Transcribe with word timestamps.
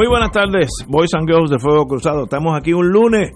Muy 0.00 0.08
buenas 0.08 0.30
tardes, 0.30 0.70
Boys 0.88 1.10
and 1.12 1.28
Girls 1.28 1.50
de 1.50 1.58
Fuego 1.58 1.86
Cruzado. 1.86 2.24
Estamos 2.24 2.58
aquí 2.58 2.72
un 2.72 2.88
lunes, 2.88 3.32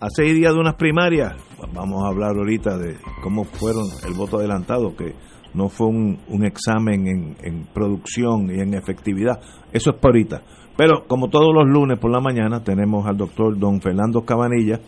a 0.00 0.06
seis 0.10 0.32
días 0.32 0.54
de 0.54 0.60
unas 0.60 0.76
primarias. 0.76 1.34
Vamos 1.74 2.04
a 2.04 2.06
hablar 2.06 2.36
ahorita 2.36 2.78
de 2.78 2.98
cómo 3.20 3.42
fueron 3.42 3.82
el 4.06 4.14
voto 4.14 4.38
adelantado, 4.38 4.94
que 4.94 5.12
no 5.54 5.68
fue 5.68 5.88
un, 5.88 6.20
un 6.28 6.44
examen 6.44 7.34
en, 7.42 7.66
producción 7.74 8.48
y 8.48 8.60
en 8.60 8.74
efectividad. 8.74 9.40
Eso 9.72 9.90
es 9.90 9.96
por 9.96 10.12
ahorita. 10.12 10.42
Pero 10.76 11.04
como 11.08 11.30
todos 11.30 11.52
los 11.52 11.68
lunes 11.68 11.98
por 11.98 12.12
la 12.12 12.20
mañana, 12.20 12.62
tenemos 12.62 13.04
al 13.08 13.16
doctor 13.16 13.58
don 13.58 13.80
Fernando 13.80 14.20
Cabanilla, 14.20 14.78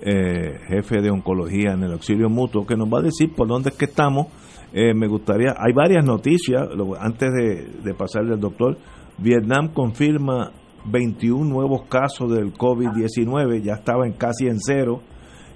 eh, 0.00 0.58
jefe 0.66 1.00
de 1.00 1.12
oncología 1.12 1.74
en 1.74 1.84
el 1.84 1.92
auxilio 1.92 2.28
mutuo, 2.28 2.66
que 2.66 2.74
nos 2.74 2.92
va 2.92 2.98
a 2.98 3.02
decir 3.02 3.32
por 3.36 3.46
dónde 3.46 3.70
es 3.70 3.76
que 3.76 3.84
estamos. 3.84 4.26
Eh, 4.72 4.94
me 4.94 5.06
gustaría, 5.06 5.54
hay 5.56 5.72
varias 5.72 6.04
noticias, 6.04 6.68
antes 6.98 7.30
de, 7.32 7.68
de 7.84 7.94
pasarle 7.94 8.32
al 8.32 8.40
doctor, 8.40 8.76
Vietnam 9.18 9.68
confirma 9.72 10.50
21 10.84 11.44
nuevos 11.44 11.82
casos 11.88 12.32
del 12.32 12.52
COVID-19, 12.52 13.62
ya 13.62 13.74
estaba 13.74 14.06
en 14.06 14.12
casi 14.14 14.46
en 14.46 14.58
cero. 14.60 15.00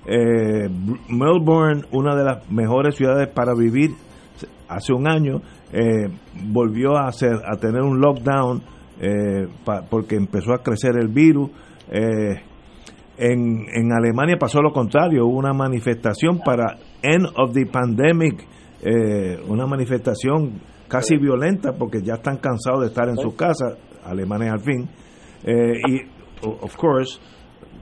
Eh, 0.07 0.69
Melbourne, 1.09 1.83
una 1.91 2.15
de 2.15 2.25
las 2.25 2.51
mejores 2.51 2.95
ciudades 2.95 3.29
para 3.29 3.55
vivir 3.55 3.91
hace 4.69 4.93
un 4.93 5.09
año, 5.09 5.43
eh, 5.73 6.09
volvió 6.45 6.97
a, 6.97 7.09
hacer, 7.09 7.35
a 7.45 7.57
tener 7.57 7.83
un 7.83 8.01
lockdown 8.01 8.63
eh, 9.01 9.49
porque 9.91 10.17
empezó 10.17 10.53
a 10.53 10.63
crecer 10.63 10.97
el 10.99 11.09
virus. 11.09 11.51
En, 13.19 13.67
en, 13.73 13.93
Alemania 13.93 14.37
pasó 14.39 14.61
lo 14.61 14.73
contrario, 14.73 15.27
hubo 15.27 15.39
una 15.39 15.55
manifestación 15.55 16.41
para 16.45 16.77
End 17.03 17.27
of 17.37 17.53
the 17.53 17.65
Pandemic, 17.65 18.47
una 19.49 19.67
manifestación 19.67 20.61
casi 20.89 21.17
violenta 21.17 21.73
porque 21.73 22.03
ya 22.03 22.15
están 22.15 22.37
cansados 22.39 22.81
de 22.83 22.87
estar 22.89 23.09
en 23.09 23.17
sus 23.17 23.35
casas, 23.35 23.79
alemanes 24.05 24.53
al 24.53 24.61
fin. 24.61 24.89
Eh, 25.45 25.81
y, 25.89 26.01
of 26.43 26.77
course, 26.77 27.19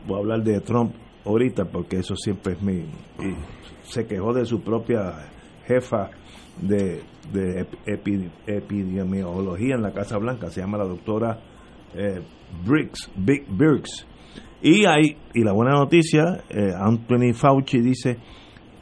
voy 0.06 0.16
a 0.16 0.20
hablar 0.20 0.42
de 0.42 0.60
Trump 0.60 0.94
ahorita 1.24 1.64
porque 1.66 1.98
eso 1.98 2.16
siempre 2.16 2.54
es 2.54 2.62
mi. 2.62 2.74
Y 2.74 3.34
se 3.82 4.06
quejó 4.06 4.32
de 4.32 4.44
su 4.44 4.60
propia 4.60 5.30
jefa 5.66 6.10
de, 6.60 7.02
de 7.32 7.66
epi, 7.86 8.30
epidemiología 8.46 9.74
en 9.74 9.82
la 9.82 9.92
Casa 9.92 10.18
Blanca, 10.18 10.50
se 10.50 10.60
llama 10.60 10.78
la 10.78 10.84
doctora 10.84 11.40
eh, 11.94 12.20
Briggs, 12.66 13.10
Big 13.16 13.46
Birks. 13.48 14.06
Y, 14.62 14.86
hay, 14.86 15.16
y 15.34 15.44
la 15.44 15.52
buena 15.52 15.72
noticia, 15.72 16.42
eh, 16.48 16.72
Anthony 16.74 17.34
Fauci 17.34 17.80
dice 17.80 18.18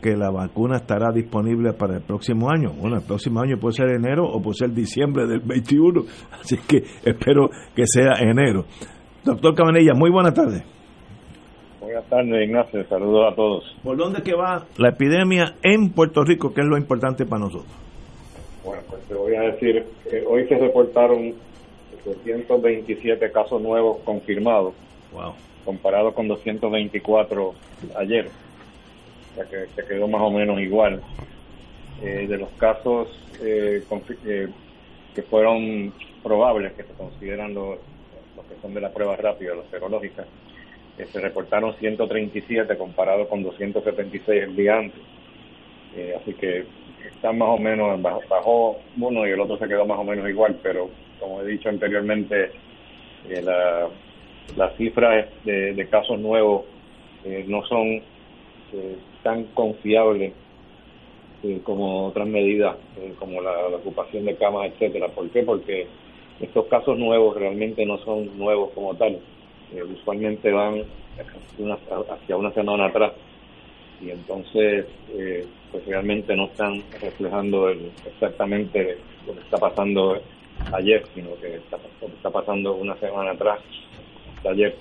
que 0.03 0.17
la 0.17 0.31
vacuna 0.31 0.77
estará 0.77 1.13
disponible 1.13 1.73
para 1.73 1.95
el 1.97 2.03
próximo 2.03 2.51
año. 2.51 2.73
Bueno, 2.73 2.97
el 2.97 3.03
próximo 3.03 3.41
año 3.41 3.57
puede 3.57 3.75
ser 3.75 3.91
enero 3.91 4.25
o 4.25 4.43
puede 4.43 4.57
ser 4.57 4.71
diciembre 4.71 5.27
del 5.27 5.41
21, 5.41 6.03
así 6.33 6.57
que 6.69 6.79
espero 7.05 7.49
que 7.75 7.85
sea 7.87 8.15
enero. 8.21 8.65
Doctor 9.25 9.55
Cabanilla, 9.55 9.93
muy 9.95 10.11
buenas 10.11 10.35
tardes. 10.35 10.65
Buenas 11.81 12.05
tardes, 12.09 12.49
Ignacio. 12.49 12.85
Saludos 12.89 13.33
a 13.33 13.37
todos. 13.37 13.77
¿Por 13.83 13.97
dónde 13.97 14.23
que 14.23 14.35
va 14.35 14.65
la 14.77 14.89
epidemia 14.89 15.55
en 15.63 15.91
Puerto 15.93 16.25
Rico, 16.25 16.53
que 16.53 16.63
es 16.63 16.67
lo 16.67 16.77
importante 16.77 17.25
para 17.25 17.45
nosotros? 17.45 17.73
Bueno, 18.65 18.83
pues 18.89 19.03
te 19.05 19.15
voy 19.15 19.35
a 19.37 19.43
decir, 19.53 19.85
eh, 20.11 20.25
hoy 20.29 20.47
se 20.49 20.57
reportaron 20.57 21.33
227 22.05 23.31
casos 23.31 23.63
nuevos 23.63 23.99
confirmados, 24.05 24.75
wow. 25.13 25.33
comparado 25.65 26.13
con 26.13 26.27
224 26.27 27.53
ayer 27.97 28.42
sea 29.35 29.45
que 29.45 29.67
se 29.75 29.87
quedó 29.87 30.09
más 30.09 30.23
o 30.23 30.31
menos 30.31 30.61
igual. 30.61 31.03
Eh, 32.03 32.27
de 32.27 32.37
los 32.37 32.51
casos 32.59 33.09
eh, 33.41 33.85
eh, 34.27 34.49
que 35.15 35.23
fueron 35.23 35.93
probables, 36.23 36.73
que 36.73 36.83
se 36.83 36.93
consideran 36.95 37.55
los, 37.55 37.79
los 38.37 38.47
que 38.47 38.61
son 38.61 38.75
de 38.75 38.81
la 38.81 38.93
prueba 38.93 39.17
rápida, 39.17 39.55
los 39.55 39.69
serológicas, 39.69 40.27
eh, 40.99 41.07
se 41.07 41.21
reportaron 41.21 41.75
137 41.77 42.77
comparado 42.77 43.29
con 43.29 43.43
276 43.43 44.43
el 44.43 44.57
día 44.57 44.79
antes. 44.79 45.01
así 46.21 46.35
que 46.35 46.65
están 47.07 47.39
más 47.39 47.51
o 47.51 47.59
menos, 47.59 48.01
bajó 48.03 48.79
uno 48.99 49.27
y 49.27 49.31
el 49.31 49.41
otro 49.41 49.59
se 49.59 49.69
quedó 49.69 49.87
más 49.87 49.99
o 49.99 50.05
menos 50.05 50.29
igual, 50.29 50.59
pero 50.63 50.91
como 51.21 51.41
he 51.43 51.47
dicho 51.47 51.69
anteriormente, 51.69 52.51
la, 53.29 53.89
las 54.57 54.77
cifras 54.77 55.27
de, 55.45 55.89
casos 55.91 56.19
nuevos 56.19 56.65
no 57.47 57.65
son 57.67 58.03
eh, 58.73 58.97
tan 59.23 59.45
confiable 59.55 60.33
eh, 61.43 61.61
como 61.65 62.07
otras 62.07 62.29
medidas 62.29 62.77
eh, 62.99 63.15
como 63.19 63.41
la, 63.41 63.67
ocupación 63.69 64.25
de 64.25 64.37
camas, 64.37 64.71
etcétera. 64.73 65.09
¿Por 65.09 65.29
qué? 65.31 65.43
Porque 65.43 65.87
estos 66.41 66.67
casos 66.67 66.99
nuevos 66.99 67.37
realmente 67.37 67.85
no 67.87 67.99
son 67.99 68.37
nuevos 68.39 68.71
como 68.75 68.95
tal. 68.95 69.19
usualmente 70.01 70.51
van 70.53 70.85
una, 71.59 71.79
hacia 72.11 72.37
una 72.37 72.53
semana 72.53 72.87
atrás 72.87 73.13
y 74.01 74.11
entonces 74.11 74.87
pues 75.71 75.87
realmente 75.87 76.35
no 76.35 76.47
están 76.47 76.83
reflejando 77.01 77.69
el, 77.69 77.91
exactamente 78.07 78.99
lo 79.27 79.35
que 79.35 79.41
está 79.41 79.59
pasando 79.59 80.21
ayer, 80.73 81.05
sino 81.15 81.35
que 81.41 81.57
está, 81.57 81.79
lo 82.01 82.09
que 82.09 82.15
está 82.15 82.31
pasando 82.31 82.75
una 82.75 82.97
semana 82.97 83.33
atrás, 83.33 83.61
hasta 84.37 84.51
ayer. 84.51 84.77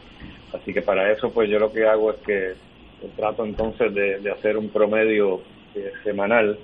Así 0.53 0.73
que 0.73 0.81
para 0.81 1.11
eso 1.11 1.31
pues 1.31 1.49
yo 1.49 1.59
lo 1.59 1.71
que 1.71 1.85
hago 1.85 2.11
es 2.11 2.17
que 2.17 2.53
trato 3.09 3.45
entonces 3.45 3.93
de, 3.93 4.31
hacer 4.31 4.57
un 4.57 4.69
promedio 4.69 5.41
eh, 5.75 5.91
semanal, 6.03 6.57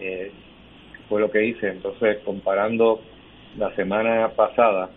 eh, 0.00 0.30
fue 1.08 1.20
lo 1.20 1.30
que 1.30 1.44
hice. 1.44 1.68
Entonces, 1.68 2.18
comparando 2.24 3.00
la 3.58 3.74
semana 3.74 4.30
pasada, 4.30 4.90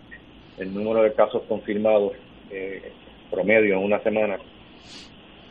el 0.58 0.74
número 0.74 1.04
de 1.04 1.14
casos 1.14 1.44
confirmados 1.48 2.14
eh, 2.52 2.92
promedio 3.30 3.78
en 3.78 3.84
una 3.84 4.00
semana, 4.00 4.38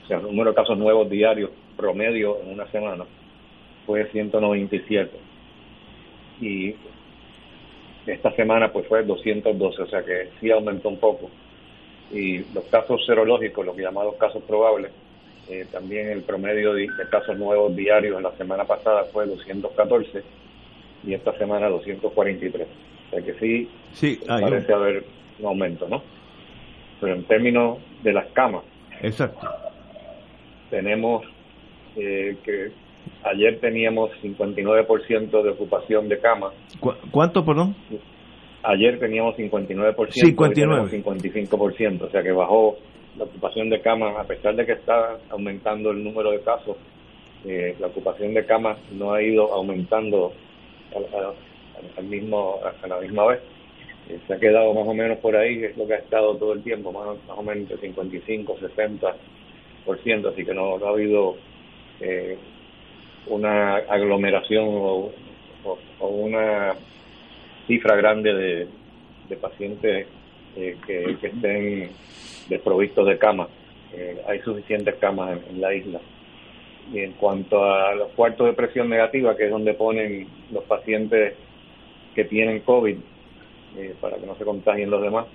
o 0.05 0.07
sea, 0.07 0.19
el 0.19 0.25
número 0.25 0.51
de 0.51 0.57
casos 0.57 0.79
nuevos 0.79 1.09
diarios 1.11 1.51
promedio 1.77 2.41
en 2.43 2.55
una 2.55 2.67
semana, 2.71 3.05
fue 3.87 4.07
197. 4.11 5.11
Y 6.41 6.75
esta 8.07 8.33
semana 8.33 8.73
pues 8.73 8.87
fue 8.87 9.03
212, 9.05 9.83
o 9.83 9.87
sea 9.87 10.05
que 10.05 10.31
sí 10.41 10.51
aumentó 10.51 10.89
un 10.89 10.99
poco 10.99 11.31
y 12.13 12.39
los 12.53 12.65
casos 12.71 13.05
serológicos, 13.07 13.65
los 13.65 13.77
llamados 13.77 14.15
casos 14.17 14.43
probables, 14.45 14.93
eh, 15.49 15.67
también 15.71 16.09
el 16.09 16.23
promedio 16.23 16.75
de, 16.75 16.83
de, 16.83 17.09
casos 17.11 17.37
nuevos 17.39 17.75
diarios 17.75 18.17
en 18.17 18.25
la 18.25 18.33
semana 18.33 18.65
pasada 18.65 19.05
fue 19.13 19.27
214 19.27 20.23
y 21.05 21.15
esta 21.15 21.37
semana 21.39 21.69
243. 21.69 22.67
O 22.67 23.11
sea 23.11 23.23
que 23.23 23.35
sí, 23.35 23.69
sí 23.93 24.21
parece 24.27 24.69
yo. 24.69 24.77
haber 24.77 25.05
un 25.39 25.47
aumento, 25.47 25.89
¿no? 25.89 26.03
Pero 27.01 27.15
en 27.15 27.25
términos 27.25 27.79
de 28.03 28.13
las 28.13 28.27
camas, 28.33 28.65
exacto. 29.03 29.47
Tenemos 30.71 31.25
eh, 31.97 32.37
que 32.43 32.73
ayer 33.23 33.61
teníamos 33.61 34.11
59% 34.23 35.43
de 35.43 35.51
ocupación 35.51 36.09
de 36.09 36.19
camas. 36.19 36.53
¿Cu 36.81 36.93
¿Cuánto, 37.11 37.45
perdón? 37.45 37.77
Ayer 38.69 38.99
teníamos 38.99 39.37
59%, 39.37 40.11
59. 40.11 40.83
Hoy 40.83 41.01
55%, 41.01 42.03
o 42.03 42.11
sea 42.11 42.21
que 42.21 42.33
bajó 42.33 42.77
la 43.17 43.23
ocupación 43.23 43.71
de 43.71 43.81
camas, 43.81 44.17
a 44.17 44.25
pesar 44.25 44.57
de 44.57 44.67
que 44.67 44.73
está 44.73 45.19
aumentando 45.31 45.93
el 45.93 46.03
número 46.03 46.33
de 46.33 46.41
casos, 46.41 46.77
eh, 47.45 47.77
la 47.79 47.87
ocupación 47.87 48.35
de 48.35 48.45
camas 48.45 48.77
no 48.91 49.13
ha 49.13 49.23
ido 49.23 49.53
aumentando 49.53 50.33
al, 51.97 52.05
mismo, 52.07 52.59
a 52.83 52.87
la 52.89 52.99
misma 52.99 53.27
vez. 53.27 53.41
Eh, 54.09 54.19
se 54.27 54.35
ha 54.35 54.41
quedado 54.41 54.75
más 54.75 54.89
o 54.89 54.95
menos 54.95 55.19
por 55.19 55.37
ahí, 55.37 55.63
es 55.63 55.77
lo 55.77 55.87
que 55.87 55.95
ha 55.95 55.99
estado 55.99 56.37
todo 56.37 56.53
el 56.53 56.65
tiempo, 56.65 56.91
más, 56.91 57.07
más 57.29 57.39
o 57.39 57.43
menos 57.45 57.71
entre 57.71 57.77
55, 57.77 58.57
60%, 59.87 60.33
así 60.33 60.45
que 60.45 60.55
no, 60.55 60.77
no 60.77 60.87
ha 60.87 60.91
habido 60.91 61.37
eh, 62.01 62.37
una 63.29 63.77
aglomeración 63.77 64.65
o, 64.67 65.13
o, 65.65 65.79
o 66.01 66.09
una 66.09 66.75
cifra 67.67 67.97
grande 67.97 68.33
de, 68.33 68.69
de 69.29 69.37
pacientes 69.37 70.07
eh, 70.57 70.77
que, 70.87 71.17
que, 71.21 71.27
estén 71.27 71.91
desprovistos 72.49 73.07
de 73.07 73.19
camas. 73.19 73.49
Eh, 73.93 74.23
hay 74.27 74.41
suficientes 74.41 74.95
camas 74.97 75.39
en, 75.51 75.61
la 75.61 75.75
isla. 75.75 76.01
Y 76.93 77.01
en 77.01 77.13
cuanto 77.13 77.65
a 77.65 77.95
los 77.95 78.09
cuartos 78.13 78.47
de 78.47 78.53
presión 78.53 78.89
negativa, 78.89 79.37
que 79.37 79.45
es 79.45 79.51
donde 79.51 79.75
ponen 79.75 80.29
los 80.53 80.65
pacientes 80.65 81.35
que 82.15 82.25
tienen 82.25 82.61
COVID 82.61 82.97
eh, 83.77 83.95
para 84.01 84.17
que 84.17 84.27
no 84.27 84.37
se 84.37 84.45
contagien 84.45 84.91
los 84.91 85.03
demás, 85.03 85.27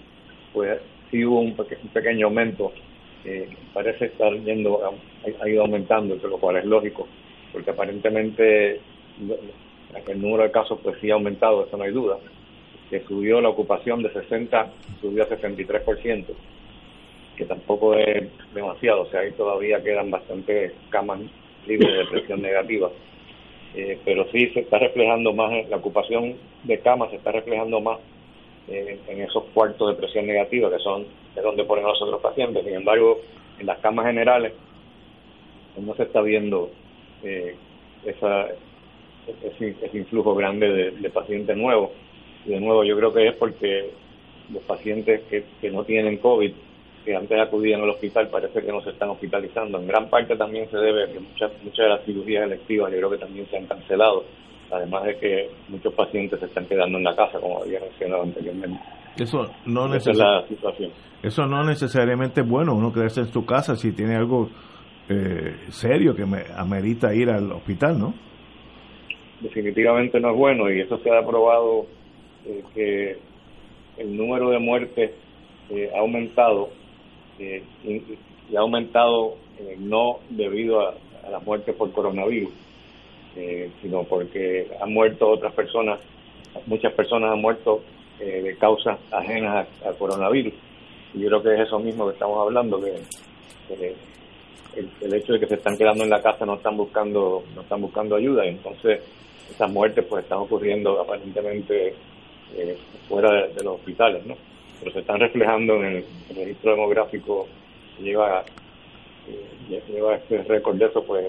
pues 0.53 0.79
sí 1.11 1.25
hubo 1.25 1.41
un, 1.41 1.55
pequeño 1.93 2.27
aumento, 2.27 2.71
parece 3.73 4.05
estar 4.05 4.33
yendo, 4.33 4.81
ha, 5.39 5.49
ido 5.49 5.61
aumentando, 5.61 6.15
lo 6.15 6.37
cual 6.39 6.55
es 6.55 6.65
lógico, 6.65 7.07
porque 7.51 7.69
aparentemente 7.69 8.79
el 10.07 10.21
número 10.21 10.43
de 10.43 10.51
casos 10.51 10.79
pues 10.83 10.97
sí 10.99 11.11
ha 11.11 11.15
aumentado, 11.15 11.65
eso 11.65 11.77
no 11.77 11.83
hay 11.83 11.91
duda, 11.91 12.17
que 12.89 13.01
subió 13.01 13.41
la 13.41 13.49
ocupación 13.49 14.03
de 14.03 14.11
60, 14.11 14.69
subió 15.01 15.23
a 15.23 15.29
63%, 15.29 16.25
que 17.37 17.45
tampoco 17.45 17.95
es 17.95 18.29
demasiado, 18.53 19.03
o 19.03 19.05
sea, 19.07 19.21
ahí 19.21 19.31
todavía 19.31 19.81
quedan 19.83 20.11
bastantes 20.11 20.73
camas 20.89 21.19
libres 21.65 21.97
de 21.97 22.05
presión 22.05 22.41
negativa. 22.43 22.89
Eh, 23.73 23.97
pero 24.03 24.25
sí 24.33 24.47
se 24.49 24.61
está 24.61 24.79
reflejando 24.79 25.33
más, 25.33 25.69
la 25.69 25.77
ocupación 25.77 26.35
de 26.63 26.79
camas 26.79 27.09
se 27.09 27.15
está 27.15 27.31
reflejando 27.31 27.79
más 27.79 27.99
en 28.67 29.21
esos 29.21 29.43
cuartos 29.53 29.89
de 29.89 29.95
presión 29.95 30.27
negativa, 30.27 30.69
que 30.69 30.79
son 30.79 31.05
de 31.35 31.41
donde 31.41 31.65
ponen 31.65 31.85
a 31.85 31.89
los 31.89 32.01
otros 32.01 32.21
pacientes. 32.21 32.63
Sin 32.63 32.75
embargo, 32.75 33.19
en 33.59 33.65
las 33.65 33.79
camas 33.79 34.05
generales 34.05 34.53
no 35.77 35.95
se 35.95 36.03
está 36.03 36.21
viendo 36.21 36.69
eh, 37.23 37.55
esa, 38.05 38.47
ese, 39.27 39.97
influjo 39.97 40.35
grande 40.35 40.91
de, 40.91 41.09
pacientes 41.09 41.55
nuevos. 41.55 41.91
Y 42.45 42.49
de 42.49 42.59
nuevo, 42.59 42.83
yo 42.83 42.97
creo 42.97 43.13
que 43.13 43.27
es 43.27 43.35
porque 43.35 43.91
los 44.51 44.63
pacientes 44.63 45.21
que, 45.29 45.43
que 45.59 45.69
no 45.69 45.83
tienen 45.83 46.17
COVID, 46.17 46.51
que 47.05 47.15
antes 47.15 47.39
acudían 47.39 47.81
al 47.81 47.89
hospital, 47.89 48.29
parece 48.29 48.61
que 48.61 48.71
no 48.71 48.81
se 48.81 48.91
están 48.91 49.09
hospitalizando. 49.09 49.79
En 49.79 49.87
gran 49.87 50.09
parte 50.09 50.35
también 50.35 50.69
se 50.69 50.77
debe 50.77 51.03
a 51.03 51.07
que 51.07 51.19
muchas, 51.19 51.51
muchas 51.63 51.85
de 51.85 51.89
las 51.89 52.05
cirugías 52.05 52.45
electivas 52.45 52.91
yo 52.91 52.97
creo 52.97 53.09
que 53.11 53.17
también 53.17 53.47
se 53.47 53.57
han 53.57 53.65
cancelado 53.65 54.23
además 54.71 55.03
de 55.03 55.17
que 55.17 55.49
muchos 55.69 55.93
pacientes 55.93 56.39
se 56.39 56.45
están 56.45 56.65
quedando 56.65 56.97
en 56.97 57.03
la 57.03 57.15
casa, 57.15 57.39
como 57.39 57.61
había 57.61 57.79
mencionado 57.79 58.23
anteriormente. 58.23 58.79
Eso 59.17 59.51
no 59.65 59.93
Esa 59.93 60.11
es 60.11 60.17
la 60.17 60.47
situación. 60.47 60.91
Eso 61.21 61.45
no 61.45 61.63
necesariamente 61.63 62.41
es 62.41 62.47
bueno, 62.47 62.73
uno 62.73 62.91
quedarse 62.91 63.21
en 63.21 63.31
su 63.31 63.45
casa 63.45 63.75
si 63.75 63.91
tiene 63.91 64.15
algo 64.15 64.49
eh, 65.09 65.55
serio 65.69 66.15
que 66.15 66.25
me 66.25 66.43
amerita 66.55 67.13
ir 67.13 67.29
al 67.29 67.51
hospital, 67.51 67.99
¿no? 67.99 68.13
Definitivamente 69.41 70.19
no 70.19 70.31
es 70.31 70.37
bueno 70.37 70.71
y 70.71 70.81
eso 70.81 70.97
se 70.99 71.09
ha 71.09 71.25
probado 71.25 71.87
eh, 72.45 72.63
que 72.73 73.17
el 73.97 74.15
número 74.15 74.49
de 74.49 74.59
muertes 74.59 75.11
eh, 75.69 75.89
ha 75.95 75.99
aumentado 75.99 76.69
y, 77.39 78.55
ha 78.55 78.59
aumentado 78.59 79.37
no 79.79 80.19
debido 80.29 80.81
a, 80.81 80.93
a 81.25 81.29
la 81.29 81.39
muerte 81.39 81.73
por 81.73 81.91
coronavirus, 81.91 82.51
eh, 83.35 83.71
sino 83.81 84.03
porque 84.03 84.67
han 84.81 84.93
muerto 84.93 85.29
otras 85.29 85.53
personas, 85.53 85.99
muchas 86.65 86.93
personas 86.93 87.31
han 87.31 87.41
muerto 87.41 87.81
eh, 88.19 88.41
de 88.41 88.57
causas 88.57 88.99
ajenas 89.11 89.67
al 89.85 89.95
coronavirus. 89.97 90.53
Y 91.13 91.19
yo 91.19 91.27
creo 91.27 91.43
que 91.43 91.53
es 91.55 91.67
eso 91.67 91.79
mismo 91.79 92.07
que 92.07 92.13
estamos 92.13 92.39
hablando, 92.39 92.79
que, 92.79 93.95
el, 94.75 95.13
hecho 95.13 95.33
de 95.33 95.39
que 95.39 95.47
se 95.47 95.55
están 95.55 95.77
quedando 95.77 96.03
en 96.03 96.09
la 96.09 96.21
casa 96.21 96.45
no 96.45 96.55
están 96.55 96.77
buscando 96.77 97.43
no 97.53 97.61
están 97.61 97.81
buscando 97.81 98.15
ayuda 98.15 98.45
y 98.45 98.49
entonces 98.49 99.01
esas 99.51 99.71
muertes 99.71 100.05
pues 100.09 100.23
están 100.23 100.39
ocurriendo 100.39 100.99
aparentemente 100.99 101.93
eh, 102.55 102.77
fuera 103.07 103.47
de, 103.47 103.63
los 103.63 103.75
hospitales, 103.75 104.25
¿no? 104.25 104.35
Pero 104.79 104.91
se 104.91 104.99
están 104.99 105.19
reflejando 105.19 105.75
en 105.75 105.97
el, 105.97 106.05
registro 106.35 106.71
demográfico 106.71 107.47
que 107.97 108.03
lleva, 108.03 108.43
lleva 109.87 110.15
este 110.15 110.43
récord 110.43 110.77
de 110.77 110.85
eso, 110.85 111.03
pues 111.03 111.27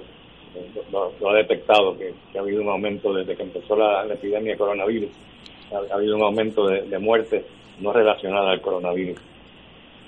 lo, 0.90 1.30
ha 1.30 1.34
detectado, 1.36 1.96
que, 1.96 2.12
ha 2.36 2.40
habido 2.40 2.62
un 2.62 2.68
aumento 2.68 3.12
desde 3.12 3.36
que 3.36 3.42
empezó 3.42 3.76
la, 3.76 4.04
epidemia 4.06 4.52
de 4.52 4.58
coronavirus, 4.58 5.10
ha, 5.72 5.94
habido 5.94 6.16
un 6.16 6.22
aumento 6.22 6.66
de, 6.66 6.82
de 6.82 6.98
muertes 6.98 7.44
no 7.80 7.92
relacionadas 7.92 8.52
al 8.52 8.60
coronavirus. 8.60 9.18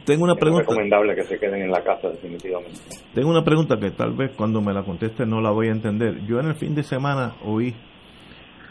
Tengo 0.05 0.25
una 0.25 0.35
pregunta. 0.35 0.63
Es 0.63 0.69
recomendable 0.69 1.15
que 1.15 1.23
se 1.23 1.39
queden 1.39 1.63
en 1.63 1.71
la 1.71 1.83
casa, 1.83 2.09
definitivamente. 2.11 2.79
Tengo 3.15 3.31
una 3.31 3.43
pregunta 3.43 3.79
que 3.79 3.91
tal 3.91 4.13
vez 4.13 4.33
cuando 4.37 4.61
me 4.61 4.75
la 4.75 4.83
conteste 4.83 5.25
no 5.25 5.41
la 5.41 5.51
voy 5.51 5.69
a 5.69 5.73
entender. 5.73 6.27
Yo 6.27 6.41
en 6.41 6.47
el 6.47 6.55
fin 6.55 6.75
de 6.75 6.83
semana 6.83 7.37
oí 7.43 7.75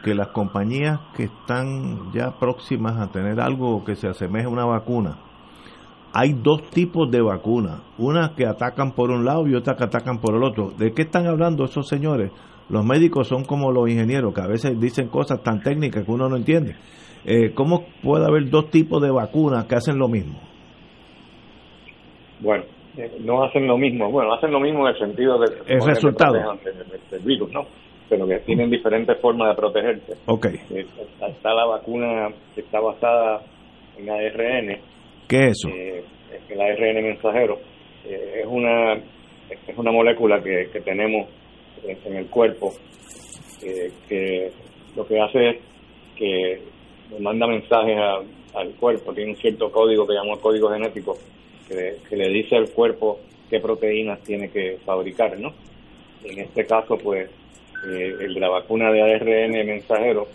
que 0.03 0.13
las 0.13 0.29
compañías 0.29 0.99
que 1.15 1.23
están 1.23 2.11
ya 2.13 2.37
próximas 2.39 2.99
a 2.99 3.11
tener 3.11 3.39
algo 3.39 3.83
que 3.83 3.95
se 3.95 4.07
asemeje 4.07 4.45
a 4.45 4.49
una 4.49 4.65
vacuna, 4.65 5.17
hay 6.13 6.33
dos 6.33 6.69
tipos 6.69 7.09
de 7.09 7.21
vacunas, 7.21 7.81
una 7.97 8.35
que 8.35 8.45
atacan 8.45 8.91
por 8.91 9.09
un 9.09 9.25
lado 9.25 9.47
y 9.47 9.55
otra 9.55 9.75
que 9.75 9.85
atacan 9.85 10.19
por 10.19 10.35
el 10.35 10.43
otro. 10.43 10.71
¿De 10.77 10.91
qué 10.91 11.03
están 11.03 11.25
hablando 11.25 11.63
esos 11.63 11.87
señores? 11.87 12.31
Los 12.69 12.85
médicos 12.85 13.27
son 13.27 13.45
como 13.45 13.71
los 13.71 13.89
ingenieros, 13.89 14.33
que 14.33 14.41
a 14.41 14.47
veces 14.47 14.79
dicen 14.79 15.07
cosas 15.07 15.41
tan 15.41 15.61
técnicas 15.61 16.05
que 16.05 16.11
uno 16.11 16.29
no 16.29 16.35
entiende. 16.35 16.75
Eh, 17.25 17.53
¿Cómo 17.53 17.85
puede 18.03 18.25
haber 18.25 18.49
dos 18.49 18.69
tipos 18.69 19.01
de 19.01 19.09
vacunas 19.09 19.65
que 19.65 19.75
hacen 19.75 19.97
lo 19.97 20.07
mismo? 20.07 20.39
Bueno, 22.41 22.65
eh, 22.97 23.17
no 23.21 23.43
hacen 23.43 23.65
lo 23.65 23.77
mismo. 23.77 24.11
Bueno, 24.11 24.33
hacen 24.33 24.51
lo 24.51 24.59
mismo 24.59 24.87
en 24.87 24.93
el 24.93 24.99
sentido 24.99 25.39
de 25.39 25.47
el 25.67 25.81
resultado 25.81 26.33
del, 27.11 27.21
virus, 27.21 27.51
¿no? 27.51 27.61
Pero 28.13 28.27
que 28.27 28.45
tienen 28.45 28.69
diferentes 28.69 29.19
formas 29.19 29.49
de 29.49 29.55
protegerse. 29.55 30.13
Ok. 30.27 30.45
Eh, 30.45 30.85
está 31.27 31.51
la 31.51 31.65
vacuna 31.65 32.29
que 32.53 32.61
está 32.61 32.79
basada 32.79 33.41
en 33.97 34.07
ARN, 34.07 34.77
¿Qué 35.27 35.45
es 35.45 35.51
eso? 35.53 35.69
Eh, 35.69 36.03
el 36.49 36.61
ARN 36.61 37.03
mensajero 37.03 37.57
eh, 38.05 38.41
es 38.41 38.47
una 38.47 38.93
es 38.93 39.77
una 39.77 39.91
molécula 39.91 40.43
que, 40.43 40.67
tenemos 40.81 41.27
en, 41.83 42.15
el 42.15 42.27
cuerpo 42.27 42.71
eh, 43.63 43.91
que 44.07 44.51
lo 44.95 45.07
que 45.07 45.19
hace 45.19 45.49
es 45.49 45.57
que 46.15 46.61
manda 47.19 47.47
mensajes 47.47 47.97
al 48.53 48.75
cuerpo, 48.75 49.11
tiene 49.11 49.31
un 49.31 49.37
cierto 49.37 49.71
código 49.71 50.05
que 50.05 50.13
llamamos 50.13 50.39
código 50.39 50.69
genético 50.69 51.17
que, 51.67 52.15
le 52.15 52.29
dice 52.29 52.57
al 52.57 52.69
cuerpo 52.69 53.21
qué 53.49 53.59
proteínas 53.59 54.21
tiene 54.21 54.49
que 54.49 54.77
fabricar, 54.85 55.39
¿no? 55.39 55.51
En 56.23 56.39
este 56.39 56.63
caso, 56.65 56.95
pues, 56.95 57.29
el 57.83 58.33
de 58.33 58.39
la 58.39 58.49
vacuna 58.49 58.91
de 58.91 59.01
ARN 59.01 59.51
mensajero 59.65 60.27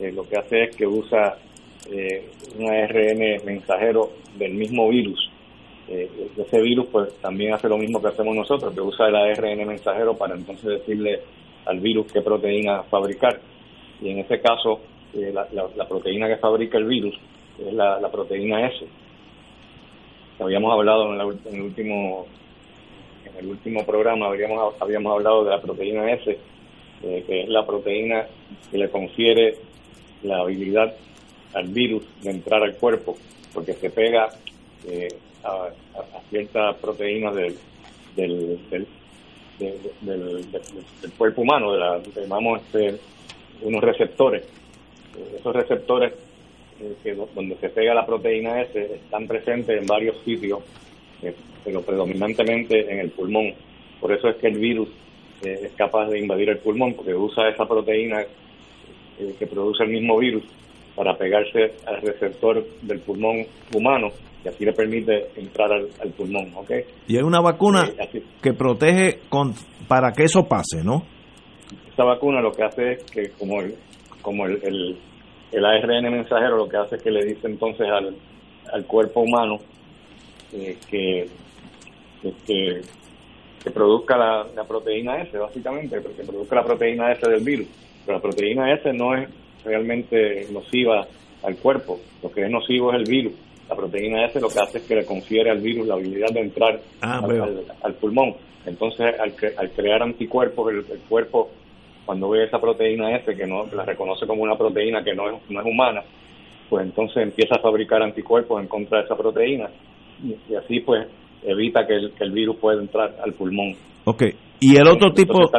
lo 0.00 0.28
que 0.28 0.36
hace 0.36 0.64
es 0.64 0.76
que 0.76 0.86
usa 0.86 1.36
eh, 1.90 2.28
un 2.58 2.70
ARN 2.70 3.44
mensajero 3.44 4.10
del 4.36 4.54
mismo 4.54 4.88
virus. 4.88 5.30
Eh, 5.88 6.10
ese 6.36 6.60
virus 6.62 6.86
pues 6.90 7.14
también 7.20 7.52
hace 7.52 7.68
lo 7.68 7.76
mismo 7.76 8.00
que 8.00 8.08
hacemos 8.08 8.34
nosotros, 8.34 8.72
que 8.72 8.80
usa 8.80 9.08
el 9.08 9.16
ARN 9.16 9.66
mensajero 9.66 10.16
para 10.16 10.34
entonces 10.34 10.64
decirle 10.64 11.20
al 11.66 11.80
virus 11.80 12.12
qué 12.12 12.22
proteína 12.22 12.82
fabricar. 12.84 13.38
Y 14.00 14.10
en 14.10 14.18
este 14.18 14.40
caso, 14.40 14.80
eh, 15.14 15.32
la, 15.32 15.88
proteína 15.88 16.26
que 16.26 16.36
fabrica 16.36 16.78
el 16.78 16.86
virus 16.86 17.14
es 17.58 17.72
la, 17.72 18.08
proteína 18.10 18.66
S. 18.66 18.84
Habíamos 20.40 20.72
hablado 20.72 21.14
en, 21.14 21.20
el 21.54 21.62
último 21.62 22.26
en 23.24 23.36
el 23.38 23.46
último 23.46 23.86
programa 23.86 24.26
habíamos 24.26 24.74
habíamos 24.80 25.12
hablado 25.12 25.44
de 25.44 25.50
la 25.50 25.60
proteína 25.60 26.10
S, 26.12 26.36
eh, 27.04 27.22
que 27.26 27.42
es 27.42 27.48
la 27.48 27.66
proteína 27.66 28.26
que 28.70 28.78
le 28.78 28.88
confiere 28.88 29.56
la 30.22 30.38
habilidad 30.38 30.94
al 31.52 31.68
virus 31.68 32.02
de 32.22 32.30
entrar 32.30 32.62
al 32.62 32.76
cuerpo, 32.76 33.16
porque 33.52 33.74
se 33.74 33.90
pega 33.90 34.30
eh, 34.88 35.08
a, 35.44 35.68
ciertas 36.30 36.76
proteínas 36.76 37.34
del, 37.34 37.56
del, 38.16 38.58
del, 39.58 41.12
cuerpo 41.18 41.42
humano, 41.42 41.72
de 41.72 41.78
la, 41.78 42.02
llamamos 42.16 42.62
este, 42.62 42.98
unos 43.62 43.82
receptores. 43.82 44.44
Esos 45.38 45.54
receptores 45.54 46.12
eh, 46.80 46.94
que 47.02 47.14
donde 47.14 47.56
se 47.56 47.68
pega 47.68 47.94
la 47.94 48.06
proteína 48.06 48.62
S 48.62 48.94
están 48.94 49.28
presentes 49.28 49.78
en 49.78 49.86
varios 49.86 50.16
sitios, 50.24 50.60
eh, 51.22 51.34
pero 51.64 51.82
predominantemente 51.82 52.90
en 52.90 52.98
el 52.98 53.10
pulmón. 53.10 53.52
Por 54.00 54.12
eso 54.12 54.28
es 54.28 54.36
que 54.36 54.48
el 54.48 54.58
virus 54.58 54.88
es 55.52 55.72
capaz 55.72 56.08
de 56.08 56.18
invadir 56.18 56.48
el 56.50 56.58
pulmón, 56.58 56.94
porque 56.94 57.14
usa 57.14 57.48
esa 57.48 57.66
proteína 57.66 58.24
que 59.38 59.46
produce 59.46 59.84
el 59.84 59.90
mismo 59.90 60.18
virus 60.18 60.44
para 60.96 61.14
pegarse 61.14 61.72
al 61.86 62.00
receptor 62.02 62.64
del 62.82 63.00
pulmón 63.00 63.44
humano 63.74 64.08
y 64.44 64.48
así 64.48 64.64
le 64.64 64.72
permite 64.72 65.28
entrar 65.36 65.72
al, 65.72 66.10
pulmón, 66.10 66.52
¿ok? 66.54 66.70
Y 67.08 67.16
hay 67.16 67.22
una 67.22 67.40
vacuna 67.40 67.88
eh, 67.98 68.22
que 68.42 68.52
protege 68.52 69.20
con, 69.28 69.54
para 69.88 70.12
que 70.12 70.24
eso 70.24 70.46
pase, 70.46 70.84
¿no? 70.84 71.02
Esta 71.88 72.04
vacuna 72.04 72.40
lo 72.40 72.52
que 72.52 72.62
hace 72.62 72.92
es 72.92 73.04
que 73.10 73.30
como 73.38 73.60
el, 73.62 73.74
como 74.20 74.46
el, 74.46 74.98
el, 75.52 75.64
ARN 75.64 76.12
mensajero 76.12 76.56
lo 76.56 76.68
que 76.68 76.76
hace 76.76 76.96
es 76.96 77.02
que 77.02 77.10
le 77.10 77.24
dice 77.24 77.46
entonces 77.46 77.86
al, 77.88 78.16
al 78.72 78.86
cuerpo 78.86 79.20
humano 79.20 79.58
eh, 80.52 80.76
que, 80.90 81.26
que, 82.46 82.80
que, 83.64 83.70
produzca 83.70 84.16
la, 84.16 84.46
la 84.54 84.64
proteína 84.64 85.22
S, 85.22 85.36
básicamente, 85.36 85.96
que 85.96 86.22
produzca 86.22 86.56
la 86.56 86.64
proteína 86.64 87.10
S 87.12 87.28
del 87.28 87.42
virus. 87.42 87.66
Pero 88.04 88.18
la 88.18 88.22
proteína 88.22 88.72
S 88.74 88.92
no 88.92 89.16
es 89.16 89.28
realmente 89.64 90.46
nociva 90.52 91.06
al 91.42 91.56
cuerpo. 91.56 91.98
Lo 92.22 92.30
que 92.30 92.42
es 92.42 92.50
nocivo 92.50 92.92
es 92.92 92.98
el 92.98 93.04
virus. 93.04 93.32
La 93.68 93.74
proteína 93.74 94.26
S 94.26 94.40
lo 94.40 94.48
que 94.48 94.60
hace 94.60 94.78
es 94.78 94.84
que 94.84 94.94
le 94.94 95.06
confiere 95.06 95.50
al 95.50 95.60
virus 95.60 95.86
la 95.86 95.94
habilidad 95.94 96.28
de 96.30 96.40
entrar 96.40 96.80
ah, 97.00 97.22
al, 97.82 97.94
pulmón. 97.94 98.34
Entonces, 98.66 99.14
al, 99.18 99.34
al 99.56 99.70
crear 99.70 100.02
anticuerpos, 100.02 100.72
el, 100.72 100.84
cuerpo 101.08 101.50
cuando 102.04 102.28
ve 102.28 102.44
esa 102.44 102.60
proteína 102.60 103.16
S, 103.16 103.34
que 103.34 103.46
no 103.46 103.66
la 103.72 103.84
reconoce 103.84 104.26
como 104.26 104.42
una 104.42 104.56
proteína 104.56 105.02
que 105.02 105.14
no 105.14 105.30
es, 105.30 105.36
no 105.48 105.60
es 105.60 105.66
humana, 105.66 106.02
pues 106.68 106.84
entonces 106.84 107.22
empieza 107.22 107.56
a 107.56 107.60
fabricar 107.60 108.02
anticuerpos 108.02 108.60
en 108.60 108.68
contra 108.68 108.98
de 108.98 109.04
esa 109.04 109.16
proteína 109.16 109.70
y, 110.22 110.54
así 110.54 110.80
pues 110.80 111.06
evita 111.44 111.86
que 111.86 111.94
el, 111.94 112.12
que 112.12 112.24
el, 112.24 112.32
virus 112.32 112.56
pueda 112.56 112.80
entrar 112.80 113.16
al 113.22 113.32
pulmón. 113.34 113.74
Ok, 114.04 114.22
y 114.60 114.76
el 114.76 114.88
otro 114.88 115.12
tipo... 115.12 115.50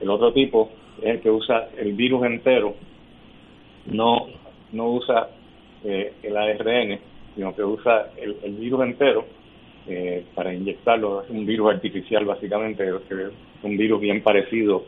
el 0.00 0.10
otro 0.10 0.32
tipo 0.32 0.70
es 1.02 1.14
el 1.14 1.20
que 1.20 1.30
usa 1.30 1.68
el 1.78 1.92
virus 1.92 2.24
entero, 2.24 2.74
no, 3.86 4.26
no 4.72 4.92
usa 4.92 5.28
eh, 5.84 6.12
el 6.22 6.36
ARN, 6.36 6.98
sino 7.34 7.54
que 7.54 7.62
usa 7.62 8.10
el, 8.16 8.36
el 8.42 8.52
virus 8.54 8.82
entero 8.82 9.24
eh, 9.86 10.24
para 10.34 10.54
inyectarlo. 10.54 11.22
Es 11.22 11.30
un 11.30 11.46
virus 11.46 11.74
artificial, 11.74 12.24
básicamente, 12.24 12.86
es 12.86 13.32
un 13.62 13.76
virus 13.76 14.00
bien 14.00 14.22
parecido 14.22 14.84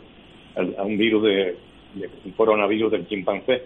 a, 0.54 0.82
un 0.82 0.98
virus 0.98 1.22
de, 1.24 1.56
un 2.24 2.32
coronavirus 2.32 2.92
del 2.92 3.08
chimpancé, 3.08 3.62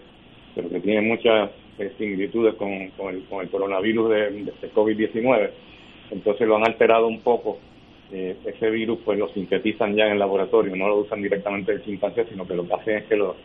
pero 0.55 0.69
que 0.69 0.79
tiene 0.79 1.01
muchas 1.01 1.51
eh, 1.79 1.91
similitudes 1.97 2.55
con, 2.55 2.89
con, 2.91 3.13
el, 3.13 3.23
con 3.25 3.41
el 3.41 3.49
coronavirus 3.49 4.09
de, 4.09 4.31
de 4.61 4.73
COVID-19. 4.73 5.49
Entonces 6.11 6.47
lo 6.47 6.55
han 6.57 6.65
alterado 6.65 7.07
un 7.07 7.19
poco. 7.21 7.57
Eh, 8.11 8.37
ese 8.45 8.69
virus 8.69 8.99
pues 9.03 9.19
lo 9.19 9.27
sintetizan 9.29 9.95
ya 9.95 10.05
en 10.05 10.13
el 10.13 10.19
laboratorio, 10.19 10.73
no 10.75 10.87
lo 10.87 10.99
usan 10.99 11.21
directamente 11.21 11.73
del 11.73 11.83
chimpancé, 11.83 12.25
sino 12.29 12.47
que 12.47 12.55
lo 12.55 12.65
que 12.65 12.73
hacen 12.73 12.97
es 12.99 13.03
que 13.05 13.17
lo, 13.17 13.35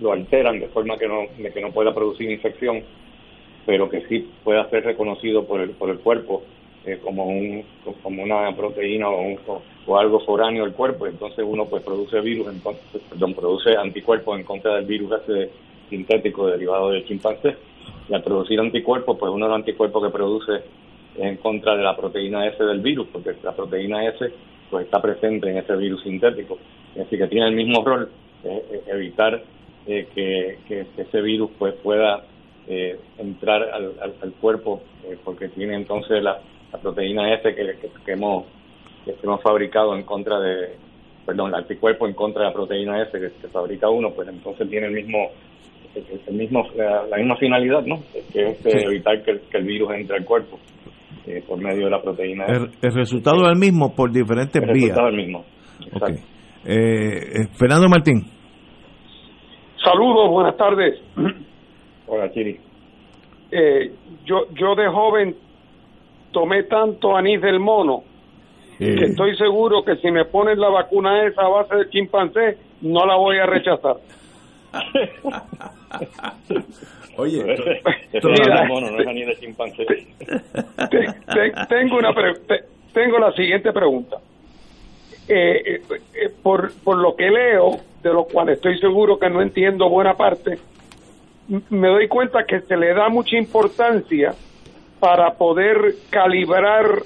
lo, 0.00 0.12
alteran 0.12 0.60
de 0.60 0.68
forma 0.68 0.96
que 0.96 1.08
no, 1.08 1.22
de 1.36 1.50
que 1.50 1.60
no 1.60 1.72
pueda 1.72 1.92
producir 1.92 2.30
infección, 2.30 2.82
pero 3.66 3.88
que 3.88 4.06
sí 4.06 4.30
pueda 4.44 4.68
ser 4.70 4.84
reconocido 4.84 5.44
por 5.44 5.60
el, 5.60 5.70
por 5.70 5.90
el 5.90 5.98
cuerpo 5.98 6.42
eh, 6.86 7.00
como 7.02 7.26
un 7.26 7.64
como 8.02 8.22
una 8.22 8.54
proteína 8.56 9.08
o, 9.08 9.20
un, 9.20 9.38
o, 9.86 9.98
algo 9.98 10.20
foráneo 10.20 10.64
del 10.64 10.74
cuerpo. 10.74 11.06
Entonces 11.06 11.44
uno 11.46 11.66
pues 11.66 11.82
produce 11.82 12.20
virus 12.20 12.48
entonces 12.48 13.02
perdón 13.10 13.34
produce 13.34 13.76
anticuerpos 13.76 14.38
en 14.38 14.44
contra 14.44 14.76
del 14.76 14.86
virus 14.86 15.20
ese 15.22 15.50
sintético 15.90 16.46
derivado 16.46 16.90
del 16.90 17.04
chimpancé. 17.04 17.56
Y 18.08 18.14
al 18.14 18.22
producir 18.22 18.60
anticuerpos 18.60 19.18
pues 19.18 19.32
uno 19.32 19.46
de 19.46 19.50
los 19.50 19.58
anticuerpos 19.58 20.04
que 20.04 20.12
produce 20.16 20.52
es 21.18 21.24
en 21.24 21.36
contra 21.36 21.76
de 21.76 21.82
la 21.82 21.96
proteína 21.96 22.46
S 22.46 22.62
del 22.62 22.80
virus 22.80 23.08
porque 23.12 23.34
la 23.42 23.54
proteína 23.54 24.04
S 24.06 24.32
pues 24.70 24.84
está 24.84 25.00
presente 25.00 25.50
en 25.50 25.58
ese 25.58 25.76
virus 25.76 26.02
sintético 26.02 26.58
así 27.00 27.16
que 27.16 27.26
tiene 27.26 27.48
el 27.48 27.54
mismo 27.54 27.84
rol 27.84 28.10
evitar 28.86 29.42
eh, 29.86 30.06
que, 30.14 30.58
que 30.66 30.86
ese 30.96 31.20
virus 31.20 31.50
pues 31.58 31.74
pueda 31.82 32.24
eh, 32.66 32.98
entrar 33.18 33.62
al, 33.62 33.94
al, 34.00 34.32
cuerpo 34.34 34.82
porque 35.24 35.48
tiene 35.48 35.74
entonces 35.74 36.22
la, 36.22 36.38
la 36.72 36.78
proteína 36.78 37.32
S 37.34 37.54
que, 37.54 37.76
que, 38.04 38.12
hemos, 38.12 38.44
que 39.04 39.14
hemos 39.22 39.42
fabricado 39.42 39.96
en 39.96 40.02
contra 40.02 40.38
de, 40.40 40.76
perdón, 41.24 41.48
el 41.48 41.56
anticuerpo 41.56 42.06
en 42.06 42.14
contra 42.14 42.42
de 42.42 42.48
la 42.48 42.54
proteína 42.54 43.02
S 43.02 43.18
que, 43.18 43.48
fabrica 43.48 43.88
uno, 43.88 44.10
pues 44.12 44.28
entonces 44.28 44.68
tiene 44.68 44.86
el 44.86 44.92
mismo, 44.92 45.30
el, 45.94 46.34
mismo 46.34 46.66
la, 46.76 47.16
misma 47.16 47.36
finalidad, 47.36 47.82
¿no? 47.84 48.02
Que 48.32 48.50
es 48.50 48.66
eh, 48.66 48.84
evitar 48.84 49.22
que, 49.22 49.40
el 49.52 49.64
virus 49.64 49.92
entre 49.92 50.16
al 50.16 50.24
cuerpo 50.24 50.58
eh, 51.28 51.44
por 51.46 51.58
medio 51.58 51.84
de 51.84 51.90
la 51.90 52.00
proteína. 52.00 52.46
El, 52.46 52.94
resultado 52.94 53.42
es 53.42 53.52
el 53.52 53.58
mismo 53.58 53.94
por 53.94 54.10
diferentes 54.10 54.62
vías. 54.62 54.74
El 54.74 54.80
resultado 54.80 55.08
es 55.08 55.14
el 55.14 55.20
mismo. 55.20 55.44
Okay. 55.92 56.14
Eh, 56.64 57.48
Fernando 57.58 57.88
Martín. 57.88 58.24
Saludos, 59.84 60.30
buenas 60.30 60.56
tardes. 60.56 60.98
Hola, 62.06 62.30
Chiri. 62.32 62.58
yo, 64.24 64.46
yo 64.54 64.74
de 64.74 64.88
joven 64.88 65.36
tomé 66.32 66.64
tanto 66.64 67.16
anís 67.16 67.40
del 67.40 67.60
mono 67.60 68.02
que 68.78 69.06
estoy 69.06 69.36
seguro 69.36 69.84
que 69.84 69.96
si 69.96 70.10
me 70.10 70.24
ponen 70.24 70.60
la 70.60 70.68
vacuna 70.68 71.26
esa 71.26 71.42
a 71.42 71.48
base 71.48 71.74
de 71.74 71.90
chimpancé, 71.90 72.58
no 72.82 73.04
la 73.04 73.16
voy 73.16 73.38
a 73.38 73.46
rechazar. 73.46 73.96
Oye, 77.18 77.42
mono, 78.68 78.90
no 78.92 79.00
es 79.00 79.06
anís 79.06 79.26
de 79.26 79.36
chimpancé. 79.40 79.84
tengo, 81.68 81.98
una 81.98 82.14
tengo 82.92 83.18
la 83.18 83.32
siguiente 83.32 83.72
pregunta. 83.72 84.18
Eh, 85.26 85.62
eh, 85.66 85.82
eh, 86.14 86.30
por, 86.42 86.72
por 86.84 86.96
lo 86.96 87.16
que 87.16 87.28
leo, 87.28 87.80
de 88.02 88.12
lo 88.12 88.24
cual 88.24 88.50
estoy 88.50 88.78
seguro 88.78 89.18
que 89.18 89.28
no 89.28 89.42
entiendo 89.42 89.90
buena 89.90 90.14
parte, 90.14 90.58
me 91.70 91.88
doy 91.88 92.06
cuenta 92.06 92.44
que 92.44 92.60
se 92.60 92.76
le 92.76 92.94
da 92.94 93.08
mucha 93.08 93.36
importancia 93.36 94.34
para 95.00 95.34
poder 95.34 95.96
calibrar 96.10 97.02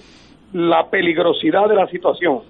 la 0.52 0.88
peligrosidad 0.90 1.69
de 1.69 1.75
la 1.75 1.87
situación. 1.88 2.40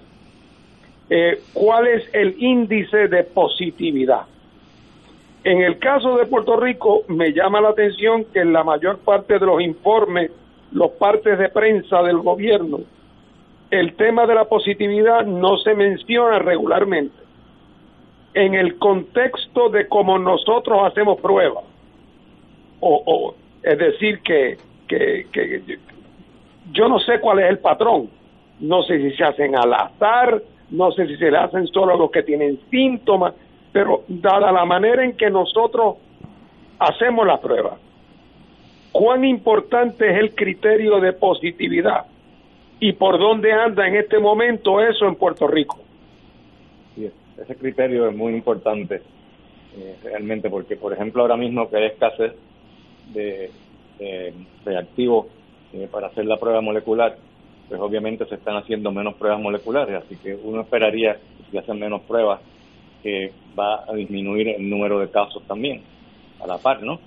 Eh, 1.09 1.39
¿Cuál 1.53 1.87
es 1.87 2.03
el 2.13 2.35
índice 2.39 3.07
de 3.07 3.23
positividad? 3.23 4.32
En 5.43 5.61
el 5.61 5.77
caso 5.79 6.17
de 6.17 6.25
Puerto 6.25 6.57
Rico, 6.57 7.03
me 7.07 7.33
llama 7.33 7.61
la 7.61 7.69
atención 7.69 8.25
que 8.25 8.39
en 8.39 8.53
la 8.53 8.63
mayor 8.63 8.99
parte 8.99 9.39
de 9.39 9.45
los 9.45 9.61
informes, 9.61 10.31
los 10.71 10.91
partes 10.91 11.37
de 11.37 11.49
prensa 11.49 12.01
del 12.01 12.19
gobierno, 12.19 12.79
el 13.69 13.95
tema 13.95 14.25
de 14.25 14.35
la 14.35 14.45
positividad 14.45 15.25
no 15.25 15.57
se 15.57 15.73
menciona 15.73 16.39
regularmente. 16.39 17.15
En 18.33 18.55
el 18.55 18.79
contexto 18.79 19.69
de 19.69 19.87
cómo 19.87 20.17
nosotros 20.17 20.79
hacemos 20.83 21.19
pruebas, 21.19 21.63
o 22.79 23.35
es 23.61 23.77
decir, 23.77 24.19
que 24.21 24.57
que, 24.87 25.79
yo 26.71 26.87
no 26.87 26.99
sé 26.99 27.19
cuál 27.19 27.39
es 27.39 27.49
el 27.49 27.59
patrón. 27.59 28.09
No 28.59 28.83
sé 28.83 28.99
si 28.99 29.15
se 29.15 29.23
hacen 29.23 29.55
al 29.55 29.73
azar, 29.73 30.41
no 30.69 30.91
sé 30.91 31.07
si 31.07 31.17
se 31.17 31.31
le 31.31 31.37
hacen 31.37 31.67
solo 31.67 31.93
a 31.93 31.97
los 31.97 32.11
que 32.11 32.23
tienen 32.23 32.59
síntomas, 32.69 33.33
pero 33.73 34.03
dada 34.07 34.51
la 34.51 34.63
manera 34.65 35.03
en 35.03 35.17
que 35.17 35.29
nosotros 35.29 35.97
hacemos 36.79 37.25
la 37.25 37.41
prueba, 37.41 37.77
cuán 38.91 39.25
importante 39.25 40.09
es 40.09 40.19
el 40.19 40.35
criterio 40.35 40.99
de 40.99 41.11
positividad 41.13 42.05
y 42.79 42.93
por 42.93 43.17
dónde 43.17 43.51
anda 43.51 43.87
en 43.87 43.95
este 43.95 44.19
momento 44.19 44.79
eso 44.79 45.07
en 45.07 45.15
Puerto 45.15 45.47
Rico. 45.47 45.79
ese 46.95 47.55
criterio 47.55 48.07
es 48.07 48.15
muy 48.15 48.33
importante 48.33 49.01
eh, 49.75 49.95
realmente 50.03 50.49
porque, 50.49 50.75
por 50.75 50.93
ejemplo, 50.93 51.23
ahora 51.23 51.35
mismo 51.35 51.67
que 51.67 51.77
hay 51.77 51.85
escasez 51.85 52.33
de, 53.11 53.49
reactivo 54.65 55.27
eh, 55.73 55.87
para 55.89 56.07
hacer 56.07 56.25
la 56.25 56.37
prueba 56.37 56.61
molecular, 56.61 57.15
pues 57.69 57.79
obviamente 57.79 58.25
se 58.25 58.35
están 58.35 58.57
haciendo 58.57 58.91
menos 58.91 59.15
pruebas 59.15 59.39
moleculares, 59.39 60.03
así 60.03 60.17
que 60.17 60.35
uno 60.35 60.61
esperaría 60.61 61.13
que 61.13 61.51
si 61.51 61.57
hacen 61.57 61.79
menos 61.79 62.01
pruebas, 62.01 62.41
que 63.03 63.31
va 63.57 63.83
a 63.87 63.93
disminuir 63.93 64.47
el 64.49 64.69
número 64.69 64.99
de 64.99 65.11
casos 65.11 65.43
también, 65.43 65.81
a 66.41 66.47
la 66.47 66.57
par, 66.57 66.81
¿no? 66.81 66.99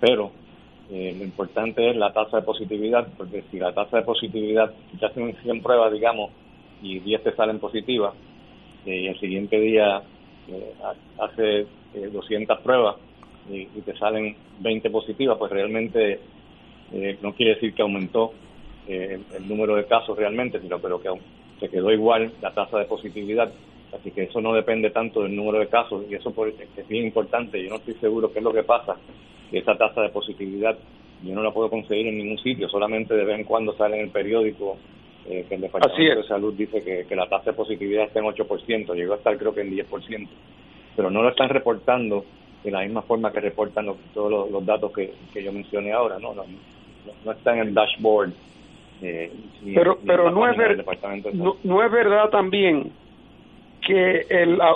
Pero 0.00 0.30
eh, 0.90 1.14
lo 1.16 1.24
importante 1.24 1.88
es 1.90 1.96
la 1.96 2.12
tasa 2.12 2.38
de 2.38 2.42
positividad, 2.42 3.06
porque 3.16 3.44
si 3.50 3.58
la 3.58 3.72
tasa 3.72 3.98
de 3.98 4.02
positividad, 4.02 4.72
si 4.98 5.04
hacen 5.04 5.34
100 5.42 5.62
pruebas, 5.62 5.92
digamos, 5.92 6.30
y 6.82 6.98
10 6.98 7.22
te 7.22 7.34
salen 7.34 7.58
positivas, 7.58 8.14
eh, 8.84 9.02
y 9.02 9.06
el 9.06 9.18
siguiente 9.18 9.58
día 9.58 10.02
hace 11.18 11.66
200 12.12 12.60
pruebas 12.60 12.96
y, 13.50 13.60
y, 13.60 13.82
te 13.82 13.96
salen 13.96 14.36
20 14.60 14.90
positivas, 14.90 15.38
pues 15.38 15.50
realmente 15.50 16.20
eh, 16.92 17.18
no 17.22 17.32
quiere 17.32 17.54
decir 17.54 17.74
que 17.74 17.82
aumentó 17.82 18.32
eh, 18.86 19.18
el 19.34 19.48
número 19.48 19.76
de 19.76 19.86
casos 19.86 20.16
realmente, 20.16 20.60
sino 20.60 20.78
pero 20.78 21.00
que 21.00 21.08
se 21.60 21.68
quedó 21.68 21.90
igual 21.90 22.32
la 22.40 22.52
tasa 22.52 22.78
de 22.78 22.84
positividad. 22.84 23.50
Así 23.98 24.10
que 24.10 24.24
eso 24.24 24.40
no 24.40 24.52
depende 24.52 24.90
tanto 24.90 25.22
del 25.22 25.36
número 25.36 25.58
de 25.58 25.68
casos 25.68 26.04
y 26.10 26.14
eso 26.14 26.34
es 26.76 26.88
bien 26.88 27.06
importante. 27.06 27.62
Yo 27.62 27.70
no 27.70 27.76
estoy 27.76 27.94
seguro 27.94 28.32
qué 28.32 28.38
es 28.38 28.44
lo 28.44 28.52
que 28.52 28.62
pasa, 28.62 28.96
que 29.50 29.58
esa 29.58 29.76
tasa 29.76 30.02
de 30.02 30.08
positividad 30.08 30.76
yo 31.22 31.34
no 31.34 31.42
la 31.42 31.52
puedo 31.52 31.70
conseguir 31.70 32.06
en 32.08 32.18
ningún 32.18 32.38
sitio, 32.38 32.68
solamente 32.68 33.14
de 33.14 33.24
vez 33.24 33.38
en 33.38 33.44
cuando 33.44 33.74
sale 33.76 33.96
en 33.96 34.04
el 34.04 34.10
periódico 34.10 34.76
eh, 35.26 35.46
que 35.48 35.54
el 35.54 35.62
Departamento 35.62 36.20
de 36.20 36.28
Salud 36.28 36.52
dice 36.54 36.82
que, 36.82 37.06
que 37.06 37.16
la 37.16 37.28
tasa 37.28 37.50
de 37.50 37.56
positividad 37.56 38.04
está 38.04 38.18
en 38.18 38.26
8%, 38.26 38.94
llegó 38.94 39.14
a 39.14 39.16
estar 39.16 39.36
creo 39.38 39.54
que 39.54 39.62
en 39.62 39.70
10%, 39.70 40.28
pero 40.96 41.10
no 41.10 41.22
lo 41.22 41.30
están 41.30 41.48
reportando 41.48 42.24
de 42.62 42.70
la 42.70 42.80
misma 42.80 43.02
forma 43.02 43.32
que 43.32 43.40
reportan 43.40 43.86
todos 44.12 44.50
los, 44.50 44.66
datos 44.66 44.92
que, 44.92 45.12
yo 45.42 45.52
mencioné 45.52 45.92
ahora, 45.92 46.18
¿no? 46.18 46.34
No, 46.34 47.32
está 47.32 47.52
en 47.52 47.60
el 47.60 47.74
dashboard. 47.74 48.32
Eh, 49.02 49.30
pero 49.74 49.98
pero 50.06 50.30
no 50.30 50.48
es, 50.48 50.56
no, 51.64 51.82
es 51.82 51.92
verdad 51.92 52.30
también 52.30 52.92
que 53.86 54.26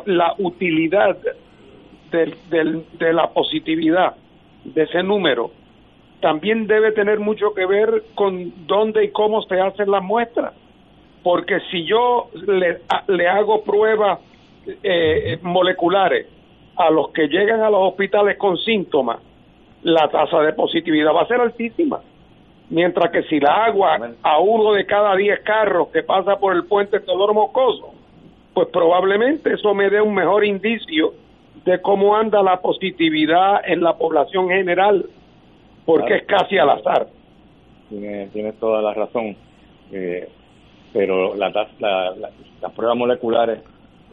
la, 0.07 0.35
utilidad 0.39 1.17
del, 2.11 2.35
del, 2.51 2.85
de 2.99 3.13
la 3.13 3.31
positividad 3.31 4.17
de 4.65 4.83
ese 4.83 5.03
número 5.03 5.51
también 6.21 6.67
debe 6.67 6.93
tener 6.93 7.21
mucho 7.21 7.55
que 7.55 7.67
ver 7.67 8.03
con 8.15 8.67
dónde 8.67 9.05
y 9.05 9.11
cómo 9.11 9.43
se 9.43 9.61
hacen 9.61 9.91
las 9.91 10.03
muestras. 10.03 10.53
Porque 11.23 11.61
si 11.71 11.85
yo 11.85 12.29
le, 12.47 12.79
le 13.09 13.29
hago 13.29 13.63
pruebas 13.63 14.21
eh, 14.83 15.39
moleculares 15.43 16.27
a 16.77 16.91
los 16.91 17.11
que 17.11 17.29
llegan 17.29 17.61
a 17.61 17.71
los 17.71 17.81
hospitales 17.89 18.37
con 18.37 18.57
síntomas, 18.57 19.19
la 19.83 20.09
tasa 20.09 20.41
de 20.41 20.53
positividad 20.53 21.13
va 21.13 21.23
a 21.23 21.27
ser 21.27 21.41
altísima. 21.41 22.01
Mientras 22.71 23.11
que 23.11 23.23
si 23.25 23.41
la 23.41 23.65
agua 23.65 23.99
a 24.23 24.39
uno 24.41 24.73
de 24.75 24.85
cada 24.85 25.17
diez 25.17 25.41
carros 25.41 25.89
que 25.89 26.03
pasa 26.03 26.37
por 26.39 26.55
el 26.55 26.67
puente 26.67 27.01
Teodoro 27.01 27.33
Moscoso, 27.33 27.95
pues 28.55 28.69
probablemente 28.69 29.55
eso 29.55 29.75
me 29.75 29.91
dé 29.91 30.01
un 30.01 30.15
mejor 30.15 30.45
indicio 30.45 31.15
de 31.65 31.81
cómo 31.81 32.17
anda 32.17 32.43
la 32.43 32.61
positividad 32.61 33.61
en 33.67 33.83
la 33.83 33.97
población 33.97 34.49
general, 34.49 35.07
porque 35.85 36.17
es 36.17 36.23
casi 36.25 36.59
al 36.59 36.71
azar. 36.71 37.09
Tienes 37.89 38.33
tiene 38.33 38.53
toda 38.53 38.83
la 38.83 38.95
razón, 38.95 39.37
eh, 39.93 40.29
pero 40.93 41.35
la, 41.35 41.51
las 41.51 42.73
pruebas 42.73 42.97
moleculares, 42.97 43.61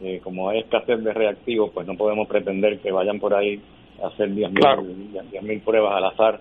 eh, 0.02 0.20
como 0.22 0.48
hay 0.48 0.60
escasez 0.60 1.02
de 1.02 1.12
reactivos, 1.12 1.70
pues 1.72 1.86
no 1.86 1.94
podemos 1.96 2.28
pretender 2.28 2.78
que 2.80 2.92
vayan 2.92 3.18
por 3.20 3.34
ahí 3.34 3.60
a 4.02 4.08
hacer 4.08 4.30
10.000 4.30 5.42
mil 5.42 5.60
pruebas 5.60 5.94
al 5.94 6.04
azar 6.04 6.40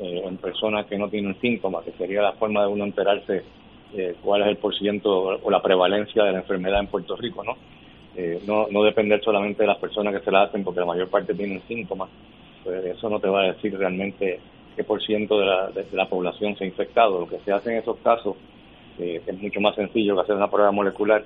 eh, 0.00 0.22
en 0.24 0.36
personas 0.38 0.86
que 0.86 0.98
no 0.98 1.08
tienen 1.08 1.38
síntomas, 1.40 1.84
que 1.84 1.92
sería 1.92 2.22
la 2.22 2.32
forma 2.32 2.62
de 2.62 2.68
uno 2.68 2.84
enterarse 2.84 3.44
eh, 3.96 4.16
cuál 4.22 4.42
es 4.42 4.48
el 4.48 4.56
porciento 4.56 5.38
o 5.42 5.50
la 5.50 5.62
prevalencia 5.62 6.24
de 6.24 6.32
la 6.32 6.38
enfermedad 6.38 6.80
en 6.80 6.88
Puerto 6.88 7.16
Rico, 7.16 7.44
¿no? 7.44 7.56
Eh, 8.16 8.40
no, 8.46 8.68
no 8.70 8.84
depender 8.84 9.20
solamente 9.22 9.62
de 9.62 9.66
las 9.66 9.78
personas 9.78 10.14
que 10.14 10.24
se 10.24 10.30
la 10.30 10.42
hacen, 10.42 10.62
porque 10.62 10.80
la 10.80 10.86
mayor 10.86 11.08
parte 11.08 11.34
tienen 11.34 11.62
síntomas, 11.66 12.08
pues 12.62 12.84
eso 12.84 13.08
no 13.08 13.18
te 13.18 13.28
va 13.28 13.42
a 13.42 13.52
decir 13.52 13.76
realmente 13.76 14.38
qué 14.76 14.84
por 14.84 15.02
ciento 15.02 15.38
de 15.38 15.46
la, 15.46 15.70
de, 15.70 15.84
la 15.92 16.08
población 16.08 16.56
se 16.56 16.64
ha 16.64 16.66
infectado. 16.66 17.20
Lo 17.20 17.28
que 17.28 17.38
se 17.40 17.52
hace 17.52 17.72
en 17.72 17.78
esos 17.78 17.96
casos, 17.98 18.36
eh, 18.98 19.20
es 19.26 19.38
mucho 19.40 19.60
más 19.60 19.74
sencillo 19.74 20.14
que 20.14 20.22
hacer 20.22 20.36
una 20.36 20.50
prueba 20.50 20.70
molecular, 20.70 21.24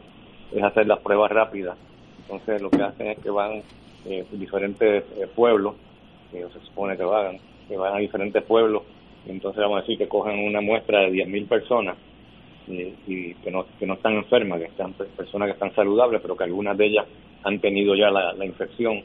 es 0.54 0.62
hacer 0.62 0.86
las 0.86 0.98
pruebas 1.00 1.30
rápidas. 1.30 1.76
Entonces 2.22 2.62
lo 2.62 2.70
que 2.70 2.82
hacen 2.82 3.06
es 3.08 3.18
que 3.18 3.30
van 3.30 3.62
eh, 4.06 4.24
diferentes 4.32 5.04
pueblos, 5.34 5.74
que 6.30 6.42
se 6.42 6.66
supone 6.66 6.96
que 6.96 7.04
van 7.04 7.38
a 7.94 7.98
diferentes 7.98 8.42
pueblos, 8.44 8.82
y 9.26 9.30
entonces 9.30 9.60
vamos 9.60 9.78
a 9.78 9.80
decir 9.80 9.98
que 9.98 10.08
cogen 10.08 10.38
una 10.38 10.60
muestra 10.60 11.00
de 11.00 11.12
10.000 11.12 11.48
personas 11.48 11.96
y, 12.68 13.34
que, 13.34 13.50
no, 13.50 13.66
que 13.78 13.86
no 13.86 13.94
están 13.94 14.14
enfermas, 14.14 14.60
que 14.60 14.66
están 14.66 14.92
personas 14.92 15.48
que 15.48 15.52
están 15.54 15.74
saludables, 15.74 16.20
pero 16.20 16.36
que 16.36 16.44
algunas 16.44 16.76
de 16.76 16.86
ellas 16.86 17.06
han 17.44 17.58
tenido 17.60 17.94
ya 17.94 18.10
la, 18.10 18.44
infección 18.44 19.02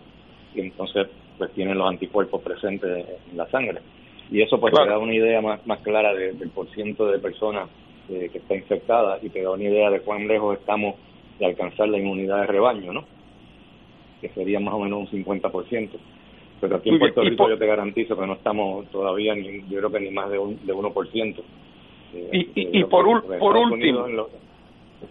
y 0.56 0.62
entonces 0.62 1.08
pues 1.38 1.52
tienen 1.54 1.78
los 1.78 1.90
anticuerpos 1.90 2.42
presentes 2.42 3.06
en 3.32 3.38
la 3.38 3.50
sangre. 3.50 3.80
Y 4.32 4.42
eso 4.42 4.60
pues 4.60 4.74
te 4.74 4.86
da 4.86 4.98
una 4.98 5.14
idea 5.14 5.42
más, 5.42 5.66
más 5.66 5.80
clara 5.80 6.14
del 6.14 6.50
porciento 6.50 7.06
de 7.08 7.20
personas 7.20 7.70
eh, 8.10 8.30
que 8.32 8.40
está 8.40 8.56
infectada 8.56 9.20
y 9.22 9.30
te 9.30 9.42
da 9.42 9.52
una 9.52 9.64
idea 9.64 9.90
de 9.90 10.02
cuán 10.02 10.28
lejos 10.28 10.58
estamos 10.60 10.96
de 11.40 11.46
alcanzar 11.46 11.90
la 11.90 11.98
inmunidad 11.98 12.42
de 12.42 12.48
rebaño, 12.48 12.94
¿no? 12.94 13.06
Que 14.22 14.30
sería 14.30 14.60
más 14.60 14.74
o 14.74 14.80
menos 14.80 15.12
un 15.12 15.24
50%. 15.24 15.90
Pero 16.62 16.78
aquí 16.78 16.90
en 16.90 17.00
Puerto 17.00 17.22
Rico 17.22 17.50
yo 17.50 17.58
te 17.58 17.66
garantizo 17.66 18.18
que 18.18 18.26
no 18.26 18.34
estamos 18.34 18.88
todavía, 18.88 19.36
ni, 19.36 19.62
yo 19.70 19.80
creo 19.80 19.92
que 19.92 20.00
ni 20.00 20.12
más 20.12 20.30
de, 20.30 20.40
un, 20.40 20.66
de 20.66 20.74
1% 20.74 21.36
y, 22.14 22.80
y, 22.80 22.84
por, 22.86 23.24
por 23.40 23.58
último, 23.58 24.06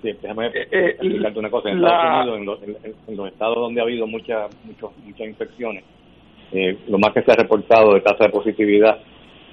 sí, 0.00 0.10
déjame 0.20 0.46
eh, 0.46 0.68
eh, 0.70 0.86
explicarte 0.90 1.38
una 1.38 1.50
cosa. 1.50 1.70
En 1.70 1.78
Estados 1.78 2.36
Unidos, 2.36 2.60
en 3.06 3.16
los, 3.16 3.28
estados 3.28 3.56
donde 3.56 3.80
ha 3.80 3.84
habido 3.84 4.06
muchas 4.06 4.50
muchas 4.64 5.26
infecciones, 5.26 5.84
eh, 6.52 6.76
lo 6.88 6.98
más 6.98 7.12
que 7.12 7.22
se 7.22 7.32
ha 7.32 7.36
reportado 7.36 7.94
de 7.94 8.00
tasa 8.00 8.24
de 8.24 8.30
positividad 8.30 9.00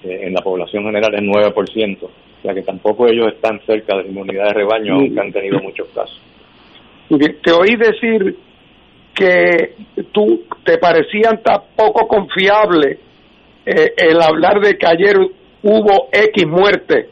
en 0.01 0.33
la 0.33 0.41
población 0.41 0.85
general 0.85 1.13
es 1.13 1.21
9%. 1.21 2.03
O 2.03 2.09
sea 2.41 2.53
que 2.53 2.61
tampoco 2.61 3.07
ellos 3.07 3.27
están 3.33 3.59
cerca 3.65 3.97
de 3.97 4.03
la 4.03 4.09
inmunidad 4.09 4.45
de 4.45 4.53
rebaño, 4.53 4.95
aunque 4.95 5.19
han 5.19 5.31
tenido 5.33 5.59
muchos 5.59 5.89
casos. 5.89 6.21
Te 7.09 7.51
oí 7.51 7.75
decir 7.75 8.37
que 9.13 9.73
tú 10.13 10.43
te 10.63 10.77
parecían 10.77 11.43
tan 11.43 11.63
poco 11.75 12.07
confiable 12.07 12.99
el 13.65 14.21
hablar 14.21 14.61
de 14.61 14.77
que 14.77 14.87
ayer 14.87 15.17
hubo 15.63 16.07
X 16.13 16.47
muerte 16.47 17.09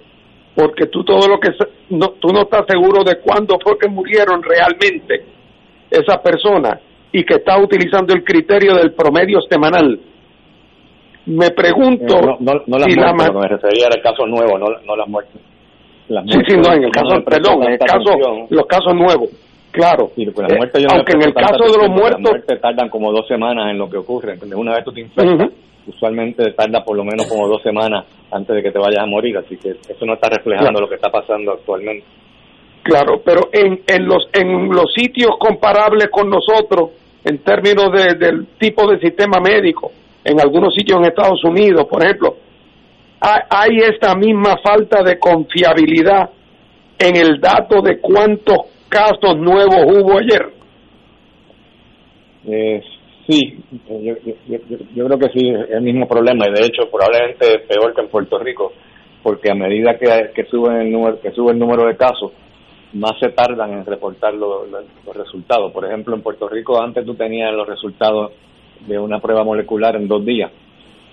porque 0.57 0.87
tú 0.87 1.03
todo 1.03 1.27
lo 1.27 1.39
que 1.39 1.51
no, 1.91 2.09
tú 2.19 2.29
no 2.29 2.41
estás 2.41 2.65
seguro 2.67 3.03
de 3.03 3.19
cuándo 3.19 3.59
fue 3.63 3.77
que 3.77 3.87
murieron 3.87 4.41
realmente 4.41 5.23
esas 5.91 6.17
personas 6.17 6.79
y 7.11 7.23
que 7.23 7.35
estás 7.35 7.63
utilizando 7.63 8.11
el 8.15 8.23
criterio 8.23 8.73
del 8.73 8.91
promedio 8.93 9.39
semanal. 9.47 9.99
Me 11.27 11.51
pregunto 11.51 12.17
eh, 12.17 12.37
no, 12.39 12.53
no, 12.65 12.77
las 12.79 12.87
muertes, 12.97 13.35
me 13.35 13.47
refería 13.47 13.85
al 13.85 14.01
caso 14.01 14.25
nuevo, 14.25 14.57
no, 14.57 14.65
no 14.83 14.95
las 14.95 15.07
muertes. 15.07 15.39
sí, 16.09 16.39
sí, 16.48 16.57
no, 16.57 16.74
en 16.74 16.85
el 16.85 16.91
caso, 16.91 17.24
perdón, 17.24 17.61
en 17.61 17.74
el 17.74 17.79
caso, 17.79 18.48
los 18.50 18.65
casos 18.65 18.96
nuevos, 18.96 19.29
claro. 19.70 20.09
Sí, 20.15 20.25
pues 20.25 20.48
las 20.50 20.57
muertes 20.57 20.81
yo 20.81 20.87
aunque 20.89 21.11
en 21.11 21.22
el 21.22 21.33
caso 21.35 21.72
de 21.72 21.77
los 21.77 21.89
muertos, 21.89 22.20
las 22.20 22.31
muertes 22.31 22.61
tardan 22.61 22.89
como 22.89 23.11
dos 23.11 23.27
semanas 23.27 23.70
en 23.70 23.77
lo 23.77 23.87
que 23.87 23.98
ocurre. 23.98 24.39
Una 24.55 24.74
vez 24.74 24.83
tú 24.85 24.91
te 24.91 25.01
infectas, 25.01 25.51
usualmente 25.87 26.51
tarda 26.51 26.83
por 26.83 26.95
lo 26.95 27.03
menos 27.03 27.27
como 27.27 27.47
dos 27.47 27.61
semanas 27.63 28.05
antes 28.31 28.55
de 28.55 28.61
que 28.61 28.71
te 28.71 28.79
vayas 28.79 29.01
a 29.01 29.05
morir, 29.05 29.37
así 29.37 29.57
que 29.57 29.69
eso 29.69 30.05
no 30.05 30.13
está 30.13 30.29
reflejando 30.29 30.81
lo 30.81 30.89
que 30.89 30.95
está 30.95 31.09
pasando 31.09 31.53
actualmente. 31.53 32.05
Claro, 32.83 33.21
pero 33.23 33.50
en, 33.51 33.81
en 33.87 34.05
los 34.05 34.29
en 34.33 34.69
los 34.69 34.93
sitios 34.93 35.31
comparables 35.39 36.09
con 36.09 36.29
nosotros, 36.29 36.91
en 37.23 37.39
términos 37.39 37.91
de, 37.91 38.15
del 38.15 38.47
tipo 38.57 38.89
de 38.89 39.00
sistema 39.00 39.39
médico, 39.39 39.91
en 40.23 40.39
algunos 40.39 40.73
sitios 40.73 41.00
en 41.00 41.05
Estados 41.05 41.43
Unidos, 41.43 41.85
por 41.89 42.03
ejemplo, 42.03 42.35
hay, 43.19 43.77
esta 43.77 44.15
misma 44.15 44.57
falta 44.63 45.03
de 45.03 45.17
confiabilidad 45.17 46.29
en 47.00 47.15
el 47.15 47.39
dato 47.39 47.81
de 47.81 48.00
cuántos 48.00 48.57
casos 48.89 49.37
nuevos 49.37 49.85
hubo 49.85 50.19
ayer. 50.19 50.53
Eh, 52.45 52.81
Sí, 53.27 53.59
yo, 53.90 54.16
yo, 54.96 55.05
creo 55.05 55.20
que 55.20 55.29
sí, 55.37 55.50
es 55.50 55.70
el 55.70 55.81
mismo 55.81 56.07
problema 56.07 56.48
y 56.48 56.53
de 56.53 56.66
hecho 56.66 56.90
probablemente 56.90 57.55
es 57.55 57.61
peor 57.68 57.94
que 57.94 58.01
en 58.01 58.07
Puerto 58.07 58.40
Rico, 58.40 58.72
porque 59.22 59.51
a 59.51 59.55
medida 59.55 59.98
que, 59.98 60.31
que, 60.33 60.46
sube 60.46 60.81
el 60.81 60.90
número, 60.90 61.20
que 61.20 61.31
sube 61.31 61.51
el 61.51 61.59
número 61.59 61.85
de 61.85 61.98
casos, 61.98 62.31
más 62.94 63.20
se 63.20 63.29
tardan 63.29 63.74
en 63.74 63.85
reportar 63.85 64.33
los 64.33 64.70
resultados. 65.13 65.74
Por 65.74 65.85
ejemplo, 65.85 66.16
en 66.16 66.22
Puerto 66.22 66.48
Rico 66.48 66.81
antes 66.81 67.05
tú 67.05 67.16
tenías 67.16 67.53
los 67.53 67.68
resultados 67.68 68.31
de 68.87 68.98
una 68.98 69.20
prueba 69.20 69.44
molecular 69.44 69.98
en 69.98 70.07
dos 70.07 70.24
días 70.24 70.50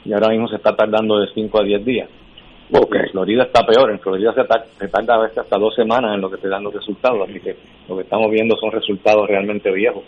y 0.05 0.12
ahora 0.12 0.29
mismo 0.29 0.46
se 0.46 0.57
está 0.57 0.77
tardando 0.77 1.18
de 1.18 1.27
cinco 1.35 1.61
a 1.61 1.64
diez 1.64 1.85
días. 1.85 2.09
En 2.70 3.11
Florida 3.11 3.42
está 3.42 3.66
peor, 3.66 3.90
en 3.90 3.98
Florida 3.98 4.33
se, 4.35 4.42
se 4.79 4.88
tarda 4.88 5.16
a 5.16 5.22
veces 5.22 5.38
hasta 5.38 5.59
dos 5.59 5.74
semanas 5.74 6.14
en 6.14 6.20
lo 6.20 6.31
que 6.31 6.38
te 6.38 6.48
dan 6.48 6.62
los 6.62 6.72
resultados, 6.72 7.29
así 7.29 7.40
que 7.40 7.57
lo 7.88 7.96
que 7.96 8.03
estamos 8.03 8.31
viendo 8.31 8.57
son 8.57 8.70
resultados 8.70 9.27
realmente 9.27 9.70
viejos. 9.72 10.05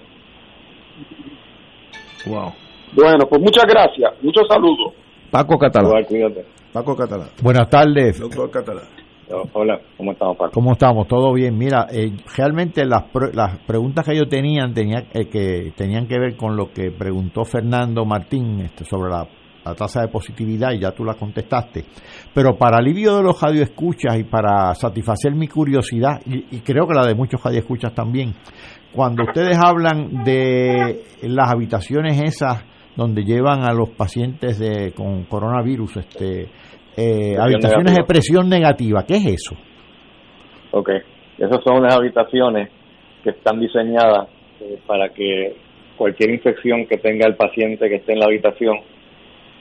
Wow. 2.26 2.52
Bueno, 2.94 3.26
pues 3.28 3.40
muchas 3.40 3.64
gracias. 3.64 4.12
Muchos 4.22 4.46
saludos. 4.48 4.94
Paco 5.30 5.58
Catalán. 5.58 6.04
Paco 6.72 6.96
Catalán. 6.96 7.28
Buenas 7.42 7.68
tardes. 7.68 8.18
Doctor 8.20 8.50
Catalán. 8.50 8.84
Hola, 9.54 9.80
¿cómo 9.96 10.12
estamos, 10.12 10.36
Paco? 10.36 10.50
¿Cómo 10.52 10.72
estamos? 10.72 11.08
¿Todo 11.08 11.32
bien? 11.32 11.58
Mira, 11.58 11.88
eh, 11.90 12.12
realmente 12.36 12.84
las, 12.84 13.06
las 13.32 13.58
preguntas 13.66 14.06
que 14.06 14.16
yo 14.16 14.28
tenía 14.28 14.64
tenía, 14.72 15.04
eh, 15.12 15.26
que 15.28 15.72
tenían 15.76 16.06
que 16.06 16.16
ver 16.18 16.36
con 16.36 16.56
lo 16.56 16.70
que 16.70 16.92
preguntó 16.92 17.44
Fernando 17.44 18.04
Martín 18.04 18.60
este, 18.60 18.84
sobre 18.84 19.10
la, 19.10 19.26
tasa 19.76 20.02
de 20.02 20.08
positividad 20.08 20.70
y 20.70 20.78
ya 20.78 20.92
tú 20.92 21.04
la 21.04 21.14
contestaste. 21.14 21.86
Pero 22.32 22.56
para 22.56 22.76
alivio 22.76 23.16
de 23.16 23.24
los 23.24 23.40
radioescuchas 23.40 24.16
y 24.16 24.22
para 24.22 24.72
satisfacer 24.76 25.34
mi 25.34 25.48
curiosidad, 25.48 26.20
y, 26.24 26.56
y 26.56 26.60
creo 26.60 26.86
que 26.86 26.94
la 26.94 27.04
de 27.04 27.16
muchos 27.16 27.42
radioescuchas 27.42 27.92
también, 27.92 28.32
cuando 28.92 29.24
ustedes 29.24 29.58
hablan 29.62 30.24
de 30.24 31.02
las 31.22 31.52
habitaciones 31.52 32.20
esas 32.22 32.64
donde 32.96 33.24
llevan 33.24 33.62
a 33.62 33.72
los 33.72 33.90
pacientes 33.90 34.58
de, 34.58 34.92
con 34.92 35.24
coronavirus, 35.24 35.98
este, 35.98 36.48
eh, 36.96 37.36
habitaciones 37.38 37.94
de 37.94 38.04
presión 38.04 38.48
negativa, 38.48 39.04
¿qué 39.06 39.16
es 39.16 39.26
eso? 39.26 39.54
Ok, 40.70 40.90
esas 41.38 41.62
son 41.62 41.78
unas 41.78 41.94
habitaciones 41.94 42.70
que 43.22 43.30
están 43.30 43.60
diseñadas 43.60 44.28
eh, 44.60 44.78
para 44.86 45.10
que 45.10 45.56
cualquier 45.96 46.30
infección 46.30 46.86
que 46.86 46.96
tenga 46.96 47.26
el 47.26 47.36
paciente 47.36 47.88
que 47.88 47.96
esté 47.96 48.12
en 48.12 48.20
la 48.20 48.26
habitación 48.26 48.76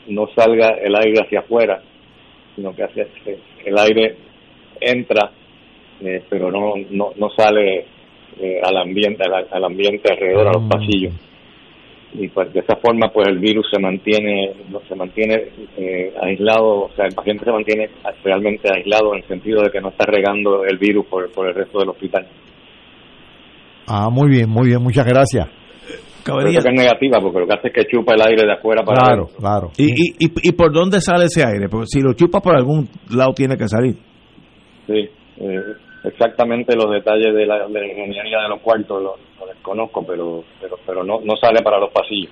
no 0.07 0.27
salga 0.35 0.69
el 0.81 0.95
aire 0.95 1.23
hacia 1.23 1.39
afuera, 1.39 1.81
sino 2.55 2.73
que 2.73 2.83
hacia, 2.83 3.05
el 3.65 3.77
aire 3.77 4.15
entra, 4.79 5.31
eh, 6.01 6.23
pero 6.29 6.51
no, 6.51 6.73
no, 6.89 7.11
no 7.17 7.29
sale 7.31 7.85
eh, 8.39 8.59
al 8.63 8.77
ambiente 8.77 9.23
al, 9.23 9.63
ambiente 9.63 10.11
alrededor 10.11 10.47
a 10.47 10.51
los 10.53 10.63
mm. 10.63 10.69
pasillos. 10.69 11.13
Y 12.13 12.29
pues 12.29 12.53
de 12.53 12.61
esa 12.61 12.77
forma 12.77 13.09
pues 13.13 13.27
el 13.27 13.39
virus 13.39 13.67
se 13.71 13.79
mantiene 13.79 14.53
se 14.87 14.95
mantiene 14.95 15.49
eh, 15.77 16.13
aislado 16.21 16.85
o 16.85 16.91
sea 16.95 17.05
el 17.05 17.15
paciente 17.15 17.43
se 17.43 17.51
mantiene 17.51 17.89
realmente 18.23 18.69
aislado 18.73 19.13
en 19.13 19.21
el 19.21 19.27
sentido 19.27 19.61
de 19.61 19.69
que 19.69 19.81
no 19.81 19.89
está 19.89 20.05
regando 20.05 20.63
el 20.63 20.77
virus 20.77 21.05
por, 21.07 21.29
por 21.31 21.47
el 21.47 21.55
resto 21.55 21.79
del 21.79 21.89
hospital. 21.89 22.25
Ah 23.87 24.09
muy 24.09 24.29
bien 24.29 24.49
muy 24.49 24.67
bien 24.67 24.81
muchas 24.81 25.05
gracias. 25.05 25.47
Que 26.25 26.31
es 26.31 26.65
negativa 26.65 27.19
porque 27.21 27.39
lo 27.39 27.47
que 27.47 27.53
hace 27.53 27.67
es 27.67 27.73
que 27.73 27.85
chupa 27.85 28.15
el 28.15 28.21
aire 28.21 28.47
de 28.47 28.53
afuera 28.53 28.83
para 28.83 29.03
claro 29.03 29.27
claro. 29.37 29.71
¿Y, 29.77 29.85
y, 29.85 30.15
y, 30.19 30.51
por 30.53 30.73
dónde 30.73 30.99
sale 30.99 31.25
ese 31.25 31.45
aire 31.45 31.67
porque 31.69 31.85
si 31.87 32.01
lo 32.01 32.13
chupa 32.13 32.39
por 32.39 32.55
algún 32.55 32.89
lado 33.15 33.33
tiene 33.33 33.57
que 33.57 33.67
salir. 33.67 33.95
Sí 34.87 35.09
eh, 35.37 35.61
exactamente 36.07 36.75
los 36.75 36.91
detalles 36.91 37.33
de 37.33 37.45
la, 37.45 37.67
de 37.67 37.87
ingeniería 37.87 38.41
de 38.41 38.49
los 38.49 38.61
cuartos 38.61 39.01
los, 39.01 39.13
desconozco, 39.47 40.05
pero 40.05 40.43
pero 40.59 40.77
pero 40.85 41.03
no 41.03 41.19
no 41.21 41.35
sale 41.35 41.61
para 41.63 41.79
los 41.79 41.91
pasillos. 41.91 42.31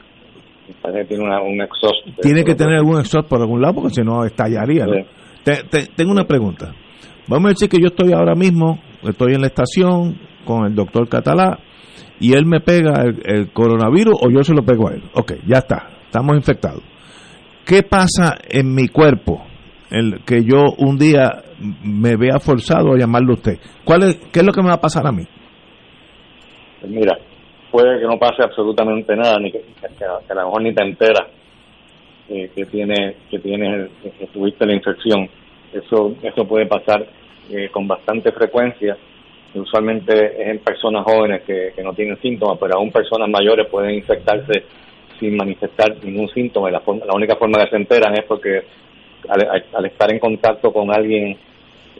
tiene 1.07 1.23
un 1.23 1.61
exhaust. 1.61 2.21
Tiene 2.21 2.43
que 2.43 2.55
tener 2.55 2.77
algún 2.77 2.99
exhaust 2.99 3.27
por 3.27 3.41
algún 3.41 3.61
lado 3.61 3.75
porque 3.75 3.89
si 3.89 4.01
no 4.01 4.25
estallaría. 4.25 4.85
tengo 5.95 6.11
una 6.11 6.25
pregunta. 6.25 6.73
Vamos 7.27 7.45
a 7.45 7.49
decir 7.49 7.69
que 7.69 7.79
yo 7.79 7.87
estoy 7.87 8.11
ahora 8.11 8.35
mismo, 8.35 8.79
estoy 9.01 9.33
en 9.33 9.41
la 9.41 9.47
estación 9.47 10.19
con 10.45 10.65
el 10.65 10.75
doctor 10.75 11.07
Catalá 11.07 11.59
y 12.19 12.33
él 12.33 12.45
me 12.45 12.59
pega 12.59 13.03
el, 13.03 13.51
coronavirus 13.51 14.15
o 14.21 14.29
yo 14.29 14.43
se 14.43 14.53
lo 14.53 14.63
pego 14.63 14.89
a 14.89 14.93
él. 14.93 15.03
Ok, 15.13 15.33
ya 15.47 15.59
está, 15.59 15.89
estamos 16.05 16.35
infectados. 16.35 16.83
¿Qué 17.65 17.83
pasa 17.83 18.37
en 18.49 18.73
mi 18.73 18.89
cuerpo? 18.89 19.41
El 19.93 20.25
que 20.25 20.43
yo 20.43 20.73
un 20.79 20.97
día 20.97 21.43
me 21.83 22.15
vea 22.15 22.39
forzado 22.39 22.93
a 22.93 22.97
llamarle 22.97 23.29
a 23.29 23.33
usted. 23.33 23.59
¿Cuál 23.85 24.01
es, 24.01 24.15
¿Qué 24.33 24.39
es 24.39 24.45
lo 24.45 24.51
que 24.51 24.63
me 24.63 24.69
va 24.69 24.73
a 24.73 24.81
pasar 24.81 25.05
a 25.05 25.11
mí? 25.11 25.23
Pues 26.81 26.91
mira, 26.91 27.15
puede 27.69 27.99
que 27.99 28.07
no 28.07 28.17
pase 28.17 28.41
absolutamente 28.41 29.15
nada, 29.15 29.37
ni 29.37 29.51
que, 29.51 29.59
a 29.59 30.33
lo 30.33 30.45
mejor 30.45 30.63
ni 30.63 30.73
te 30.73 30.83
enteras 30.83 31.27
que 32.27 32.65
tiene 32.71 33.17
que 33.29 33.37
tiene 33.37 33.89
que 34.01 34.25
tuviste 34.33 34.65
la 34.65 34.73
infección. 34.73 35.29
Eso 35.71 36.15
eso 36.23 36.47
puede 36.47 36.65
pasar 36.65 37.05
eh, 37.51 37.69
con 37.71 37.87
bastante 37.87 38.31
frecuencia. 38.31 38.97
Usualmente 39.53 40.41
es 40.41 40.47
en 40.47 40.59
personas 40.59 41.03
jóvenes 41.03 41.43
que, 41.43 41.71
no 41.83 41.93
tienen 41.93 42.19
síntomas, 42.19 42.57
pero 42.59 42.77
aún 42.77 42.91
personas 42.91 43.29
mayores 43.29 43.67
pueden 43.69 43.93
infectarse 43.93 44.63
sin 45.19 45.37
manifestar 45.37 46.03
ningún 46.03 46.29
síntoma. 46.29 46.71
la, 46.71 46.81
la 47.05 47.13
única 47.13 47.35
forma 47.35 47.63
que 47.63 47.69
se 47.69 47.75
enteran 47.75 48.15
es 48.15 48.25
porque 48.25 48.63
al, 49.29 49.85
estar 49.85 50.11
en 50.11 50.19
contacto 50.19 50.71
con 50.71 50.91
alguien 50.91 51.37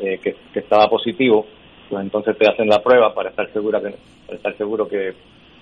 eh, 0.02 0.20
que, 0.22 0.36
estaba 0.60 0.90
positivo, 0.90 1.46
pues 1.90 2.04
entonces 2.04 2.38
te 2.38 2.48
hacen 2.48 2.68
la 2.68 2.82
prueba 2.82 3.14
para 3.14 3.30
estar 3.30 3.52
segura 3.52 3.82
que 3.82 3.96
para 4.26 4.38
estar 4.38 4.58
seguro 4.58 4.88
que 4.88 5.14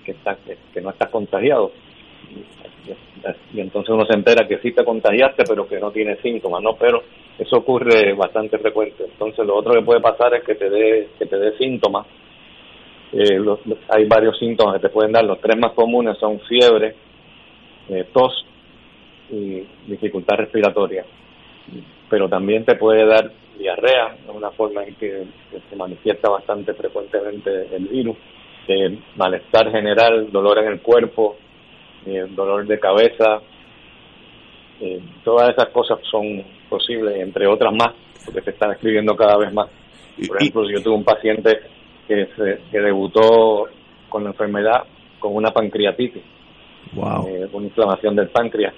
que, 0.04 0.16
que 0.74 0.82
no 0.82 0.90
estás 0.90 1.10
contagiado 1.12 1.72
y 3.54 3.60
entonces 3.60 3.90
uno 3.90 4.06
se 4.06 4.14
entera 4.14 4.48
que 4.48 4.60
sí 4.60 4.72
te 4.72 4.84
contagiaste 4.84 5.44
pero 5.48 5.68
que 5.68 5.80
no 5.80 5.92
tiene 5.92 6.18
síntomas, 6.18 6.62
¿no? 6.62 6.76
Pero 6.76 7.04
eso 7.38 7.58
ocurre 7.58 8.14
bastante 8.14 8.58
frecuente. 8.58 9.04
Entonces 9.04 9.46
lo 9.46 9.58
otro 9.58 9.74
que 9.74 9.86
puede 9.86 10.02
pasar 10.02 10.34
es 10.34 10.44
que 10.44 10.56
te 10.56 10.70
dé 10.70 11.10
que 11.18 11.26
te 11.26 11.38
dé 11.38 11.58
síntomas. 11.58 12.08
Eh, 13.14 13.40
hay 13.90 14.06
varios 14.06 14.38
síntomas 14.40 14.76
que 14.76 14.88
te 14.88 14.94
pueden 14.94 15.12
dar. 15.12 15.24
Los 15.26 15.40
tres 15.42 15.58
más 15.58 15.74
comunes 15.74 16.18
son 16.18 16.40
fiebre, 16.42 16.96
eh, 17.90 18.06
tos 18.14 18.46
y 19.30 19.64
dificultad 19.88 20.38
respiratoria. 20.38 21.06
Pero 22.10 22.28
también 22.30 22.66
te 22.66 22.76
puede 22.76 23.06
dar 23.06 23.32
diarrea, 23.58 24.16
es 24.28 24.36
una 24.36 24.52
forma 24.52 24.84
en 24.84 24.96
que, 24.96 25.24
se 25.70 25.76
manifiesta 25.76 26.30
bastante 26.30 26.74
frecuentemente 26.74 27.68
el 27.76 27.88
virus, 27.88 28.18
eh, 28.68 28.98
malestar 29.16 29.72
general, 29.72 30.32
dolor 30.32 30.60
en 30.60 30.68
el 30.68 30.82
cuerpo, 30.82 31.38
eh, 32.06 32.26
dolor 32.30 32.66
de 32.66 32.80
cabeza, 32.80 33.42
eh, 34.80 35.00
todas 35.24 35.50
esas 35.50 35.70
cosas 35.70 36.00
son 36.10 36.44
posibles, 36.68 37.18
entre 37.18 37.46
otras 37.48 37.74
más, 37.74 37.94
porque 38.26 38.42
se 38.42 38.50
están 38.50 38.72
escribiendo 38.72 39.16
cada 39.16 39.38
vez 39.38 39.54
más. 39.54 39.70
Por 40.28 40.38
ejemplo, 40.38 40.70
yo 40.70 40.82
tuve 40.82 40.96
un 40.96 41.04
paciente 41.04 41.60
que, 42.08 42.28
se, 42.36 42.62
que 42.72 42.80
debutó 42.80 43.68
con 44.10 44.24
la 44.24 44.32
enfermedad 44.32 44.84
con 45.20 45.36
una 45.36 45.52
pancreatitis, 45.52 46.24
wow. 46.94 47.28
eh, 47.28 47.48
una 47.54 47.68
inflamación 47.68 48.16
del 48.16 48.30
páncreas. 48.30 48.74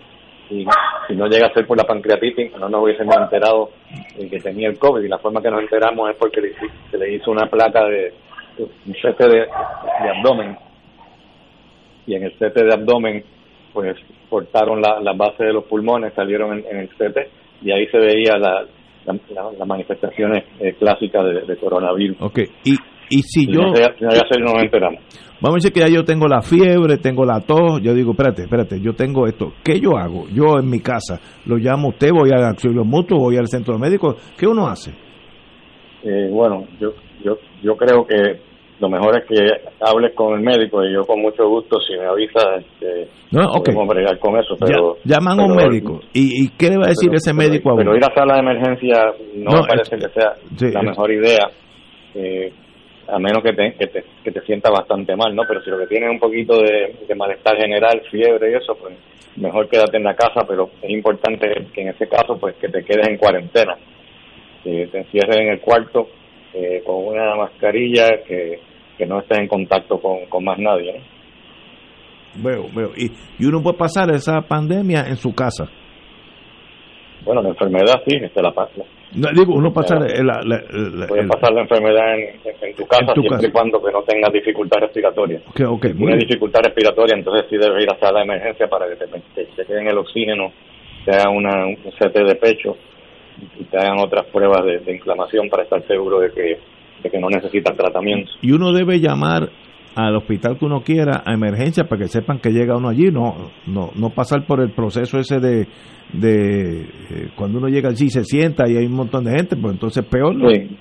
Y 0.50 0.66
si 1.08 1.16
no 1.16 1.28
llega 1.28 1.48
a 1.48 1.54
ser 1.54 1.66
por 1.66 1.78
la 1.78 1.84
pancreatitis, 1.84 2.52
no 2.58 2.70
nos 2.70 2.84
hubiésemos 2.84 3.16
enterado 3.18 3.72
de 4.18 4.30
que 4.30 4.40
tenía 4.40 4.70
el 4.70 4.78
COVID. 4.78 5.04
Y 5.04 5.08
la 5.08 5.20
forma 5.20 5.42
que 5.42 5.50
nos 5.50 5.62
enteramos 5.62 6.10
es 6.10 6.18
porque 6.18 6.42
se 6.92 6.98
le 6.98 7.16
hizo 7.16 7.32
una 7.32 7.50
placa 7.50 7.86
de 7.86 8.14
un 8.60 8.94
cese 9.02 9.28
de 9.28 9.48
abdomen 10.18 10.58
y 12.06 12.16
en 12.16 12.24
el 12.24 12.34
CT 12.34 12.56
de 12.56 12.74
abdomen 12.74 13.24
pues 13.74 13.98
cortaron 14.30 14.82
la, 14.82 15.00
la 15.00 15.14
base 15.14 15.46
de 15.46 15.54
los 15.54 15.66
pulmones, 15.66 16.14
salieron 16.14 16.64
en, 16.70 16.78
el 16.78 16.90
CT 16.90 17.18
y 17.64 17.72
ahí 17.72 17.88
se 17.88 17.98
veía 17.98 18.38
la, 18.38 18.66
las 19.06 19.68
manifestaciones 19.68 20.44
eh, 20.60 20.74
clásicas 20.78 21.24
de, 21.48 21.58
coronavirus. 21.58 22.18
Ok, 22.20 22.40
y, 22.66 22.74
y 23.10 23.22
si 23.24 23.48
yo... 23.48 23.74
Ya, 23.74 23.90
nos 24.00 24.64
enteramos. 24.64 25.02
Vamos 25.44 25.56
a 25.56 25.58
decir 25.58 25.74
que 25.74 25.82
ya 25.82 25.94
yo 25.94 26.06
tengo 26.06 26.26
la 26.26 26.42
fiebre, 26.42 27.00
tengo 27.00 27.26
la 27.26 27.42
tos, 27.42 27.82
yo 27.82 27.94
digo, 27.94 28.12
espérate, 28.12 28.44
espérate, 28.44 28.80
yo 28.80 28.94
tengo 28.94 29.28
esto. 29.28 29.52
¿Qué 29.62 29.78
yo 29.78 29.98
hago? 29.98 30.24
Yo 30.34 30.58
en 30.58 30.70
mi 30.70 30.80
casa, 30.80 31.20
lo 31.46 31.58
llamo 31.58 31.90
usted, 31.90 32.12
voy 32.14 32.32
al 32.32 32.46
auxilio 32.46 32.86
mutuo, 32.86 33.20
voy 33.20 33.36
al 33.36 33.48
centro 33.48 33.78
médico, 33.78 34.16
¿qué 34.38 34.48
uno 34.48 34.68
hace? 34.68 34.92
Eh, 36.02 36.30
bueno, 36.32 36.64
yo, 36.80 36.94
yo, 37.26 37.36
yo 37.62 37.76
creo 37.76 38.08
que 38.08 38.40
lo 38.80 38.88
mejor 38.88 39.18
es 39.20 39.26
que 39.28 39.36
hables 39.82 40.16
con 40.16 40.34
el 40.36 40.46
médico 40.46 40.82
y 40.86 40.94
yo 40.94 41.02
con 41.02 41.22
mucho 41.22 41.46
gusto 41.50 41.78
si 41.82 41.94
me 41.98 42.06
avisa 42.06 42.56
este, 42.60 43.10
no, 43.32 43.46
okay. 43.52 43.74
podemos 43.74 43.96
bregar 43.96 44.20
con 44.20 44.38
eso 44.38 44.56
pero 44.60 44.98
llaman 45.06 45.40
a 45.40 45.46
un 45.46 45.56
médico 45.56 46.02
¿Y, 46.12 46.50
qué 46.58 46.70
le 46.70 46.78
va 46.78 46.86
a 46.86 46.90
decir 46.90 47.10
ese 47.14 47.34
médico 47.34 47.72
a 47.72 47.78
pero 47.78 47.96
ir 47.96 48.04
a 48.04 48.14
sala 48.14 48.34
de 48.34 48.40
emergencia 48.42 49.14
no, 49.36 49.62
me 49.62 49.68
parece 49.68 49.96
que 49.96 50.10
sea 50.10 50.34
la 50.74 50.82
mejor 50.82 51.12
idea 51.12 51.48
eh, 52.16 52.52
a 53.08 53.20
menos 53.20 53.44
que 53.44 53.54
te, 53.54 53.74
que 53.74 53.88
te, 53.88 54.04
que 54.24 54.32
te 54.32 54.42
sienta 54.42 54.70
bastante 54.70 55.16
mal 55.16 55.36
no 55.36 55.44
pero 55.48 55.62
si 55.62 55.70
lo 55.70 55.80
que 55.80 55.88
tienes 55.88 56.10
es 56.10 56.14
un 56.14 56.20
poquito 56.20 56.60
de, 56.62 57.16
malestar 57.16 57.58
general 57.58 58.02
fiebre 58.10 58.52
y 58.52 58.56
eso 58.56 58.76
pues 58.76 58.96
mejor 59.36 59.70
quédate 59.70 59.98
en 59.98 60.04
la 60.04 60.16
casa 60.16 60.46
pero 60.48 60.70
es 60.82 60.90
importante 60.90 61.48
que 61.74 61.82
en 61.82 61.90
ese 61.90 62.08
caso 62.08 62.38
pues 62.40 62.56
que 62.56 62.70
te 62.70 62.84
quedes 62.84 63.08
en 63.08 63.18
cuarentena 63.18 63.76
que 64.64 64.88
te 64.88 64.98
encierres 65.00 65.38
en 65.38 65.50
el 65.50 65.60
cuarto 65.60 66.08
eh, 66.54 66.82
con 66.86 67.08
una 67.08 67.36
mascarilla 67.36 68.24
que 68.28 68.60
que 68.98 69.06
no 69.06 69.20
estés 69.20 69.40
en 69.40 69.48
contacto 69.48 70.00
con, 70.00 70.26
con 70.30 70.44
más 70.44 70.58
nadie. 70.60 71.02
Veo, 72.36 72.68
veo. 72.74 72.92
Y, 72.96 73.12
y 73.40 73.46
uno 73.46 73.62
puede 73.62 73.78
pasar 73.78 74.10
esa 74.12 74.42
pandemia 74.42 75.06
en 75.08 75.18
su 75.18 75.34
casa. 75.34 75.66
Bueno, 77.26 77.42
la 77.42 77.50
enfermedad 77.50 78.02
sí, 78.06 78.16
este 78.22 78.42
la 78.42 78.52
pasa. 78.52 78.84
No, 79.16 79.30
digo, 79.34 79.54
uno 79.54 79.72
pasa 79.72 79.96
la, 79.96 80.40
Puedes 81.08 81.28
pasar 81.28 81.54
la 81.54 81.62
enfermedad 81.62 82.16
en, 82.18 82.76
tu 82.76 82.86
casa 82.86 83.14
siempre 83.14 83.48
y 83.48 83.52
cuando 83.52 83.82
que 83.82 83.92
no 83.92 84.02
tengas 84.04 84.34
dificultad 84.34 84.80
respiratoria. 84.82 85.42
Okay, 85.50 85.66
okay, 85.66 85.92
si 85.92 85.98
tienes 85.98 86.20
dificultad 86.20 86.62
respiratoria, 86.64 87.16
entonces 87.16 87.46
sí 87.50 87.58
debes 87.58 87.84
ir 87.84 87.90
a 87.90 88.00
sala 88.00 88.20
de 88.20 88.26
emergencia 88.26 88.68
para 88.68 88.88
que 88.90 88.96
te, 88.96 89.06
te, 89.06 89.66
queden 89.66 89.88
el 89.88 89.98
oxígeno, 89.98 90.52
te 91.06 91.12
hagan 91.12 91.36
una, 91.36 91.66
un 91.66 91.76
CT 91.76 92.16
de 92.26 92.36
pecho 92.36 92.76
y 93.60 93.64
te 93.66 93.78
hagan 93.78 94.00
otras 94.00 94.26
pruebas 94.26 94.66
de, 94.66 94.80
de 94.80 94.96
inflamación 94.96 95.50
para 95.50 95.64
estar 95.64 95.86
seguro 95.88 96.20
de 96.20 96.32
que 96.32 96.60
que 97.10 97.20
no 97.20 97.30
necesitan 97.30 97.76
tratamiento. 97.76 98.32
Y 98.42 98.52
uno 98.52 98.72
debe 98.72 99.00
llamar 99.00 99.50
al 99.96 100.16
hospital 100.16 100.58
que 100.58 100.66
uno 100.66 100.82
quiera 100.82 101.24
a 101.26 101.34
emergencia 101.34 101.86
para 101.86 102.02
que 102.02 102.08
sepan 102.08 102.40
que 102.40 102.50
llega 102.50 102.78
uno 102.78 102.90
allí, 102.90 103.12
no 103.12 103.52
no 103.68 103.92
no 103.96 104.10
pasar 104.10 104.46
por 104.46 104.62
el 104.62 104.72
proceso 104.72 105.20
ese 105.20 105.40
de, 105.40 105.68
de 106.14 106.82
eh, 106.82 107.30
cuando 107.36 107.60
uno 107.60 107.68
llega 107.68 107.90
allí 107.90 108.10
se 108.10 108.24
sienta 108.24 108.68
y 108.68 108.78
hay 108.78 108.86
un 108.86 108.96
montón 108.96 109.24
de 109.24 109.32
gente, 109.32 109.56
pues 109.56 109.74
entonces 109.74 110.06
peor. 110.06 110.36
¿no? 110.36 110.50
Sí, 110.50 110.78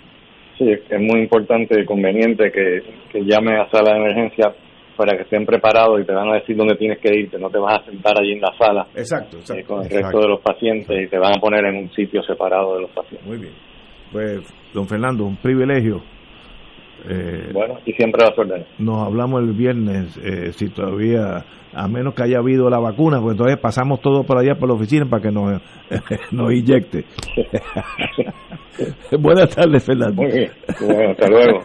sí, 0.59 0.65
es 0.71 1.01
muy 1.01 1.21
importante 1.21 1.81
y 1.81 1.85
conveniente 1.85 2.51
que, 2.51 2.83
que 3.11 3.25
llames 3.25 3.61
a 3.61 3.71
sala 3.71 3.93
de 3.95 4.01
emergencia 4.01 4.55
para 4.97 5.17
que 5.17 5.25
estén 5.25 5.47
preparados 5.47 6.01
y 6.01 6.05
te 6.05 6.13
van 6.13 6.31
a 6.31 6.35
decir 6.35 6.57
dónde 6.57 6.77
tienes 6.77 6.99
que 6.99 7.15
irte, 7.15 7.39
no 7.39 7.51
te 7.51 7.59
vas 7.59 7.81
a 7.81 7.85
sentar 7.85 8.13
allí 8.19 8.33
en 8.33 8.41
la 8.41 8.53
sala 8.59 8.87
exacto, 8.95 9.39
eh, 9.55 9.65
con 9.65 9.83
el 9.83 9.91
resto 9.91 10.21
de 10.21 10.29
los 10.29 10.41
pacientes 10.41 11.07
y 11.07 11.09
te 11.09 11.19
van 11.19 11.37
a 11.37 11.41
poner 11.41 11.65
en 11.67 11.77
un 11.77 11.91
sitio 11.93 12.23
separado 12.23 12.77
de 12.77 12.83
los 12.83 12.91
pacientes. 12.91 13.27
Muy 13.27 13.39
bien. 13.39 13.53
Pues, 14.13 14.41
don 14.75 14.87
Fernando, 14.87 15.25
un 15.25 15.37
privilegio 15.37 16.03
eh, 17.09 17.51
bueno, 17.53 17.79
y 17.85 17.93
siempre 17.93 18.25
va 18.25 18.31
a 18.31 18.67
Nos 18.79 19.07
hablamos 19.07 19.43
el 19.43 19.53
viernes, 19.53 20.17
eh, 20.23 20.53
si 20.53 20.69
todavía, 20.69 21.45
a 21.73 21.89
menos 21.89 22.15
que 22.15 22.23
haya 22.23 22.39
habido 22.39 22.69
la 22.71 22.79
vacuna, 22.79 23.21
pues 23.21 23.33
entonces 23.33 23.59
pasamos 23.59 24.01
todo 24.01 24.25
por 24.25 24.39
allá 24.39 24.55
por 24.55 24.69
la 24.69 24.75
oficina 24.75 25.07
para 25.07 25.23
que 25.23 25.31
nos, 25.31 25.61
nos 26.33 26.53
inyecte. 26.53 27.05
Buenas 29.19 29.55
tardes, 29.55 29.85
Fernando. 29.85 30.23
Muy 30.23 30.33
bien, 30.33 30.51
hasta 31.11 31.29
luego. 31.29 31.65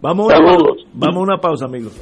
vamos, 0.00 0.32
a, 0.32 0.38
vamos 0.92 1.16
a 1.16 1.20
una 1.20 1.38
pausa, 1.38 1.66
amigos. 1.66 1.92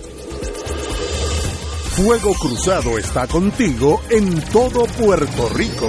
Fuego 1.96 2.32
Cruzado 2.38 2.98
está 2.98 3.26
contigo 3.26 4.00
en 4.10 4.34
todo 4.52 4.84
Puerto 4.98 5.48
Rico. 5.56 5.88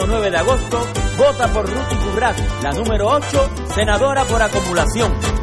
Próximo 0.04 0.08
9 0.08 0.32
de 0.32 0.38
agosto, 0.38 0.88
vota 1.18 1.48
por 1.52 1.66
Ruti 1.66 1.96
Currat, 1.96 2.38
la 2.62 2.72
número 2.72 3.08
8, 3.08 3.50
senadora 3.74 4.24
por 4.26 4.42
acumulación. 4.42 5.43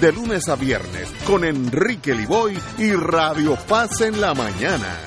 de 0.01 0.11
lunes 0.11 0.49
a 0.49 0.55
viernes 0.55 1.13
con 1.27 1.45
Enrique 1.45 2.15
Liboy 2.15 2.57
y 2.79 2.91
Radio 2.93 3.55
Paz 3.69 4.01
en 4.01 4.19
la 4.19 4.33
mañana. 4.33 4.97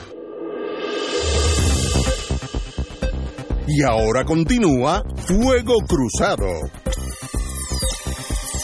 Y 3.66 3.82
ahora 3.82 4.24
continúa 4.24 5.02
Fuego 5.16 5.74
Cruzado. 5.88 6.46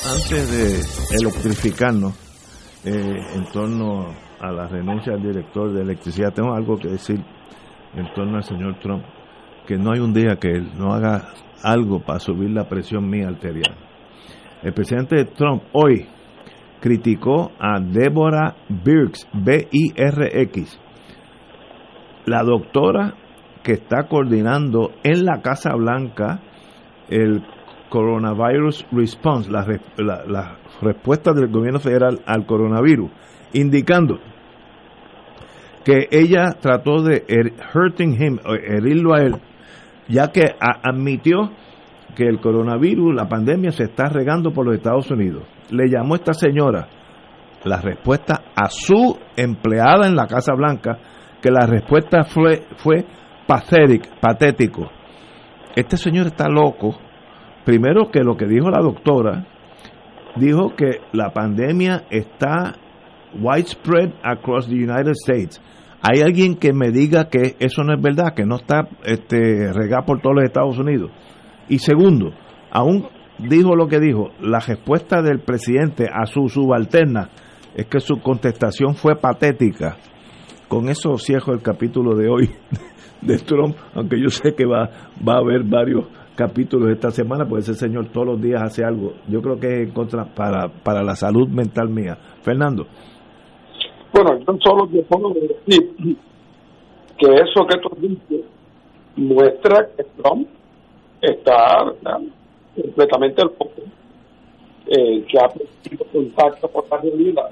Antes 0.07 0.51
de 0.53 1.17
electrificarnos 1.17 2.15
eh, 2.85 2.93
en 3.35 3.45
torno 3.53 4.15
a 4.39 4.53
la 4.53 4.69
renuncia 4.69 5.15
del 5.15 5.33
director 5.33 5.73
de 5.73 5.83
electricidad, 5.83 6.33
tengo 6.33 6.55
algo 6.55 6.79
que 6.79 6.91
decir 6.91 7.21
en 7.97 8.15
torno 8.15 8.37
al 8.37 8.45
señor 8.45 8.79
Trump, 8.79 9.03
que 9.67 9.77
no 9.77 9.93
hay 9.93 9.99
un 9.99 10.15
día 10.15 10.37
que 10.41 10.53
él 10.53 10.79
no 10.79 10.95
haga 10.95 11.33
algo 11.65 11.99
para 11.99 12.21
subir 12.21 12.51
la 12.51 12.69
presión 12.69 13.11
mía 13.11 13.27
arterial. 13.27 13.77
El 14.63 14.73
presidente 14.73 15.25
Trump 15.25 15.65
hoy 15.73 16.07
criticó 16.81 17.53
a 17.59 17.79
Deborah 17.81 18.57
Birx, 18.69 19.29
B-I-R-X, 19.33 20.81
la 22.27 22.43
doctora 22.43 23.15
que 23.63 23.73
está 23.73 24.09
coordinando 24.09 24.93
en 25.03 25.25
la 25.25 25.43
Casa 25.43 25.75
Blanca 25.75 26.41
el 27.09 27.43
Coronavirus 27.91 28.87
Response, 28.93 29.51
la, 29.51 30.57
respuesta 30.81 31.33
del 31.33 31.49
gobierno 31.49 31.81
federal 31.81 32.21
al 32.25 32.47
coronavirus, 32.47 33.11
indicando 33.53 34.19
que 35.85 36.09
ella 36.11 36.57
trató 36.61 37.03
de 37.03 37.25
hurting 37.75 38.15
him, 38.23 38.39
herirlo 38.47 39.15
a 39.15 39.23
él, 39.23 39.35
ya 40.09 40.29
que 40.29 40.45
admitió 40.61 41.51
que 42.15 42.25
el 42.25 42.41
coronavirus, 42.41 43.15
la 43.15 43.29
pandemia 43.29 43.73
se 43.73 43.85
está 43.85 44.09
regando 44.09 44.53
por 44.53 44.67
los 44.67 44.77
Estados 44.77 45.11
Unidos. 45.11 45.43
Le 45.71 45.89
llamó 45.89 46.17
esta 46.17 46.35
señora 46.35 46.89
la 47.65 47.81
respuesta 47.81 48.43
a 48.55 48.69
su 48.71 49.19
empleada 49.37 50.07
en 50.07 50.17
la 50.17 50.27
Casa 50.27 50.55
Blanca, 50.55 50.99
que 51.43 51.51
la 51.51 51.67
respuesta 51.67 52.25
fue, 52.25 52.65
fue 52.77 53.05
patético. 53.47 54.91
Este 55.77 55.97
señor 55.97 56.27
está 56.27 56.49
loco. 56.49 56.99
Primero 57.65 58.11
que 58.11 58.21
lo 58.21 58.37
que 58.37 58.47
dijo 58.47 58.71
la 58.71 58.81
doctora, 58.81 59.47
dijo 60.37 60.75
que 60.77 61.01
la 61.13 61.31
pandemia 61.31 62.05
está 62.11 62.75
widespread 63.39 64.13
across 64.23 64.67
the 64.67 64.75
United 64.75 65.13
States. 65.27 65.61
Hay 66.03 66.23
alguien 66.23 66.57
que 66.57 66.73
me 66.73 66.91
diga 66.91 67.29
que 67.29 67.57
eso 67.59 67.85
no 67.85 67.95
es 67.95 68.01
verdad, 68.01 68.35
que 68.35 68.47
no 68.47 68.57
está 68.57 68.89
este, 69.05 69.71
regada 69.73 70.07
por 70.07 70.21
todos 70.21 70.37
los 70.37 70.45
Estados 70.45 70.79
Unidos. 70.79 71.11
Y 71.69 71.79
segundo, 71.79 72.33
aún 72.71 73.07
dijo 73.49 73.75
lo 73.75 73.89
que 73.89 74.01
dijo, 74.01 74.31
la 74.41 74.61
respuesta 74.61 75.23
del 75.23 75.41
presidente 75.41 76.07
a 76.13 76.27
su 76.27 76.49
subalterna 76.49 77.31
es 77.75 77.87
que 77.87 78.01
su 78.01 78.21
contestación 78.21 78.95
fue 78.95 79.17
patética. 79.17 79.97
Con 80.69 80.89
eso 80.89 81.17
cierro 81.19 81.53
el 81.53 81.63
capítulo 81.63 82.15
de 82.15 82.29
hoy 82.29 82.51
de 83.23 83.39
Trump, 83.39 83.77
aunque 83.95 84.21
yo 84.21 84.29
sé 84.29 84.55
que 84.55 84.67
va, 84.67 84.91
va 85.27 85.35
a 85.35 85.39
haber 85.39 85.65
varios 85.65 86.07
capítulos 86.37 86.91
esta 86.91 87.11
semana, 87.11 87.45
porque 87.47 87.63
ese 87.63 87.75
señor 87.75 88.09
todos 88.13 88.27
los 88.27 88.41
días 88.41 88.63
hace 88.63 88.85
algo. 88.85 89.15
Yo 89.29 89.43
creo 89.43 89.59
que 89.59 89.67
es 89.67 89.89
en 89.89 89.93
contra 89.93 90.25
para, 90.25 90.69
para 90.69 91.03
la 91.03 91.15
salud 91.15 91.49
mental 91.49 91.89
mía. 91.89 92.17
Fernando. 92.43 92.87
Bueno, 94.13 94.39
yo 94.39 94.59
solo 94.65 94.87
te 94.89 95.03
puedo 95.03 95.35
decir 95.35 96.17
que 97.19 97.27
eso 97.35 97.67
que 97.69 97.79
tú 97.79 97.91
dices 98.01 98.47
muestra 99.17 99.89
que 99.97 100.05
Trump 100.17 100.49
está 101.21 101.93
completamente 102.81 103.43
loco, 103.43 103.71
eh, 104.87 105.25
que 105.29 105.39
ha 105.39 105.49
perdido 105.49 106.05
contacto 106.13 106.69
por 106.69 106.89
la 106.91 106.99
realidad 106.99 107.51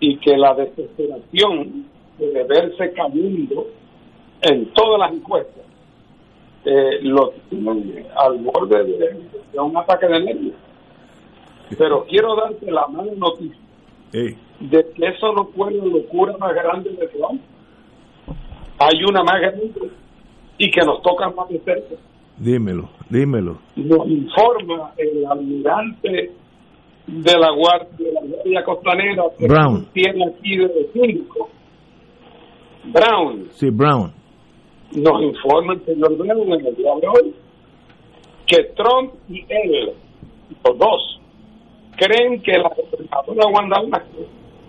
y 0.00 0.16
que 0.18 0.36
la 0.36 0.54
desesperación 0.54 1.86
de 2.18 2.44
verse 2.44 2.92
cayendo 2.92 3.68
en 4.42 4.66
todas 4.72 4.98
las 5.00 5.12
encuestas 5.12 5.64
eh, 6.64 6.98
lo 7.02 7.32
tiene 7.48 8.06
al 8.16 8.38
borde 8.38 8.84
de, 8.84 9.60
un 9.60 9.76
ataque 9.76 10.06
de 10.06 10.20
nervios. 10.20 10.54
Pero 11.78 12.04
quiero 12.06 12.34
darte 12.36 12.70
la 12.70 12.86
mala 12.88 13.12
noticia 13.16 13.60
de 14.12 14.92
que 14.94 15.06
eso 15.06 15.32
no 15.32 15.46
fue 15.46 15.72
la 15.72 15.84
locura 15.84 16.36
más 16.38 16.54
grande 16.54 16.90
de 16.90 17.06
Trump. 17.08 17.40
Hay 18.78 19.04
una 19.08 19.22
más 19.22 19.40
grande 19.40 19.72
y 20.58 20.70
que 20.70 20.80
nos 20.84 21.02
toca 21.02 21.30
más 21.30 21.48
de 21.48 21.60
cerca 21.60 21.96
Dímelo, 22.38 22.90
dímelo. 23.08 23.58
Nos 23.76 24.06
informa 24.08 24.92
el 24.98 25.24
almirante 25.26 26.32
de 27.06 27.38
la 27.38 27.50
Guardia, 27.50 27.88
de 27.98 28.12
la 28.12 28.20
Guardia 28.20 28.64
Costanera 28.64 29.22
que 29.38 29.46
Brown. 29.46 29.86
tiene 29.94 30.26
aquí 30.26 30.56
de 30.58 30.90
cinco. 30.92 31.48
Brown. 32.84 33.46
Sí, 33.52 33.70
Brown. 33.70 34.12
Nos 34.92 35.22
informa 35.22 35.74
el 35.74 35.84
señor 35.86 36.16
Brown 36.18 36.52
en 36.52 36.66
el 36.66 36.76
día 36.76 36.92
de 37.00 37.08
hoy 37.08 37.34
que 38.46 38.62
Trump 38.76 39.12
y 39.28 39.40
él, 39.48 39.92
los 40.64 40.78
dos, 40.78 41.20
creen 41.96 42.40
que 42.42 42.52
la 42.52 42.68
gobernadora 42.68 43.48
Wanda 43.52 43.82
Vázquez 43.88 44.26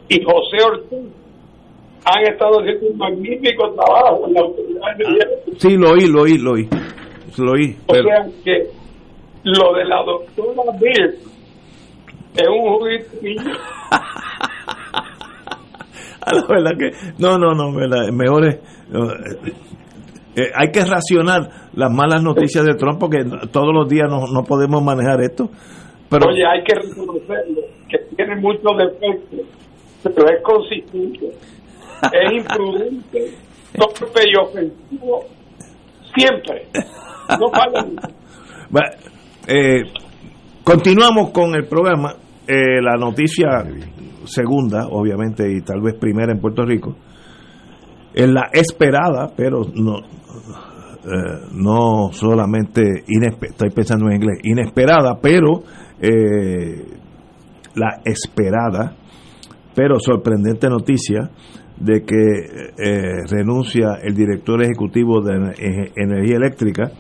y 0.10 0.24
José 0.24 0.64
Ortiz 0.66 1.00
han 2.06 2.24
estado 2.24 2.60
haciendo 2.62 2.88
un 2.88 2.98
magnífico 2.98 3.70
trabajo 3.74 4.26
en 4.26 4.34
la 4.34 4.42
autoridad 4.42 4.98
de 4.98 5.60
Sí, 5.60 5.76
lo 5.78 5.92
oí, 5.92 6.08
lo 6.08 6.22
oí, 6.22 6.38
lo 6.38 6.52
oí 6.54 6.70
lo 7.38 7.52
oí. 7.54 7.76
O 7.88 7.96
sea 7.96 8.26
que 8.44 8.70
lo 9.44 9.74
de 9.74 9.86
la 9.86 10.04
doctora 10.04 10.64
Bill 10.80 11.16
es 12.36 12.48
un 12.48 12.68
a 16.22 16.34
la 16.34 16.46
verdad 16.48 16.72
que 16.78 16.92
no 17.20 17.38
no 17.38 17.54
no 17.54 17.72
mejor 18.12 18.48
es 18.48 18.60
eh, 20.38 20.52
hay 20.54 20.72
que 20.72 20.82
racionar 20.82 21.50
las 21.74 21.92
malas 21.92 22.22
noticias 22.22 22.64
de 22.64 22.76
Trump 22.76 23.00
porque 23.00 23.24
todos 23.52 23.74
los 23.74 23.90
días 23.90 24.08
no, 24.08 24.28
no 24.32 24.44
podemos 24.44 24.84
manejar 24.84 25.20
esto. 25.22 25.50
Pero, 26.12 26.30
Oye, 26.30 26.46
hay 26.46 26.64
que 26.64 26.76
reconocerlo, 26.76 27.62
que 27.90 27.98
tiene 28.16 28.36
muchos 28.36 28.78
defectos, 28.78 29.40
pero 30.04 30.30
es 30.30 30.44
consistente, 30.44 31.32
es 32.14 32.32
imprudente, 32.34 33.34
torpe 33.78 34.22
y 34.30 34.36
ofensivo, 34.38 35.26
siempre. 36.16 36.68
No 37.30 37.52
eh, 39.48 39.84
continuamos 40.64 41.32
con 41.32 41.56
el 41.56 41.68
programa. 41.68 42.16
Eh, 42.48 42.82
la 42.82 42.96
noticia 42.98 43.48
segunda, 44.26 44.88
obviamente, 44.90 45.50
y 45.52 45.62
tal 45.62 45.82
vez 45.82 45.96
primera 45.96 46.32
en 46.32 46.40
Puerto 46.40 46.64
Rico, 46.64 46.96
es 48.14 48.30
la 48.30 48.50
esperada, 48.52 49.32
pero 49.36 49.62
no, 49.74 50.00
eh, 50.00 51.48
no 51.54 52.10
solamente, 52.12 53.04
estoy 53.06 53.70
pensando 53.70 54.08
en 54.08 54.16
inglés, 54.16 54.40
inesperada, 54.44 55.18
pero 55.22 55.64
eh, 56.02 56.86
la 57.76 58.02
esperada, 58.04 58.96
pero 59.78 60.00
sorprendente 60.00 60.68
noticia 60.70 61.30
de 61.80 62.02
que 62.04 62.16
eh, 62.16 63.24
renuncia 63.30 64.00
el 64.02 64.16
director 64.16 64.60
ejecutivo 64.64 65.22
de 65.22 65.34
Ener- 65.36 65.92
Energía 65.96 66.38
Eléctrica, 66.38 66.92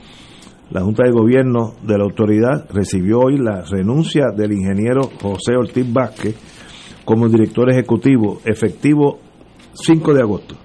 la 0.69 0.81
Junta 0.81 1.03
de 1.05 1.11
Gobierno 1.11 1.73
de 1.81 1.97
la 1.97 2.03
autoridad 2.03 2.67
recibió 2.71 3.21
hoy 3.21 3.39
la 3.39 3.63
renuncia 3.63 4.25
del 4.35 4.51
ingeniero 4.51 5.09
José 5.19 5.55
Ortiz 5.57 5.91
Vázquez 5.91 6.35
como 7.03 7.27
director 7.27 7.67
ejecutivo 7.71 8.41
efectivo 8.45 9.17
5 9.73 10.13
de 10.13 10.21
agosto. 10.21 10.55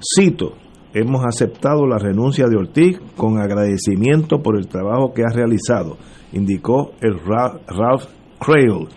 Cito, 0.00 0.52
hemos 0.92 1.24
aceptado 1.24 1.86
la 1.86 1.96
renuncia 1.96 2.46
de 2.48 2.56
Ortiz 2.56 3.00
con 3.16 3.38
agradecimiento 3.40 4.42
por 4.42 4.58
el 4.58 4.66
trabajo 4.66 5.14
que 5.14 5.22
ha 5.22 5.32
realizado, 5.32 5.96
indicó 6.34 6.92
el 7.00 7.14
Ra- 7.24 7.58
Ralph 7.68 8.04
Crail, 8.38 8.88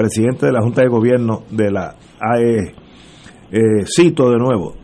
presidente 0.00 0.46
de 0.46 0.52
la 0.52 0.62
Junta 0.62 0.80
de 0.80 0.88
Gobierno 0.88 1.42
de 1.50 1.70
la 1.70 1.94
AE. 2.18 2.74
Eh, 3.52 3.84
cito 3.84 4.30
de 4.30 4.38
nuevo, 4.38 4.74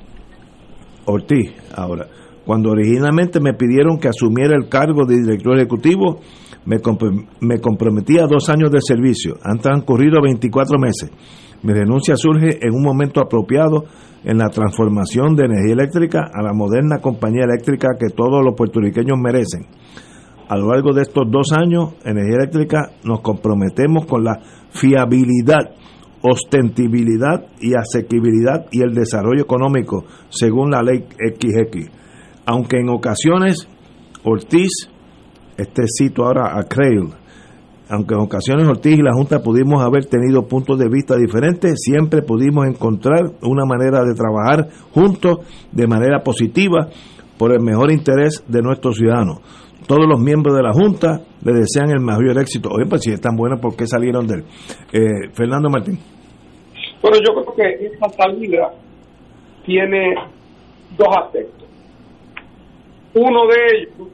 Ortiz, 1.06 1.54
ahora, 1.74 2.06
cuando 2.44 2.70
originalmente 2.70 3.40
me 3.40 3.54
pidieron 3.54 3.98
que 3.98 4.08
asumiera 4.08 4.54
el 4.54 4.68
cargo 4.68 5.06
de 5.06 5.16
director 5.16 5.56
ejecutivo, 5.56 6.20
me, 6.66 6.76
me 7.40 7.60
comprometí 7.60 8.18
a 8.18 8.26
dos 8.26 8.50
años 8.50 8.70
de 8.70 8.80
servicio. 8.82 9.36
Han 9.42 9.58
transcurrido 9.58 10.20
24 10.20 10.78
meses. 10.78 11.10
Mi 11.62 11.72
renuncia 11.72 12.14
surge 12.16 12.58
en 12.60 12.74
un 12.74 12.82
momento 12.82 13.20
apropiado 13.22 13.84
en 14.22 14.36
la 14.36 14.50
transformación 14.50 15.34
de 15.34 15.46
energía 15.46 15.72
eléctrica 15.72 16.30
a 16.30 16.42
la 16.42 16.52
moderna 16.52 16.98
compañía 16.98 17.44
eléctrica 17.44 17.96
que 17.98 18.14
todos 18.14 18.44
los 18.44 18.54
puertorriqueños 18.54 19.16
merecen. 19.18 19.66
A 20.48 20.56
lo 20.56 20.70
largo 20.70 20.92
de 20.92 21.02
estos 21.02 21.24
dos 21.28 21.50
años, 21.52 21.94
Energía 22.04 22.36
Eléctrica 22.36 22.92
nos 23.02 23.20
comprometemos 23.20 24.06
con 24.06 24.22
la 24.22 24.38
fiabilidad, 24.76 25.74
ostentibilidad 26.22 27.46
y 27.60 27.74
asequibilidad 27.74 28.66
y 28.70 28.82
el 28.82 28.94
desarrollo 28.94 29.42
económico 29.42 30.04
según 30.28 30.70
la 30.70 30.82
ley 30.82 31.04
XX. 31.08 31.90
Aunque 32.46 32.78
en 32.78 32.88
ocasiones 32.90 33.68
Ortiz, 34.24 34.88
este 35.56 35.84
cito 35.86 36.24
ahora 36.24 36.58
a 36.58 36.64
Crail, 36.64 37.10
aunque 37.88 38.14
en 38.14 38.20
ocasiones 38.20 38.66
Ortiz 38.66 38.98
y 38.98 39.02
la 39.02 39.12
Junta 39.12 39.42
pudimos 39.42 39.82
haber 39.82 40.06
tenido 40.06 40.46
puntos 40.46 40.78
de 40.78 40.88
vista 40.88 41.16
diferentes, 41.16 41.74
siempre 41.80 42.22
pudimos 42.22 42.66
encontrar 42.66 43.32
una 43.42 43.64
manera 43.64 44.04
de 44.04 44.14
trabajar 44.14 44.68
juntos 44.92 45.38
de 45.70 45.86
manera 45.86 46.22
positiva 46.24 46.88
por 47.38 47.52
el 47.52 47.62
mejor 47.62 47.92
interés 47.92 48.42
de 48.48 48.62
nuestros 48.62 48.96
ciudadanos. 48.96 49.38
Todos 49.86 50.06
los 50.08 50.18
miembros 50.20 50.56
de 50.56 50.62
la 50.62 50.72
Junta 50.72 51.20
le 51.44 51.52
desean 51.52 51.90
el 51.90 52.00
mayor 52.00 52.38
éxito. 52.40 52.70
Oye, 52.70 52.86
pues 52.88 53.02
si 53.02 53.12
es 53.12 53.20
tan 53.20 53.36
bueno, 53.36 53.56
¿por 53.60 53.76
qué 53.76 53.86
salieron 53.86 54.26
de 54.26 54.34
él? 54.34 54.44
Eh, 54.92 55.30
Fernando 55.32 55.68
Martín. 55.70 55.98
Bueno, 57.00 57.18
yo 57.18 57.34
creo 57.34 57.54
que 57.54 57.86
esta 57.86 58.08
salida 58.10 58.72
tiene 59.64 60.14
dos 60.98 61.08
aspectos. 61.16 61.68
Uno 63.14 63.46
de 63.46 63.54
ellos, 63.78 64.08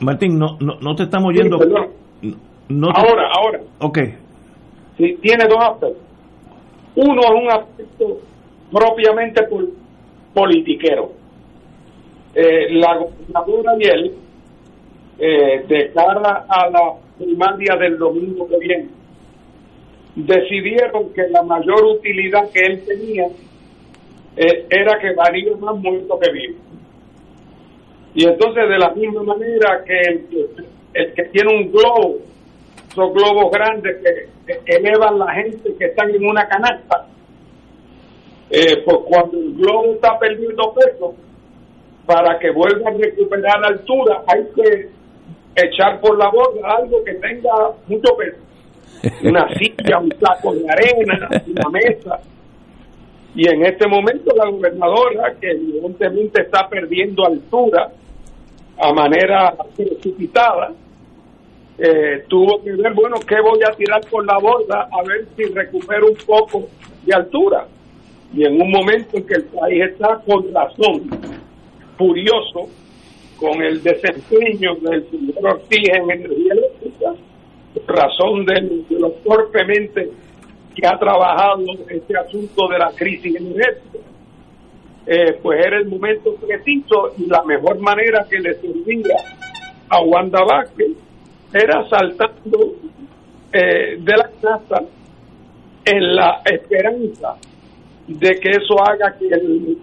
Martín, 0.00 0.38
no, 0.38 0.56
no, 0.60 0.74
no 0.80 0.94
te 0.94 1.04
estamos 1.04 1.28
oyendo. 1.28 1.58
Sí. 2.20 2.34
No 2.68 2.88
te- 2.92 3.00
ahora, 3.00 3.28
ahora, 3.36 3.60
Ok. 3.80 3.98
sí, 4.96 5.16
tiene 5.22 5.44
dos 5.48 5.58
aspectos. 5.60 6.02
Uno 6.96 7.20
es 7.22 7.30
un 7.42 7.50
aspecto 7.50 8.18
propiamente 8.70 9.42
pol- 9.44 9.72
politiquero. 10.38 11.12
Eh, 12.34 12.68
la 12.74 12.96
gobernadora 12.96 13.72
y 13.80 13.88
él, 13.88 14.14
eh, 15.18 15.64
de 15.66 15.90
cara 15.92 16.46
a 16.48 16.70
la 16.70 16.92
primaria 17.18 17.74
del 17.76 17.98
domingo 17.98 18.46
que 18.48 18.58
viene, 18.58 18.88
decidieron 20.14 21.12
que 21.12 21.28
la 21.30 21.42
mayor 21.42 21.84
utilidad 21.84 22.50
que 22.50 22.60
él 22.60 22.82
tenía 22.86 23.26
eh, 24.36 24.66
era 24.70 24.98
que 25.00 25.12
varía 25.14 25.56
más 25.56 25.76
muerto 25.76 26.18
que 26.20 26.30
vivo. 26.32 26.54
Y 28.14 28.24
entonces, 28.26 28.68
de 28.68 28.78
la 28.78 28.90
misma 28.94 29.22
manera 29.24 29.82
que 29.84 30.00
el, 30.00 30.26
que- 31.14 31.24
tiene 31.32 31.54
un 31.56 31.70
globo, 31.72 32.16
esos 32.90 33.12
globos 33.14 33.50
grandes 33.52 33.96
que 34.46 34.54
elevan 34.76 35.18
la 35.18 35.32
gente 35.34 35.74
que 35.78 35.84
están 35.86 36.10
en 36.10 36.24
una 36.24 36.46
canasta, 36.48 37.06
eh, 38.50 38.82
pues 38.84 38.98
cuando 39.06 39.36
el 39.36 39.54
globo 39.54 39.92
está 39.94 40.18
perdiendo 40.18 40.74
peso, 40.74 41.14
para 42.06 42.38
que 42.38 42.50
vuelva 42.50 42.90
a 42.90 42.94
recuperar 42.94 43.64
altura, 43.64 44.22
hay 44.26 44.46
que 44.54 44.88
echar 45.54 46.00
por 46.00 46.16
la 46.16 46.30
borda 46.30 46.76
algo 46.76 47.04
que 47.04 47.14
tenga 47.14 47.52
mucho 47.86 48.16
peso. 48.16 48.38
Una 49.24 49.46
silla, 49.58 49.98
un 49.98 50.10
saco 50.18 50.54
de 50.54 50.64
arena, 50.70 51.28
una 51.46 51.68
mesa. 51.70 52.20
Y 53.34 53.46
en 53.46 53.66
este 53.66 53.86
momento 53.86 54.34
la 54.34 54.48
gobernadora, 54.48 55.34
que 55.38 55.50
evidentemente 55.50 56.42
está 56.42 56.66
perdiendo 56.68 57.26
altura 57.26 57.90
a 58.80 58.92
manera 58.94 59.54
precipitada, 59.76 60.72
eh, 61.78 62.24
tuvo 62.26 62.62
que 62.64 62.72
ver, 62.72 62.94
bueno, 62.94 63.16
¿qué 63.26 63.36
voy 63.40 63.60
a 63.62 63.76
tirar 63.76 64.00
por 64.10 64.24
la 64.24 64.38
borda 64.38 64.88
a 64.90 65.02
ver 65.06 65.26
si 65.36 65.44
recupero 65.44 66.06
un 66.06 66.16
poco 66.26 66.68
de 67.04 67.14
altura? 67.14 67.66
Y 68.34 68.44
en 68.44 68.60
un 68.60 68.70
momento 68.70 69.16
en 69.16 69.26
que 69.26 69.34
el 69.34 69.44
país 69.44 69.84
está 69.90 70.20
con 70.26 70.52
razón 70.52 71.08
furioso 71.96 72.68
con 73.38 73.62
el 73.62 73.82
desempeño 73.82 74.74
del 74.76 75.08
señor 75.10 75.54
Ortiz 75.54 75.88
en 75.88 76.10
energía 76.10 76.52
eléctrica, 76.52 77.14
razón 77.86 78.44
de, 78.44 78.84
de 78.88 79.00
lo 79.00 79.10
torpemente 79.24 80.10
que 80.74 80.86
ha 80.86 80.98
trabajado 80.98 81.64
este 81.88 82.16
asunto 82.16 82.68
de 82.68 82.78
la 82.78 82.90
crisis 82.94 83.36
energética. 83.36 83.98
Eh, 85.06 85.38
pues 85.42 85.64
era 85.64 85.78
el 85.78 85.86
momento 85.86 86.34
preciso 86.34 87.14
y 87.16 87.26
la 87.26 87.42
mejor 87.44 87.78
manera 87.78 88.26
que 88.28 88.38
le 88.40 88.54
servía 88.54 89.16
a 89.88 90.02
Wanda 90.02 90.40
Vázquez 90.44 90.88
era 91.52 91.88
saltando 91.88 92.74
eh, 93.52 93.96
de 93.98 94.12
la 94.16 94.30
casa 94.42 94.84
en 95.86 96.14
la 96.14 96.42
esperanza 96.44 97.36
de 98.08 98.40
que 98.40 98.50
eso 98.50 98.82
haga 98.82 99.16
que 99.18 99.26
el, 99.28 99.78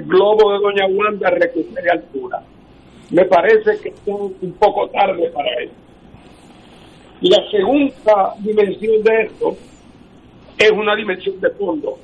globo 0.00 0.52
de 0.52 0.58
Doña 0.58 0.86
Wanda 0.86 1.30
recupere 1.30 1.90
altura. 1.90 2.42
Me 3.10 3.24
parece 3.24 3.78
que 3.80 3.88
está 3.88 4.12
un 4.12 4.54
poco 4.58 4.88
tarde 4.90 5.30
para 5.30 5.48
eso. 5.62 5.72
La 7.22 7.50
segunda 7.50 8.34
dimensión 8.40 9.02
de 9.02 9.22
esto 9.22 9.56
es 10.58 10.70
una 10.72 10.94
dimensión 10.94 11.40
de 11.40 11.50
fondo. 11.50 11.98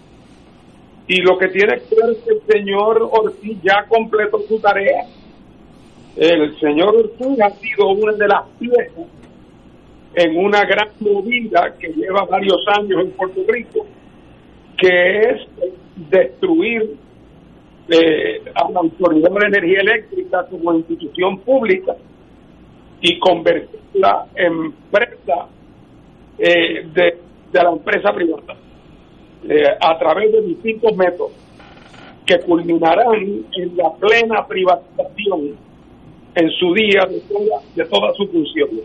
Y 1.06 1.20
lo 1.20 1.36
que 1.36 1.48
tiene 1.48 1.80
que 1.80 1.94
ver 1.94 2.10
es 2.16 2.18
que 2.22 2.30
el 2.30 2.42
señor 2.48 3.08
Ortiz 3.12 3.58
ya 3.62 3.84
completó 3.86 4.40
su 4.48 4.58
tarea. 4.60 5.04
El 6.16 6.58
señor 6.58 6.96
Ortiz 6.96 7.40
ha 7.42 7.50
sido 7.50 7.88
una 7.88 8.12
de 8.12 8.28
las 8.28 8.42
piezas 8.58 9.06
en 10.14 10.38
una 10.38 10.64
gran 10.64 10.88
movida 11.00 11.74
que 11.78 11.88
lleva 11.88 12.24
varios 12.24 12.58
años 12.78 13.00
en 13.02 13.10
Puerto 13.12 13.40
Rico, 13.48 13.86
que 14.84 15.20
es 15.20 15.40
destruir 16.10 16.96
eh, 17.88 18.42
a 18.54 18.70
la 18.70 18.80
Autoridad 18.80 19.30
de 19.30 19.46
Energía 19.46 19.80
Eléctrica 19.80 20.46
como 20.50 20.74
institución 20.74 21.38
pública 21.38 21.96
y 23.00 23.18
convertirla 23.18 24.26
en 24.34 24.52
empresa 24.52 25.48
eh, 26.38 26.86
de, 26.92 27.18
la 27.52 27.70
empresa 27.70 28.12
privada 28.12 28.56
eh, 29.48 29.64
a 29.80 29.98
través 29.98 30.32
de 30.32 30.42
distintos 30.42 30.94
métodos 30.96 31.32
que 32.26 32.38
culminarán 32.40 33.14
en 33.56 33.76
la 33.76 33.90
plena 33.94 34.46
privatización 34.46 35.56
en 36.34 36.50
su 36.50 36.74
día 36.74 37.06
de 37.06 37.20
toda, 37.20 38.10
de 38.10 38.26
funciones. 38.26 38.84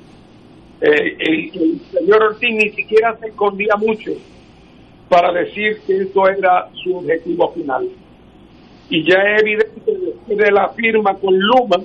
Eh, 0.81 1.17
el, 1.19 1.61
el 1.61 1.79
señor 1.91 2.23
Ortiz 2.23 2.55
ni 2.55 2.69
siquiera 2.69 3.17
se 3.17 3.27
escondía 3.27 3.75
mucho 3.75 4.11
para 5.09 5.33
decir 5.33 5.81
que 5.85 5.97
eso 5.97 6.27
era 6.29 6.69
su 6.83 6.95
objetivo 6.97 7.51
final. 7.51 7.89
Y 8.89 9.03
ya 9.03 9.17
es 9.17 9.41
evidente 9.41 9.91
de 10.27 10.51
la 10.51 10.69
firma 10.69 11.15
con 11.15 11.37
Luma 11.37 11.77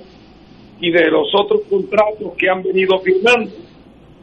y 0.79 0.91
de 0.91 1.09
los 1.09 1.27
otros 1.33 1.61
contratos 1.69 2.33
que 2.37 2.49
han 2.49 2.63
venido 2.63 2.99
firmando 2.99 3.51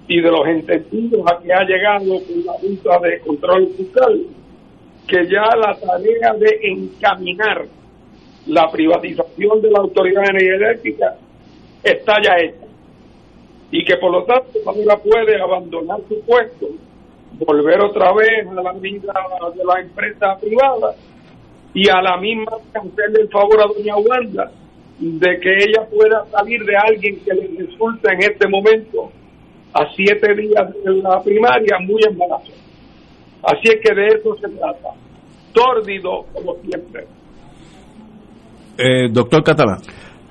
y 0.09 0.21
de 0.21 0.31
los 0.31 0.47
entendidos 0.47 1.23
a 1.31 1.41
que 1.41 1.53
ha 1.53 1.65
llegado 1.65 2.05
con 2.05 2.45
la 2.45 2.53
Junta 2.55 2.99
de 3.01 3.21
Control 3.21 3.69
Fiscal, 3.77 4.21
que 5.07 5.27
ya 5.29 5.57
la 5.57 5.77
tarea 5.79 6.35
de 6.35 6.59
encaminar 6.63 7.67
la 8.47 8.71
privatización 8.71 9.63
de 9.63 9.71
la 9.71 9.79
Autoridad 9.79 10.25
Eléctrica 10.37 11.17
está 11.83 12.21
ya 12.23 12.37
hecha 12.39 12.67
y 13.71 13.85
que 13.85 13.97
por 13.97 14.13
lo 14.13 14.25
tanto 14.25 14.59
ahora 14.67 14.97
puede 14.99 15.41
abandonar 15.41 16.01
su 16.09 16.21
puesto, 16.23 16.69
volver 17.47 17.81
otra 17.81 18.13
vez 18.13 18.47
a 18.49 18.63
la 18.63 18.73
vida 18.73 19.13
de 19.55 19.65
la 19.65 19.81
empresa 19.81 20.37
privada 20.41 20.95
y 21.75 21.89
a 21.89 22.01
la 22.03 22.17
misma 22.19 22.53
hacerle 22.75 23.23
el 23.23 23.29
favor 23.29 23.61
a 23.61 23.67
doña 23.67 23.97
Wanda 23.97 24.51
de 24.99 25.41
que 25.41 25.51
ella 25.51 25.87
pueda 25.91 26.25
salir 26.31 26.63
de 26.65 26.77
alguien 26.77 27.19
que 27.25 27.35
le 27.35 27.67
resulta 27.67 28.13
en 28.13 28.23
este 28.23 28.49
momento 28.49 29.11
a 29.75 29.87
siete 29.97 30.35
días 30.35 30.69
de 30.85 31.03
la 31.03 31.21
primaria 31.23 31.79
muy 31.81 32.01
embarazoso. 32.09 32.53
Así 33.43 33.69
es 33.69 33.81
que 33.83 33.95
de 33.95 34.07
eso 34.07 34.37
se 34.37 34.49
trata. 34.51 34.91
Tórdido 35.53 36.25
como 36.33 36.55
siempre. 36.63 37.07
Eh, 38.79 39.09
doctor 39.11 39.43
Catalán. 39.43 39.79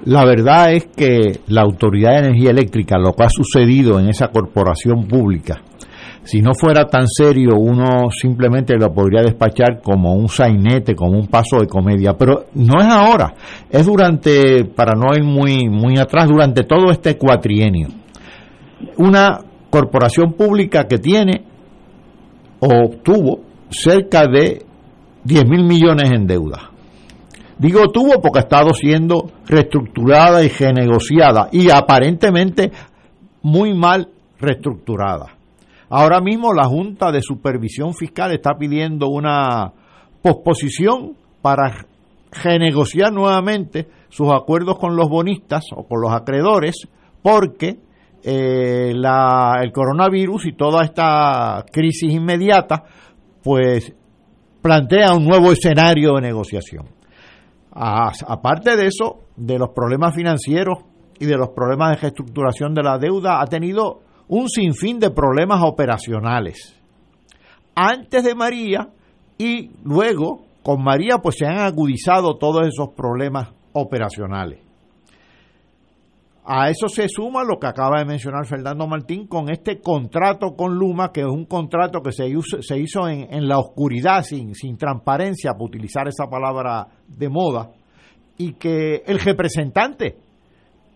La 0.05 0.25
verdad 0.25 0.73
es 0.73 0.87
que 0.87 1.41
la 1.47 1.61
Autoridad 1.61 2.13
de 2.13 2.27
Energía 2.29 2.51
Eléctrica, 2.51 2.97
lo 2.97 3.13
que 3.13 3.23
ha 3.23 3.29
sucedido 3.29 3.99
en 3.99 4.07
esa 4.07 4.29
corporación 4.29 5.07
pública, 5.07 5.61
si 6.23 6.41
no 6.41 6.53
fuera 6.53 6.85
tan 6.85 7.07
serio, 7.07 7.55
uno 7.57 8.09
simplemente 8.11 8.75
lo 8.77 8.93
podría 8.93 9.21
despachar 9.21 9.81
como 9.81 10.13
un 10.13 10.29
sainete, 10.29 10.95
como 10.95 11.17
un 11.17 11.27
paso 11.27 11.59
de 11.59 11.67
comedia. 11.67 12.13
Pero 12.17 12.45
no 12.55 12.79
es 12.79 12.87
ahora, 12.87 13.33
es 13.69 13.85
durante, 13.85 14.65
para 14.65 14.93
no 14.93 15.07
ir 15.15 15.23
muy, 15.23 15.67
muy 15.69 15.97
atrás, 15.97 16.27
durante 16.27 16.63
todo 16.63 16.91
este 16.91 17.17
cuatrienio. 17.17 17.87
Una 18.97 19.39
corporación 19.69 20.33
pública 20.33 20.85
que 20.85 20.97
tiene 20.97 21.43
o 22.59 22.67
obtuvo 22.85 23.41
cerca 23.69 24.27
de 24.27 24.65
10 25.23 25.45
mil 25.45 25.63
millones 25.63 26.11
en 26.11 26.27
deuda 26.27 26.71
Digo 27.61 27.89
tuvo 27.89 28.19
porque 28.19 28.39
ha 28.39 28.41
estado 28.41 28.73
siendo 28.73 29.29
reestructurada 29.45 30.43
y 30.43 30.47
renegociada 30.49 31.47
y 31.51 31.69
aparentemente 31.69 32.71
muy 33.43 33.75
mal 33.75 34.09
reestructurada. 34.39 35.27
Ahora 35.93 36.21
mismo 36.21 36.53
la 36.53 36.69
Junta 36.69 37.11
de 37.11 37.21
Supervisión 37.21 37.93
Fiscal 37.93 38.31
está 38.31 38.57
pidiendo 38.57 39.09
una 39.09 39.73
posposición 40.21 41.17
para 41.41 41.85
renegociar 42.31 43.11
nuevamente 43.11 43.89
sus 44.07 44.31
acuerdos 44.31 44.79
con 44.79 44.95
los 44.95 45.09
bonistas 45.09 45.65
o 45.75 45.85
con 45.85 45.99
los 45.99 46.13
acreedores 46.13 46.87
porque 47.21 47.77
eh, 48.23 48.93
el 48.93 49.71
coronavirus 49.73 50.45
y 50.45 50.53
toda 50.53 50.85
esta 50.85 51.65
crisis 51.69 52.13
inmediata 52.13 52.85
pues 53.43 53.93
plantea 54.61 55.13
un 55.13 55.25
nuevo 55.25 55.51
escenario 55.51 56.15
de 56.15 56.21
negociación. 56.21 56.85
Aparte 57.73 58.77
de 58.77 58.87
eso, 58.87 59.25
de 59.35 59.59
los 59.59 59.71
problemas 59.71 60.15
financieros 60.15 60.85
y 61.19 61.25
de 61.25 61.35
los 61.35 61.49
problemas 61.49 61.89
de 61.89 61.95
reestructuración 61.97 62.73
de 62.73 62.83
la 62.83 62.97
deuda, 62.97 63.41
ha 63.41 63.45
tenido 63.47 64.03
un 64.31 64.47
sinfín 64.47 64.97
de 64.97 65.11
problemas 65.11 65.61
operacionales. 65.61 66.73
Antes 67.75 68.23
de 68.23 68.33
María 68.33 68.87
y 69.37 69.71
luego 69.83 70.45
con 70.63 70.81
María 70.81 71.17
pues 71.17 71.35
se 71.37 71.45
han 71.45 71.59
agudizado 71.59 72.37
todos 72.37 72.65
esos 72.65 72.93
problemas 72.95 73.49
operacionales. 73.73 74.59
A 76.45 76.69
eso 76.69 76.87
se 76.87 77.09
suma 77.09 77.43
lo 77.43 77.59
que 77.59 77.67
acaba 77.67 77.99
de 77.99 78.05
mencionar 78.05 78.45
Fernando 78.45 78.87
Martín 78.87 79.27
con 79.27 79.51
este 79.51 79.81
contrato 79.81 80.55
con 80.55 80.75
Luma, 80.75 81.11
que 81.11 81.21
es 81.21 81.27
un 81.27 81.45
contrato 81.45 82.01
que 82.01 82.13
se 82.13 82.27
hizo, 82.27 82.61
se 82.61 82.79
hizo 82.79 83.07
en, 83.09 83.47
la 83.47 83.59
oscuridad, 83.59 84.23
sin, 84.23 84.55
sin 84.55 84.77
transparencia, 84.77 85.51
por 85.53 85.67
utilizar 85.67 86.07
esa 86.07 86.27
palabra 86.27 86.87
de 87.07 87.29
moda, 87.29 87.69
y 88.37 88.53
que 88.53 89.03
el 89.05 89.19
representante 89.19 90.17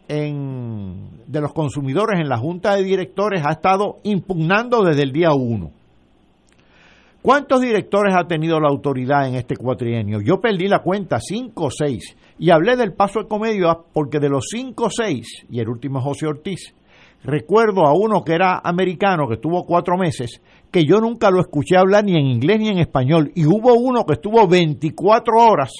de 0.07 1.41
los 1.41 1.53
consumidores 1.53 2.19
en 2.19 2.29
la 2.29 2.37
Junta 2.37 2.75
de 2.75 2.83
Directores 2.83 3.43
ha 3.45 3.53
estado 3.53 3.97
impugnando 4.03 4.83
desde 4.83 5.03
el 5.03 5.11
día 5.11 5.33
1. 5.33 5.71
¿Cuántos 7.25 7.59
directores 7.59 8.13
ha 8.15 8.27
tenido 8.27 8.59
la 8.59 8.69
autoridad 8.69 9.27
en 9.27 9.33
este 9.33 9.55
cuatrienio? 9.55 10.19
Yo 10.21 10.39
perdí 10.39 10.67
la 10.67 10.83
cuenta, 10.83 11.17
cinco 11.19 11.65
o 11.65 11.71
seis. 11.71 12.15
Y 12.37 12.51
hablé 12.51 12.75
del 12.75 12.93
paso 12.93 13.19
de 13.19 13.27
comedia 13.27 13.79
porque 13.93 14.19
de 14.19 14.29
los 14.29 14.45
cinco 14.47 14.85
o 14.85 14.89
seis, 14.91 15.43
y 15.49 15.59
el 15.59 15.67
último 15.67 15.97
es 15.97 16.05
José 16.05 16.27
Ortiz, 16.27 16.75
recuerdo 17.23 17.87
a 17.87 17.93
uno 17.93 18.23
que 18.23 18.33
era 18.33 18.61
americano, 18.63 19.27
que 19.27 19.35
estuvo 19.35 19.65
cuatro 19.65 19.97
meses, 19.97 20.39
que 20.69 20.85
yo 20.85 20.99
nunca 20.99 21.31
lo 21.31 21.39
escuché 21.39 21.77
hablar 21.77 22.05
ni 22.05 22.11
en 22.11 22.27
inglés 22.27 22.59
ni 22.59 22.67
en 22.67 22.77
español. 22.77 23.31
Y 23.33 23.47
hubo 23.47 23.73
uno 23.73 24.05
que 24.05 24.13
estuvo 24.13 24.47
24 24.47 25.33
horas, 25.35 25.71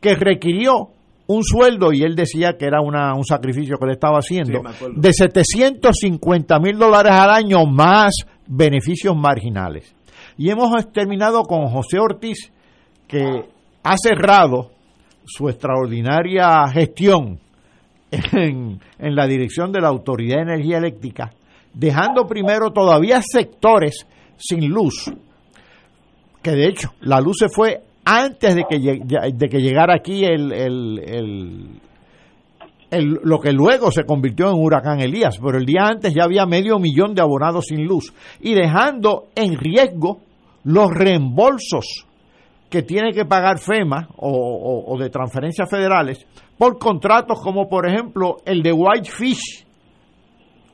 que 0.00 0.14
requirió 0.14 0.90
un 1.28 1.44
sueldo, 1.44 1.92
y 1.92 2.02
él 2.02 2.16
decía 2.16 2.56
que 2.58 2.64
era 2.64 2.80
una, 2.80 3.14
un 3.14 3.24
sacrificio 3.24 3.76
que 3.78 3.86
le 3.86 3.92
estaba 3.92 4.18
haciendo, 4.18 4.62
de 4.96 5.12
750 5.12 6.58
mil 6.58 6.78
dólares 6.78 7.12
al 7.12 7.30
año 7.30 7.66
más 7.66 8.12
beneficios 8.46 9.14
marginales. 9.14 9.94
Y 10.38 10.48
hemos 10.50 10.70
terminado 10.90 11.42
con 11.42 11.66
José 11.66 11.98
Ortiz, 11.98 12.50
que 13.06 13.44
ha 13.82 13.96
cerrado 13.98 14.70
su 15.26 15.50
extraordinaria 15.50 16.66
gestión 16.68 17.38
en, 18.10 18.80
en 18.98 19.14
la 19.14 19.26
dirección 19.26 19.70
de 19.70 19.82
la 19.82 19.88
Autoridad 19.88 20.36
de 20.36 20.54
Energía 20.54 20.78
Eléctrica, 20.78 21.34
dejando 21.74 22.26
primero 22.26 22.70
todavía 22.70 23.20
sectores 23.20 24.06
sin 24.38 24.66
luz, 24.66 25.12
que 26.42 26.52
de 26.52 26.68
hecho 26.68 26.94
la 27.00 27.20
luz 27.20 27.36
se 27.40 27.48
fue 27.50 27.82
antes 28.08 28.54
de 28.54 28.64
que, 28.64 28.78
de 28.78 29.48
que 29.48 29.58
llegara 29.58 29.94
aquí 29.94 30.24
el, 30.24 30.50
el, 30.50 31.80
el, 32.90 33.20
lo 33.22 33.38
que 33.38 33.52
luego 33.52 33.90
se 33.90 34.04
convirtió 34.04 34.48
en 34.48 34.54
huracán 34.54 35.00
Elías, 35.00 35.38
pero 35.38 35.58
el 35.58 35.66
día 35.66 35.82
antes 35.84 36.14
ya 36.14 36.24
había 36.24 36.46
medio 36.46 36.78
millón 36.78 37.14
de 37.14 37.20
abonados 37.20 37.66
sin 37.66 37.84
luz 37.84 38.14
y 38.40 38.54
dejando 38.54 39.26
en 39.34 39.58
riesgo 39.58 40.20
los 40.64 40.88
reembolsos 40.90 42.06
que 42.70 42.82
tiene 42.82 43.12
que 43.12 43.26
pagar 43.26 43.58
FEMA 43.58 44.08
o, 44.16 44.96
de 44.98 45.10
transferencias 45.10 45.68
federales 45.68 46.26
por 46.56 46.78
contratos 46.78 47.38
como 47.42 47.68
por 47.68 47.86
ejemplo 47.86 48.36
el 48.46 48.62
de 48.62 48.72
Whitefish, 48.72 49.66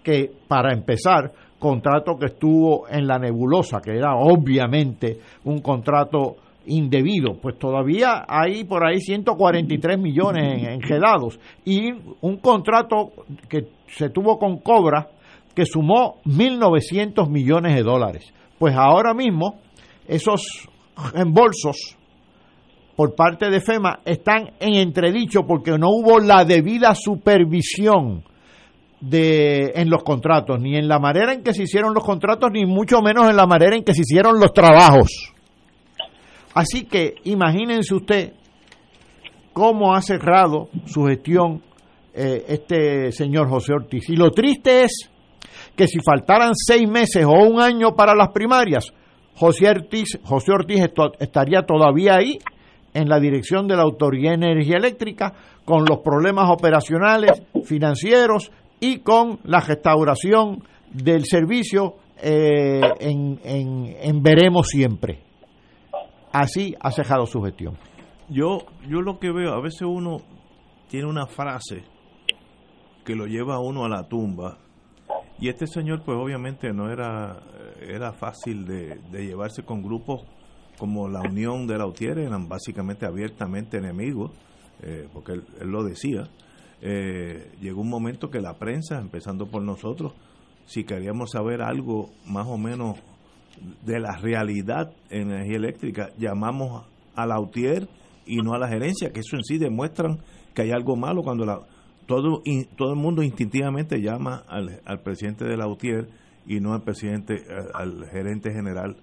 que 0.05 0.31
para 0.47 0.73
empezar, 0.73 1.33
contrato 1.59 2.17
que 2.17 2.27
estuvo 2.27 2.89
en 2.89 3.07
la 3.09 3.19
nebulosa, 3.19 3.81
que 3.81 3.97
era 3.97 4.15
obviamente 4.15 5.19
un 5.45 5.61
contrato 5.61 6.37
indebido, 6.67 7.35
pues 7.41 7.59
todavía 7.59 8.25
hay 8.29 8.65
por 8.65 8.87
ahí 8.87 9.01
143 9.01 9.99
millones 9.99 10.63
en, 10.63 10.81
y 11.65 11.93
un 12.21 12.37
contrato 12.39 13.13
que 13.49 13.69
se 13.89 14.11
tuvo 14.11 14.39
con 14.39 14.59
Cobra 14.59 15.09
que 15.55 15.67
sumó 15.67 16.17
1.900 16.25 17.29
millones 17.29 17.75
de 17.75 17.83
dólares. 17.83 18.33
Pues 18.59 18.75
ahora 18.77 19.15
mismo 19.15 19.61
esos 20.09 20.69
reembolsos 21.13 21.97
por 22.97 23.15
parte 23.15 23.51
de 23.51 23.61
FEMA 23.61 24.01
están 24.05 24.53
en 24.61 24.75
entredicho 24.75 25.47
porque 25.47 25.73
no 25.79 25.89
hubo 25.91 26.19
la 26.21 26.45
debida 26.45 26.95
supervisión 26.95 28.25
de, 29.01 29.73
en 29.75 29.91
los 29.91 30.03
contratos, 30.03 30.61
ni 30.61 30.77
en 30.77 30.89
la 30.89 30.99
manera 30.99 31.33
en 31.33 31.43
que 31.43 31.53
se 31.53 31.65
hicieron 31.65 31.93
los 31.93 32.05
contratos, 32.05 32.51
ni 32.53 32.65
mucho 32.65 33.03
menos 33.03 33.29
en 33.29 33.37
la 33.37 33.47
manera 33.47 33.77
en 33.77 33.85
que 33.85 33.95
se 33.95 34.03
hicieron 34.03 34.39
los 34.41 34.53
trabajos. 34.53 35.34
Así 36.55 36.85
que 36.85 37.17
imagínense 37.25 37.95
usted 37.95 38.33
cómo 39.53 39.95
ha 39.95 40.01
cerrado 40.01 40.69
su 40.87 41.05
gestión 41.05 41.63
eh, 42.15 42.45
este 42.49 43.11
señor 43.11 43.49
José 43.49 43.73
Ortiz. 43.73 44.09
Y 44.09 44.17
lo 44.17 44.31
triste 44.31 44.85
es 44.85 45.11
que 45.75 45.89
si 45.89 45.99
faltaran 45.99 46.53
seis 46.55 46.89
meses 46.89 47.25
o 47.25 47.33
un 47.33 47.61
año 47.61 47.95
para 47.97 48.15
las 48.15 48.29
primarias, 48.29 48.93
José 49.35 49.69
Ortiz, 49.69 50.21
José 50.23 50.53
Ortiz 50.53 50.81
estaría 51.19 51.63
todavía 51.63 52.15
ahí 52.15 52.39
en 52.93 53.09
la 53.09 53.19
dirección 53.19 53.67
de 53.67 53.75
la 53.75 53.83
Autoridad 53.83 54.39
de 54.39 54.53
Energía 54.53 54.77
Eléctrica 54.77 55.33
con 55.65 55.85
los 55.85 55.99
problemas 56.05 56.49
operacionales, 56.51 57.43
financieros 57.65 58.53
y 58.79 58.99
con 58.99 59.41
la 59.43 59.59
restauración 59.59 60.63
del 60.93 61.25
servicio 61.25 61.97
eh, 62.23 62.81
en, 63.01 63.41
en 63.43 64.23
veremos 64.23 64.69
siempre 64.69 65.24
así 66.35 66.75
ha 66.81 66.91
cejado 66.91 67.27
su 67.27 67.41
gestión. 67.43 67.79
Yo, 68.29 68.67
yo 68.89 69.01
lo 69.01 69.19
que 69.19 69.31
veo, 69.31 69.53
a 69.53 69.61
veces 69.61 69.83
uno 69.83 70.19
tiene 70.89 71.07
una 71.07 71.27
frase 71.27 71.85
que 73.05 73.15
lo 73.15 73.27
lleva 73.27 73.57
a 73.57 73.61
uno 73.61 73.85
a 73.85 73.89
la 73.89 74.09
tumba. 74.09 74.59
Y 75.39 75.49
este 75.49 75.67
señor, 75.67 76.03
pues 76.05 76.19
obviamente 76.19 76.73
no 76.73 76.91
era, 76.91 77.41
era 77.81 78.13
fácil 78.13 78.67
de, 78.67 79.01
llevarse 79.13 79.63
con 79.63 79.83
grupos 79.83 80.23
como 80.79 81.09
la 81.09 81.21
unión 81.21 81.69
de 81.69 81.79
la 81.79 81.87
UTIER 81.87 82.19
eran 82.19 82.49
básicamente 82.49 83.07
abiertamente 83.07 83.79
enemigos, 83.79 84.33
eh, 84.83 85.09
porque 85.13 85.35
él, 85.35 85.45
lo 85.61 85.85
decía, 85.85 86.29
eh, 86.81 87.53
llegó 87.61 87.81
un 87.81 87.91
momento 87.91 88.29
que 88.29 88.41
la 88.41 88.55
prensa, 88.55 88.99
empezando 88.99 89.47
por 89.47 89.63
nosotros, 89.63 90.15
si 90.65 90.83
queríamos 90.83 91.31
saber 91.31 91.63
algo 91.63 92.11
más 92.27 92.47
o 92.49 92.59
menos 92.59 92.99
de 93.85 94.01
la 94.01 94.17
realidad 94.17 94.93
en 95.11 95.31
energía 95.31 95.57
eléctrica, 95.57 96.11
llamamos 96.19 96.85
a 97.15 97.27
la 97.27 97.41
UTIER 97.41 97.89
y 98.27 98.39
no 98.39 98.55
a 98.55 98.59
la 98.59 98.69
gerencia, 98.69 99.13
que 99.13 99.21
eso 99.21 99.37
en 99.37 99.45
sí 99.45 99.59
demuestran 99.59 100.19
que 100.55 100.63
hay 100.63 100.71
algo 100.71 100.97
malo 100.97 101.23
cuando 101.23 101.45
la, 101.45 101.61
todo, 102.07 102.43
todo 102.77 102.91
el 102.91 102.99
mundo 102.99 103.23
instintivamente 103.23 104.01
llama 104.01 104.45
al, 104.49 104.81
al 104.85 105.01
presidente 105.01 105.45
de 105.45 105.57
la 105.57 105.67
UTIER 105.67 106.09
y 106.47 106.61
no 106.61 106.75
al 106.75 106.83
presidente, 106.83 107.45
al 107.75 108.07
gerente 108.11 108.53
general 108.53 108.97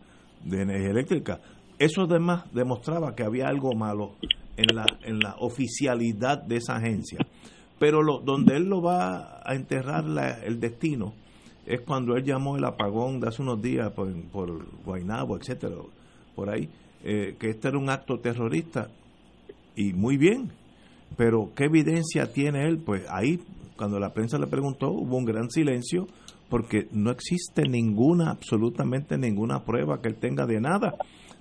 de 0.43 0.61
energía 0.61 0.91
eléctrica. 0.91 1.39
Eso 1.79 2.03
además 2.03 2.45
demostraba 2.53 3.15
que 3.15 3.23
había 3.23 3.47
algo 3.47 3.73
malo 3.73 4.15
en 4.57 4.75
la, 4.75 4.85
en 5.03 5.19
la 5.19 5.35
oficialidad 5.39 6.43
de 6.43 6.57
esa 6.57 6.75
agencia. 6.75 7.19
Pero 7.79 8.03
lo, 8.03 8.19
donde 8.19 8.57
él 8.57 8.65
lo 8.65 8.81
va 8.81 9.41
a 9.43 9.55
enterrar 9.55 10.05
el 10.43 10.59
destino 10.59 11.13
es 11.65 11.81
cuando 11.81 12.15
él 12.15 12.23
llamó 12.23 12.57
el 12.57 12.65
apagón 12.65 13.19
de 13.19 13.27
hace 13.27 13.41
unos 13.41 13.61
días 13.61 13.91
por, 13.91 14.11
por 14.31 14.65
Guaynabo, 14.83 15.37
etcétera, 15.37 15.75
por 16.35 16.49
ahí, 16.49 16.69
eh, 17.03 17.35
que 17.39 17.49
este 17.49 17.67
era 17.67 17.77
un 17.77 17.89
acto 17.89 18.19
terrorista 18.19 18.89
y 19.75 19.93
muy 19.93 20.17
bien, 20.17 20.51
pero 21.17 21.51
¿qué 21.55 21.65
evidencia 21.65 22.31
tiene 22.31 22.67
él? 22.67 22.79
Pues 22.79 23.03
ahí, 23.09 23.39
cuando 23.77 23.99
la 23.99 24.13
prensa 24.13 24.37
le 24.37 24.47
preguntó, 24.47 24.91
hubo 24.91 25.17
un 25.17 25.25
gran 25.25 25.49
silencio 25.49 26.07
porque 26.49 26.87
no 26.91 27.11
existe 27.11 27.63
ninguna, 27.63 28.31
absolutamente 28.31 29.17
ninguna 29.17 29.63
prueba 29.63 30.01
que 30.01 30.09
él 30.09 30.15
tenga 30.15 30.45
de 30.45 30.59
nada. 30.59 30.95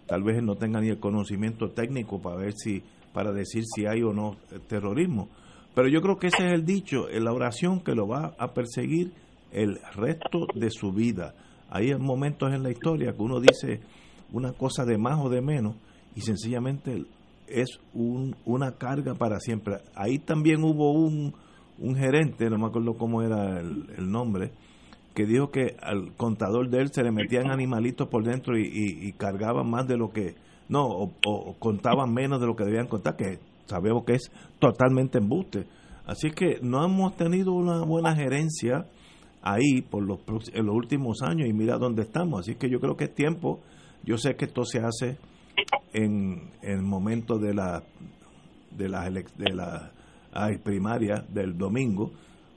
Tal 0.07 0.23
vez 0.23 0.39
él 0.39 0.47
no 0.47 0.57
tenga 0.57 0.81
ni 0.81 0.89
el 0.89 0.99
conocimiento 0.99 1.71
técnico 1.71 2.21
para 2.21 2.37
ver 2.37 2.53
si, 2.55 2.83
para 3.13 3.33
decir 3.33 3.65
si 3.65 3.87
hay 3.87 4.03
o 4.03 4.13
no 4.13 4.37
terrorismo. 4.69 5.29
Pero 5.75 5.89
yo 5.89 6.01
creo 6.01 6.17
que 6.19 6.29
ese 6.29 6.47
es 6.47 6.53
el 6.53 6.65
dicho, 6.65 7.07
la 7.09 7.33
oración 7.33 7.81
que 7.81 7.95
lo 7.95 8.07
va 8.09 8.35
a 8.39 8.55
perseguir 8.55 9.13
el 9.53 9.79
resto 9.95 10.47
de 10.55 10.71
su 10.71 10.93
vida. 10.93 11.35
Hay 11.71 11.95
momentos 11.97 12.53
en 12.53 12.63
la 12.63 12.71
historia 12.71 13.13
que 13.13 13.23
uno 13.23 13.41
dice 13.41 13.81
una 14.33 14.53
cosa 14.53 14.85
de 14.85 14.99
más 14.99 15.19
o 15.25 15.29
de 15.29 15.41
menos 15.41 15.77
y 16.15 16.21
sencillamente 16.21 17.05
es 17.47 17.81
un, 17.95 18.37
una 18.45 18.73
carga 18.73 19.15
para 19.15 19.41
siempre. 19.41 19.79
Ahí 19.95 20.19
también 20.19 20.63
hubo 20.63 20.93
un, 20.93 21.35
un 21.79 21.97
gerente, 21.97 22.49
no 22.49 22.59
me 22.59 22.67
acuerdo 22.67 22.95
cómo 22.95 23.23
era 23.23 23.61
el 23.61 24.11
nombre, 24.11 24.53
que 25.15 25.27
dijo 25.27 25.51
que 25.51 25.77
al 25.83 26.15
contador 26.17 26.69
de 26.71 26.79
él 26.79 26.93
se 26.93 27.03
le 27.03 27.11
metían 27.11 27.51
animalitos 27.51 28.09
por 28.09 28.25
dentro 28.25 28.57
y, 28.59 29.13
cargaban 29.19 29.69
más 29.69 29.87
de 29.87 29.97
lo 29.97 30.11
que, 30.11 30.35
no, 30.69 30.87
o, 30.87 31.57
contaban 31.59 32.13
menos 32.13 32.41
de 32.41 32.47
lo 32.47 32.55
que 32.55 32.65
debían 32.65 32.87
contar, 32.87 33.17
que 33.17 33.39
sabemos 33.67 34.05
que 34.05 34.15
es 34.15 34.31
totalmente 34.59 35.19
embuste. 35.19 35.67
Así 36.07 36.31
que 36.31 36.59
no 36.63 36.85
hemos 36.85 37.17
tenido 37.17 37.53
una 37.53 37.85
buena 37.85 38.15
gerencia 38.15 38.87
ahí 39.43 39.83
por 39.83 40.03
los, 40.03 40.21
en 40.53 40.67
los 40.67 40.75
últimos 40.75 41.23
años 41.23 41.49
y 41.49 41.53
mira 41.53 41.79
dónde 41.79 42.03
estamos. 42.03 42.41
Así 42.41 42.55
que 42.57 42.69
yo 42.69 42.81
creo 42.81 42.97
que 42.97 43.05
es 43.05 43.15
tiempo, 43.15 43.61
yo 44.05 44.19
sé 44.19 44.37
que 44.37 44.47
esto 44.47 44.65
se 44.65 44.81
hace 44.81 45.17
en, 45.93 46.51
el 46.63 46.83
momento 46.83 47.39
de 47.39 47.55
la 47.55 47.83
de 48.71 48.89
la, 48.89 49.11
de 49.11 49.53
la 49.53 49.91
primaria 50.63 51.25
del 51.29 51.59
domingo, 51.59 52.13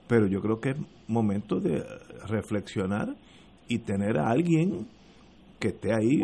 pero 0.08 0.28
yo 0.28 0.42
creo 0.42 0.60
que 0.60 0.72
es 0.72 0.78
momento 1.08 1.60
de 1.60 1.84
reflexionar 2.28 3.16
y 3.68 3.80
tener 3.80 4.20
a 4.20 4.30
alguien 4.30 4.88
que 5.60 5.70
esté 5.70 5.94
ahí, 5.94 6.22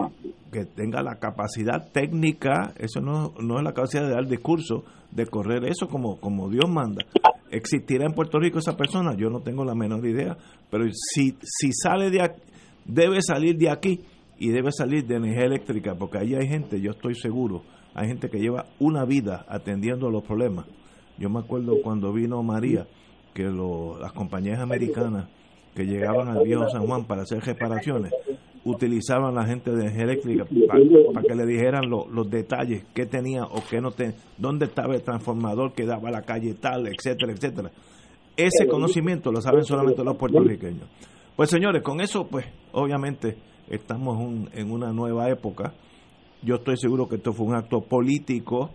que 0.51 0.65
tenga 0.65 1.01
la 1.01 1.15
capacidad 1.15 1.91
técnica, 1.91 2.73
eso 2.77 2.99
no, 2.99 3.33
no 3.41 3.57
es 3.57 3.63
la 3.63 3.73
capacidad 3.73 4.03
de 4.03 4.13
dar 4.13 4.27
discurso, 4.27 4.83
de 5.11 5.25
correr 5.25 5.65
eso 5.65 5.87
como, 5.87 6.19
como 6.19 6.49
Dios 6.49 6.69
manda. 6.69 7.05
¿Existirá 7.51 8.05
en 8.05 8.13
Puerto 8.13 8.39
Rico 8.39 8.59
esa 8.59 8.77
persona? 8.77 9.15
Yo 9.15 9.29
no 9.29 9.41
tengo 9.41 9.65
la 9.65 9.75
menor 9.75 10.05
idea, 10.05 10.37
pero 10.69 10.85
si, 10.91 11.35
si 11.41 11.71
sale 11.73 12.09
de 12.09 12.21
aquí, 12.21 12.41
debe 12.85 13.21
salir 13.21 13.57
de 13.57 13.69
aquí 13.69 14.01
y 14.37 14.49
debe 14.49 14.71
salir 14.71 15.05
de 15.05 15.15
energía 15.15 15.45
eléctrica, 15.45 15.95
porque 15.95 16.19
ahí 16.19 16.35
hay 16.35 16.47
gente, 16.47 16.79
yo 16.79 16.91
estoy 16.91 17.15
seguro, 17.15 17.63
hay 17.93 18.07
gente 18.07 18.29
que 18.29 18.39
lleva 18.39 18.65
una 18.79 19.03
vida 19.05 19.45
atendiendo 19.47 20.09
los 20.09 20.23
problemas. 20.23 20.65
Yo 21.17 21.29
me 21.29 21.39
acuerdo 21.39 21.81
cuando 21.83 22.13
vino 22.13 22.41
María, 22.43 22.87
que 23.33 23.43
las 23.43 24.13
compañías 24.13 24.59
americanas 24.59 25.27
que 25.75 25.85
llegaban 25.85 26.29
al 26.29 26.43
viejo 26.43 26.67
San 26.69 26.85
Juan 26.85 27.05
para 27.05 27.23
hacer 27.23 27.39
reparaciones 27.43 28.11
utilizaban 28.65 29.35
la 29.35 29.45
gente 29.45 29.71
de 29.71 29.81
energía 29.81 30.03
eléctrica 30.03 30.45
para, 30.67 31.23
que 31.23 31.35
le 31.35 31.45
dijeran 31.45 31.89
los 31.89 32.29
detalles, 32.29 32.83
qué 32.93 33.05
tenía 33.05 33.43
o 33.43 33.63
qué 33.69 33.81
no 33.81 33.91
tenía, 33.91 34.15
dónde 34.37 34.65
estaba 34.65 34.95
el 34.95 35.01
transformador 35.01 35.73
que 35.73 35.85
daba 35.85 36.09
a 36.09 36.11
la 36.11 36.21
calle 36.21 36.55
tal, 36.55 36.87
etcétera, 36.87 37.31
etcétera. 37.31 37.71
Ese 38.35 38.67
conocimiento 38.67 39.31
lo 39.31 39.41
saben 39.41 39.63
solamente 39.63 40.03
los 40.03 40.15
puertorriqueños. 40.15 40.87
Pues 41.35 41.49
señores, 41.49 41.81
con 41.83 42.01
eso, 42.01 42.27
pues 42.27 42.45
obviamente 42.73 43.37
estamos 43.69 44.47
en 44.53 44.71
una 44.71 44.91
nueva 44.91 45.29
época. 45.29 45.73
Yo 46.41 46.55
estoy 46.55 46.77
seguro 46.77 47.07
que 47.07 47.17
esto 47.17 47.33
fue 47.33 47.47
un 47.47 47.55
acto 47.55 47.81
político, 47.81 48.71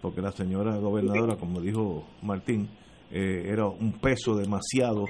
porque 0.00 0.20
la 0.20 0.32
señora 0.32 0.76
gobernadora, 0.76 1.36
como 1.36 1.60
dijo 1.60 2.04
Martín, 2.22 2.68
eh, 3.10 3.46
era 3.46 3.66
un 3.66 3.92
peso 3.92 4.36
demasiado 4.36 5.06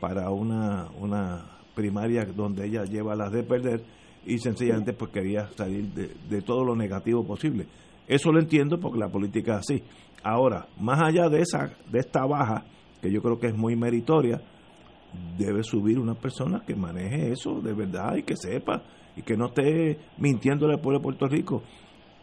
para 0.00 0.30
una, 0.30 0.88
una 0.98 1.59
primaria 1.74 2.24
donde 2.24 2.66
ella 2.66 2.84
lleva 2.84 3.14
las 3.14 3.32
de 3.32 3.42
perder 3.42 3.82
y 4.26 4.38
sencillamente 4.38 4.92
pues 4.92 5.10
quería 5.10 5.48
salir 5.56 5.86
de, 5.92 6.42
todo 6.42 6.64
lo 6.64 6.76
negativo 6.76 7.24
posible. 7.24 7.66
Eso 8.06 8.32
lo 8.32 8.40
entiendo 8.40 8.78
porque 8.78 8.98
la 8.98 9.08
política 9.08 9.54
es 9.54 9.58
así. 9.60 9.82
Ahora, 10.22 10.66
más 10.78 11.00
allá 11.00 11.28
de 11.28 11.40
esa 11.40 11.72
de 11.90 12.00
esta 12.00 12.26
baja, 12.26 12.64
que 13.00 13.10
yo 13.10 13.22
creo 13.22 13.38
que 13.38 13.46
es 13.46 13.56
muy 13.56 13.76
meritoria, 13.76 14.40
debe 15.38 15.62
subir 15.62 15.98
una 15.98 16.14
persona 16.14 16.62
que 16.66 16.74
maneje 16.74 17.32
eso 17.32 17.60
de 17.60 17.72
verdad 17.72 18.16
y 18.16 18.22
que 18.22 18.36
sepa 18.36 18.82
y 19.16 19.22
que 19.22 19.36
no 19.36 19.46
esté 19.46 19.98
mintiendo 20.18 20.66
al 20.66 20.80
pueblo 20.80 20.98
de 20.98 21.02
Puerto 21.02 21.26
Rico. 21.26 21.62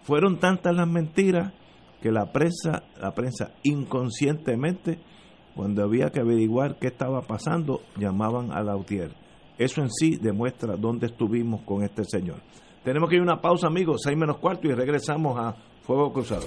Fueron 0.04 0.40
tantas 0.40 0.76
las 0.76 0.88
mentiras 0.88 1.54
que 2.02 2.12
la 2.12 2.32
prensa, 2.32 2.84
la 3.02 3.14
prensa 3.14 3.52
inconscientemente 3.64 5.00
cuando 5.56 5.84
había 5.84 6.12
que 6.12 6.20
averiguar 6.20 6.78
qué 6.78 6.88
estaba 6.88 7.22
pasando, 7.24 7.82
llamaban 7.98 8.52
a 8.52 8.62
Lautier. 8.62 9.12
Eso 9.58 9.82
en 9.82 9.90
sí 9.92 10.18
demuestra 10.18 10.76
dónde 10.76 11.08
estuvimos 11.08 11.62
con 11.62 11.84
este 11.84 12.04
señor. 12.04 12.38
Tenemos 12.84 13.10
que 13.10 13.16
ir 13.16 13.22
a 13.22 13.24
una 13.24 13.42
pausa, 13.42 13.68
amigos, 13.68 14.02
seis 14.04 14.18
menos 14.18 14.38
cuarto 14.38 14.68
y 14.68 14.74
regresamos 14.74 15.38
a 15.38 15.56
Fuego 15.84 16.14
Cruzado. 16.14 16.46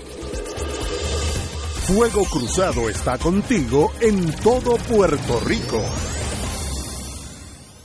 Fuego 1.86 2.22
Cruzado 2.24 2.88
está 2.88 3.18
contigo 3.18 3.90
en 4.00 4.32
todo 4.42 4.76
Puerto 4.76 5.40
Rico. 5.40 5.82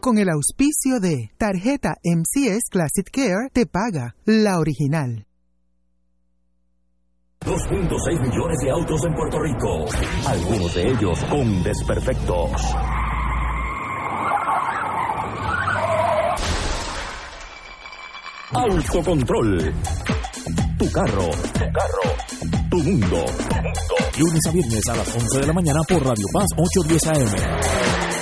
Con 0.00 0.18
el 0.18 0.28
auspicio 0.28 0.98
de 1.00 1.30
Tarjeta 1.36 1.96
MCS 2.02 2.70
Classic 2.70 3.08
Care 3.10 3.50
te 3.52 3.66
paga 3.66 4.16
la 4.24 4.58
original. 4.58 5.26
2.6 7.40 8.20
millones 8.20 8.58
de 8.62 8.70
autos 8.70 9.04
en 9.06 9.14
Puerto 9.14 9.38
Rico, 9.40 9.86
algunos 10.26 10.74
de 10.74 10.88
ellos 10.88 11.24
con 11.24 11.62
desperfectos. 11.62 12.50
Autocontrol. 18.52 19.74
Tu 20.78 20.90
carro, 20.90 21.30
tu 21.30 21.72
carro, 21.72 22.16
tu 22.70 22.78
mundo. 22.78 23.24
Lunes 24.18 24.46
a 24.46 24.50
viernes 24.50 24.82
a 24.88 24.96
las 24.96 25.14
11 25.14 25.40
de 25.40 25.46
la 25.46 25.52
mañana 25.52 25.80
por 25.88 26.04
Radio 26.04 26.26
Paz 26.32 26.46
810 26.56 27.06
AM. 27.06 28.19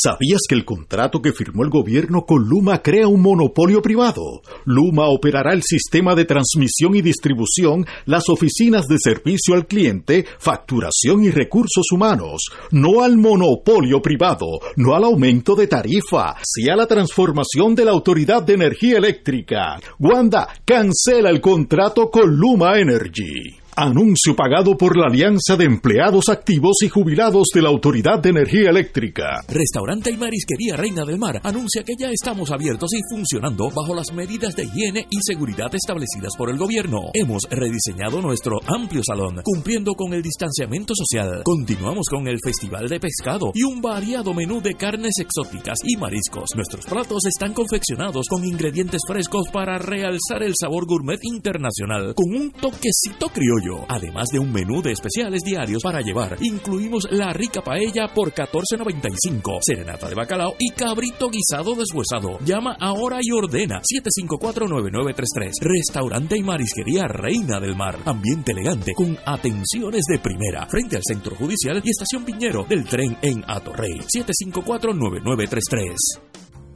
¿Sabías 0.00 0.42
que 0.48 0.54
el 0.54 0.64
contrato 0.64 1.20
que 1.20 1.32
firmó 1.32 1.64
el 1.64 1.70
gobierno 1.70 2.24
con 2.24 2.48
Luma 2.48 2.82
crea 2.82 3.08
un 3.08 3.20
monopolio 3.20 3.82
privado? 3.82 4.42
Luma 4.64 5.08
operará 5.08 5.52
el 5.52 5.64
sistema 5.64 6.14
de 6.14 6.24
transmisión 6.24 6.94
y 6.94 7.02
distribución, 7.02 7.84
las 8.06 8.28
oficinas 8.28 8.86
de 8.86 8.94
servicio 9.02 9.54
al 9.54 9.66
cliente, 9.66 10.24
facturación 10.38 11.24
y 11.24 11.32
recursos 11.32 11.90
humanos. 11.90 12.44
No 12.70 13.02
al 13.02 13.16
monopolio 13.16 14.00
privado, 14.00 14.46
no 14.76 14.94
al 14.94 15.02
aumento 15.02 15.56
de 15.56 15.66
tarifa, 15.66 16.36
sí 16.44 16.68
a 16.70 16.76
la 16.76 16.86
transformación 16.86 17.74
de 17.74 17.84
la 17.84 17.90
Autoridad 17.90 18.44
de 18.44 18.54
Energía 18.54 18.98
Eléctrica. 18.98 19.80
Wanda, 19.98 20.46
cancela 20.64 21.30
el 21.30 21.40
contrato 21.40 22.08
con 22.08 22.36
Luma 22.36 22.78
Energy. 22.78 23.67
Anuncio 23.80 24.34
pagado 24.34 24.76
por 24.76 24.96
la 24.96 25.06
Alianza 25.06 25.54
de 25.56 25.64
Empleados 25.64 26.28
Activos 26.30 26.78
y 26.82 26.88
Jubilados 26.88 27.46
de 27.54 27.62
la 27.62 27.68
Autoridad 27.68 28.18
de 28.18 28.30
Energía 28.30 28.70
Eléctrica. 28.70 29.44
Restaurante 29.46 30.10
y 30.10 30.16
Marisquería 30.16 30.74
Reina 30.74 31.04
del 31.04 31.16
Mar 31.16 31.40
anuncia 31.44 31.84
que 31.84 31.92
ya 31.96 32.10
estamos 32.10 32.50
abiertos 32.50 32.90
y 32.92 32.98
funcionando 33.08 33.70
bajo 33.70 33.94
las 33.94 34.12
medidas 34.12 34.56
de 34.56 34.64
higiene 34.64 35.06
y 35.08 35.18
seguridad 35.22 35.72
establecidas 35.72 36.32
por 36.36 36.50
el 36.50 36.58
gobierno. 36.58 37.10
Hemos 37.14 37.44
rediseñado 37.48 38.20
nuestro 38.20 38.58
amplio 38.66 39.00
salón, 39.06 39.42
cumpliendo 39.44 39.94
con 39.94 40.12
el 40.12 40.22
distanciamiento 40.22 40.94
social. 40.96 41.42
Continuamos 41.44 42.08
con 42.10 42.26
el 42.26 42.40
Festival 42.42 42.88
de 42.88 42.98
Pescado 42.98 43.52
y 43.54 43.62
un 43.62 43.80
variado 43.80 44.34
menú 44.34 44.60
de 44.60 44.74
carnes 44.74 45.20
exóticas 45.20 45.78
y 45.84 45.96
mariscos. 45.96 46.48
Nuestros 46.56 46.84
platos 46.84 47.26
están 47.26 47.54
confeccionados 47.54 48.26
con 48.28 48.44
ingredientes 48.44 49.02
frescos 49.06 49.48
para 49.52 49.78
realzar 49.78 50.42
el 50.42 50.54
sabor 50.60 50.84
gourmet 50.84 51.20
internacional 51.22 52.12
con 52.16 52.34
un 52.34 52.50
toquecito 52.50 53.28
criollo 53.32 53.67
además 53.88 54.28
de 54.32 54.38
un 54.38 54.52
menú 54.52 54.82
de 54.82 54.92
especiales 54.92 55.42
diarios 55.42 55.82
para 55.82 56.00
llevar. 56.00 56.36
Incluimos 56.40 57.08
la 57.10 57.32
rica 57.32 57.62
paella 57.62 58.08
por 58.14 58.32
14.95, 58.32 59.58
serenata 59.62 60.08
de 60.08 60.14
bacalao 60.14 60.54
y 60.58 60.70
cabrito 60.70 61.28
guisado 61.28 61.74
deshuesado. 61.74 62.38
Llama 62.44 62.76
ahora 62.80 63.18
y 63.20 63.32
ordena 63.32 63.80
754-9933. 63.80 65.52
Restaurante 65.60 66.38
y 66.38 66.42
marisquería 66.42 67.08
Reina 67.08 67.60
del 67.60 67.76
Mar. 67.76 67.98
Ambiente 68.04 68.52
elegante 68.52 68.92
con 68.94 69.16
atenciones 69.24 70.04
de 70.08 70.18
primera. 70.18 70.66
Frente 70.66 70.96
al 70.96 71.02
Centro 71.04 71.36
Judicial 71.36 71.80
y 71.84 71.90
Estación 71.90 72.24
Piñero 72.24 72.64
del 72.68 72.84
tren 72.84 73.16
en 73.22 73.44
Atorrey. 73.46 74.00
754-9933. 74.00 76.47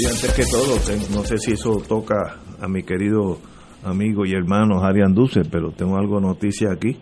Y 0.00 0.06
antes 0.06 0.32
que 0.32 0.44
todo, 0.44 0.76
no 1.12 1.24
sé 1.24 1.38
si 1.38 1.52
eso 1.52 1.82
toca 1.88 2.36
a 2.60 2.68
mi 2.68 2.84
querido 2.84 3.38
amigo 3.82 4.24
y 4.24 4.32
hermano 4.32 4.80
Harry 4.80 5.02
Anduce, 5.02 5.42
pero 5.50 5.72
tengo 5.72 5.96
algo 5.96 6.20
noticia 6.20 6.68
aquí. 6.72 6.96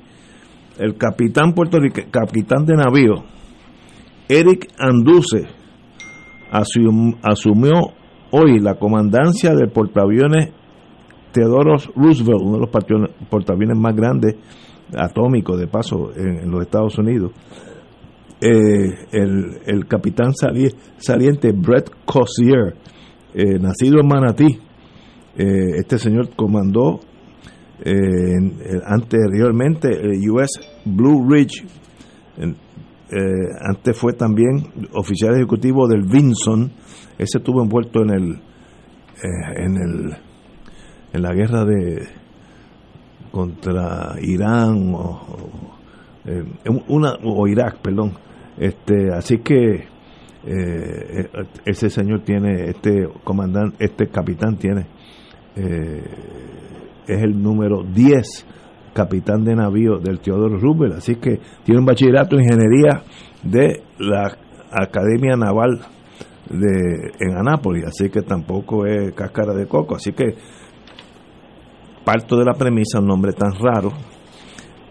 El 0.78 0.96
capitán 0.96 1.52
puertorriqueño, 1.52 2.08
capitán 2.10 2.64
de 2.64 2.74
navío, 2.74 3.24
Eric 4.28 4.68
Anduce, 4.78 5.46
asumió 6.50 7.74
hoy 8.30 8.60
la 8.60 8.76
comandancia 8.76 9.54
del 9.54 9.70
portaaviones 9.70 10.54
Theodore 11.32 11.76
Roosevelt, 11.94 12.40
uno 12.40 12.54
de 12.54 12.60
los 12.60 12.70
portaaviones 13.28 13.76
más 13.76 13.94
grandes 13.94 14.36
atómicos 14.96 15.58
de 15.58 15.66
paso 15.66 16.12
en 16.16 16.50
los 16.50 16.62
Estados 16.62 16.96
Unidos 16.96 17.32
eh, 18.38 19.06
el, 19.12 19.60
el, 19.64 19.86
capitán 19.86 20.32
saliente 20.98 21.52
Brett 21.52 21.90
Cossier, 22.04 22.76
eh, 23.32 23.58
nacido 23.58 23.98
en 23.98 24.06
Manatí. 24.06 24.58
Eh, 25.38 25.78
este 25.78 25.98
señor 25.98 26.34
comandó 26.36 27.00
anteriormente 28.86 29.88
el 29.88 30.30
US 30.30 30.50
Blue 30.84 31.26
Ridge. 31.28 31.64
antes 33.60 33.96
fue 33.96 34.12
también 34.14 34.66
oficial 34.92 35.34
ejecutivo 35.34 35.86
del 35.86 36.02
Vinson. 36.02 36.72
Ese 37.18 37.38
estuvo 37.38 37.62
envuelto 37.62 38.02
en 38.02 38.10
el 38.10 38.40
en 39.56 39.76
el 39.76 40.16
en 41.12 41.22
la 41.22 41.32
guerra 41.34 41.64
de 41.64 42.06
contra 43.30 44.16
Irán 44.22 44.94
o, 44.94 45.60
una 46.88 47.12
o 47.22 47.46
Irak, 47.46 47.78
perdón 47.82 48.25
este, 48.58 49.12
así 49.12 49.38
que 49.38 49.86
eh, 50.46 51.28
ese 51.64 51.90
señor 51.90 52.20
tiene, 52.20 52.70
este 52.70 53.08
comandante, 53.24 53.84
este 53.84 54.08
capitán 54.08 54.56
tiene, 54.56 54.86
eh, 55.56 56.02
es 57.06 57.22
el 57.22 57.42
número 57.42 57.82
10 57.82 58.46
capitán 58.94 59.44
de 59.44 59.54
navío 59.54 59.98
del 59.98 60.20
Teodoro 60.20 60.58
Roosevelt, 60.58 60.96
así 60.96 61.16
que 61.16 61.38
tiene 61.64 61.80
un 61.80 61.86
bachillerato 61.86 62.36
en 62.36 62.44
ingeniería 62.44 63.02
de 63.42 63.82
la 63.98 64.36
Academia 64.70 65.36
Naval 65.36 65.80
de 66.48 67.12
en 67.20 67.36
Anápolis, 67.36 67.84
así 67.86 68.08
que 68.08 68.22
tampoco 68.22 68.86
es 68.86 69.12
cáscara 69.14 69.52
de 69.52 69.66
coco, 69.66 69.96
así 69.96 70.12
que 70.12 70.34
parto 72.04 72.36
de 72.36 72.44
la 72.44 72.54
premisa, 72.54 73.00
un 73.00 73.06
nombre 73.06 73.32
tan 73.32 73.52
raro, 73.60 73.92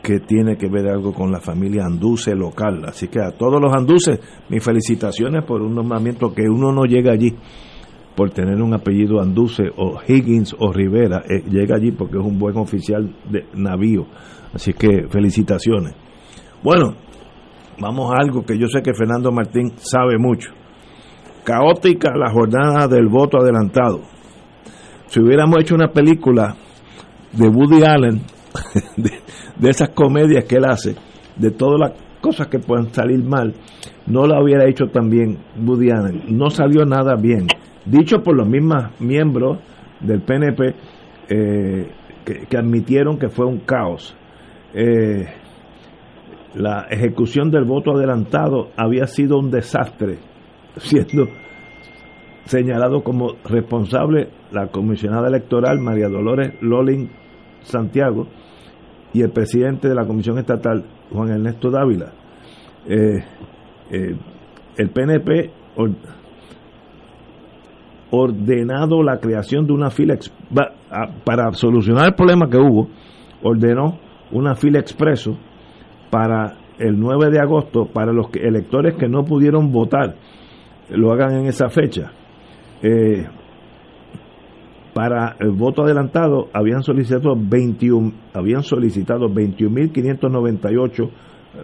que 0.05 0.19
tiene 0.19 0.55
que 0.55 0.69
ver 0.69 0.87
algo 0.87 1.11
con 1.11 1.31
la 1.31 1.39
familia 1.39 1.83
Anduce 1.83 2.35
local. 2.35 2.85
Así 2.87 3.07
que 3.07 3.19
a 3.19 3.31
todos 3.31 3.59
los 3.59 3.75
Anduces, 3.75 4.19
mis 4.49 4.63
felicitaciones 4.63 5.43
por 5.43 5.63
un 5.63 5.73
nombramiento 5.73 6.31
que 6.31 6.43
uno 6.43 6.71
no 6.71 6.83
llega 6.83 7.11
allí 7.11 7.33
por 8.15 8.29
tener 8.29 8.61
un 8.61 8.75
apellido 8.75 9.19
Anduce 9.19 9.63
o 9.75 9.99
Higgins 10.07 10.55
o 10.59 10.71
Rivera, 10.71 11.23
eh, 11.27 11.43
llega 11.49 11.75
allí 11.77 11.91
porque 11.91 12.19
es 12.19 12.23
un 12.23 12.37
buen 12.37 12.55
oficial 12.57 13.15
de 13.31 13.47
navío. 13.55 14.05
Así 14.53 14.73
que 14.73 15.07
felicitaciones. 15.09 15.95
Bueno, 16.63 16.93
vamos 17.81 18.11
a 18.11 18.21
algo 18.21 18.45
que 18.45 18.59
yo 18.59 18.67
sé 18.67 18.83
que 18.83 18.93
Fernando 18.93 19.31
Martín 19.31 19.73
sabe 19.77 20.19
mucho. 20.19 20.51
Caótica 21.43 22.11
la 22.15 22.31
jornada 22.31 22.87
del 22.87 23.07
voto 23.07 23.39
adelantado. 23.39 24.01
Si 25.07 25.19
hubiéramos 25.19 25.57
hecho 25.61 25.73
una 25.73 25.91
película 25.91 26.55
de 27.33 27.47
Woody 27.47 27.83
Allen, 27.83 28.21
de, 28.97 29.24
de 29.57 29.69
esas 29.69 29.89
comedias 29.89 30.45
que 30.45 30.57
él 30.57 30.65
hace, 30.65 30.95
de 31.35 31.51
todas 31.51 31.79
las 31.79 31.91
cosas 32.21 32.47
que 32.47 32.59
pueden 32.59 32.93
salir 32.93 33.23
mal, 33.23 33.53
no 34.07 34.25
la 34.27 34.41
hubiera 34.41 34.67
hecho 34.67 34.85
Woody 34.85 35.91
Allen. 35.91 36.23
No 36.29 36.49
salió 36.49 36.85
nada 36.85 37.15
bien. 37.15 37.47
Dicho 37.85 38.21
por 38.23 38.35
los 38.35 38.47
mismos 38.47 38.99
miembros 38.99 39.59
del 39.99 40.21
PNP 40.21 40.75
eh, 41.29 41.91
que, 42.25 42.57
admitieron 42.57 43.17
que 43.17 43.29
fue 43.29 43.45
un 43.45 43.59
caos. 43.59 44.15
eh, 44.73 45.25
la 46.55 46.87
ejecución 46.89 47.51
del 47.51 47.65
voto 47.65 47.91
adelantado 47.91 48.69
había 48.77 49.07
sido 49.07 49.37
un 49.37 49.51
desastre, 49.51 50.19
siendo 50.77 51.27
señalado 52.45 53.03
como 53.03 53.33
responsable 53.43 54.29
la 54.51 54.67
comisionada 54.67 55.27
electoral 55.27 55.79
María 55.79 56.07
Dolores 56.07 56.53
Lolin 56.61 57.09
Santiago 57.61 58.27
y 59.15 59.21
el 59.21 59.29
presidente 59.29 59.87
de 59.87 59.95
la 59.95 60.05
Comisión 60.05 60.37
Estatal, 60.39 60.83
Juan 61.09 61.29
Ernesto 61.29 61.71
Dávila. 61.71 62.11
Eh, 62.85 63.23
eh, 63.89 64.15
el 64.75 64.89
PNP 64.89 65.51
ordenado 68.11 69.01
la 69.01 69.17
creación 69.21 69.65
de 69.67 69.71
una 69.71 69.89
fila 69.89 70.17
para 71.23 71.53
solucionar 71.53 72.07
el 72.07 72.15
problema 72.15 72.49
que 72.49 72.57
hubo, 72.57 72.89
ordenó 73.41 73.99
una 74.33 74.53
fila 74.55 74.79
expreso 74.79 75.37
para 76.09 76.57
el 76.77 76.99
9 76.99 77.29
de 77.31 77.39
agosto 77.39 77.85
para 77.85 78.11
los 78.11 78.27
electores 78.33 78.95
que 78.95 79.07
no 79.07 79.23
pudieron 79.23 79.71
votar 79.71 80.15
lo 80.89 81.13
hagan 81.13 81.39
en 81.39 81.45
esa 81.45 81.69
fecha. 81.69 82.11
Eh, 82.81 83.25
para 84.95 85.35
el 85.41 85.51
voto 85.51 85.83
adelantado 85.83 86.47
habían 86.53 86.81
solicitado 86.81 87.35
21 87.35 88.13
habían 88.33 88.63
solicitado 88.63 89.27
21.598 89.27 91.09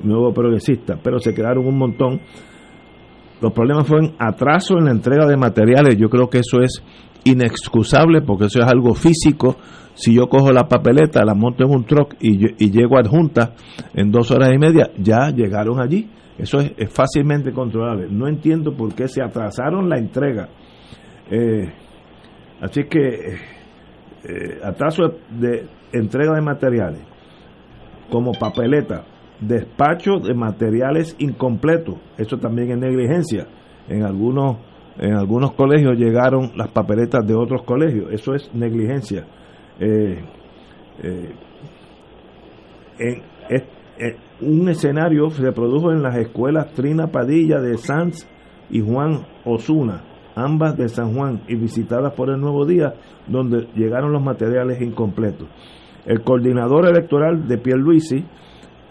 nuevos 0.04 0.36
progresistas, 0.36 1.00
pero 1.02 1.18
se 1.18 1.34
quedaron 1.34 1.66
un 1.66 1.78
montón. 1.78 2.20
Los 3.42 3.54
problemas 3.54 3.88
fueron 3.88 4.16
atraso 4.20 4.78
en 4.78 4.86
la 4.86 4.92
entrega 4.92 5.26
de 5.28 5.38
materiales. 5.38 5.96
Yo 5.98 6.10
creo 6.10 6.30
que 6.30 6.40
eso 6.40 6.60
es 6.62 6.84
inexcusable 7.24 8.22
porque 8.22 8.48
eso 8.48 8.60
es 8.60 8.68
algo 8.68 8.94
físico. 8.96 9.56
Si 9.94 10.14
yo 10.14 10.28
cojo 10.28 10.52
la 10.52 10.68
papeleta, 10.68 11.24
la 11.24 11.34
monto 11.34 11.64
en 11.64 11.72
un 11.72 11.86
truck 11.86 12.16
y, 12.20 12.64
y 12.64 12.70
llego 12.70 12.98
adjunta 13.00 13.54
en 13.94 14.12
dos 14.12 14.30
horas 14.32 14.52
y 14.54 14.58
media, 14.58 14.92
ya 14.98 15.30
llegaron 15.30 15.80
allí. 15.82 16.10
Eso 16.38 16.60
es, 16.60 16.74
fácilmente 16.92 17.54
controlable. 17.54 18.08
No 18.10 18.28
entiendo 18.28 18.76
por 18.76 18.94
qué 18.94 19.08
se 19.08 19.24
atrasaron 19.24 19.88
la 19.88 19.98
entrega. 19.98 20.50
Eh, 21.30 21.72
así 22.62 22.86
que 22.86 23.36
eh, 24.24 24.60
atraso 24.64 25.16
de 25.30 25.68
entrega 25.92 26.36
de 26.36 26.42
materiales, 26.42 27.02
como 28.10 28.32
papeleta, 28.34 29.04
despacho 29.40 30.20
de 30.20 30.34
materiales 30.34 31.16
incompletos, 31.20 31.96
eso 32.18 32.38
también 32.38 32.72
es 32.72 32.78
negligencia. 32.78 33.48
En 33.90 34.04
algunos 34.04 34.58
en 34.98 35.16
algunos 35.16 35.54
colegios 35.54 35.98
llegaron 35.98 36.52
las 36.56 36.70
papeletas 36.70 37.26
de 37.26 37.34
otros 37.34 37.64
colegios, 37.64 38.12
eso 38.12 38.36
es 38.36 38.54
negligencia. 38.54 39.26
Eh, 39.80 40.24
eh, 41.02 41.34
un 44.42 44.70
escenario 44.70 45.30
se 45.30 45.52
produjo 45.52 45.92
en 45.92 46.04
las 46.04 46.18
escuelas 46.18 46.74
Trina 46.74 47.08
Padilla 47.08 47.60
de 47.60 47.78
Sanz 47.78 48.28
y 48.70 48.82
Juan 48.82 49.26
Osuna, 49.46 50.04
ambas 50.36 50.78
de 50.78 50.88
San 50.90 51.14
Juan 51.14 51.42
y 51.48 51.56
visitadas 51.56 52.14
por 52.14 52.30
el 52.30 52.40
Nuevo 52.40 52.66
Día, 52.66 52.94
donde 53.28 53.68
llegaron 53.76 54.12
los 54.12 54.24
materiales 54.24 54.82
incompletos. 54.82 55.48
El 56.06 56.24
coordinador 56.24 56.88
electoral 56.88 57.48
de 57.48 57.58
Pierluisi, 57.58 58.26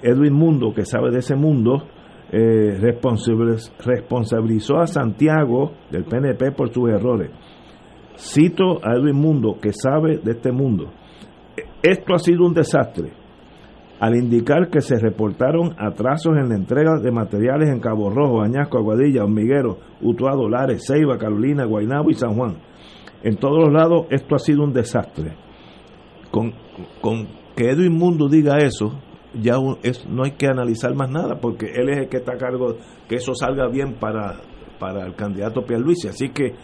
Edwin 0.02 0.32
Mundo, 0.32 0.72
que 0.74 0.84
sabe 0.84 1.10
de 1.10 1.18
ese 1.18 1.36
mundo, 1.36 1.82
eh, 2.32 2.78
responsabilizó 3.84 4.78
a 4.78 4.86
Santiago 4.86 5.72
del 5.90 6.04
PNP 6.04 6.52
por 6.52 6.72
sus 6.72 6.88
errores. 6.90 7.30
Cito 8.16 8.78
a 8.84 8.94
Edwin 8.94 9.16
Mundo, 9.16 9.56
que 9.60 9.72
sabe 9.72 10.18
de 10.18 10.32
este 10.32 10.52
mundo. 10.52 10.92
Esto 11.82 12.14
ha 12.14 12.18
sido 12.18 12.44
un 12.44 12.54
desastre 12.54 13.19
al 14.00 14.16
indicar 14.16 14.70
que 14.70 14.80
se 14.80 14.98
reportaron 14.98 15.74
atrasos 15.78 16.34
en 16.38 16.48
la 16.48 16.56
entrega 16.56 16.98
de 16.98 17.12
materiales 17.12 17.68
en 17.68 17.80
Cabo 17.80 18.08
Rojo, 18.08 18.40
Añasco, 18.40 18.78
Aguadilla, 18.78 19.24
Hormiguero, 19.24 19.76
Utuado, 20.00 20.48
Lares, 20.48 20.84
Ceiba, 20.86 21.18
Carolina, 21.18 21.66
Guaynabo 21.66 22.08
y 22.10 22.14
San 22.14 22.34
Juan. 22.34 22.56
En 23.22 23.36
todos 23.36 23.58
los 23.58 23.72
lados 23.72 24.06
esto 24.08 24.34
ha 24.34 24.38
sido 24.38 24.64
un 24.64 24.72
desastre. 24.72 25.36
Con, 26.30 26.54
con 27.02 27.28
que 27.54 27.68
Edwin 27.70 27.92
Mundo 27.92 28.28
diga 28.30 28.56
eso, 28.56 28.98
ya 29.34 29.56
es, 29.82 30.08
no 30.08 30.24
hay 30.24 30.32
que 30.32 30.46
analizar 30.46 30.94
más 30.94 31.10
nada, 31.10 31.38
porque 31.38 31.66
él 31.66 31.90
es 31.90 31.98
el 31.98 32.08
que 32.08 32.16
está 32.16 32.32
a 32.32 32.38
cargo 32.38 32.76
que 33.06 33.16
eso 33.16 33.34
salga 33.34 33.68
bien 33.68 33.96
para, 34.00 34.40
para 34.78 35.04
el 35.04 35.14
candidato 35.14 35.62
Pierluisi. 35.66 36.08
Así 36.08 36.30
que 36.30 36.54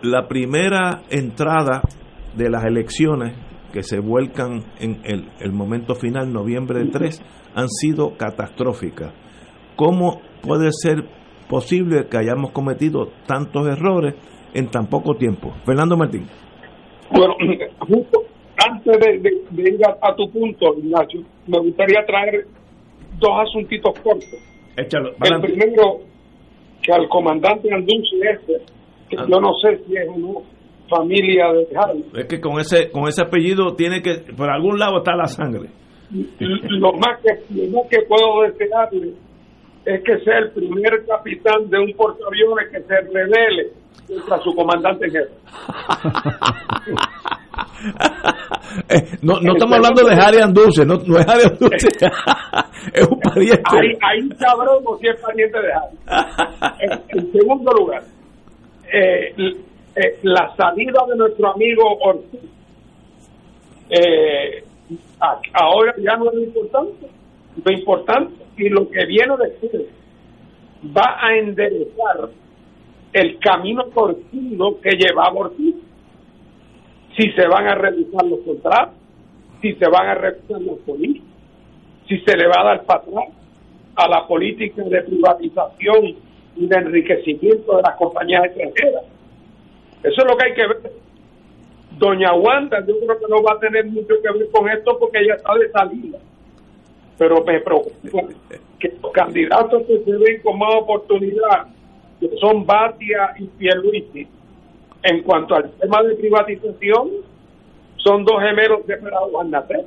la 0.00 0.26
primera 0.26 1.02
entrada 1.10 1.82
de 2.34 2.48
las 2.48 2.64
elecciones 2.64 3.51
que 3.72 3.82
se 3.82 3.98
vuelcan 3.98 4.62
en 4.78 5.00
el, 5.04 5.52
momento 5.52 5.94
final, 5.94 6.32
noviembre 6.32 6.84
3, 6.92 7.22
han 7.54 7.68
sido 7.68 8.16
catastróficas. 8.16 9.12
¿Cómo 9.76 10.20
puede 10.42 10.70
ser 10.72 11.04
posible 11.48 12.06
que 12.08 12.18
hayamos 12.18 12.52
cometido 12.52 13.08
tantos 13.26 13.66
errores 13.66 14.14
en 14.54 14.70
tan 14.70 14.86
poco 14.86 15.14
tiempo? 15.14 15.52
Fernando 15.64 15.96
Martín. 15.96 16.26
Bueno, 17.10 17.34
justo 17.80 18.24
antes 18.64 19.00
de, 19.00 19.62
ir 19.62 19.80
a, 20.00 20.14
tu 20.14 20.30
punto, 20.30 20.74
Ignacio, 20.78 21.22
me 21.46 21.58
gustaría 21.58 22.04
traer 22.06 22.46
dos 23.18 23.32
asuntitos 23.48 23.98
cortos. 24.00 24.38
Échalo, 24.76 25.10
el 25.22 25.40
primero, 25.40 26.00
que 26.82 26.92
al 26.92 27.08
comandante 27.08 27.72
Andunce 27.72 28.16
este, 28.32 28.52
que 29.08 29.16
yo 29.16 29.40
no 29.40 29.52
sé 29.62 29.80
si 29.86 29.96
es 29.96 30.08
o 30.08 30.18
no 30.18 30.42
familia 30.96 31.52
de 31.52 31.66
Harry. 31.76 32.04
Es 32.14 32.26
que 32.26 32.40
con 32.40 32.60
ese 32.60 32.90
con 32.90 33.08
ese 33.08 33.22
apellido 33.22 33.74
tiene 33.74 34.00
que, 34.02 34.22
por 34.36 34.50
algún 34.50 34.78
lado 34.78 34.98
está 34.98 35.16
la 35.16 35.26
sangre. 35.26 35.70
Lo 36.10 36.92
más 36.92 37.20
que, 37.22 37.42
lo 37.54 37.70
más 37.70 37.88
que 37.90 38.02
puedo 38.06 38.42
desearle 38.42 39.14
es 39.84 40.00
que 40.04 40.18
sea 40.24 40.38
el 40.38 40.52
primer 40.52 41.04
capitán 41.06 41.68
de 41.68 41.78
un 41.78 41.92
portaaviones 41.94 42.70
que 42.70 42.80
se 42.82 43.00
revele 43.12 43.72
contra 44.06 44.38
su 44.40 44.54
comandante 44.54 45.10
jefe. 45.10 45.32
Eh, 48.88 49.18
no, 49.22 49.40
no 49.40 49.52
estamos 49.52 49.76
hablando 49.76 50.02
de 50.04 50.14
Harry 50.14 50.40
Anduce, 50.40 50.86
no, 50.86 50.96
no 51.06 51.18
es 51.18 51.28
Harry 51.28 51.42
Anduce, 51.44 51.76
es 52.94 53.06
un 53.06 53.20
pariente. 53.20 53.62
Ahí, 53.66 53.92
ahí 54.00 54.28
sabremos 54.38 54.98
si 55.00 55.08
es 55.08 55.20
pariente 55.20 55.58
de 55.58 55.72
Harry. 55.72 55.98
En, 57.08 57.32
segundo 57.32 57.72
lugar, 57.72 58.02
eh, 58.92 59.34
eh, 59.94 60.18
la 60.22 60.54
salida 60.56 61.04
de 61.08 61.16
nuestro 61.16 61.52
amigo 61.52 61.98
Ortiz 62.00 62.40
eh, 63.90 64.64
ahora 65.52 65.94
ya 65.98 66.16
no 66.16 66.30
es 66.30 66.34
lo 66.34 66.42
importante. 66.42 67.06
Lo 67.62 67.72
importante 67.72 68.34
y 68.56 68.68
lo 68.70 68.88
que 68.88 69.04
viene 69.04 69.34
después 69.36 69.82
va 70.96 71.18
a 71.20 71.36
enderezar 71.36 72.30
el 73.12 73.38
camino 73.38 73.84
torcido 73.86 74.80
que 74.80 74.96
llevaba 74.96 75.32
Ortiz. 75.32 75.76
Si 77.16 77.30
se 77.32 77.46
van 77.46 77.66
a 77.66 77.74
revisar 77.74 78.24
los 78.24 78.40
contratos, 78.40 78.94
si 79.60 79.74
se 79.74 79.86
van 79.88 80.06
a 80.08 80.14
revisar 80.14 80.62
los 80.62 80.78
políticos, 80.80 81.28
si 82.08 82.18
se 82.20 82.36
le 82.36 82.48
va 82.48 82.60
a 82.60 82.64
dar 82.64 82.84
para 82.84 83.00
atrás 83.00 83.28
a 83.96 84.08
la 84.08 84.26
política 84.26 84.82
de 84.82 85.02
privatización 85.02 86.16
y 86.56 86.66
de 86.66 86.76
enriquecimiento 86.76 87.76
de 87.76 87.82
las 87.82 87.96
compañías 87.96 88.46
extranjeras 88.46 89.04
eso 90.02 90.22
es 90.22 90.24
lo 90.28 90.36
que 90.36 90.46
hay 90.46 90.54
que 90.54 90.66
ver. 90.66 90.92
Doña 91.98 92.32
Wanda, 92.34 92.84
yo 92.86 92.98
creo 92.98 93.18
que 93.18 93.26
no 93.28 93.42
va 93.42 93.52
a 93.52 93.60
tener 93.60 93.86
mucho 93.86 94.14
que 94.22 94.38
ver 94.38 94.50
con 94.50 94.68
esto 94.68 94.98
porque 94.98 95.20
ella 95.20 95.34
está 95.34 95.54
de 95.54 95.70
salida. 95.70 96.18
Pero 97.18 97.44
me 97.44 97.60
preocupa 97.60 98.22
que 98.80 98.92
los 99.00 99.12
candidatos 99.12 99.82
que 99.86 99.98
se 99.98 100.10
ven 100.10 100.42
con 100.42 100.58
más 100.58 100.74
oportunidad, 100.74 101.66
que 102.18 102.28
son 102.40 102.66
Batia 102.66 103.34
y 103.38 103.44
Pierluisi, 103.46 104.26
en 105.04 105.22
cuanto 105.22 105.54
al 105.54 105.70
tema 105.72 106.02
de 106.02 106.16
privatización, 106.16 107.10
son 107.96 108.24
dos 108.24 108.40
gemelos 108.40 108.84
separados 108.86 109.30
al 109.40 109.50
nacer. 109.50 109.86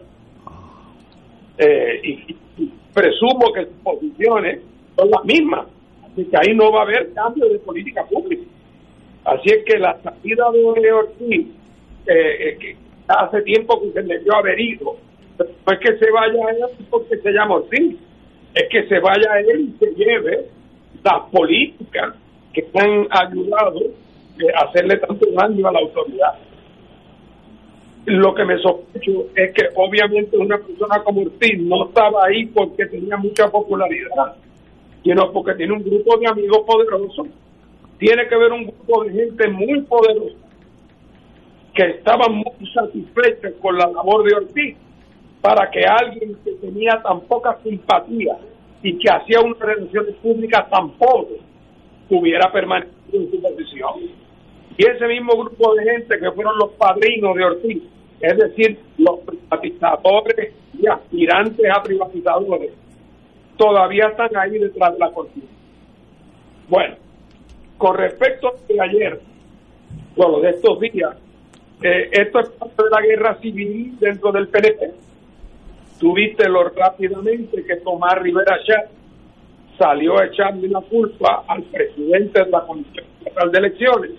Eh, 1.58 2.02
y, 2.04 2.38
presumo 2.94 3.52
que 3.54 3.66
sus 3.66 3.76
posiciones 3.84 4.62
son 4.96 5.10
las 5.12 5.26
mismas. 5.26 5.68
Así 6.06 6.24
que 6.26 6.38
ahí 6.38 6.56
no 6.56 6.72
va 6.72 6.80
a 6.80 6.84
haber 6.84 7.14
cambio 7.14 7.50
de 7.50 7.60
política 7.60 8.06
pública. 8.06 8.46
Así 9.26 9.50
es 9.50 9.66
que 9.66 9.80
la 9.80 10.00
salida 10.04 10.46
de 10.52 10.92
Ortiz, 10.92 11.48
eh, 12.06 12.14
eh, 12.40 12.58
que 12.60 12.78
hace 13.08 13.42
tiempo 13.42 13.82
que 13.82 13.92
se 13.92 14.04
le 14.04 14.20
dio 14.20 14.36
haber 14.36 14.60
ido, 14.60 14.98
no 15.40 15.74
es 15.74 15.80
que 15.80 15.98
se 15.98 16.12
vaya 16.12 16.50
él 16.52 16.86
porque 16.92 17.18
se 17.18 17.32
llama 17.32 17.56
Ortiz, 17.56 17.96
es 18.54 18.70
que 18.70 18.88
se 18.88 19.00
vaya 19.00 19.40
él 19.40 19.74
y 19.74 19.78
se 19.84 19.96
lleve 19.96 20.46
las 21.04 21.24
políticas 21.32 22.14
que 22.54 22.68
han 22.76 23.08
ayudado 23.10 23.80
eh, 23.82 24.54
a 24.56 24.70
hacerle 24.70 24.98
tanto 24.98 25.26
daño 25.32 25.68
a 25.68 25.72
la 25.72 25.80
autoridad. 25.80 26.36
Lo 28.06 28.36
que 28.36 28.46
me 28.46 28.60
sospecho 28.60 29.26
es 29.36 29.52
que 29.54 29.70
obviamente 29.76 30.38
una 30.38 30.60
persona 30.60 31.02
como 31.04 31.22
Ortiz 31.22 31.60
no 31.64 31.88
estaba 31.88 32.26
ahí 32.26 32.46
porque 32.46 32.86
tenía 32.86 33.18
mucha 33.18 33.48
popularidad, 33.48 34.36
sino 35.04 35.32
porque 35.32 35.56
tiene 35.56 35.74
un 35.74 35.84
grupo 35.84 36.16
de 36.20 36.28
amigos 36.28 36.60
poderosos 36.68 37.28
tiene 37.98 38.28
que 38.28 38.36
haber 38.36 38.52
un 38.52 38.66
grupo 38.66 39.04
de 39.04 39.14
gente 39.14 39.48
muy 39.50 39.82
poderosa 39.82 40.36
que 41.74 41.84
estaban 41.84 42.36
muy 42.36 42.72
satisfechos 42.74 43.54
con 43.62 43.78
la 43.78 43.88
labor 43.88 44.24
de 44.24 44.36
Ortiz 44.36 44.78
para 45.42 45.70
que 45.70 45.86
alguien 45.86 46.38
que 46.44 46.52
tenía 46.54 47.02
tan 47.04 47.22
poca 47.22 47.58
simpatía 47.64 48.38
y 48.82 48.98
que 48.98 49.12
hacía 49.12 49.42
unas 49.42 49.60
relaciones 49.60 50.16
públicas 50.16 50.70
tan 50.70 50.92
pobres 50.92 51.42
hubiera 52.10 52.52
permanecido 52.52 52.96
en 53.14 53.32
su 53.32 53.42
posición. 53.42 53.94
Y 54.78 54.86
ese 54.86 55.08
mismo 55.08 55.38
grupo 55.38 55.76
de 55.76 55.84
gente 55.84 56.20
que 56.20 56.32
fueron 56.32 56.58
los 56.58 56.72
padrinos 56.72 57.36
de 57.36 57.44
Ortiz, 57.44 57.84
es 58.22 58.38
decir, 58.38 58.80
los 58.98 59.20
privatizadores 59.20 60.54
y 60.80 60.88
aspirantes 60.88 61.66
a 61.72 61.84
privatizadores, 61.84 62.72
todavía 63.58 64.08
están 64.08 64.30
ahí 64.38 64.58
detrás 64.58 64.94
de 64.94 65.00
la 65.00 65.12
cortina. 65.12 65.48
Bueno, 66.70 66.96
con 67.78 67.98
respecto 67.98 68.48
a 68.48 68.74
de 68.74 68.82
ayer, 68.82 69.22
bueno, 70.16 70.40
de 70.40 70.50
estos 70.52 70.80
días, 70.80 71.16
eh, 71.82 72.10
esto 72.12 72.40
es 72.40 72.50
parte 72.50 72.84
de 72.84 72.90
la 72.90 73.02
guerra 73.02 73.38
civil 73.42 73.98
dentro 74.00 74.32
del 74.32 74.48
PNP. 74.48 74.92
Tuviste 76.00 76.48
lo 76.50 76.70
rápidamente 76.70 77.64
que 77.64 77.76
Tomás 77.78 78.18
Rivera 78.20 78.60
Chat 78.64 78.90
salió 79.78 80.18
a 80.18 80.26
echarle 80.26 80.68
la 80.70 80.82
culpa 80.82 81.44
al 81.48 81.64
presidente 81.64 82.44
de 82.44 82.50
la 82.50 82.62
Comisión 82.62 83.06
Federal 83.24 83.52
de 83.52 83.58
Elecciones, 83.60 84.12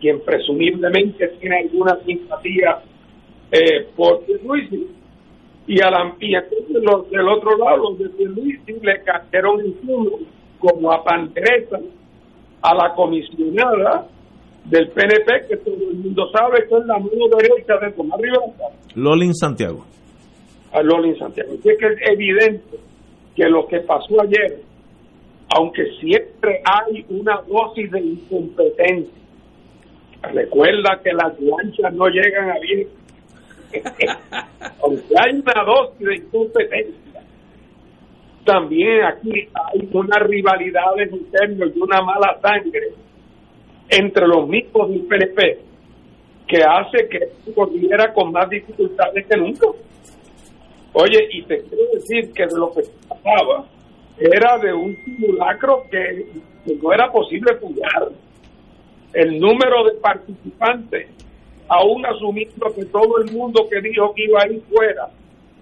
quien 0.00 0.20
presumiblemente 0.20 1.28
tiene 1.40 1.60
alguna 1.60 1.98
simpatía 2.04 2.78
eh, 3.50 3.88
por 3.96 4.22
Luis 4.44 4.70
y 5.66 5.80
a 5.80 5.90
la 5.90 6.14
los 6.82 7.10
del 7.10 7.28
otro 7.28 7.56
lado 7.56 7.90
los 7.90 7.98
de 7.98 8.24
Luis 8.24 8.60
le 8.66 9.02
cayeron 9.02 9.60
encima 9.60 10.10
como 10.58 10.92
a 10.92 11.02
pandereta 11.02 11.80
a 12.66 12.74
la 12.74 12.94
comisionada 12.94 14.06
del 14.64 14.88
PNP 14.88 15.48
que 15.48 15.56
todo 15.58 15.76
el 15.90 15.96
mundo 15.98 16.28
sabe 16.32 16.66
que 16.68 16.76
es 16.76 16.86
la 16.86 16.98
mano 16.98 17.28
derecha 17.38 17.78
de 17.80 17.92
Tomás 17.92 18.20
Rivera. 18.20 18.40
Lolin 18.94 19.34
Santiago. 19.34 19.84
A 20.72 20.82
Lolin 20.82 21.16
Santiago. 21.18 21.52
Es 21.54 21.60
que 21.60 21.86
es 21.86 22.10
evidente 22.10 22.78
que 23.34 23.44
lo 23.48 23.66
que 23.66 23.80
pasó 23.80 24.20
ayer 24.22 24.62
aunque 25.56 25.84
siempre 26.00 26.60
hay 26.64 27.06
una 27.08 27.40
dosis 27.46 27.90
de 27.92 28.00
incompetencia 28.00 29.14
recuerda 30.32 31.00
que 31.02 31.12
las 31.12 31.38
lanchas 31.40 31.92
no 31.94 32.06
llegan 32.08 32.50
a 32.50 32.58
bien. 32.58 32.88
Aunque 34.82 35.14
hay 35.18 35.34
una 35.34 35.64
dosis 35.64 36.06
de 36.06 36.16
incompetencia, 36.16 36.94
también 38.46 39.04
aquí 39.04 39.48
hay 39.52 39.88
una 39.92 40.18
rivalidad 40.20 40.96
interna 40.98 41.66
y 41.66 41.78
una 41.78 42.00
mala 42.00 42.38
sangre 42.40 42.94
entre 43.90 44.26
los 44.26 44.48
mismos 44.48 44.88
del 44.88 45.02
PNP 45.02 45.58
que 46.46 46.62
hace 46.62 47.08
que 47.08 47.52
corriera 47.52 48.14
con 48.14 48.32
más 48.32 48.48
dificultades 48.48 49.26
que 49.26 49.36
nunca. 49.36 49.66
Oye, 50.92 51.28
y 51.30 51.42
te 51.42 51.62
quiero 51.64 51.84
decir 51.92 52.32
que 52.32 52.46
de 52.46 52.56
lo 52.56 52.72
que 52.72 52.82
pasaba 53.08 53.66
era 54.18 54.56
de 54.58 54.72
un 54.72 54.96
simulacro 55.04 55.82
que, 55.90 56.26
no 56.82 56.92
era 56.92 57.10
posible 57.12 57.54
jugar. 57.60 58.10
El 59.12 59.38
número 59.38 59.84
de 59.84 59.92
participantes 60.00 61.08
aún 61.68 62.06
asumiendo 62.06 62.72
que 62.74 62.84
todo 62.86 63.18
el 63.18 63.32
mundo 63.32 63.66
que 63.68 63.80
dijo 63.80 64.14
que 64.14 64.24
iba 64.24 64.42
a 64.42 64.48
ir 64.48 64.62
fuera 64.72 65.08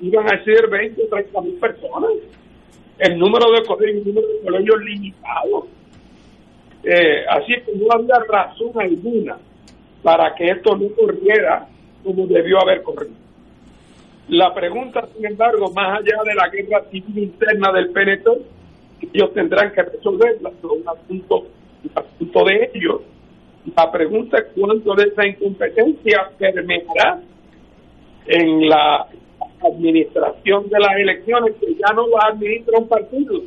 iban 0.01 0.27
a 0.27 0.45
ser 0.45 0.69
20 0.69 1.03
o 1.03 1.09
30 1.09 1.41
mil 1.41 1.55
personas. 1.55 2.11
El 2.99 3.19
número 3.19 3.51
de 3.51 3.65
colegios, 3.65 4.07
el 4.07 4.15
número 4.15 4.29
de 4.29 4.41
colegios 4.41 4.85
limitado. 4.85 5.67
Eh, 6.85 7.25
así 7.29 7.55
que 7.65 7.73
no 7.77 7.87
había 7.91 8.19
razón 8.29 8.73
alguna 8.79 9.39
para 10.03 10.35
que 10.35 10.45
esto 10.45 10.77
no 10.77 10.89
corriera 10.95 11.67
como 12.03 12.27
debió 12.27 12.61
haber 12.61 12.83
corrido. 12.83 13.15
La 14.29 14.55
pregunta, 14.55 15.07
sin 15.15 15.27
embargo, 15.27 15.71
más 15.73 16.01
allá 16.01 16.23
de 16.25 16.35
la 16.35 16.49
guerra 16.49 16.85
civil 16.91 17.19
interna 17.19 17.73
del 17.73 17.91
PNP, 17.91 18.31
ellos 19.13 19.33
tendrán 19.35 19.73
que 19.73 19.83
resolverla, 19.83 20.51
es 20.51 20.65
un 20.65 20.89
asunto, 20.89 21.47
un 21.85 21.91
asunto 21.95 22.45
de 22.45 22.71
ellos 22.75 23.01
la 23.77 23.91
pregunta 23.91 24.39
es 24.39 24.47
cuánto 24.55 24.95
de 24.95 25.05
esa 25.05 25.27
incompetencia 25.27 26.31
permeará 26.39 27.21
en 28.27 28.69
la 28.69 29.07
administración 29.67 30.69
de 30.69 30.79
las 30.79 30.97
elecciones, 30.97 31.55
que 31.61 31.75
ya 31.75 31.95
no 31.95 32.11
va 32.11 32.21
a 32.25 32.33
administrar 32.33 32.81
un 32.81 32.89
partido, 32.89 33.41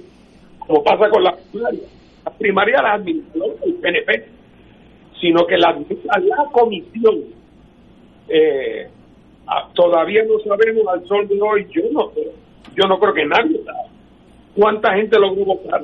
como 0.60 0.84
pasa 0.84 1.10
con 1.10 1.24
la 1.24 1.36
primaria. 1.52 1.84
La 2.26 2.32
primaria 2.32 2.82
la 2.82 2.94
administra 2.94 3.46
el 3.66 3.74
PNP, 3.76 4.26
sino 5.22 5.46
que 5.46 5.58
la 5.58 5.70
administra 5.70 6.20
la 6.20 6.46
comisión. 6.52 7.16
Eh, 8.30 8.90
todavía 9.74 10.24
no 10.24 10.40
sabemos 10.40 10.86
al 10.88 11.08
sol 11.08 11.28
de 11.28 11.42
hoy, 11.42 11.68
yo 11.72 11.84
no 11.92 12.10
creo, 12.10 12.34
yo 12.76 12.88
no 12.88 13.00
creo 13.00 13.14
que 13.14 13.26
nadie 13.26 13.64
sabe 13.64 13.88
cuánta 14.58 14.94
gente 14.96 15.20
logró 15.20 15.46
votar, 15.46 15.84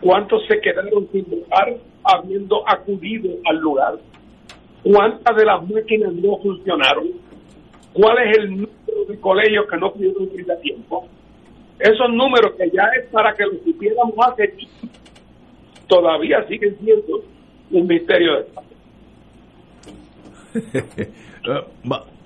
cuántos 0.00 0.44
se 0.46 0.58
quedaron 0.60 1.06
sin 1.12 1.24
votar, 1.28 1.76
habiendo 2.04 2.68
acudido 2.68 3.30
al 3.44 3.58
lugar? 3.58 3.98
¿Cuántas 4.82 5.36
de 5.36 5.44
las 5.44 5.68
máquinas 5.68 6.12
no 6.14 6.38
funcionaron? 6.38 7.08
¿Cuál 7.92 8.18
es 8.18 8.38
el 8.38 8.68
de 9.08 9.18
colegios 9.20 9.66
que 9.70 9.76
no 9.76 9.92
pudieron 9.92 10.24
ir 10.34 10.50
a 10.50 10.56
tiempo? 10.60 11.06
Esos 11.78 12.10
números 12.10 12.54
que 12.56 12.70
ya 12.70 12.84
es 12.98 13.08
para 13.10 13.34
que 13.34 13.44
lo 13.44 13.52
supiéramos 13.64 14.14
hace 14.26 14.54
todavía 15.88 16.44
siguen 16.48 16.76
siendo 16.78 17.22
un 17.70 17.86
misterio 17.86 18.32
de 18.36 18.46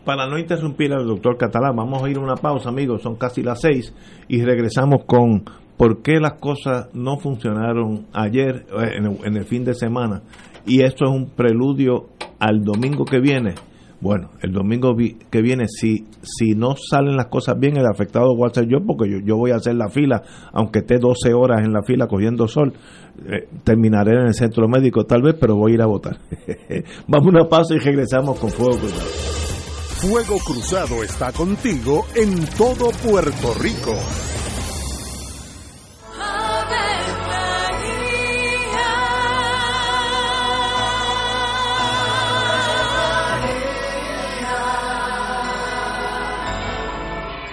Para 0.04 0.26
no 0.26 0.38
interrumpir 0.38 0.92
al 0.92 1.06
doctor 1.06 1.36
Catalán, 1.36 1.76
vamos 1.76 2.02
a 2.02 2.08
ir 2.08 2.16
a 2.16 2.20
una 2.20 2.36
pausa, 2.36 2.70
amigos, 2.70 3.02
son 3.02 3.16
casi 3.16 3.42
las 3.42 3.60
seis, 3.60 3.94
y 4.28 4.42
regresamos 4.42 5.04
con 5.04 5.44
por 5.80 6.02
qué 6.02 6.20
las 6.20 6.34
cosas 6.34 6.94
no 6.94 7.16
funcionaron 7.16 8.06
ayer 8.12 8.66
eh, 8.70 8.98
en 8.98 9.36
el, 9.36 9.44
fin 9.44 9.64
de 9.64 9.72
semana 9.72 10.20
y 10.66 10.82
esto 10.82 11.06
es 11.06 11.10
un 11.10 11.30
preludio 11.30 12.08
al 12.38 12.62
domingo 12.62 13.06
que 13.06 13.18
viene. 13.18 13.54
Bueno, 14.00 14.30
el 14.40 14.52
domingo 14.52 14.96
que 14.96 15.42
viene, 15.42 15.66
si, 15.68 16.06
si 16.22 16.54
no 16.54 16.74
salen 16.74 17.16
las 17.16 17.26
cosas 17.26 17.58
bien, 17.58 17.76
el 17.76 17.86
afectado 17.86 18.34
voy 18.34 18.48
a 18.48 18.54
ser 18.54 18.66
yo, 18.66 18.78
porque 18.86 19.10
yo, 19.10 19.18
yo 19.22 19.36
voy 19.36 19.50
a 19.50 19.56
hacer 19.56 19.74
la 19.74 19.90
fila, 19.90 20.22
aunque 20.52 20.78
esté 20.78 20.98
12 20.98 21.34
horas 21.34 21.60
en 21.62 21.72
la 21.72 21.82
fila 21.82 22.06
cogiendo 22.06 22.48
sol, 22.48 22.72
eh, 23.26 23.46
terminaré 23.62 24.12
en 24.12 24.28
el 24.28 24.34
centro 24.34 24.68
médico 24.68 25.04
tal 25.04 25.22
vez, 25.22 25.36
pero 25.38 25.54
voy 25.54 25.72
a 25.72 25.74
ir 25.74 25.82
a 25.82 25.86
votar. 25.86 26.16
Vamos 27.08 27.26
a 27.26 27.30
una 27.30 27.48
pausa 27.48 27.74
y 27.74 27.78
regresamos 27.78 28.38
con 28.38 28.48
Fuego 28.50 28.78
Cruzado. 28.78 29.10
Fuego 30.00 30.38
Cruzado 30.46 31.02
está 31.02 31.30
contigo 31.30 32.06
en 32.14 32.46
todo 32.56 32.90
Puerto 33.04 33.52
Rico. 33.60 33.94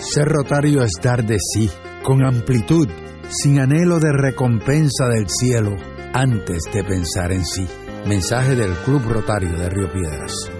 Ser 0.00 0.28
rotario 0.28 0.82
es 0.82 0.92
dar 1.02 1.24
de 1.26 1.36
sí, 1.38 1.70
con 2.02 2.24
amplitud, 2.24 2.88
sin 3.28 3.60
anhelo 3.60 4.00
de 4.00 4.10
recompensa 4.12 5.08
del 5.08 5.28
cielo, 5.28 5.76
antes 6.14 6.62
de 6.72 6.82
pensar 6.82 7.32
en 7.32 7.44
sí. 7.44 7.66
Mensaje 8.06 8.56
del 8.56 8.72
Club 8.86 9.02
Rotario 9.06 9.52
de 9.52 9.68
Río 9.68 9.92
Piedras. 9.92 10.59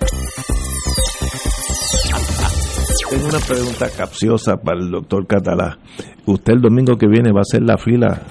Tengo 3.11 3.27
una 3.27 3.39
pregunta 3.39 3.87
capciosa 3.95 4.55
para 4.55 4.79
el 4.79 4.89
doctor 4.89 5.27
Catalá. 5.27 5.77
Usted 6.25 6.53
el 6.53 6.61
domingo 6.61 6.95
que 6.95 7.07
viene 7.07 7.33
va 7.33 7.39
a 7.39 7.41
hacer 7.41 7.61
la 7.61 7.77
fila 7.77 8.21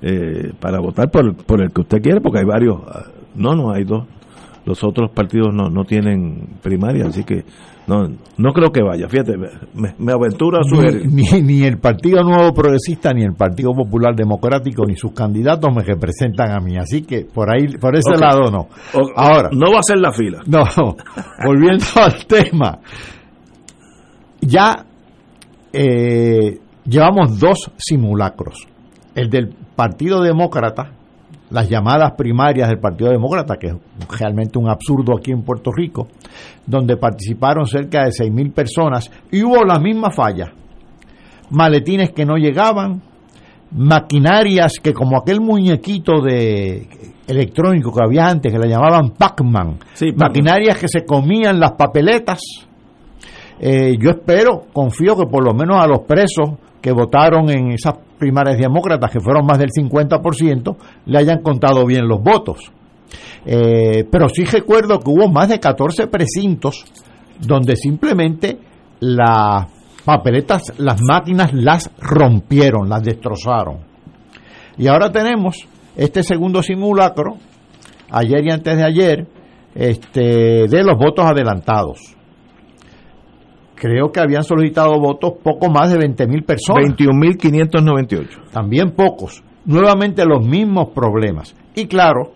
eh, 0.00 0.52
para 0.58 0.80
votar 0.80 1.10
por, 1.10 1.36
por 1.36 1.60
el 1.60 1.70
que 1.70 1.82
usted 1.82 1.98
quiere, 2.00 2.20
porque 2.22 2.38
hay 2.38 2.46
varios. 2.46 2.78
No, 3.34 3.54
no, 3.54 3.70
hay 3.72 3.84
dos. 3.84 4.06
Los 4.64 4.82
otros 4.84 5.10
partidos 5.12 5.48
no, 5.52 5.68
no 5.68 5.84
tienen 5.84 6.48
primaria, 6.62 7.06
así 7.08 7.24
que 7.24 7.44
no, 7.86 8.08
no 8.38 8.52
creo 8.54 8.70
que 8.72 8.82
vaya. 8.82 9.06
Fíjate, 9.06 9.36
me, 9.36 9.94
me 9.98 10.12
aventuro 10.12 10.58
a 10.58 10.60
Ni, 10.62 10.68
sugerir. 10.70 11.06
ni, 11.12 11.42
ni 11.42 11.64
el 11.64 11.78
Partido 11.78 12.22
Nuevo 12.22 12.54
Progresista, 12.54 13.12
ni 13.12 13.22
el 13.22 13.34
Partido 13.34 13.72
Popular 13.74 14.14
Democrático, 14.16 14.84
ni 14.86 14.96
sus 14.96 15.12
candidatos 15.12 15.74
me 15.74 15.82
representan 15.82 16.52
a 16.52 16.60
mí. 16.60 16.76
Así 16.78 17.02
que 17.02 17.26
por 17.26 17.50
ahí, 17.50 17.66
por 17.78 17.94
ese 17.96 18.16
lado 18.18 18.50
no. 18.50 18.68
Ahora, 19.14 19.50
no 19.52 19.70
va 19.72 19.80
a 19.80 19.82
ser 19.82 19.98
la 19.98 20.12
fila. 20.12 20.40
No, 20.46 20.62
volviendo 21.44 21.84
al 21.96 22.24
tema. 22.26 22.78
Ya 24.40 24.84
eh, 25.72 26.58
llevamos 26.84 27.38
dos 27.38 27.70
simulacros. 27.76 28.66
El 29.14 29.28
del 29.28 29.48
Partido 29.74 30.22
Demócrata, 30.22 30.92
las 31.50 31.68
llamadas 31.68 32.12
primarias 32.12 32.68
del 32.68 32.78
Partido 32.78 33.10
Demócrata, 33.10 33.56
que 33.56 33.68
es 33.68 33.74
realmente 34.18 34.58
un 34.58 34.68
absurdo 34.68 35.16
aquí 35.16 35.32
en 35.32 35.42
Puerto 35.42 35.72
Rico, 35.72 36.08
donde 36.66 36.96
participaron 36.96 37.66
cerca 37.66 38.04
de 38.04 38.10
6.000 38.10 38.52
personas 38.52 39.10
y 39.30 39.42
hubo 39.42 39.64
la 39.64 39.78
misma 39.78 40.10
falla. 40.10 40.52
Maletines 41.50 42.12
que 42.12 42.24
no 42.24 42.36
llegaban, 42.36 43.02
maquinarias 43.72 44.74
que 44.80 44.92
como 44.92 45.18
aquel 45.18 45.40
muñequito 45.40 46.20
de 46.20 46.86
electrónico 47.26 47.92
que 47.92 48.04
había 48.04 48.28
antes, 48.28 48.52
que 48.52 48.58
le 48.58 48.68
llamaban 48.68 49.10
Pac-Man, 49.10 49.78
Pac-Man. 49.78 50.14
maquinarias 50.16 50.78
que 50.78 50.88
se 50.88 51.04
comían 51.04 51.58
las 51.58 51.72
papeletas. 51.72 52.40
Eh, 53.60 53.96
yo 54.00 54.10
espero, 54.10 54.62
confío 54.72 55.16
que 55.16 55.26
por 55.26 55.44
lo 55.44 55.52
menos 55.52 55.76
a 55.78 55.86
los 55.86 56.00
presos 56.00 56.58
que 56.80 56.92
votaron 56.92 57.50
en 57.50 57.72
esas 57.72 57.94
primarias 58.18 58.58
demócratas, 58.58 59.10
que 59.10 59.20
fueron 59.20 59.44
más 59.44 59.58
del 59.58 59.68
50%, 59.68 60.76
le 61.04 61.18
hayan 61.18 61.42
contado 61.42 61.84
bien 61.84 62.08
los 62.08 62.22
votos. 62.22 62.72
Eh, 63.44 64.04
pero 64.10 64.28
sí 64.28 64.44
recuerdo 64.44 64.98
que 64.98 65.10
hubo 65.10 65.28
más 65.28 65.48
de 65.48 65.60
14 65.60 66.06
precintos 66.06 66.84
donde 67.38 67.76
simplemente 67.76 68.58
las 69.00 69.66
papeletas, 70.04 70.78
las 70.78 71.00
máquinas 71.02 71.52
las 71.52 71.90
rompieron, 71.98 72.88
las 72.88 73.02
destrozaron. 73.02 73.78
Y 74.78 74.88
ahora 74.88 75.12
tenemos 75.12 75.66
este 75.96 76.22
segundo 76.22 76.62
simulacro, 76.62 77.36
ayer 78.10 78.46
y 78.46 78.50
antes 78.50 78.76
de 78.76 78.84
ayer, 78.84 79.26
este, 79.74 80.66
de 80.68 80.82
los 80.82 80.96
votos 80.96 81.26
adelantados. 81.26 82.16
Creo 83.80 84.12
que 84.12 84.20
habían 84.20 84.44
solicitado 84.44 85.00
votos 85.00 85.32
poco 85.42 85.70
más 85.70 85.90
de 85.90 85.96
20 85.98 86.26
mil 86.26 86.42
personas. 86.44 86.84
21.598. 86.84 88.50
También 88.52 88.90
pocos. 88.90 89.42
Nuevamente 89.64 90.24
los 90.26 90.46
mismos 90.46 90.90
problemas. 90.90 91.54
Y 91.74 91.86
claro, 91.86 92.32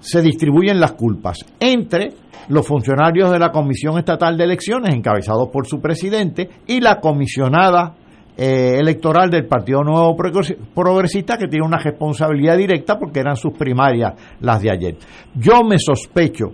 se 0.00 0.22
distribuyen 0.22 0.80
las 0.80 0.92
culpas 0.92 1.44
entre 1.60 2.12
los 2.48 2.66
funcionarios 2.66 3.30
de 3.30 3.38
la 3.38 3.50
Comisión 3.52 3.98
Estatal 3.98 4.38
de 4.38 4.44
Elecciones, 4.44 4.94
encabezados 4.94 5.48
por 5.52 5.66
su 5.66 5.78
presidente, 5.80 6.48
y 6.66 6.80
la 6.80 7.00
comisionada 7.00 7.94
eh, 8.38 8.78
electoral 8.78 9.28
del 9.28 9.46
Partido 9.46 9.82
Nuevo 9.82 10.16
Progres- 10.16 10.56
Progresista, 10.74 11.36
que 11.36 11.48
tiene 11.48 11.66
una 11.66 11.78
responsabilidad 11.78 12.56
directa 12.56 12.98
porque 12.98 13.20
eran 13.20 13.36
sus 13.36 13.52
primarias 13.58 14.14
las 14.40 14.62
de 14.62 14.70
ayer. 14.70 14.96
Yo 15.34 15.62
me 15.64 15.78
sospecho 15.78 16.46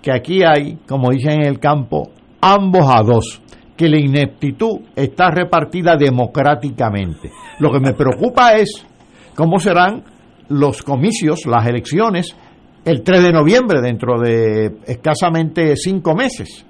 que 0.00 0.10
aquí 0.12 0.42
hay, 0.42 0.78
como 0.88 1.10
dicen 1.10 1.42
en 1.42 1.46
el 1.48 1.58
campo, 1.58 2.10
ambos 2.40 2.88
a 2.88 3.02
dos, 3.02 3.42
que 3.76 3.88
la 3.88 3.98
ineptitud 3.98 4.80
está 4.94 5.30
repartida 5.30 5.96
democráticamente. 5.96 7.30
Lo 7.58 7.72
que 7.72 7.80
me 7.80 7.94
preocupa 7.94 8.52
es 8.54 8.86
cómo 9.34 9.58
serán 9.58 10.04
los 10.48 10.82
comicios, 10.82 11.46
las 11.46 11.66
elecciones, 11.66 12.36
el 12.84 13.02
3 13.02 13.22
de 13.22 13.32
noviembre, 13.32 13.80
dentro 13.80 14.20
de 14.20 14.76
escasamente 14.86 15.74
cinco 15.76 16.14
meses. 16.14 16.64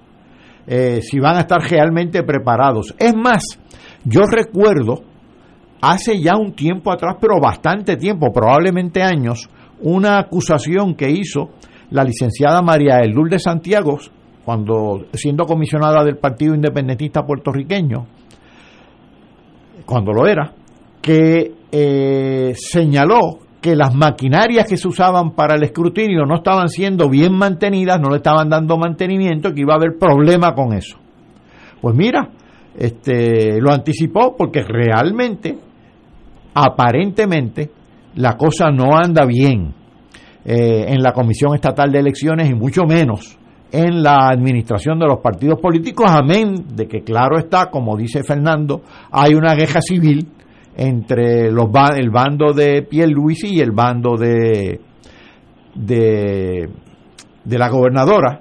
Eh, 0.66 1.00
si 1.02 1.18
van 1.18 1.36
a 1.36 1.40
estar 1.40 1.60
realmente 1.60 2.22
preparados. 2.22 2.94
Es 2.98 3.14
más, 3.14 3.42
yo 4.04 4.22
recuerdo 4.22 5.02
hace 5.82 6.18
ya 6.18 6.36
un 6.36 6.54
tiempo 6.54 6.90
atrás, 6.90 7.16
pero 7.20 7.38
bastante 7.38 7.96
tiempo, 7.96 8.32
probablemente 8.32 9.02
años, 9.02 9.50
una 9.82 10.18
acusación 10.18 10.94
que 10.94 11.10
hizo 11.10 11.50
la 11.90 12.04
licenciada 12.04 12.62
María 12.62 12.96
del 12.96 13.10
Lourdes 13.10 13.42
Santiago, 13.42 13.98
cuando 14.44 15.06
siendo 15.14 15.44
comisionada 15.44 16.04
del 16.04 16.18
Partido 16.18 16.54
Independentista 16.54 17.24
puertorriqueño, 17.24 18.06
cuando 19.86 20.12
lo 20.12 20.26
era, 20.26 20.52
que 21.00 21.52
eh, 21.70 22.54
señaló 22.56 23.38
que 23.60 23.74
las 23.74 23.94
maquinarias 23.94 24.66
que 24.66 24.76
se 24.76 24.86
usaban 24.86 25.30
para 25.30 25.54
el 25.54 25.62
escrutinio 25.62 26.26
no 26.26 26.36
estaban 26.36 26.68
siendo 26.68 27.08
bien 27.08 27.32
mantenidas, 27.32 27.98
no 27.98 28.10
le 28.10 28.16
estaban 28.16 28.50
dando 28.50 28.76
mantenimiento, 28.76 29.54
que 29.54 29.62
iba 29.62 29.72
a 29.72 29.76
haber 29.76 29.98
problema 29.98 30.54
con 30.54 30.74
eso. 30.74 30.98
Pues 31.80 31.96
mira, 31.96 32.28
este, 32.76 33.60
lo 33.60 33.72
anticipó 33.72 34.36
porque 34.36 34.62
realmente, 34.62 35.56
aparentemente, 36.54 37.70
la 38.16 38.36
cosa 38.36 38.70
no 38.70 38.96
anda 38.96 39.24
bien 39.24 39.72
eh, 40.44 40.84
en 40.88 41.02
la 41.02 41.12
Comisión 41.12 41.54
Estatal 41.54 41.90
de 41.90 42.00
Elecciones 42.00 42.50
y 42.50 42.54
mucho 42.54 42.84
menos 42.84 43.38
en 43.74 44.02
la 44.02 44.28
administración 44.28 44.98
de 44.98 45.06
los 45.06 45.18
partidos 45.18 45.60
políticos, 45.60 46.06
amén 46.08 46.54
de 46.74 46.86
que 46.86 47.02
claro 47.02 47.38
está, 47.38 47.70
como 47.70 47.96
dice 47.96 48.22
Fernando, 48.22 48.82
hay 49.10 49.34
una 49.34 49.54
guerra 49.54 49.80
civil 49.80 50.28
entre 50.76 51.48
el 51.48 52.10
bando 52.10 52.52
de 52.52 52.82
Pierluisi 52.82 53.54
y 53.54 53.60
el 53.60 53.72
bando 53.72 54.16
de, 54.16 54.80
de 55.74 56.68
de 57.44 57.58
la 57.58 57.68
gobernadora, 57.68 58.40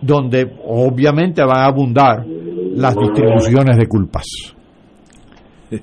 donde 0.00 0.50
obviamente 0.64 1.42
van 1.42 1.58
a 1.58 1.66
abundar 1.66 2.24
las 2.26 2.94
distribuciones 2.96 3.76
de 3.76 3.86
culpas. 3.86 4.24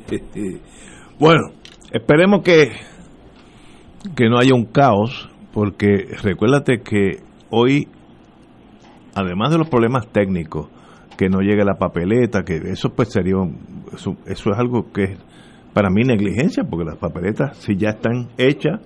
bueno, 1.20 1.42
esperemos 1.92 2.42
que, 2.44 2.72
que 4.16 4.30
no 4.30 4.38
haya 4.40 4.56
un 4.56 4.66
caos, 4.66 5.30
porque 5.54 6.08
recuérdate 6.22 6.82
que 6.82 7.20
hoy, 7.50 7.88
además 9.16 9.52
de 9.52 9.58
los 9.58 9.70
problemas 9.70 10.08
técnicos, 10.12 10.70
que 11.18 11.30
no 11.30 11.42
llegue 11.42 11.64
la 11.64 11.76
papeleta, 11.76 12.44
que 12.44 12.56
eso 12.56 12.90
pues 12.90 13.10
sería, 13.10 13.36
eso, 13.94 14.16
eso 14.26 14.52
es 14.52 14.58
algo 14.58 14.92
que 14.92 15.04
es 15.04 15.20
para 15.74 15.90
mí 15.90 16.04
negligencia, 16.04 16.64
porque 16.64 16.86
las 16.86 16.98
papeletas, 16.98 17.58
si 17.58 17.76
ya 17.76 17.90
están 17.90 18.30
hechas, 18.38 18.80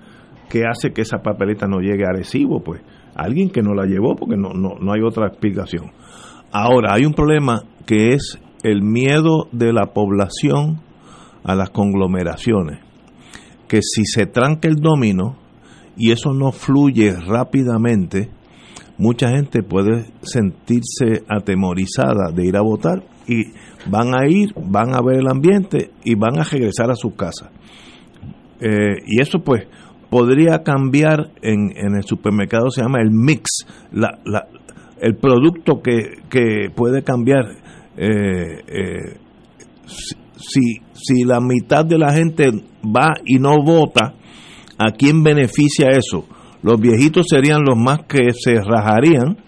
¿qué 0.48 0.64
hace 0.66 0.92
que 0.92 1.02
esa 1.02 1.18
papeleta 1.18 1.66
no 1.66 1.80
llegue 1.80 2.04
a 2.04 2.12
recibo? 2.12 2.62
Pues 2.62 2.82
alguien 3.14 3.50
que 3.50 3.62
no 3.62 3.74
la 3.74 3.84
llevó, 3.84 4.16
porque 4.16 4.36
no, 4.36 4.50
no, 4.50 4.76
no 4.80 4.92
hay 4.92 5.02
otra 5.02 5.26
explicación. 5.26 5.92
Ahora, 6.50 6.94
hay 6.94 7.04
un 7.04 7.12
problema 7.12 7.64
que 7.86 8.14
es 8.14 8.38
el 8.62 8.82
miedo 8.82 9.48
de 9.52 9.72
la 9.72 9.92
población 9.92 10.80
a 11.44 11.54
las 11.54 11.70
conglomeraciones. 11.70 12.80
que 13.68 13.80
si 13.82 14.06
se 14.06 14.24
tranca 14.24 14.66
el 14.66 14.76
domino 14.76 15.36
y 15.96 16.10
eso 16.12 16.32
no 16.32 16.52
fluye 16.52 17.12
rápidamente, 17.12 18.30
mucha 18.98 19.30
gente 19.30 19.62
puede 19.62 20.06
sentirse 20.22 21.24
atemorizada 21.28 22.32
de 22.34 22.46
ir 22.46 22.56
a 22.56 22.62
votar 22.62 23.04
y 23.26 23.52
van 23.88 24.14
a 24.14 24.28
ir, 24.28 24.52
van 24.56 24.94
a 24.94 25.00
ver 25.00 25.20
el 25.20 25.28
ambiente 25.28 25.90
y 26.04 26.14
van 26.14 26.38
a 26.38 26.44
regresar 26.44 26.90
a 26.90 26.94
su 26.94 27.14
casa. 27.14 27.50
Eh, 28.60 28.96
y 29.06 29.22
eso 29.22 29.38
pues 29.38 29.66
podría 30.10 30.62
cambiar 30.64 31.30
en, 31.42 31.70
en 31.76 31.96
el 31.96 32.02
supermercado, 32.02 32.70
se 32.70 32.82
llama 32.82 33.00
el 33.00 33.10
mix, 33.10 33.64
la, 33.92 34.18
la, 34.24 34.48
el 35.00 35.16
producto 35.16 35.80
que, 35.82 36.22
que 36.28 36.70
puede 36.74 37.02
cambiar. 37.02 37.44
Eh, 37.96 38.62
eh, 38.66 39.16
si, 39.86 40.80
si 40.92 41.24
la 41.24 41.40
mitad 41.40 41.84
de 41.84 41.98
la 41.98 42.12
gente 42.12 42.50
va 42.84 43.12
y 43.24 43.38
no 43.38 43.56
vota, 43.64 44.14
¿a 44.78 44.92
quién 44.92 45.22
beneficia 45.22 45.88
eso? 45.90 46.26
Los 46.62 46.80
viejitos 46.80 47.26
serían 47.28 47.62
los 47.64 47.76
más 47.76 48.00
que 48.08 48.32
se 48.32 48.60
rajarían, 48.60 49.38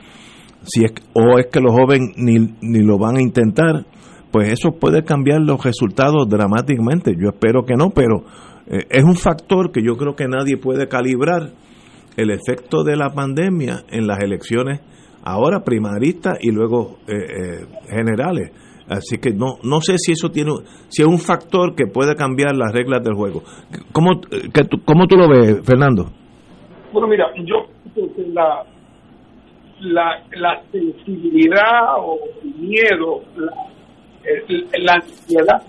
si 0.63 0.85
es, 0.85 0.93
o 1.15 1.39
es 1.39 1.47
que 1.47 1.61
los 1.61 1.73
jóvenes 1.73 2.15
ni, 2.17 2.39
ni 2.61 2.81
lo 2.81 2.99
van 2.99 3.17
a 3.17 3.23
intentar, 3.23 3.87
pues 4.31 4.53
eso 4.53 4.79
puede 4.79 5.03
cambiar 5.03 5.41
los 5.41 5.63
resultados 5.65 6.29
dramáticamente. 6.29 7.15
Yo 7.19 7.31
espero 7.31 7.65
que 7.65 7.75
no, 7.75 7.91
pero 7.91 8.25
eh, 8.67 8.87
es 8.89 9.05
un 9.05 9.17
factor 9.17 9.73
que 9.73 9.83
yo 9.83 9.97
creo 9.97 10.15
que 10.15 10.29
nadie 10.29 10.57
puede 10.57 10.89
calibrar 10.89 11.51
el 12.17 12.31
efecto 12.31 12.85
de 12.85 12.97
la 12.97 13.11
pandemia 13.11 13.85
en 13.91 14.07
las 14.07 14.21
elecciones 14.21 14.81
ahora 15.23 15.65
primaristas 15.65 16.39
y 16.41 16.51
luego 16.51 16.99
eh, 17.07 17.15
eh, 17.15 17.67
generales. 17.89 18.53
Así 18.89 19.19
que 19.19 19.33
no 19.33 19.59
no 19.63 19.81
sé 19.81 19.99
si 19.99 20.13
eso 20.13 20.31
tiene 20.31 20.53
si 20.89 21.03
es 21.03 21.09
un 21.09 21.19
factor 21.19 21.75
que 21.77 21.87
puede 21.87 22.17
cambiar 22.17 22.57
las 22.57 22.73
reglas 22.73 23.03
del 23.05 23.15
juego. 23.15 23.43
¿Cómo, 23.93 24.21
que 24.21 24.63
cómo 24.85 25.07
tú 25.07 25.17
lo 25.17 25.29
ves, 25.29 25.61
Fernando? 25.65 26.11
Bueno, 26.93 27.07
mira, 27.07 27.33
yo 27.45 27.69
la, 28.33 28.65
la, 29.81 30.23
la 30.33 30.63
sensibilidad 30.73 31.99
o 31.99 32.19
el 32.43 32.55
miedo, 32.57 33.23
la, 34.73 34.95
ansiedad 34.95 35.63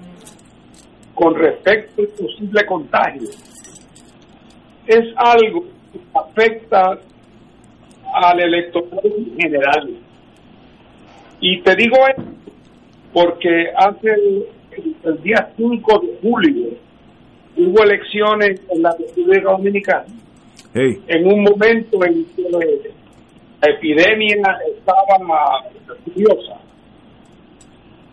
con 1.14 1.36
respecto 1.36 2.02
al 2.02 2.08
posible 2.08 2.66
contagio 2.66 3.30
es 4.88 5.06
algo 5.16 5.66
que 5.92 6.00
afecta 6.16 7.00
al 8.14 8.40
electorado 8.40 9.02
en 9.04 9.38
general. 9.38 9.90
Y 11.40 11.62
te 11.62 11.76
digo 11.76 11.98
esto 12.08 12.24
porque 13.14 13.72
hace 13.76 14.10
el, 14.12 15.22
día 15.22 15.52
5 15.56 16.00
de 16.00 16.20
julio 16.22 16.70
hubo 17.58 17.84
elecciones 17.84 18.62
en 18.70 18.82
la 18.82 18.96
República 18.98 19.52
Dominicana 19.52 20.06
en 20.74 21.28
un 21.28 21.44
momento 21.44 22.04
en 22.06 22.26
que 22.36 22.44
la 22.50 23.70
epidemia 23.74 24.60
estaba 24.78 25.64
furiosa 26.04 26.60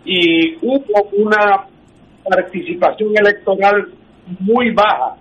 y 0.04 0.56
hubo 0.56 1.08
una 1.12 1.66
participación 2.28 3.12
electoral 3.16 3.88
muy 4.40 4.70
baja 4.72 5.16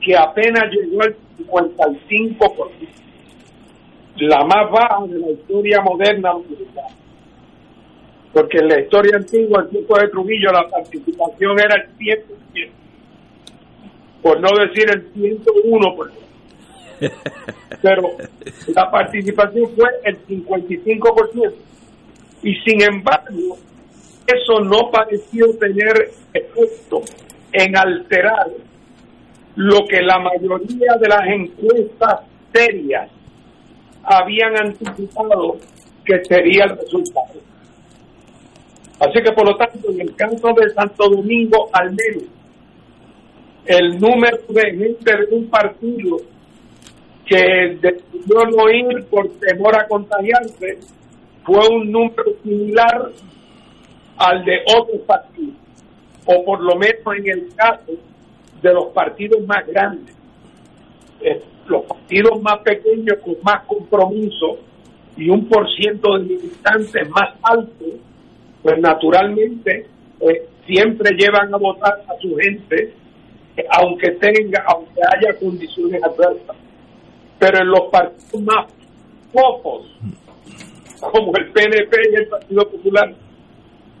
que 0.00 0.16
apenas 0.16 0.64
llegó 0.70 1.02
al 1.02 1.16
55%, 1.38 2.70
la 4.16 4.44
más 4.44 4.70
baja 4.70 5.06
de 5.06 5.18
la 5.18 5.30
historia 5.30 5.80
moderna 5.82 6.32
porque 8.34 8.58
en 8.58 8.68
la 8.68 8.80
historia 8.80 9.16
antigua, 9.16 9.62
el 9.62 9.68
tiempo 9.68 9.96
de 9.96 10.08
Trujillo, 10.08 10.50
la 10.50 10.68
participación 10.68 11.56
era 11.56 11.76
el 11.76 11.96
100%, 11.96 12.68
por 14.24 14.40
no 14.40 14.48
decir 14.58 14.86
el 14.88 15.12
101%. 15.12 16.10
Pero 17.82 18.16
la 18.68 18.90
participación 18.90 19.70
fue 19.76 19.90
el 20.02 20.26
55%. 20.26 21.52
Y 22.42 22.54
sin 22.60 22.82
embargo, 22.82 23.58
eso 24.26 24.60
no 24.60 24.90
pareció 24.90 25.44
tener 25.58 26.10
efecto 26.32 27.02
en 27.52 27.76
alterar 27.76 28.46
lo 29.56 29.86
que 29.86 30.00
la 30.00 30.18
mayoría 30.18 30.94
de 30.98 31.08
las 31.08 31.26
encuestas 31.26 32.20
serias 32.50 33.10
habían 34.04 34.56
anticipado 34.56 35.58
que 36.02 36.24
sería 36.24 36.64
el 36.64 36.78
resultado. 36.78 37.34
Así 39.00 39.22
que, 39.22 39.32
por 39.32 39.46
lo 39.46 39.56
tanto, 39.56 39.90
en 39.90 40.00
el 40.00 40.16
caso 40.16 40.48
de 40.58 40.70
Santo 40.70 41.10
Domingo, 41.10 41.68
al 41.74 41.90
menos, 41.90 42.24
el 43.66 43.98
número 43.98 44.38
de 44.48 44.62
gente 44.62 45.16
de 45.16 45.34
un 45.34 45.48
partido 45.48 46.18
que 47.26 47.78
decidió 47.80 48.44
no 48.54 48.70
ir 48.70 49.04
por 49.06 49.28
temor 49.38 49.78
a 49.78 49.86
contagiarse 49.86 50.78
fue 51.44 51.66
un 51.68 51.90
número 51.90 52.24
similar 52.42 53.10
al 54.16 54.44
de 54.44 54.58
otros 54.76 55.00
partidos, 55.06 55.54
o 56.26 56.44
por 56.44 56.60
lo 56.62 56.76
menos 56.76 57.00
en 57.18 57.30
el 57.30 57.54
caso 57.54 57.92
de 58.62 58.72
los 58.72 58.86
partidos 58.92 59.46
más 59.46 59.66
grandes. 59.66 60.14
Eh, 61.20 61.42
los 61.66 61.84
partidos 61.84 62.42
más 62.42 62.58
pequeños 62.58 63.18
con 63.24 63.36
más 63.42 63.64
compromiso 63.66 64.58
y 65.16 65.30
un 65.30 65.48
por 65.48 65.66
ciento 65.74 66.18
de 66.18 66.24
militantes 66.24 67.08
más 67.08 67.34
alto 67.42 67.84
pues 68.64 68.78
naturalmente 68.80 69.86
eh, 70.20 70.48
siempre 70.66 71.14
llevan 71.16 71.52
a 71.52 71.58
votar 71.58 72.02
a 72.08 72.18
su 72.18 72.34
gente, 72.36 72.94
aunque 73.70 74.12
tenga, 74.12 74.64
aunque 74.66 75.00
haya 75.00 75.38
condiciones 75.38 76.02
adversas. 76.02 76.56
Pero 77.38 77.58
en 77.60 77.68
los 77.68 77.82
partidos 77.90 78.42
más 78.42 78.66
pocos, 79.32 79.86
como 81.00 81.36
el 81.36 81.50
PNP 81.52 81.96
y 82.12 82.14
el 82.14 82.26
Partido 82.28 82.70
Popular, 82.70 83.14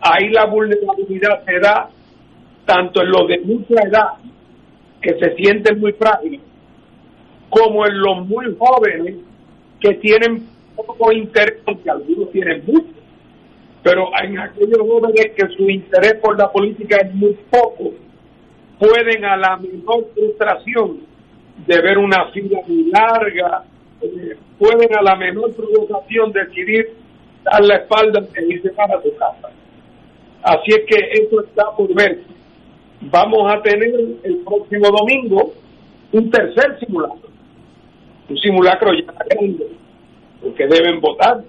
ahí 0.00 0.28
la 0.30 0.46
vulnerabilidad 0.46 1.44
se 1.44 1.58
da 1.60 1.90
tanto 2.64 3.02
en 3.02 3.10
los 3.10 3.28
de 3.28 3.40
mucha 3.40 3.82
edad, 3.86 4.08
que 5.02 5.18
se 5.18 5.34
sienten 5.34 5.80
muy 5.80 5.92
frágiles, 5.92 6.40
como 7.50 7.86
en 7.86 7.98
los 8.00 8.26
muy 8.26 8.56
jóvenes, 8.58 9.16
que 9.80 9.94
tienen 9.94 10.48
poco 10.74 11.12
interés, 11.12 11.60
aunque 11.66 11.90
algunos 11.90 12.30
tienen 12.32 12.64
mucho 12.66 12.94
pero 13.84 14.08
en 14.18 14.38
aquellos 14.38 14.78
jóvenes 14.78 15.32
que 15.36 15.46
su 15.54 15.68
interés 15.68 16.14
por 16.14 16.38
la 16.38 16.50
política 16.50 16.96
es 17.04 17.14
muy 17.14 17.36
poco, 17.50 17.92
pueden 18.86 19.24
a 19.24 19.36
la 19.36 19.56
menor 19.56 20.06
frustración 20.14 21.00
de 21.66 21.80
ver 21.80 21.98
una 21.98 22.26
fila 22.32 22.58
muy 22.66 22.90
larga, 22.90 23.64
eh, 24.02 24.36
pueden 24.58 24.94
a 24.96 25.02
la 25.02 25.16
menor 25.16 25.54
provocación 25.54 26.32
decidir 26.32 26.92
dar 27.42 27.64
la 27.64 27.76
espalda 27.76 28.26
y 28.36 28.54
irse 28.54 28.70
para 28.70 29.00
su 29.02 29.14
casa. 29.16 29.50
Así 30.42 30.72
es 30.72 30.84
que 30.86 31.22
eso 31.22 31.42
está 31.42 31.70
por 31.76 31.92
ver. 31.94 32.22
Vamos 33.00 33.52
a 33.52 33.62
tener 33.62 33.94
el 34.22 34.36
próximo 34.44 34.88
domingo 34.90 35.52
un 36.12 36.30
tercer 36.30 36.78
simulacro, 36.78 37.28
un 38.28 38.38
simulacro 38.38 38.92
ya 38.92 39.12
grande, 39.12 39.66
porque 40.42 40.66
deben 40.66 41.00
votar 41.00 41.42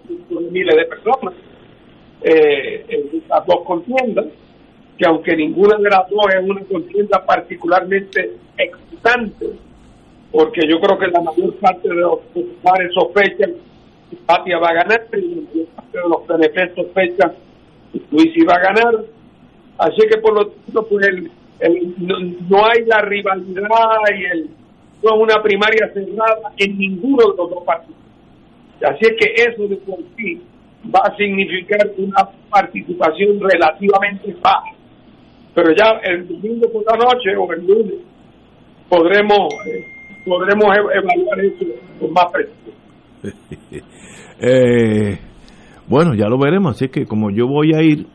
miles 0.52 0.76
de 0.76 0.86
personas 0.86 1.34
eh, 2.22 2.86
en 2.88 3.24
las 3.30 3.46
dos 3.46 3.62
contiendas, 3.66 4.26
que 4.98 5.06
aunque 5.06 5.36
ninguna 5.36 5.78
de 5.78 5.89
las 5.89 6.10
dos 6.10 6.26
es 6.34 6.50
una 6.50 6.62
contienda 6.62 7.24
particularmente 7.26 8.38
excitante, 8.58 9.47
porque 10.32 10.62
yo 10.67 10.80
creo 10.80 10.97
que 10.97 11.08
la 11.08 11.22
mayor 11.22 11.54
parte 11.55 11.88
de 11.88 11.96
los 11.96 12.20
populares 12.34 12.93
sospechan 12.93 13.54
que 14.09 14.16
Patia 14.26 14.58
va 14.58 14.70
a 14.70 14.74
ganar, 14.74 15.08
y 15.13 15.36
la 15.36 15.42
mayor 15.42 15.67
parte 15.76 15.97
de 15.97 16.09
los 16.09 16.22
PNP 16.22 16.76
sospechan 16.76 17.34
que 17.92 18.01
Luis 18.12 18.38
iba 18.38 18.54
a 18.54 18.59
ganar, 18.59 19.05
así 19.78 20.01
que 20.09 20.17
por 20.20 20.34
lo 20.34 20.47
tanto 20.47 20.88
pues 20.88 21.08
no, 21.97 22.66
hay 22.66 22.86
la 22.86 23.01
rivalidad 23.01 23.70
y 24.17 24.26
el, 24.26 24.50
no 25.04 25.16
es 25.16 25.22
una 25.22 25.42
primaria 25.42 25.92
cerrada 25.93 26.51
en 26.58 26.78
ninguno 26.78 27.32
de 27.32 27.38
los 27.38 27.50
dos 27.50 27.63
partidos. 27.66 27.96
Así 28.84 29.00
es 29.01 29.13
que 29.20 29.34
eso 29.42 29.67
de 29.67 29.78
por 29.78 30.00
sí 30.17 30.42
va 30.93 31.00
a 31.05 31.16
significar 31.16 31.89
una 31.97 32.30
participación 32.50 33.39
relativamente 33.39 34.36
baja. 34.42 34.75
Pero 35.56 35.72
ya 35.74 36.00
el 36.04 36.28
domingo 36.28 36.70
por 36.72 36.84
la 36.86 36.98
noche 36.98 37.36
o 37.38 37.52
el 37.54 37.66
lunes 37.66 38.00
podremos 38.90 39.48
eh, 39.66 39.86
podremos 40.26 40.66
evaluar 40.76 41.40
eso 41.40 41.66
con 42.00 42.12
más 42.12 42.26
precisión. 42.32 42.76
eh, 44.42 45.18
bueno, 45.88 46.14
ya 46.14 46.28
lo 46.28 46.38
veremos, 46.38 46.76
así 46.76 46.90
que 46.90 47.06
como 47.06 47.32
yo 47.32 47.48
voy 47.48 47.74
a 47.74 47.82
ir, 47.82 48.06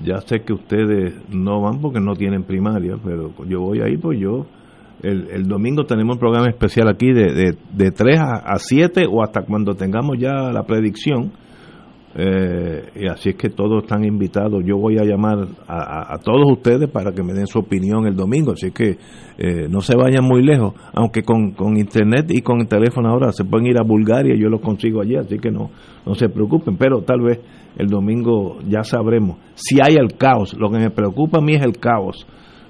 ya 0.00 0.20
sé 0.20 0.40
que 0.40 0.52
ustedes 0.52 1.14
no 1.30 1.62
van 1.62 1.80
porque 1.80 2.00
no 2.00 2.14
tienen 2.14 2.44
primaria, 2.44 2.96
pero 3.02 3.32
yo 3.48 3.60
voy 3.60 3.80
a 3.80 3.88
ir, 3.88 3.98
pues 3.98 4.18
yo 4.20 4.46
el, 5.02 5.28
el, 5.30 5.48
domingo 5.48 5.84
tenemos 5.84 6.16
un 6.16 6.20
programa 6.20 6.48
especial 6.48 6.88
aquí 6.88 7.12
de, 7.12 7.32
de, 7.32 7.56
de 7.72 7.90
3 7.90 8.18
a, 8.18 8.52
a 8.52 8.58
7 8.58 9.06
o 9.10 9.22
hasta 9.22 9.42
cuando 9.42 9.74
tengamos 9.74 10.16
ya 10.18 10.52
la 10.52 10.64
predicción 10.64 11.32
Eh, 12.18 12.92
y 12.94 13.08
así 13.08 13.30
es 13.30 13.36
que 13.36 13.50
todos 13.50 13.82
están 13.82 14.02
invitados. 14.04 14.64
Yo 14.64 14.78
voy 14.78 14.96
a 14.96 15.04
llamar 15.04 15.48
a, 15.68 16.16
todos 16.24 16.50
ustedes 16.50 16.88
para 16.88 17.12
que 17.12 17.22
me 17.22 17.34
den 17.34 17.46
su 17.46 17.58
opinión 17.58 18.06
el 18.06 18.16
domingo. 18.16 18.52
Así 18.52 18.70
que 18.70 18.96
eh, 19.36 19.68
no 19.68 19.82
se 19.82 19.94
vayan 19.96 20.24
muy 20.24 20.42
lejos. 20.42 20.72
Aunque 20.94 21.22
con, 21.22 21.50
con 21.52 21.76
internet 21.76 22.30
y 22.30 22.40
con 22.40 22.60
el 22.60 22.68
teléfono 22.68 23.10
ahora 23.10 23.32
se 23.32 23.44
pueden 23.44 23.66
ir 23.66 23.78
a 23.78 23.82
Bulgaria, 23.82 24.34
yo 24.34 24.48
los 24.48 24.62
consigo 24.62 25.02
allí. 25.02 25.16
Así 25.16 25.38
que 25.38 25.50
no, 25.50 25.70
no 26.06 26.14
se 26.14 26.30
preocupen. 26.30 26.78
Pero 26.78 27.02
tal 27.02 27.20
vez 27.20 27.40
el 27.76 27.88
domingo 27.88 28.60
ya 28.66 28.82
sabremos 28.82 29.36
si 29.54 29.76
hay 29.82 29.96
el 29.96 30.16
caos. 30.16 30.56
Lo 30.58 30.70
que 30.70 30.78
me 30.78 30.90
preocupa 30.90 31.38
a 31.38 31.42
mí 31.42 31.54
es 31.54 31.62
el 31.62 31.76
caos. 31.76 32.26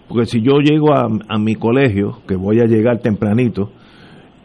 Porque 0.08 0.26
si 0.26 0.40
yo 0.40 0.58
llego 0.58 0.92
a, 0.92 1.06
a 1.28 1.38
mi 1.38 1.54
colegio, 1.54 2.18
que 2.26 2.34
voy 2.34 2.58
a 2.60 2.64
llegar 2.64 2.98
tempranito, 2.98 3.70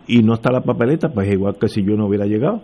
y 0.07 0.22
no 0.23 0.34
está 0.34 0.52
la 0.52 0.61
papeleta, 0.61 1.10
pues 1.10 1.32
igual 1.32 1.56
que 1.60 1.68
si 1.68 1.84
yo 1.84 1.95
no 1.95 2.07
hubiera 2.07 2.26
llegado 2.26 2.61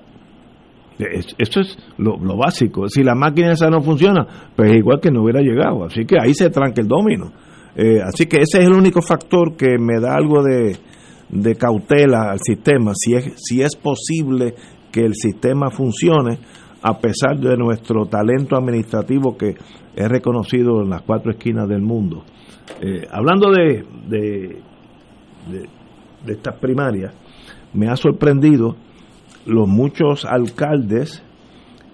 eso 0.99 1.59
es 1.59 1.77
lo, 1.97 2.17
básico. 2.37 2.89
Si 2.89 3.03
la 3.03 3.13
máquina 3.13 3.51
esa 3.51 3.69
no 3.69 3.81
funciona, 3.81 4.25
pues 4.55 4.75
igual 4.75 4.99
que 4.99 5.11
no 5.11 5.23
hubiera 5.23 5.41
llegado. 5.41 5.85
Así 5.85 6.05
que 6.05 6.15
ahí 6.19 6.33
se 6.33 6.49
tranca 6.49 6.81
el 6.81 6.87
domino. 6.87 7.31
Eh, 7.75 7.99
así 8.03 8.25
que 8.25 8.37
ese 8.37 8.59
es 8.59 8.65
el 8.65 8.73
único 8.73 9.01
factor 9.01 9.55
que 9.55 9.77
me 9.77 9.99
da 9.99 10.15
algo 10.15 10.41
de, 10.41 11.55
cautela 11.55 12.31
al 12.31 12.39
sistema. 12.39 12.93
Si 12.95 13.13
es, 13.13 13.33
si 13.37 13.61
es 13.61 13.75
posible 13.75 14.55
que 14.91 15.01
el 15.01 15.13
sistema 15.13 15.69
funcione 15.69 16.39
a 16.81 16.97
pesar 16.97 17.39
de 17.39 17.55
nuestro 17.57 18.05
talento 18.05 18.55
administrativo 18.55 19.37
que 19.37 19.55
es 19.95 20.09
reconocido 20.09 20.81
en 20.81 20.89
las 20.89 21.03
cuatro 21.03 21.31
esquinas 21.31 21.67
del 21.67 21.81
mundo. 21.81 22.23
Eh, 22.81 23.05
hablando 23.11 23.51
de, 23.51 23.83
de 24.07 24.61
estas 26.27 26.55
primarias, 26.59 27.13
me 27.73 27.87
ha 27.87 27.95
sorprendido 27.95 28.75
los 29.47 29.67
muchos 29.67 30.25
alcaldes 30.25 31.23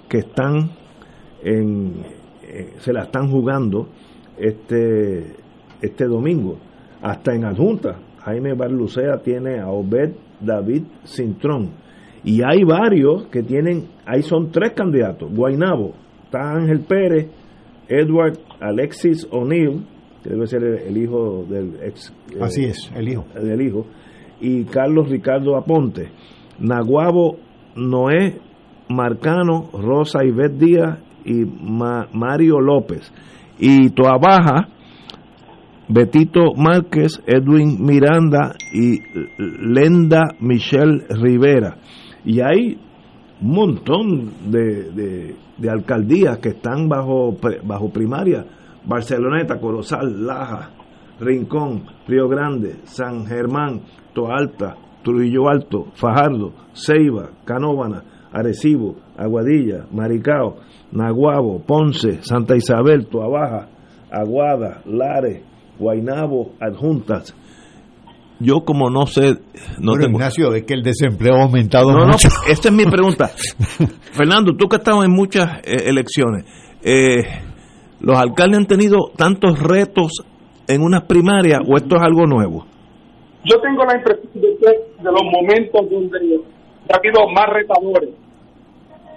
que 0.10 0.20
están 0.20 0.72
en, 1.44 2.04
eh, 2.44 2.74
se 2.80 2.94
la 2.94 3.04
están 3.04 3.30
jugando 3.30 3.90
este, 4.38 5.36
este 5.82 6.06
domingo, 6.06 6.58
hasta 7.02 7.34
en 7.34 7.46
adjunta. 7.46 8.00
Jaime 8.20 8.54
Barlucea 8.54 9.18
tiene 9.24 9.60
a 9.60 9.70
Obed 9.70 10.14
David 10.40 10.84
Cintrón. 11.06 11.72
Y 12.24 12.42
hay 12.42 12.64
varios 12.64 13.28
que 13.28 13.44
tienen, 13.44 13.90
ahí 14.06 14.22
son 14.22 14.52
tres 14.52 14.72
candidatos. 14.74 15.34
Guainabo, 15.34 15.94
está 16.26 16.54
Ángel 16.54 16.80
Pérez, 16.82 17.28
Edward 17.90 18.40
Alexis 18.62 19.28
O'Neill, 19.30 19.86
que 20.24 20.30
debe 20.30 20.48
ser 20.48 20.64
el, 20.64 20.98
hijo 20.98 21.46
del 21.50 21.80
ex. 21.84 22.14
Así 22.40 22.64
es, 22.64 22.92
el 22.96 23.10
hijo. 23.10 23.26
Del 23.36 23.62
hijo. 23.62 23.86
Y 24.40 24.64
Carlos 24.64 25.10
Ricardo 25.10 25.58
Aponte. 25.58 26.10
Naguabo 26.60 27.38
Noé 27.76 28.40
Marcano, 28.90 29.70
Rosa 29.74 30.24
Ivette 30.24 30.58
Díaz 30.58 31.00
y 31.26 31.46
Mario 31.46 32.60
López. 32.60 33.12
Y 33.60 33.90
Toa 33.92 34.18
Baja, 34.18 34.68
Betito 35.88 36.54
Márquez, 36.56 37.22
Edwin 37.26 37.78
Miranda 37.86 38.56
y 38.74 39.00
Lenda 39.38 40.24
Michelle 40.40 41.06
Rivera. 41.10 41.78
Y 42.26 42.42
hay 42.42 42.78
un 43.42 43.50
montón 43.50 44.32
de, 44.52 45.36
de, 45.58 45.70
alcaldías 45.70 46.40
que 46.40 46.50
están 46.50 46.88
bajo, 46.88 47.38
bajo 47.64 47.90
primaria. 47.90 48.46
Barceloneta, 48.86 49.60
Corozal, 49.60 50.26
Laja, 50.26 50.72
Rincón, 51.20 51.86
Río 52.08 52.28
Grande, 52.28 52.78
San 52.84 53.26
Germán, 53.26 53.82
Toalta, 54.14 54.76
Trujillo 55.04 55.50
Alto, 55.50 55.88
Fajardo, 55.96 56.54
Ceiba, 56.74 57.30
Canóvana, 57.46 58.04
Arecibo, 58.32 58.96
Aguadilla, 59.18 59.86
Maricao, 59.92 60.58
Naguabo, 60.92 61.60
Ponce, 61.60 62.24
Santa 62.24 62.56
Isabel, 62.56 63.08
Tuabaja, 63.08 63.68
Aguada, 64.12 64.82
Lares, 64.86 65.44
Guainabo, 65.78 66.54
Adjuntas. 66.60 67.36
Yo 68.40 68.66
como 68.66 68.90
no 68.90 69.06
sé, 69.06 69.38
no 69.80 69.94
tengo... 69.94 70.18
Ignacio, 70.18 70.54
es 70.54 70.64
que 70.64 70.74
el 70.74 70.84
desempleo 70.84 71.36
ha 71.36 71.44
aumentado 71.44 71.92
no, 71.92 72.08
mucho. 72.08 72.28
No, 72.28 72.36
esta 72.52 72.70
es 72.70 72.74
mi 72.74 72.86
pregunta. 72.86 73.32
Fernando, 74.12 74.56
tú 74.56 74.68
que 74.68 74.78
has 74.78 74.82
estado 74.82 75.04
en 75.04 75.12
muchas 75.12 75.60
eh, 75.64 75.84
elecciones, 75.86 76.46
eh, 76.82 77.24
¿los 78.00 78.18
alcaldes 78.18 78.60
han 78.60 78.68
tenido 78.68 79.12
tantos 79.16 79.60
retos 79.60 80.24
en 80.68 80.82
unas 80.82 81.04
primarias 81.04 81.60
o 81.68 81.78
esto 81.78 81.96
es 81.96 82.02
algo 82.02 82.26
nuevo? 82.26 82.66
Yo 83.46 83.60
tengo 83.60 83.84
la 83.84 83.98
impresión 83.98 84.32
de 84.34 84.58
que 84.58 85.04
de 85.04 85.12
los 85.12 85.24
momentos 85.24 85.90
donde 85.90 86.40
ha 86.92 86.98
habido 86.98 87.28
más 87.28 87.50
retadores, 87.50 88.10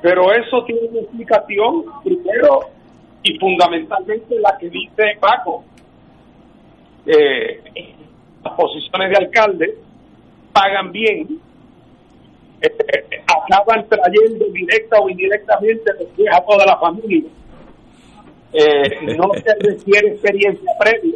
pero 0.02 0.32
eso 0.32 0.64
tiene 0.64 0.88
una 0.88 1.00
explicación, 1.00 1.84
primero 2.02 2.60
y 3.22 3.38
fundamentalmente 3.38 4.38
la 4.40 4.56
que 4.58 4.68
dice 4.68 5.16
Paco. 5.20 5.64
Eh, 7.06 7.60
las 8.44 8.54
posiciones 8.54 9.10
de 9.10 9.16
alcalde 9.16 9.74
pagan 10.52 10.90
bien, 10.90 11.40
eh, 12.62 13.20
acaban 13.26 13.88
trayendo 13.88 14.46
directa 14.46 14.98
o 15.00 15.08
indirectamente 15.08 15.92
después 15.98 16.28
a 16.32 16.44
toda 16.44 16.66
la 16.66 16.76
familia. 16.78 17.30
Eh, 18.52 19.16
no 19.16 19.32
se 19.34 19.54
requiere 19.60 20.08
experiencia 20.08 20.72
previa, 20.80 21.14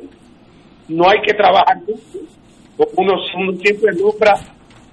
no 0.89 1.09
hay 1.09 1.23
que 1.23 1.35
trabajar 1.35 1.77
mucho 1.79 2.21
uno, 2.97 3.15
siempre 3.59 3.93
nombra, 3.93 4.35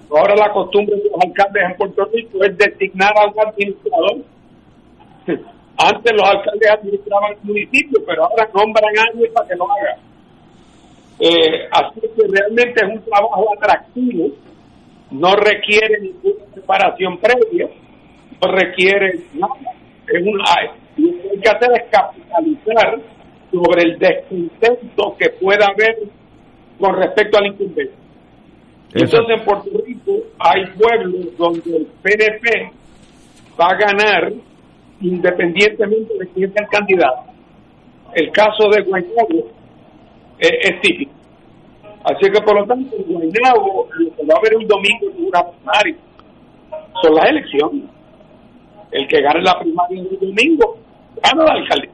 ahora 0.10 0.36
la 0.36 0.52
costumbre 0.52 0.96
de 0.98 1.04
los 1.04 1.24
alcaldes 1.24 1.64
en 1.64 1.78
Puerto 1.78 2.06
Rico 2.14 2.44
es 2.44 2.58
designar 2.58 3.14
a 3.18 3.28
un 3.28 3.48
administrador. 3.48 4.18
Antes 5.78 6.14
los 6.14 6.30
alcaldes 6.30 6.70
administraban 6.72 7.34
el 7.34 7.38
municipio, 7.44 8.00
pero 8.06 8.26
ahora 8.26 8.50
nombran 8.54 8.98
a 8.98 9.02
alguien 9.12 9.32
para 9.34 9.48
que 9.48 9.56
lo 9.56 9.72
haga. 9.72 9.98
Eh, 11.20 11.68
así 11.72 12.02
que 12.02 12.28
realmente 12.28 12.86
es 12.86 12.94
un 12.94 13.02
trabajo 13.04 13.46
atractivo, 13.56 14.30
no 15.12 15.36
requiere 15.36 16.00
ninguna 16.02 16.46
preparación 16.54 17.18
previa, 17.18 17.70
no 18.42 18.52
requiere 18.52 19.20
nada. 19.34 19.74
Es 20.08 20.22
una, 20.22 20.44
lo 20.98 21.22
que 21.22 21.30
hay 21.30 21.40
que 21.40 21.50
hacer 21.50 21.70
es 21.74 21.90
capitalizar 21.90 23.00
sobre 23.52 23.84
el 23.84 24.00
descontento 24.00 25.16
que 25.18 25.30
pueda 25.42 25.68
haber 25.68 25.98
con 26.80 26.96
respecto 26.96 27.38
al 27.38 27.48
incumbente. 27.48 27.94
Entonces 28.94 29.40
en 29.40 29.46
Puerto 29.46 29.70
Rico 29.86 30.12
hay 30.40 30.66
pueblos 30.78 31.38
donde 31.38 31.78
el 31.78 31.88
PNP 32.02 32.72
va 33.60 33.68
a 33.68 33.78
ganar 33.78 34.34
independientemente 35.02 36.14
de 36.18 36.28
quién 36.30 36.54
sea 36.54 36.64
el 36.64 36.70
candidato. 36.70 37.24
El 38.16 38.32
caso 38.32 38.70
de 38.70 38.84
Guaynabo 38.84 39.52
es 40.40 40.82
típico. 40.82 41.12
Así 42.04 42.32
que 42.32 42.42
por 42.42 42.60
lo 42.60 42.66
tanto, 42.66 42.96
en 42.96 43.04
Guaynabo 43.04 43.88
lo 43.92 44.16
que 44.16 44.24
va 44.26 44.36
a 44.36 44.40
haber 44.40 44.56
un 44.58 44.68
domingo 44.68 45.12
en 45.16 45.26
una 45.26 45.44
primaria 45.44 45.96
son 47.02 47.16
las 47.16 47.30
elecciones. 47.30 47.84
El 48.92 49.08
que 49.08 49.22
gane 49.22 49.42
la 49.42 49.60
primaria 49.60 50.02
el 50.02 50.20
domingo 50.20 50.78
gana 51.22 51.44
la 51.44 51.52
alcaldía. 51.54 51.92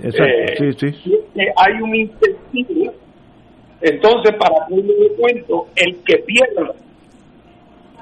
Exacto, 0.00 0.64
sí, 0.78 0.92
sí. 1.04 1.18
Hay 1.56 1.82
un 1.82 1.94
incentivo 1.94 2.92
entonces, 3.86 4.34
para 4.38 4.66
ponerle 4.66 4.94
de 4.94 5.14
cuento, 5.14 5.66
el 5.76 6.02
que 6.04 6.16
pierda, 6.20 6.72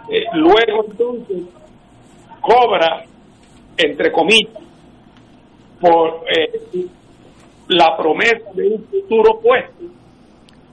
eh, 0.08 0.22
luego 0.34 0.84
entonces 0.88 1.42
cobra, 2.40 3.04
entre 3.76 4.12
comillas, 4.12 4.62
por 5.80 6.22
eh, 6.30 6.86
la 7.66 7.96
promesa 7.96 8.52
de 8.54 8.68
un 8.68 8.84
futuro 8.84 9.40
puesto 9.40 9.82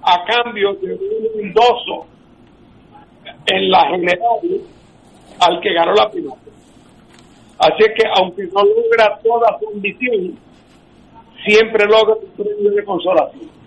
a 0.03 0.23
cambio 0.26 0.76
de 0.76 0.94
un 0.94 1.44
endoso 1.44 2.06
en 3.48 3.68
la 3.72 3.88
general 3.88 4.61
al 5.40 5.60
que 5.60 5.73
ganó 5.73 5.94
la 5.94 6.07
primera. 6.11 6.36
Así 7.57 7.84
es 7.84 7.94
que 7.95 8.07
aunque 8.15 8.44
no 8.44 8.61
logra 8.61 9.18
toda 9.23 9.57
su 9.57 9.69
ambición, 9.73 10.38
siempre 11.44 11.88
logra 11.88 12.14
un 12.14 12.30
premio 12.44 12.69
de 12.69 12.86
consolación 12.86 13.59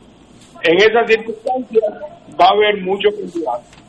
en 0.65 0.77
esas 0.77 1.07
circunstancias 1.07 1.85
va 2.41 2.47
a 2.47 2.53
haber 2.55 2.83
mucho 2.83 3.09
candidatos. 3.11 3.83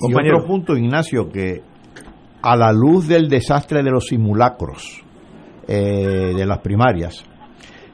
Y 0.00 0.14
otro 0.14 0.46
punto, 0.46 0.76
Ignacio, 0.76 1.28
que 1.28 1.62
a 2.42 2.56
la 2.56 2.72
luz 2.72 3.08
del 3.08 3.28
desastre 3.28 3.82
de 3.82 3.90
los 3.90 4.06
simulacros 4.06 5.02
eh, 5.68 6.34
de 6.36 6.46
las 6.46 6.58
primarias, 6.58 7.24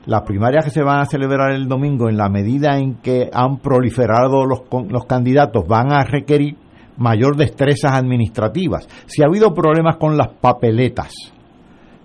las 0.07 0.23
primarias 0.23 0.65
que 0.65 0.71
se 0.71 0.83
van 0.83 1.01
a 1.01 1.05
celebrar 1.05 1.53
el 1.53 1.69
domingo, 1.69 2.09
en 2.09 2.17
la 2.17 2.31
medida 2.31 2.79
en 2.79 2.95
que 2.97 3.29
han 3.33 3.59
proliferado 3.59 4.47
los, 4.47 4.63
los 4.89 5.05
candidatos, 5.05 5.67
van 5.67 5.93
a 5.93 6.03
requerir 6.05 6.57
mayor 6.97 7.37
destrezas 7.37 7.93
administrativas. 7.93 8.89
Si 9.07 9.23
ha 9.23 9.27
habido 9.27 9.53
problemas 9.55 9.97
con 9.97 10.17
las 10.17 10.29
papeletas 10.29 11.13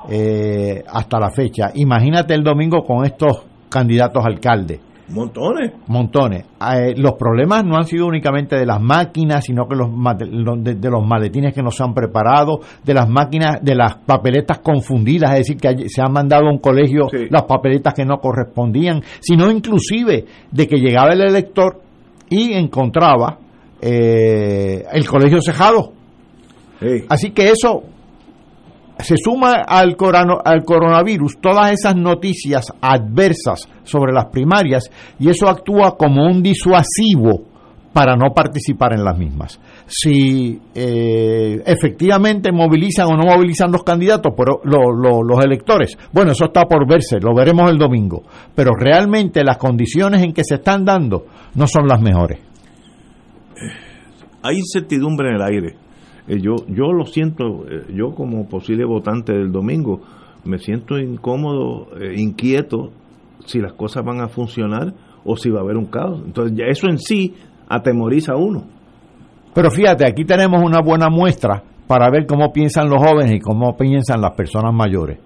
eh, 0.10 0.84
hasta 0.86 1.20
la 1.20 1.32
fecha, 1.32 1.72
imagínate 1.74 2.34
el 2.34 2.44
domingo 2.44 2.84
con 2.84 3.06
estos 3.06 3.46
candidatos 3.74 4.24
a 4.24 4.28
alcalde. 4.28 4.80
Montones. 5.10 5.72
Montones. 5.88 6.46
Eh, 6.76 6.94
los 6.96 7.14
problemas 7.14 7.66
no 7.66 7.76
han 7.76 7.86
sido 7.86 8.06
únicamente 8.08 8.56
de 8.56 8.66
las 8.66 8.80
máquinas, 8.82 9.44
sino 9.44 9.68
que 9.68 9.76
los 9.76 9.90
de, 10.64 10.76
de, 10.76 10.90
los 10.90 11.06
maletines 11.06 11.54
que 11.54 11.62
no 11.62 11.72
se 11.72 11.84
han 11.84 11.94
preparado, 11.94 12.62
de 12.84 12.94
las 12.94 13.10
máquinas, 13.10 13.62
de 13.62 13.76
las 13.76 13.96
papeletas 13.96 14.60
confundidas, 14.60 15.32
es 15.32 15.40
decir, 15.40 15.58
que 15.58 15.90
se 15.90 16.02
han 16.02 16.14
mandado 16.14 16.48
a 16.48 16.52
un 16.52 16.60
colegio 16.60 17.08
las 17.30 17.44
papeletas 17.44 17.94
que 17.94 18.06
no 18.06 18.18
correspondían, 18.20 19.02
sino 19.20 19.52
inclusive 19.52 20.26
de 20.50 20.68
que 20.68 20.78
llegaba 20.78 21.12
el 21.14 21.22
elector 21.22 21.82
y 22.30 22.54
encontraba 22.54 23.40
eh, 23.82 24.86
el 24.94 25.08
colegio 25.08 25.42
cejado. 25.42 25.92
Así 27.10 27.32
que 27.32 27.50
eso 27.50 27.84
se 29.00 29.16
suma 29.18 29.64
al, 29.68 29.96
al 30.46 30.64
coronavirus 30.64 31.40
todas 31.42 31.72
esas 31.72 31.96
noticias 31.96 32.66
adversas 32.82 33.68
sobre 33.84 34.14
las 34.14 34.26
primarias 34.26 34.90
y 35.20 35.30
eso 35.30 35.48
actúa 35.48 35.96
como 35.98 36.26
un 36.26 36.44
disuasivo 36.44 37.54
para 37.94 38.16
no 38.16 38.34
participar 38.34 38.94
en 38.94 39.04
las 39.04 39.18
mismas. 39.18 39.60
Si 39.86 40.60
eh, 40.74 41.62
efectivamente 41.66 42.52
movilizan 42.52 43.08
o 43.08 43.16
no 43.16 43.24
movilizan 43.24 43.72
los 43.72 43.84
candidatos, 43.84 44.34
pero 44.36 44.62
los 44.64 45.46
electores, 45.46 45.98
bueno, 46.12 46.32
eso 46.32 46.46
está 46.46 46.64
por 46.64 46.88
verse, 46.88 47.20
lo 47.20 47.36
veremos 47.36 47.70
el 47.70 47.78
domingo, 47.78 48.24
pero 48.56 48.72
realmente 48.76 49.44
las 49.44 49.58
condiciones 49.58 50.24
en 50.24 50.34
que 50.34 50.44
se 50.44 50.56
están 50.56 50.84
dando 50.84 51.26
no 51.54 51.68
son 51.68 51.88
las 51.88 52.02
mejores. 52.02 52.40
Hay 54.42 54.58
incertidumbre 54.58 55.30
en 55.30 55.36
el 55.36 55.42
aire 55.42 55.83
eh, 56.28 56.40
yo, 56.40 56.56
yo 56.68 56.94
lo 56.94 57.06
siento, 57.06 57.66
eh, 57.70 57.86
yo 57.94 58.16
como 58.16 58.48
posible 58.48 58.86
votante 58.86 59.34
del 59.34 59.52
domingo, 59.52 60.02
me 60.46 60.58
siento 60.58 60.98
incómodo, 60.98 61.88
eh, 62.00 62.14
inquieto 62.18 62.92
si 63.46 63.60
las 63.60 63.74
cosas 63.74 64.04
van 64.06 64.22
a 64.22 64.28
funcionar 64.28 64.94
o 65.26 65.36
si 65.36 65.50
va 65.50 65.60
a 65.60 65.64
haber 65.64 65.78
un 65.78 65.86
caos. 65.86 66.22
Entonces, 66.26 66.58
ya 66.58 66.66
eso 66.66 66.88
en 66.88 66.98
sí 66.98 67.34
atemoriza 67.68 68.34
a 68.34 68.38
uno. 68.38 68.64
Pero 69.54 69.70
fíjate, 69.70 70.08
aquí 70.08 70.26
tenemos 70.26 70.62
una 70.64 70.82
buena 70.82 71.10
muestra 71.10 71.64
para 71.88 72.10
ver 72.10 72.26
cómo 72.26 72.52
piensan 72.52 72.90
los 72.90 73.02
jóvenes 73.02 73.34
y 73.34 73.40
cómo 73.40 73.76
piensan 73.78 74.22
las 74.22 74.32
personas 74.32 74.74
mayores. 74.74 75.20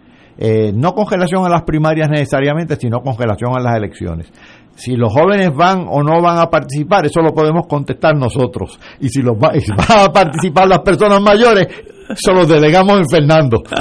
no 0.73 0.93
con 0.93 1.09
relación 1.09 1.45
a 1.45 1.49
las 1.49 1.63
primarias 1.63 2.09
necesariamente, 2.09 2.75
sino 2.75 2.99
con 3.01 3.17
relación 3.17 3.51
a 3.55 3.61
las 3.61 3.75
elecciones. 3.75 4.31
Si 4.77 4.95
los 4.95 5.11
jóvenes 5.11 5.49
van 5.55 5.87
o 5.89 6.03
no 6.03 6.21
van 6.21 6.37
a 6.37 6.51
participar, 6.51 7.07
eso 7.07 7.19
lo 7.21 7.33
podemos 7.33 7.65
contestar 7.67 8.15
nosotros. 8.15 8.79
Y 8.99 9.09
si, 9.09 9.23
los 9.23 9.35
van 9.37 9.55
a 9.89 10.13
participar 10.13 10.67
las 10.67 10.81
personas 10.81 11.19
mayores, 11.19 11.65
eso 12.09 12.31
lo 12.31 12.45
delegamos 12.45 12.99
en 12.99 13.09
Fernando. 13.09 13.63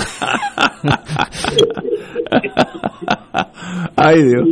Ay 3.96 4.22
Dios. 4.22 4.48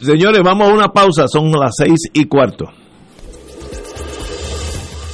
señores, 0.00 0.40
vamos 0.42 0.68
a 0.68 0.72
una 0.72 0.88
pausa, 0.88 1.28
son 1.28 1.50
las 1.52 1.72
seis 1.76 2.08
y 2.14 2.24
cuarto. 2.24 2.64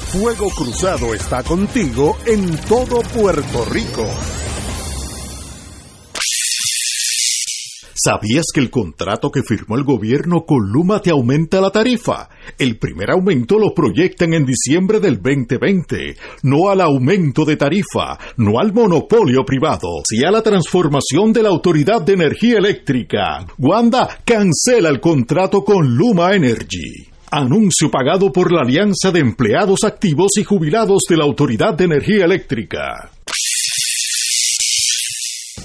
Fuego 0.06 0.48
Cruzado 0.50 1.12
está 1.14 1.42
contigo 1.42 2.16
en 2.26 2.56
todo 2.68 3.00
Puerto 3.12 3.64
Rico. 3.72 4.06
¿Sabías 8.04 8.44
que 8.52 8.60
el 8.60 8.68
contrato 8.68 9.30
que 9.30 9.42
firmó 9.42 9.76
el 9.76 9.84
gobierno 9.84 10.44
con 10.44 10.70
Luma 10.70 11.00
te 11.00 11.10
aumenta 11.10 11.58
la 11.58 11.70
tarifa? 11.70 12.28
El 12.58 12.76
primer 12.76 13.10
aumento 13.10 13.58
lo 13.58 13.72
proyectan 13.72 14.34
en 14.34 14.44
diciembre 14.44 15.00
del 15.00 15.22
2020. 15.22 16.14
No 16.42 16.68
al 16.68 16.82
aumento 16.82 17.46
de 17.46 17.56
tarifa, 17.56 18.18
no 18.36 18.58
al 18.60 18.74
monopolio 18.74 19.42
privado, 19.46 19.88
sino 20.06 20.28
a 20.28 20.32
la 20.32 20.42
transformación 20.42 21.32
de 21.32 21.44
la 21.44 21.48
Autoridad 21.48 22.02
de 22.02 22.12
Energía 22.12 22.58
Eléctrica. 22.58 23.46
Wanda 23.56 24.18
cancela 24.22 24.90
el 24.90 25.00
contrato 25.00 25.64
con 25.64 25.96
Luma 25.96 26.34
Energy. 26.34 27.08
Anuncio 27.30 27.90
pagado 27.90 28.30
por 28.30 28.52
la 28.52 28.60
Alianza 28.60 29.12
de 29.12 29.20
Empleados 29.20 29.82
Activos 29.82 30.32
y 30.36 30.44
Jubilados 30.44 31.04
de 31.08 31.16
la 31.16 31.24
Autoridad 31.24 31.72
de 31.72 31.84
Energía 31.84 32.26
Eléctrica. 32.26 33.10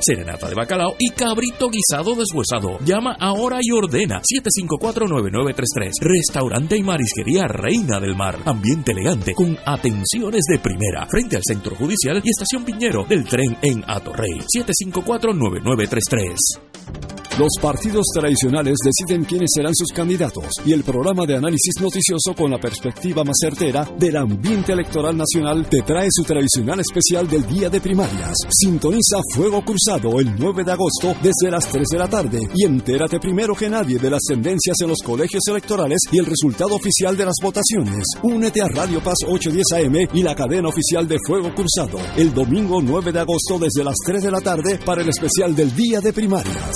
serenata 0.00 0.48
de 0.48 0.54
bacalao 0.54 0.94
y 0.98 1.10
cabrito 1.10 1.68
guisado 1.68 2.14
deshuesado. 2.14 2.78
Llama 2.84 3.16
ahora 3.18 3.58
y 3.60 3.70
ordena 3.70 4.22
754-9933. 4.22 5.92
Restaurante 6.00 6.76
y 6.76 6.82
marisquería 6.82 7.46
Reina 7.48 8.00
del 8.00 8.16
Mar. 8.16 8.38
Ambiente 8.44 8.92
elegante 8.92 9.34
con 9.34 9.56
atenciones 9.64 10.44
de 10.48 10.58
primera. 10.58 11.06
Frente 11.10 11.36
al 11.36 11.42
Centro 11.44 11.76
Judicial 11.76 12.20
y 12.22 12.30
Estación 12.30 12.64
Piñero 12.64 13.04
del 13.04 13.24
tren 13.24 13.56
en 13.62 13.84
Atorrey. 13.86 14.40
754-9933. 14.56 17.18
Los 17.38 17.52
partidos 17.62 18.06
tradicionales 18.12 18.78
deciden 18.84 19.24
quiénes 19.24 19.50
serán 19.54 19.72
sus 19.72 19.92
candidatos 19.92 20.46
y 20.66 20.72
el 20.72 20.82
programa 20.82 21.24
de 21.24 21.36
análisis 21.36 21.80
noticioso 21.80 22.34
con 22.36 22.50
la 22.50 22.58
perspectiva 22.58 23.22
más 23.22 23.36
certera 23.40 23.88
del 23.96 24.16
ambiente 24.16 24.72
electoral 24.72 25.16
nacional 25.16 25.64
te 25.68 25.82
trae 25.82 26.08
su 26.10 26.24
tradicional 26.24 26.80
especial 26.80 27.28
del 27.28 27.46
día 27.46 27.70
de 27.70 27.80
primarias. 27.80 28.34
Sintoniza 28.50 29.18
Fuego 29.36 29.64
Cruzado 29.68 30.18
el 30.18 30.34
9 30.34 30.64
de 30.64 30.72
agosto 30.72 31.14
desde 31.22 31.50
las 31.50 31.68
3 31.68 31.86
de 31.92 31.98
la 31.98 32.08
tarde 32.08 32.38
y 32.54 32.64
entérate 32.64 33.20
primero 33.20 33.54
que 33.54 33.68
nadie 33.68 33.98
de 33.98 34.08
las 34.08 34.22
tendencias 34.26 34.76
en 34.80 34.88
los 34.88 35.02
colegios 35.04 35.42
electorales 35.46 35.98
y 36.10 36.18
el 36.18 36.24
resultado 36.24 36.74
oficial 36.74 37.14
de 37.18 37.26
las 37.26 37.34
votaciones. 37.42 38.06
Únete 38.22 38.62
a 38.62 38.68
Radio 38.68 39.02
Paz 39.02 39.18
810 39.26 39.84
AM 39.84 40.16
y 40.16 40.22
la 40.22 40.34
cadena 40.34 40.70
oficial 40.70 41.06
de 41.06 41.18
Fuego 41.26 41.54
Cruzado 41.54 41.98
el 42.16 42.32
domingo 42.32 42.80
9 42.80 43.12
de 43.12 43.20
agosto 43.20 43.58
desde 43.58 43.84
las 43.84 43.96
3 44.06 44.22
de 44.22 44.30
la 44.30 44.40
tarde 44.40 44.80
para 44.86 45.02
el 45.02 45.10
especial 45.10 45.54
del 45.54 45.76
día 45.76 46.00
de 46.00 46.14
primarias 46.14 46.72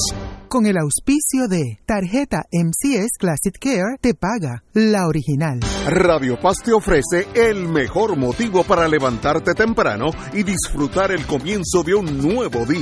con 0.52 0.66
el 0.66 0.77
auspicio 0.77 1.48
de 1.48 1.78
Tarjeta 1.86 2.43
MCS 2.52 3.16
Classic 3.19 3.59
Care 3.59 3.97
te 4.02 4.12
paga 4.12 4.62
la 4.74 5.06
original. 5.06 5.60
Radio 5.86 6.39
Paz 6.39 6.59
te 6.62 6.74
ofrece 6.74 7.27
el 7.35 7.70
mejor 7.70 8.19
motivo 8.19 8.62
para 8.62 8.86
levantarte 8.86 9.55
temprano 9.55 10.10
y 10.35 10.43
disfrutar 10.43 11.10
el 11.10 11.24
comienzo 11.24 11.82
de 11.82 11.94
un 11.94 12.19
nuevo 12.19 12.66
día 12.66 12.82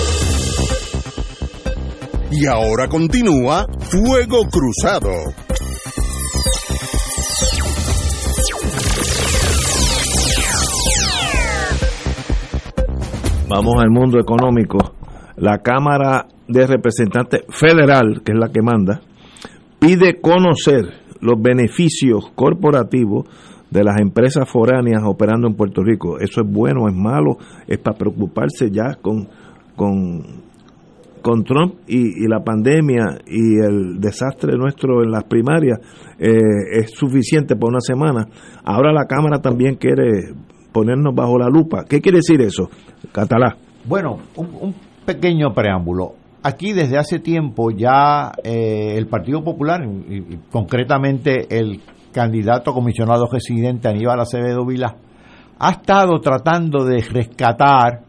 Y 2.33 2.45
ahora 2.45 2.87
continúa 2.87 3.67
Fuego 3.79 4.47
Cruzado. 4.49 5.11
Vamos 13.49 13.75
al 13.83 13.89
mundo 13.89 14.17
económico. 14.17 14.77
La 15.35 15.57
Cámara 15.57 16.25
de 16.47 16.67
Representantes 16.67 17.41
Federal, 17.49 18.21
que 18.23 18.31
es 18.31 18.37
la 18.39 18.49
que 18.49 18.61
manda, 18.61 19.01
pide 19.79 20.21
conocer 20.21 20.85
los 21.19 21.41
beneficios 21.41 22.31
corporativos 22.33 23.25
de 23.69 23.83
las 23.83 23.99
empresas 23.99 24.49
foráneas 24.49 25.03
operando 25.05 25.49
en 25.49 25.55
Puerto 25.55 25.83
Rico. 25.83 26.17
¿Eso 26.17 26.41
es 26.41 26.49
bueno, 26.49 26.87
es 26.87 26.95
malo? 26.95 27.37
¿Es 27.67 27.77
para 27.79 27.97
preocuparse 27.97 28.71
ya 28.71 28.95
con, 29.01 29.27
con, 29.75 30.50
con 31.21 31.43
Trump 31.43 31.75
y, 31.87 32.27
la 32.27 32.43
pandemia 32.43 33.19
y 33.25 33.59
el 33.59 33.99
desastre 33.99 34.57
nuestro 34.57 35.03
en 35.03 35.11
las 35.11 35.23
primarias? 35.23 35.79
Eh, 36.19 36.39
¿Es 36.73 36.91
suficiente 36.91 37.55
por 37.55 37.69
una 37.69 37.81
semana? 37.81 38.27
Ahora 38.63 38.91
la 38.91 39.05
Cámara 39.05 39.39
también 39.39 39.75
quiere 39.75 40.33
ponernos 40.71 41.13
bajo 41.15 41.37
la 41.37 41.47
lupa. 41.47 41.85
¿Qué 41.87 42.01
quiere 42.01 42.17
decir 42.17 42.41
eso, 42.41 42.69
Catalá? 43.11 43.57
Bueno, 43.85 44.19
un, 44.35 44.73
pequeño 45.05 45.53
preámbulo 45.53 46.13
aquí 46.43 46.73
desde 46.73 46.97
hace 46.97 47.19
tiempo 47.19 47.71
ya 47.71 48.31
eh, 48.43 48.95
el 48.97 49.07
Partido 49.07 49.43
Popular, 49.43 49.81
y, 49.83 50.37
concretamente 50.51 51.47
el 51.57 51.81
candidato 52.11 52.73
comisionado 52.73 53.27
residente 53.31 53.87
Aníbal 53.87 54.19
Acevedo 54.19 54.65
Vila, 54.65 54.95
ha 55.59 55.71
estado 55.71 56.19
tratando 56.19 56.83
de 56.85 57.01
rescatar, 57.01 58.01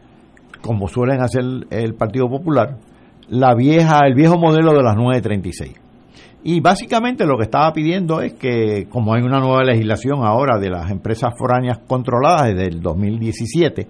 como 0.61 0.87
suelen 0.87 1.21
hacer 1.21 1.43
el 1.69 1.93
Partido 1.93 2.27
Popular, 2.27 2.77
la 3.29 3.55
vieja, 3.55 3.99
el 4.05 4.15
viejo 4.15 4.37
modelo 4.37 4.73
de 4.73 4.83
las 4.83 4.95
936. 4.95 5.73
Y 6.45 6.59
básicamente 6.59 7.25
lo 7.25 7.37
que 7.37 7.43
estaba 7.43 7.71
pidiendo 7.71 8.21
es 8.21 8.33
que, 8.33 8.87
como 8.89 9.13
hay 9.13 9.21
una 9.21 9.39
nueva 9.39 9.63
legislación 9.63 10.25
ahora 10.25 10.59
de 10.59 10.69
las 10.69 10.91
empresas 10.91 11.33
foráneas 11.37 11.79
controladas 11.87 12.47
desde 12.47 12.67
el 12.67 12.81
2017, 12.81 13.87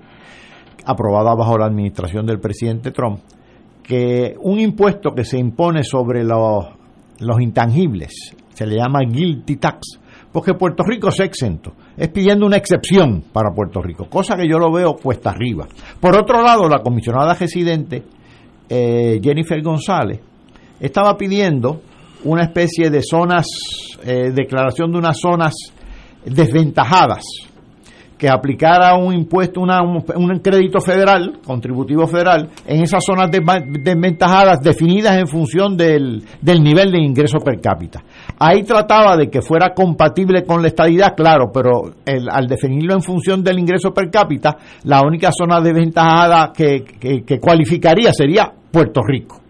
aprobada 0.86 1.34
bajo 1.34 1.58
la 1.58 1.66
administración 1.66 2.28
del 2.28 2.40
presidente 2.40 2.92
Trump, 2.92 3.20
que 3.82 4.36
un 4.40 4.60
impuesto 4.60 5.16
que 5.16 5.26
se 5.26 5.40
impone 5.40 5.84
sobre 5.84 6.24
los, 6.24 6.68
los 7.20 7.42
intangibles, 7.42 8.36
se 8.54 8.68
le 8.68 8.76
llama 8.76 9.00
guilty 9.02 9.56
tax, 9.58 10.00
porque 10.32 10.54
Puerto 10.54 10.84
Rico 10.84 11.10
es 11.10 11.20
exento, 11.20 11.74
es 11.98 12.10
pidiendo 12.10 12.46
una 12.46 12.58
excepción 12.58 13.24
para 13.34 13.52
Puerto 13.52 13.82
Rico, 13.82 14.08
cosa 14.10 14.36
que 14.36 14.48
yo 14.48 14.58
lo 14.58 14.72
veo 14.72 14.96
cuesta 14.96 15.32
arriba. 15.32 15.68
Por 16.00 16.16
otro 16.16 16.42
lado, 16.42 16.70
la 16.70 16.84
comisionada 16.84 17.34
residente, 17.34 18.04
eh, 18.76 19.20
Jennifer 19.22 19.62
González, 19.62 20.20
estaba 20.80 21.16
pidiendo 21.16 21.82
una 22.24 22.44
especie 22.44 22.90
de 22.90 23.04
zonas, 23.04 23.46
eh, 24.04 24.32
declaración 24.34 24.92
de 24.92 24.98
unas 24.98 25.20
zonas 25.20 25.54
desventajadas, 26.26 27.24
que 28.24 28.30
aplicara 28.30 28.96
un 28.96 29.14
impuesto, 29.14 29.60
un, 29.60 30.40
crédito 30.42 30.80
federal, 30.80 31.42
contributivo 31.46 32.08
federal, 32.08 32.52
en 32.66 32.82
esas 32.82 33.04
zonas 33.04 33.30
desventajadas 33.30 34.62
definidas 34.62 35.18
en 35.18 35.28
función 35.28 35.76
del, 35.76 36.24
del, 36.40 36.64
nivel 36.64 36.90
de 36.90 37.02
ingreso 37.02 37.40
per 37.40 37.60
cápita. 37.60 38.02
Ahí 38.40 38.64
trataba 38.64 39.18
de 39.18 39.30
que 39.30 39.42
fuera 39.42 39.74
compatible 39.74 40.46
con 40.46 40.62
la 40.62 40.70
estadidad, 40.70 41.16
claro, 41.18 41.52
pero 41.54 41.96
al 42.06 42.48
definirlo 42.48 42.94
en 42.94 43.02
función 43.02 43.44
del 43.44 43.60
ingreso 43.60 43.94
per 43.94 44.10
cápita, 44.10 44.56
la 44.86 45.02
única 45.02 45.30
zona 45.38 45.60
desventajada 45.60 46.54
que, 46.56 46.86
que, 46.86 47.24
que 47.24 47.40
cualificaría 47.42 48.14
sería 48.14 48.50
Puerto 48.72 49.02
Rico. 49.06 49.42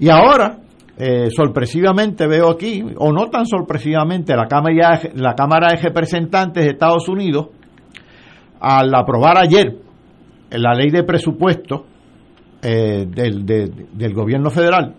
Y 0.00 0.08
ahora, 0.08 0.58
eh, 1.00 1.28
sorpresivamente 1.30 2.26
veo 2.26 2.50
aquí, 2.50 2.84
o 2.96 3.12
no 3.12 3.30
tan 3.30 3.46
sorpresivamente, 3.46 4.34
la 4.34 4.48
Cámara, 4.48 5.00
la 5.14 5.34
Cámara 5.36 5.68
de 5.68 5.80
Representantes 5.80 6.64
de 6.64 6.70
Estados 6.72 7.08
Unidos, 7.08 7.50
al 8.60 8.94
aprobar 8.94 9.38
ayer 9.38 9.76
la 10.50 10.74
ley 10.74 10.90
de 10.90 11.04
presupuesto 11.04 11.86
eh, 12.62 13.06
del, 13.08 13.44
de, 13.44 13.70
del 13.92 14.14
gobierno 14.14 14.50
federal, 14.50 14.94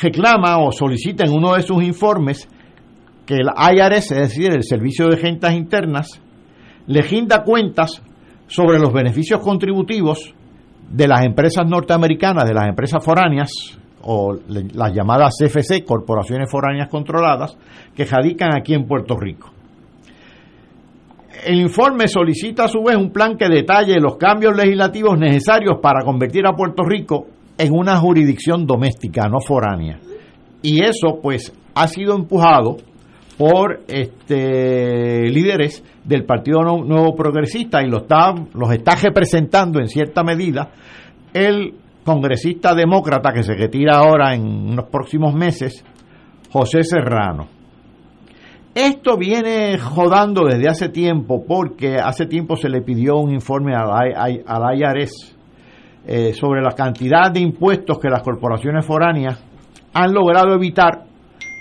reclama 0.00 0.58
o 0.58 0.72
solicita 0.72 1.24
en 1.24 1.32
uno 1.32 1.54
de 1.54 1.62
sus 1.62 1.82
informes 1.82 2.48
que 3.26 3.34
el 3.34 3.48
IRS, 3.48 4.12
es 4.12 4.28
decir, 4.28 4.52
el 4.52 4.64
Servicio 4.64 5.08
de 5.08 5.16
Rentas 5.16 5.54
Internas, 5.54 6.20
le 6.86 7.02
rinda 7.02 7.44
cuentas 7.44 8.02
sobre 8.48 8.78
los 8.78 8.92
beneficios 8.92 9.40
contributivos 9.40 10.34
de 10.90 11.08
las 11.08 11.24
empresas 11.24 11.66
norteamericanas, 11.66 12.44
de 12.44 12.54
las 12.54 12.68
empresas 12.68 13.04
foráneas, 13.04 13.78
o 14.02 14.36
las 14.48 14.92
llamadas 14.92 15.36
CFC, 15.38 15.84
Corporaciones 15.84 16.50
Foráneas 16.50 16.88
Controladas, 16.88 17.56
que 17.94 18.04
radican 18.04 18.54
aquí 18.54 18.74
en 18.74 18.86
Puerto 18.86 19.16
Rico. 19.16 19.50
El 21.44 21.60
informe 21.60 22.08
solicita 22.08 22.64
a 22.64 22.68
su 22.68 22.82
vez 22.82 22.96
un 22.96 23.10
plan 23.10 23.36
que 23.36 23.48
detalle 23.48 24.00
los 24.00 24.16
cambios 24.16 24.56
legislativos 24.56 25.18
necesarios 25.18 25.78
para 25.82 26.04
convertir 26.04 26.46
a 26.46 26.54
Puerto 26.54 26.84
Rico 26.84 27.26
en 27.58 27.72
una 27.72 27.96
jurisdicción 27.98 28.66
doméstica, 28.66 29.28
no 29.28 29.40
foránea. 29.40 29.98
Y 30.62 30.84
eso 30.84 31.18
pues 31.20 31.52
ha 31.74 31.88
sido 31.88 32.14
empujado 32.14 32.76
por 33.36 33.80
este 33.88 35.28
líderes 35.30 35.82
del 36.04 36.24
Partido 36.24 36.62
Nuevo 36.62 37.14
Progresista 37.16 37.82
y 37.82 37.88
lo 37.88 37.98
está, 37.98 38.34
los 38.54 38.72
está 38.72 38.94
representando 38.94 39.80
en 39.80 39.88
cierta 39.88 40.22
medida 40.22 40.70
el 41.32 41.74
congresista 42.04 42.74
demócrata 42.74 43.32
que 43.32 43.42
se 43.42 43.54
retira 43.54 43.96
ahora 43.96 44.34
en 44.34 44.44
unos 44.44 44.86
próximos 44.86 45.34
meses, 45.34 45.84
José 46.50 46.82
Serrano. 46.82 47.61
Esto 48.74 49.18
viene 49.18 49.78
jodando 49.78 50.46
desde 50.46 50.68
hace 50.68 50.88
tiempo 50.88 51.44
porque 51.46 51.96
hace 51.96 52.24
tiempo 52.24 52.56
se 52.56 52.70
le 52.70 52.80
pidió 52.80 53.18
un 53.18 53.30
informe 53.30 53.74
al 53.74 54.78
IRS 54.78 55.36
eh, 56.06 56.32
sobre 56.32 56.62
la 56.62 56.72
cantidad 56.72 57.30
de 57.30 57.40
impuestos 57.40 57.98
que 57.98 58.08
las 58.08 58.22
corporaciones 58.22 58.86
foráneas 58.86 59.44
han 59.92 60.14
logrado 60.14 60.54
evitar 60.54 61.04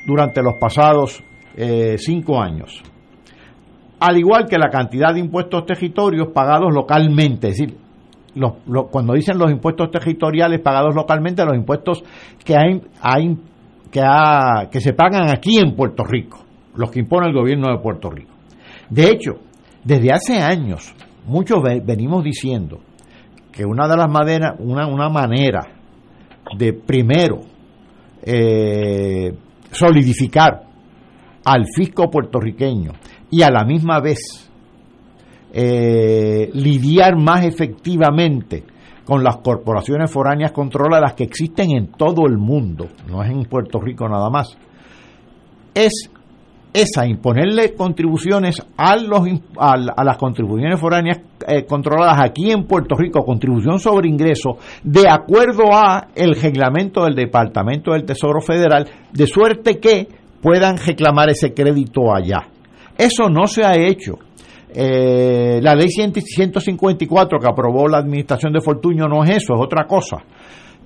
durante 0.08 0.42
los 0.42 0.54
pasados 0.60 1.22
eh, 1.58 1.98
cinco 1.98 2.42
años. 2.42 2.82
Al 4.00 4.18
igual 4.18 4.48
que 4.48 4.58
la 4.58 4.70
cantidad 4.70 5.14
de 5.14 5.20
impuestos 5.20 5.66
territorios 5.66 6.30
pagados 6.34 6.74
localmente, 6.74 7.50
es 7.50 7.58
decir, 7.58 7.78
los, 8.36 8.54
cuando 8.90 9.14
dicen 9.14 9.38
los 9.38 9.52
impuestos 9.52 9.92
territoriales 9.92 10.62
pagados 10.62 10.96
localmente, 10.96 11.44
los 11.44 11.56
impuestos 11.56 12.04
que 12.44 12.56
hay, 12.56 12.82
hay 13.02 13.38
que, 13.92 14.02
ha, 14.02 14.70
que 14.72 14.80
se 14.80 14.94
pagan 14.94 15.30
aquí 15.30 15.58
en 15.60 15.76
Puerto 15.76 16.04
Rico, 16.04 16.40
los 16.76 16.92
que 16.92 17.00
impone 17.00 17.28
el 17.28 17.34
gobierno 17.34 17.72
de 17.72 17.80
Puerto 17.82 18.10
Rico. 18.10 18.32
De 18.90 19.10
hecho, 19.10 19.40
desde 19.84 20.12
hace 20.12 20.40
años, 20.40 20.94
muchos 21.26 21.62
venimos 21.84 22.24
diciendo 22.24 22.80
que 23.52 23.66
una 23.66 23.88
de 23.88 23.98
las 23.98 24.10
maneras, 24.10 24.56
una, 24.60 24.88
una 24.88 25.10
manera 25.10 25.68
de 26.58 26.74
primero 26.74 27.42
eh, 28.24 29.34
solidificar 29.72 30.64
al 31.46 31.66
fisco 31.76 32.10
puertorriqueño 32.10 32.92
y 33.30 33.42
a 33.42 33.50
la 33.50 33.64
misma 33.64 34.00
vez 34.00 34.50
eh, 35.54 36.50
lidiar 36.54 37.18
más 37.18 37.46
efectivamente 37.46 38.64
con 39.06 39.24
las 39.24 39.38
corporaciones 39.38 40.12
foráneas 40.12 40.52
controladas 40.52 41.14
que 41.14 41.24
existen 41.24 41.72
en 41.72 41.88
todo 41.88 42.28
el 42.28 42.38
mundo, 42.38 42.88
no 43.10 43.24
es 43.24 43.32
en 43.32 43.44
Puerto 43.46 43.80
Rico 43.80 44.08
nada 44.08 44.30
más, 44.30 44.56
es 45.74 46.10
esa, 46.74 47.06
imponerle 47.06 47.74
contribuciones 47.74 48.62
a, 48.78 48.96
los, 48.96 49.28
a, 49.58 49.74
a 49.96 50.04
las 50.04 50.18
contribuciones 50.18 50.80
foráneas 50.80 51.20
eh, 51.48 51.66
controladas 51.66 52.20
aquí 52.24 52.52
en 52.52 52.66
Puerto 52.66 52.96
Rico, 52.96 53.26
contribución 53.26 53.80
sobre 53.80 54.08
ingresos, 54.08 54.56
de 54.84 55.10
acuerdo 55.10 55.74
a 55.74 56.08
el 56.16 56.36
reglamento 56.36 57.04
del 57.04 57.16
Departamento 57.16 57.92
del 57.92 58.06
Tesoro 58.06 58.42
Federal, 58.42 58.88
de 59.12 59.28
suerte 59.28 59.80
que 59.80 60.08
puedan 60.42 60.78
reclamar 60.78 61.30
ese 61.30 61.54
crédito 61.54 62.14
allá. 62.14 62.48
Eso 62.98 63.30
no 63.30 63.48
se 63.48 63.64
ha 63.66 63.76
hecho. 63.76 64.20
Eh, 64.74 65.60
la 65.62 65.76
ley 65.76 65.90
154 65.90 67.40
que 67.40 67.48
aprobó 67.48 67.88
la 67.88 67.98
administración 67.98 68.54
de 68.54 68.62
Fortuño 68.62 69.08
no 69.08 69.24
es 69.24 69.38
eso, 69.38 69.56
es 69.56 69.62
otra 69.62 69.86
cosa. 69.86 70.18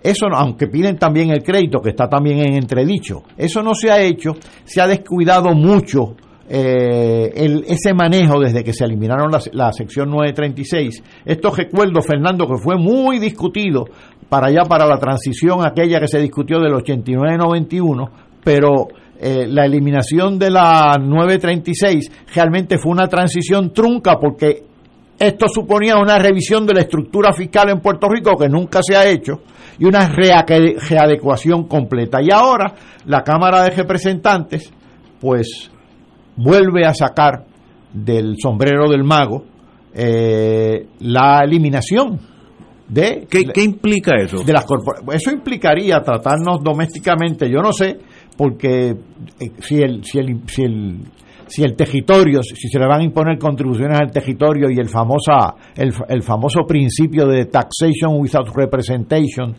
Eso, 0.05 0.27
aunque 0.31 0.67
piden 0.67 0.97
también 0.97 1.31
el 1.31 1.41
crédito, 1.41 1.81
que 1.81 1.89
está 1.89 2.07
también 2.07 2.37
en 2.37 2.53
entredicho, 2.53 3.23
eso 3.35 3.63
no 3.63 3.73
se 3.73 3.89
ha 3.91 3.99
hecho, 3.99 4.33
se 4.63 4.79
ha 4.79 4.85
descuidado 4.85 5.55
mucho 5.55 6.15
eh, 6.47 7.31
el, 7.35 7.65
ese 7.67 7.91
manejo 7.95 8.39
desde 8.39 8.63
que 8.63 8.71
se 8.71 8.85
eliminaron 8.85 9.31
la, 9.31 9.41
la, 9.53 9.73
sección 9.73 10.11
936. 10.11 11.03
Esto 11.25 11.49
recuerdo, 11.49 12.03
Fernando, 12.03 12.45
que 12.45 12.57
fue 12.57 12.77
muy 12.77 13.17
discutido 13.17 13.85
para 14.29 14.49
allá, 14.49 14.65
para 14.69 14.85
la 14.85 14.99
transición 14.99 15.65
aquella 15.65 15.99
que 15.99 16.07
se 16.07 16.19
discutió 16.19 16.59
del 16.59 16.73
89-91, 16.73 18.07
pero 18.43 18.87
eh, 19.19 19.47
la 19.47 19.65
eliminación 19.65 20.37
de 20.37 20.51
la 20.51 20.97
936 21.01 22.11
realmente 22.31 22.77
fue 22.77 22.91
una 22.91 23.07
transición 23.07 23.73
trunca 23.73 24.19
porque 24.19 24.65
esto 25.17 25.47
suponía 25.47 25.97
una 25.97 26.19
revisión 26.19 26.67
de 26.67 26.75
la 26.75 26.81
estructura 26.81 27.33
fiscal 27.33 27.69
en 27.69 27.79
Puerto 27.79 28.07
Rico 28.07 28.35
que 28.37 28.49
nunca 28.49 28.81
se 28.83 28.95
ha 28.95 29.07
hecho 29.07 29.41
y 29.77 29.85
una 29.85 30.07
readecuación 30.09 31.67
completa. 31.67 32.19
Y 32.21 32.31
ahora 32.31 32.73
la 33.05 33.23
Cámara 33.23 33.63
de 33.63 33.71
Representantes 33.71 34.71
pues 35.19 35.71
vuelve 36.35 36.85
a 36.85 36.93
sacar 36.93 37.45
del 37.93 38.35
sombrero 38.41 38.89
del 38.89 39.03
mago 39.03 39.45
eh, 39.93 40.87
la 40.99 41.43
eliminación 41.43 42.19
de... 42.87 43.25
¿Qué, 43.29 43.45
¿Qué, 43.45 43.63
implica 43.63 44.11
eso? 44.17 44.43
De 44.43 44.53
las 44.53 44.65
eso 45.13 45.31
implicaría 45.31 46.01
tratarnos 46.01 46.61
domésticamente, 46.61 47.49
yo 47.49 47.61
no 47.61 47.71
sé, 47.71 47.97
porque 48.37 48.95
si 49.59 49.81
el, 49.81 50.03
si 50.03 50.19
el, 50.19 50.41
si 50.47 50.63
el 50.63 50.99
si 51.47 51.63
el 51.63 51.75
territorio, 51.75 52.41
si 52.43 52.67
se 52.67 52.79
le 52.79 52.87
van 52.87 53.01
a 53.01 53.03
imponer 53.03 53.37
contribuciones 53.37 53.99
al 53.99 54.11
territorio 54.11 54.69
y 54.69 54.79
el 54.79 54.89
famosa 54.89 55.55
el, 55.75 55.93
el 56.09 56.21
famoso 56.23 56.61
principio 56.67 57.27
de 57.27 57.45
taxation 57.45 58.19
without 58.19 58.47
representation, 58.55 59.55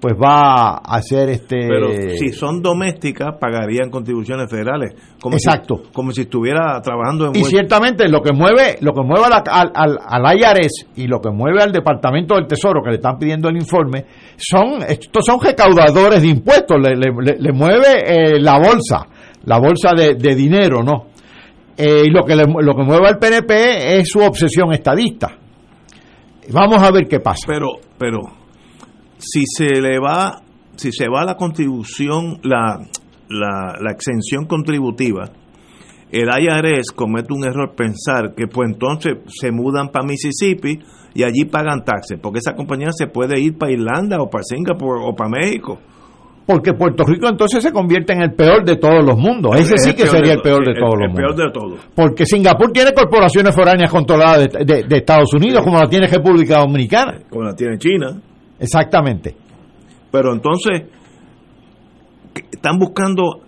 pues 0.00 0.14
va 0.14 0.78
a 0.78 0.96
hacer 0.96 1.28
este 1.28 1.58
pero 1.68 1.90
si 2.16 2.30
son 2.30 2.62
domésticas 2.62 3.36
pagarían 3.38 3.90
contribuciones 3.90 4.50
federales 4.50 4.94
como 5.20 5.36
exacto. 5.36 5.82
si, 5.84 5.92
como 5.92 6.10
si 6.12 6.22
estuviera 6.22 6.80
trabajando 6.80 7.26
en 7.26 7.36
y 7.36 7.44
ciertamente 7.44 8.08
lo 8.08 8.22
que 8.22 8.32
mueve 8.32 8.78
lo 8.80 8.92
que 8.94 9.02
mueve 9.02 9.26
al, 9.26 9.70
al, 9.74 9.98
al 10.02 10.38
IRS 10.38 10.86
y 10.96 11.06
lo 11.06 11.20
que 11.20 11.30
mueve 11.30 11.62
al 11.62 11.70
Departamento 11.70 12.34
del 12.34 12.46
Tesoro 12.46 12.82
que 12.82 12.90
le 12.90 12.96
están 12.96 13.18
pidiendo 13.18 13.48
el 13.50 13.56
informe 13.56 14.06
son 14.36 14.82
estos 14.88 15.24
son 15.24 15.38
recaudadores 15.40 16.22
de 16.22 16.28
impuestos 16.28 16.78
le, 16.80 16.96
le, 16.96 17.38
le 17.38 17.52
mueve 17.52 18.00
eh, 18.06 18.40
la 18.40 18.58
bolsa 18.58 19.06
la 19.44 19.58
bolsa 19.58 19.92
de, 19.94 20.14
de 20.14 20.34
dinero 20.34 20.82
no 20.82 21.10
eh, 21.80 22.02
y 22.06 22.10
lo 22.10 22.24
que 22.24 22.36
le, 22.36 22.44
lo 22.44 22.74
que 22.74 22.82
mueve 22.82 23.08
al 23.08 23.18
PNP 23.18 23.98
es 23.98 24.08
su 24.08 24.20
obsesión 24.20 24.72
estadista 24.72 25.36
vamos 26.52 26.82
a 26.82 26.90
ver 26.90 27.06
qué 27.08 27.20
pasa 27.20 27.46
pero 27.46 27.68
pero 27.98 28.18
si 29.18 29.44
se 29.46 29.80
le 29.80 29.98
va 29.98 30.42
si 30.76 30.92
se 30.92 31.06
va 31.08 31.24
la 31.24 31.36
contribución 31.36 32.40
la, 32.42 32.78
la, 33.28 33.76
la 33.80 33.92
exención 33.92 34.46
contributiva 34.46 35.30
el 36.10 36.26
IRS 36.26 36.90
comete 36.92 37.32
un 37.32 37.44
error 37.44 37.74
pensar 37.76 38.34
que 38.34 38.46
pues 38.48 38.70
entonces 38.72 39.18
se 39.28 39.52
mudan 39.52 39.88
para 39.88 40.06
Mississippi 40.06 40.80
y 41.14 41.22
allí 41.22 41.44
pagan 41.44 41.84
taxes, 41.84 42.18
porque 42.20 42.38
esa 42.38 42.54
compañía 42.54 42.90
se 42.92 43.06
puede 43.06 43.40
ir 43.40 43.56
para 43.56 43.72
Irlanda 43.72 44.18
o 44.20 44.28
para 44.28 44.44
Singapur 44.44 44.98
o 45.02 45.14
para 45.14 45.30
México. 45.30 45.78
Porque 46.50 46.72
Puerto 46.72 47.04
Rico 47.04 47.28
entonces 47.28 47.62
se 47.62 47.70
convierte 47.70 48.12
en 48.12 48.22
el 48.22 48.32
peor 48.32 48.64
de 48.64 48.74
todos 48.74 49.04
los 49.04 49.16
mundos. 49.16 49.54
Ese 49.54 49.78
sí 49.78 49.94
que 49.94 50.04
sería 50.04 50.32
el 50.32 50.40
peor 50.40 50.66
de 50.66 50.74
todos 50.74 50.94
los 50.98 51.12
mundos. 51.12 51.30
El 51.30 51.36
peor 51.36 51.36
de 51.36 51.52
todos. 51.52 51.80
Porque 51.94 52.26
Singapur 52.26 52.72
tiene 52.72 52.92
corporaciones 52.92 53.54
foráneas 53.54 53.88
controladas 53.88 54.48
de, 54.48 54.64
de, 54.64 54.82
de 54.82 54.96
Estados 54.96 55.32
Unidos, 55.32 55.62
como 55.62 55.78
la 55.78 55.88
tiene 55.88 56.08
República 56.08 56.58
Dominicana. 56.58 57.20
Como 57.30 57.44
la 57.44 57.54
tiene 57.54 57.78
China. 57.78 58.20
Exactamente. 58.58 59.36
Pero 60.10 60.32
entonces, 60.32 60.82
están 62.50 62.78
buscando, 62.80 63.42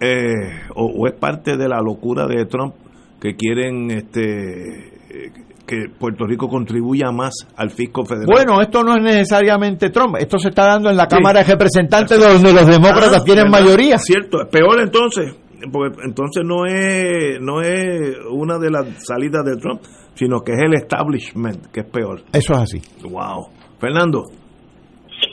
eh, 0.00 0.62
o, 0.74 0.86
o, 0.86 1.06
es 1.06 1.12
parte 1.12 1.58
de 1.58 1.68
la 1.68 1.82
locura 1.82 2.26
de 2.26 2.46
Trump, 2.46 2.76
que 3.20 3.36
quieren 3.36 3.90
este 3.90 5.43
que 5.66 5.88
Puerto 5.98 6.26
Rico 6.26 6.48
contribuya 6.48 7.10
más 7.10 7.32
al 7.56 7.70
fisco 7.70 8.04
federal. 8.04 8.28
Bueno, 8.30 8.60
esto 8.60 8.82
no 8.82 8.96
es 8.96 9.02
necesariamente 9.02 9.90
Trump, 9.90 10.16
esto 10.18 10.38
se 10.38 10.48
está 10.48 10.66
dando 10.66 10.90
en 10.90 10.96
la 10.96 11.04
sí. 11.04 11.16
Cámara 11.16 11.40
de 11.42 11.46
Representantes 11.52 12.18
donde 12.18 12.52
los 12.52 12.66
demócratas 12.66 13.20
ah, 13.20 13.24
tienen 13.24 13.50
¿verdad? 13.50 13.60
mayoría. 13.60 13.98
Cierto, 13.98 14.42
es 14.42 14.48
peor 14.48 14.80
entonces, 14.80 15.34
porque 15.72 15.98
entonces 16.04 16.42
no 16.44 16.66
es 16.66 17.40
no 17.40 17.60
es 17.62 18.16
una 18.30 18.58
de 18.58 18.70
las 18.70 19.06
salidas 19.06 19.44
de 19.44 19.56
Trump, 19.56 19.80
sino 20.14 20.40
que 20.40 20.52
es 20.52 20.62
el 20.62 20.74
establishment, 20.74 21.66
que 21.72 21.80
es 21.80 21.86
peor. 21.86 22.20
Eso 22.32 22.52
es 22.54 22.58
así. 22.58 22.80
Wow. 23.08 23.48
Fernando. 23.78 24.22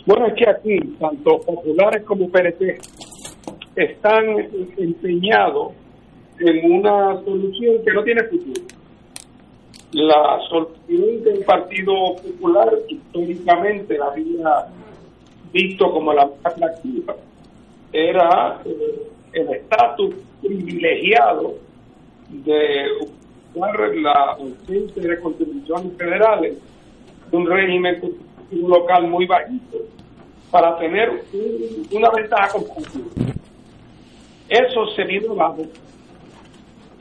Bueno, 0.06 0.28
es 0.28 0.34
que 0.36 0.50
aquí, 0.50 0.98
tanto 1.00 1.38
populares 1.46 2.04
como 2.06 2.30
PNP 2.30 2.78
están 3.76 4.24
empeñados 4.78 5.74
en 6.40 6.72
una 6.72 7.22
solución 7.24 7.76
que 7.86 7.94
no 7.94 8.04
tiene 8.04 8.24
futuro. 8.24 8.81
La 9.94 10.40
solución 10.50 11.24
del 11.24 11.44
Partido 11.44 11.94
Popular 12.16 12.74
históricamente 12.88 13.98
la 13.98 14.06
había 14.06 14.68
visto 15.52 15.92
como 15.92 16.14
la 16.14 16.26
más 16.26 16.36
atractiva 16.46 17.16
era 17.92 18.62
eh, 18.64 19.08
el 19.34 19.50
estatus 19.50 20.16
privilegiado 20.42 21.56
de 22.30 22.86
usar 23.54 23.96
la 23.96 24.38
ausencia 24.40 25.02
de 25.02 25.20
contribuciones 25.20 25.98
federales 25.98 26.58
de 27.30 27.38
un 27.38 27.48
régimen 27.48 28.02
local 28.52 29.08
muy 29.08 29.26
bajito 29.26 29.78
para 30.50 30.78
tener 30.78 31.10
un, 31.34 31.88
una 31.98 32.10
ventaja 32.12 32.50
competitiva. 32.50 33.10
Eso 34.48 34.88
se 34.96 35.04
vino 35.04 35.32
abajo. 35.34 35.64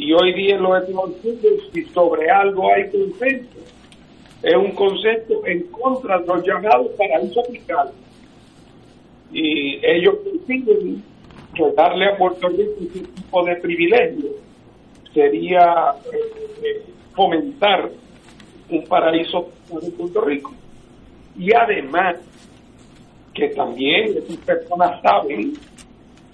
Y 0.01 0.15
hoy 0.15 0.33
día 0.33 0.55
en 0.55 0.63
los 0.63 0.89
Unidos, 0.89 1.69
si 1.75 1.85
sobre 1.85 2.31
algo 2.31 2.73
hay 2.73 2.91
consenso, 2.91 3.59
es 4.43 4.57
un 4.57 4.71
concepto 4.71 5.47
en 5.47 5.65
contra 5.65 6.19
de 6.19 6.27
los 6.27 6.43
llamados 6.43 6.87
paraísos 6.97 7.47
fiscales. 7.49 7.93
Y 9.31 9.79
ellos 9.85 10.15
deciden 10.25 11.05
que 11.55 11.71
darle 11.77 12.07
a 12.07 12.17
Puerto 12.17 12.49
Rico 12.49 12.73
ese 12.81 13.01
tipo 13.01 13.45
de 13.45 13.57
privilegio 13.57 14.31
sería 15.13 15.93
eh, 16.11 16.83
fomentar 17.15 17.91
un 18.71 18.85
paraíso 18.85 19.51
en 19.83 19.93
Puerto 19.93 20.23
Rico 20.23 20.55
y 21.39 21.53
además 21.55 22.17
que 23.35 23.49
también 23.49 24.17
estas 24.17 24.39
personas 24.39 25.03
saben 25.03 25.53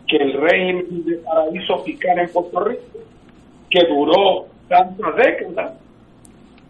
que 0.07 0.17
el 0.19 0.35
régimen 0.35 1.05
de 1.05 1.17
paraíso 1.17 1.79
fiscal 1.79 2.19
en 2.21 2.29
Puerto 2.29 2.61
Rico, 2.61 2.99
que 3.77 3.87
duró 3.89 4.47
tantas 4.69 5.17
décadas, 5.17 5.75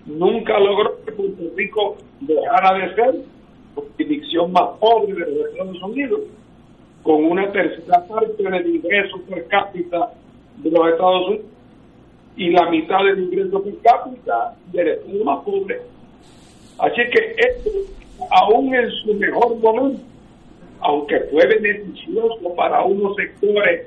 nunca 0.07 0.59
logró 0.59 1.05
que 1.05 1.13
Puerto 1.13 1.43
Rico 1.55 1.97
dejara 2.21 2.79
de 2.79 2.95
ser 2.97 3.15
jurisdicción 3.77 4.51
más 4.51 4.77
pobre 4.81 5.13
de 5.13 5.37
los 5.37 5.51
Estados 5.51 5.83
Unidos, 5.83 6.21
con 7.05 7.25
una 7.25 7.53
tercera 7.53 8.05
parte 8.09 8.43
del 8.43 8.75
ingreso 8.75 9.21
per 9.29 9.47
cápita 9.47 10.11
de 10.57 10.71
los 10.71 10.89
Estados 10.89 11.29
Unidos 11.29 11.47
y 12.37 12.51
la 12.51 12.69
mitad 12.71 13.05
del 13.05 13.21
ingreso 13.21 13.63
per 13.63 13.77
cápita 13.79 14.57
del 14.73 14.89
Estado 14.89 15.25
más 15.25 15.45
pobre. 15.45 15.81
Así 16.79 17.03
que 17.13 17.37
esto 17.37 17.71
aún 18.33 18.75
en 18.75 18.91
su 18.91 19.15
mejor 19.15 19.57
momento, 19.59 20.03
aunque 20.81 21.21
fue 21.31 21.47
beneficioso 21.47 22.53
para 22.57 22.83
unos 22.83 23.15
sectores 23.15 23.87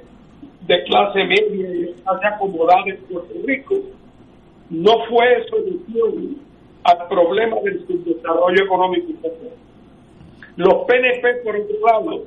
de 0.70 0.84
clase 0.84 1.24
media 1.24 1.50
y 1.52 1.82
de 1.82 1.94
clase 2.04 2.28
acomodada 2.28 2.84
en 2.86 2.98
Puerto 2.98 3.34
Rico, 3.44 3.76
no 4.70 5.04
fue 5.10 5.44
solución 5.50 6.38
al 6.84 7.08
problema 7.08 7.58
del 7.64 7.88
subdesarrollo 7.88 8.66
económico 8.66 9.14
Los 10.58 10.86
PNP, 10.86 11.42
por 11.44 11.56
otro 11.56 11.76
lado, 11.88 12.24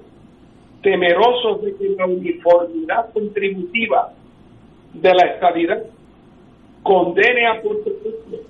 temerosos 0.82 1.62
de 1.62 1.76
que 1.76 1.90
la 1.90 2.06
uniformidad 2.06 3.12
contributiva 3.12 4.12
de 4.92 5.14
la 5.14 5.24
estabilidad 5.34 5.84
condene 6.82 7.46
a 7.46 7.62
Puerto 7.62 7.90
Rico 8.04 8.42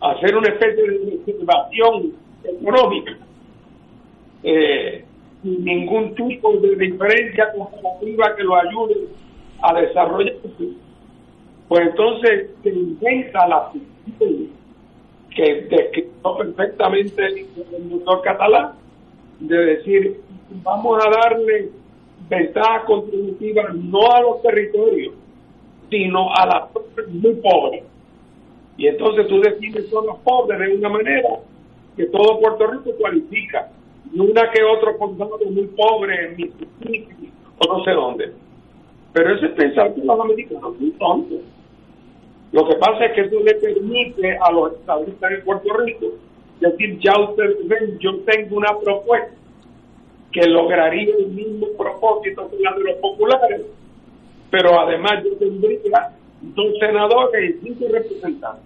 a 0.00 0.12
hacer 0.12 0.36
una 0.36 0.50
especie 0.50 0.88
de 0.88 1.18
conservación 1.24 2.12
económica, 2.44 3.18
eh, 4.44 5.04
sin 5.42 5.64
ningún 5.64 6.14
tipo 6.14 6.56
de 6.58 6.76
diferencia 6.76 7.52
comparativa 7.52 8.36
que 8.36 8.44
lo 8.44 8.56
ayude 8.56 9.08
a 9.62 9.80
desarrollarse, 9.80 10.48
pues 11.68 11.86
entonces 11.88 12.50
se 12.62 12.68
inventa 12.70 13.46
la 13.46 13.70
que 15.34 15.66
describió 15.70 16.36
perfectmente 16.38 17.26
el 17.26 17.90
doctor 17.90 18.22
catalán, 18.22 18.72
de 19.40 19.56
decir, 19.56 20.20
vamos 20.62 21.04
a 21.04 21.10
darle 21.10 21.70
ventaja 22.28 22.84
contributiva 22.84 23.68
no 23.74 24.10
a 24.10 24.20
los 24.20 24.42
territorios, 24.42 25.14
sino 25.90 26.28
a 26.34 26.46
las 26.46 27.08
muy 27.08 27.34
pobres. 27.34 27.84
Y 28.76 28.86
entonces 28.86 29.26
tú 29.28 29.40
defines 29.40 29.88
son 29.90 30.06
los 30.06 30.18
pobres 30.18 30.58
de 30.58 30.76
una 30.76 30.88
manera 30.88 31.28
que 31.96 32.06
todo 32.06 32.40
Puerto 32.40 32.66
Rico 32.68 32.90
cualifica, 32.98 33.70
y 34.12 34.20
una 34.20 34.50
que 34.50 34.62
otro 34.62 34.96
condado 34.98 35.38
muy 35.50 35.66
pobre 35.68 36.26
en 36.26 36.36
Mississippi 36.36 37.30
o 37.58 37.76
no 37.76 37.84
sé 37.84 37.90
dónde. 37.92 38.32
Pero 39.12 39.34
eso 39.34 39.46
es 39.46 39.52
pensar 39.52 39.94
que 39.94 40.02
los 40.02 40.20
americanos 40.20 40.74
son 40.78 40.92
tontos. 40.92 41.38
Lo 42.52 42.66
que 42.66 42.76
pasa 42.76 43.06
es 43.06 43.12
que 43.12 43.20
eso 43.22 43.40
le 43.40 43.54
permite 43.54 44.38
a 44.38 44.52
los 44.52 44.72
estadistas 44.72 45.30
de 45.30 45.38
Puerto 45.38 45.74
Rico 45.74 46.06
decir, 46.60 46.98
ya 47.00 47.12
ustedes 47.20 47.68
ven, 47.68 47.98
yo 47.98 48.18
tengo 48.20 48.56
una 48.56 48.78
propuesta 48.82 49.34
que 50.32 50.46
lograría 50.46 51.14
el 51.16 51.28
mismo 51.28 51.66
propósito 51.76 52.50
que 52.50 52.58
la 52.60 52.72
de 52.76 52.84
los 52.84 52.96
populares, 52.96 53.62
pero 54.50 54.80
además 54.80 55.22
yo 55.24 55.36
tendría 55.36 56.10
dos 56.40 56.78
senadores 56.80 57.56
y 57.56 57.66
cinco 57.66 57.86
representantes. 57.90 58.64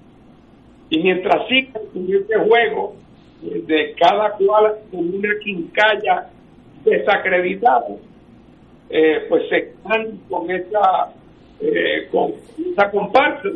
Y 0.91 0.99
mientras 0.99 1.47
siga 1.49 1.81
en 1.95 2.15
este 2.15 2.39
juego 2.39 2.95
de 3.43 3.95
cada 3.99 4.33
cual 4.33 4.77
con 4.91 5.15
una 5.15 5.29
quincalla 5.43 6.31
desacreditada, 6.85 7.87
eh, 8.91 9.27
pues 9.29 9.49
se 9.49 9.57
están 9.59 10.19
con 10.29 10.51
esa, 10.51 11.13
eh, 11.61 12.09
con 12.11 12.35
esa 12.73 12.91
comparsa, 12.91 13.49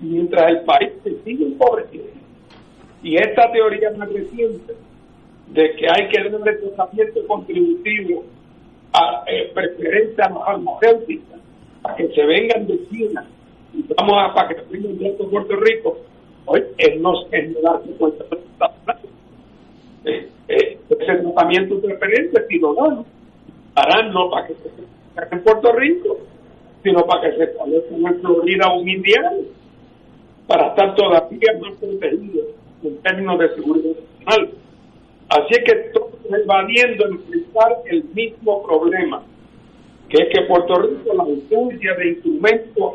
mientras 0.00 0.50
el 0.50 0.60
país 0.62 0.90
se 1.02 1.22
sigue 1.22 1.44
empobreciendo. 1.46 2.10
Y 3.02 3.16
esta 3.16 3.50
teoría 3.52 3.90
más 3.96 4.12
reciente 4.12 4.74
de 5.48 5.74
que 5.76 5.86
hay 5.86 6.08
que 6.08 6.30
darle 6.30 6.52
tratamiento 6.54 7.26
contributivo 7.26 8.24
a, 8.92 9.24
eh, 9.26 9.50
preferente 9.54 10.22
a 10.22 10.30
las 10.30 10.44
farmacéuticas 10.44 11.40
para 11.82 11.96
que 11.96 12.08
se 12.08 12.24
vengan 12.24 12.66
de 12.66 12.88
China 12.88 13.26
y 13.74 13.84
vamos 13.96 14.14
a 14.18 14.34
para 14.34 14.48
que 14.48 14.54
se 14.56 14.70
vengan 14.70 14.98
de 14.98 15.24
Puerto 15.24 15.56
Rico, 15.56 15.98
hoy 16.46 16.62
él 16.78 17.02
no 17.02 17.12
se 17.28 17.54
darse 17.62 17.90
cuenta 17.98 18.24
de 18.24 18.42
eh, 20.04 20.28
eh, 20.48 20.78
ese 20.88 21.14
tratamiento 21.16 21.80
preferente 21.80 22.44
si 22.48 22.58
lo 22.58 22.74
dan, 22.74 23.04
harán 23.74 24.12
no 24.12 24.30
para 24.30 24.46
que 24.48 24.54
se 24.54 25.34
en 25.34 25.42
Puerto 25.42 25.72
Rico, 25.72 26.18
sino 26.82 27.04
para 27.06 27.22
que 27.30 27.36
se 27.36 27.44
establezcan 27.44 28.06
en 28.06 28.20
Florida 28.20 28.72
un 28.72 28.88
indiano, 28.88 29.36
para 30.46 30.68
estar 30.68 30.94
todavía 30.94 31.52
más 31.60 31.72
protegidos 31.78 32.46
en 32.82 32.96
términos 32.98 33.38
de 33.38 33.54
seguridad 33.54 33.96
nacional. 34.20 34.50
Así 35.28 35.48
es 35.50 35.64
que 35.64 35.74
todos 35.92 36.12
evadiendo 36.30 37.06
enfrentar 37.06 37.78
el 37.86 38.04
mismo 38.14 38.62
problema, 38.64 39.22
que 40.08 40.22
es 40.22 40.28
que 40.34 40.42
Puerto 40.42 40.74
Rico, 40.74 41.14
la 41.14 41.22
ausencia 41.22 41.94
de 41.94 42.08
instrumentos 42.08 42.94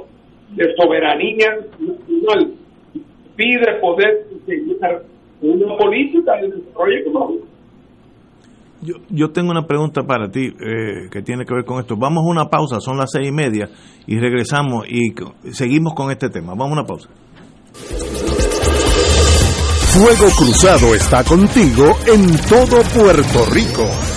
de 0.50 0.76
soberanía 0.76 1.58
nacional, 1.80 2.54
pide 3.36 3.74
poder 3.76 4.28
diseñar 4.46 5.04
una 5.42 5.78
política 5.78 6.34
de 6.42 6.50
desarrollo 6.50 7.00
económico. 7.00 7.48
Yo, 8.82 8.96
yo 9.10 9.32
tengo 9.32 9.50
una 9.52 9.66
pregunta 9.66 10.04
para 10.04 10.30
ti 10.30 10.48
eh, 10.48 11.10
que 11.12 11.22
tiene 11.24 11.46
que 11.46 11.54
ver 11.54 11.66
con 11.66 11.80
esto. 11.80 11.96
Vamos 11.98 12.24
a 12.26 12.30
una 12.30 12.46
pausa, 12.46 12.80
son 12.80 12.98
las 12.98 13.12
seis 13.12 13.30
y 13.30 13.32
media, 13.32 13.70
y 14.06 14.20
regresamos 14.20 14.86
y 14.88 15.14
seguimos 15.52 15.94
con 15.96 16.12
este 16.12 16.30
tema. 16.30 16.54
Vamos 16.54 16.70
a 16.70 16.74
una 16.74 16.84
pausa. 16.84 17.10
Fuego 19.94 20.30
Cruzado 20.38 20.94
está 20.94 21.24
contigo 21.24 21.86
en 22.06 22.38
todo 22.48 22.84
Puerto 22.94 23.46
Rico. 23.52 24.17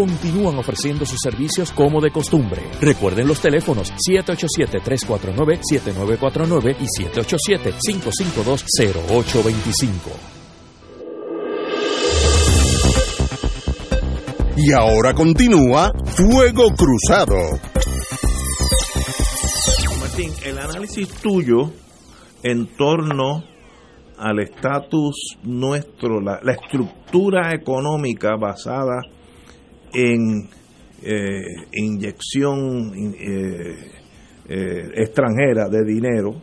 continúan 0.00 0.56
ofreciendo 0.56 1.04
sus 1.04 1.18
servicios 1.22 1.70
como 1.72 2.00
de 2.00 2.10
costumbre. 2.10 2.62
Recuerden 2.80 3.28
los 3.28 3.38
teléfonos 3.38 3.92
787-349-7949 4.08 6.76
y 6.80 6.86
787-552-0825. 7.04 9.90
Y 14.56 14.72
ahora 14.72 15.12
continúa 15.12 15.92
Fuego 16.06 16.74
Cruzado. 16.74 17.36
Martín, 20.00 20.32
el 20.46 20.58
análisis 20.58 21.10
tuyo 21.10 21.72
en 22.42 22.74
torno 22.74 23.44
al 24.16 24.40
estatus 24.40 25.36
nuestro, 25.42 26.22
la, 26.22 26.40
la, 26.42 26.52
estructura 26.52 27.52
económica 27.52 28.36
basada 28.40 29.02
en 29.92 30.48
eh, 31.02 31.42
inyección 31.72 32.92
eh, 32.94 33.92
eh, 34.48 34.90
extranjera 34.96 35.68
de 35.68 35.84
dinero, 35.84 36.34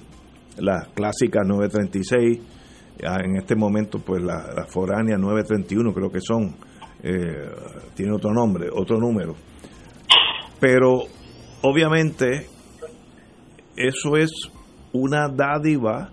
la 0.57 0.87
clásica 0.93 1.41
936, 1.43 2.39
en 2.99 3.37
este 3.37 3.55
momento 3.55 3.99
pues 3.99 4.23
la, 4.23 4.53
la 4.55 4.65
foránea 4.65 5.17
931 5.17 5.93
creo 5.93 6.09
que 6.09 6.19
son, 6.19 6.55
tiene 7.93 8.13
otro 8.13 8.33
nombre, 8.33 8.69
otro 8.73 8.97
número. 8.97 9.35
Pero 10.59 11.03
obviamente 11.61 12.47
eso 13.75 14.17
es 14.17 14.31
una 14.93 15.29
dádiva 15.29 16.09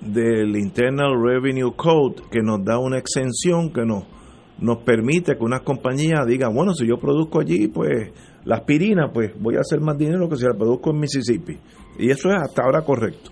del 0.00 0.56
Internal 0.56 1.20
Revenue 1.20 1.74
Code 1.74 2.22
que 2.30 2.40
nos 2.42 2.64
da 2.64 2.78
una 2.78 2.98
exención 2.98 3.72
que 3.72 3.84
nos 3.84 4.04
nos 4.62 4.78
permite 4.78 5.36
que 5.36 5.42
unas 5.42 5.62
compañías 5.62 6.24
digan, 6.26 6.54
bueno, 6.54 6.72
si 6.72 6.86
yo 6.86 6.96
produzco 6.96 7.40
allí, 7.40 7.66
pues 7.66 8.12
la 8.44 8.56
aspirina, 8.56 9.10
pues 9.12 9.32
voy 9.40 9.56
a 9.56 9.60
hacer 9.60 9.80
más 9.80 9.98
dinero 9.98 10.28
que 10.28 10.36
si 10.36 10.44
la 10.44 10.54
produzco 10.54 10.90
en 10.90 11.00
Mississippi. 11.00 11.58
Y 11.98 12.10
eso 12.10 12.28
es 12.30 12.36
hasta 12.40 12.62
ahora 12.62 12.82
correcto. 12.82 13.30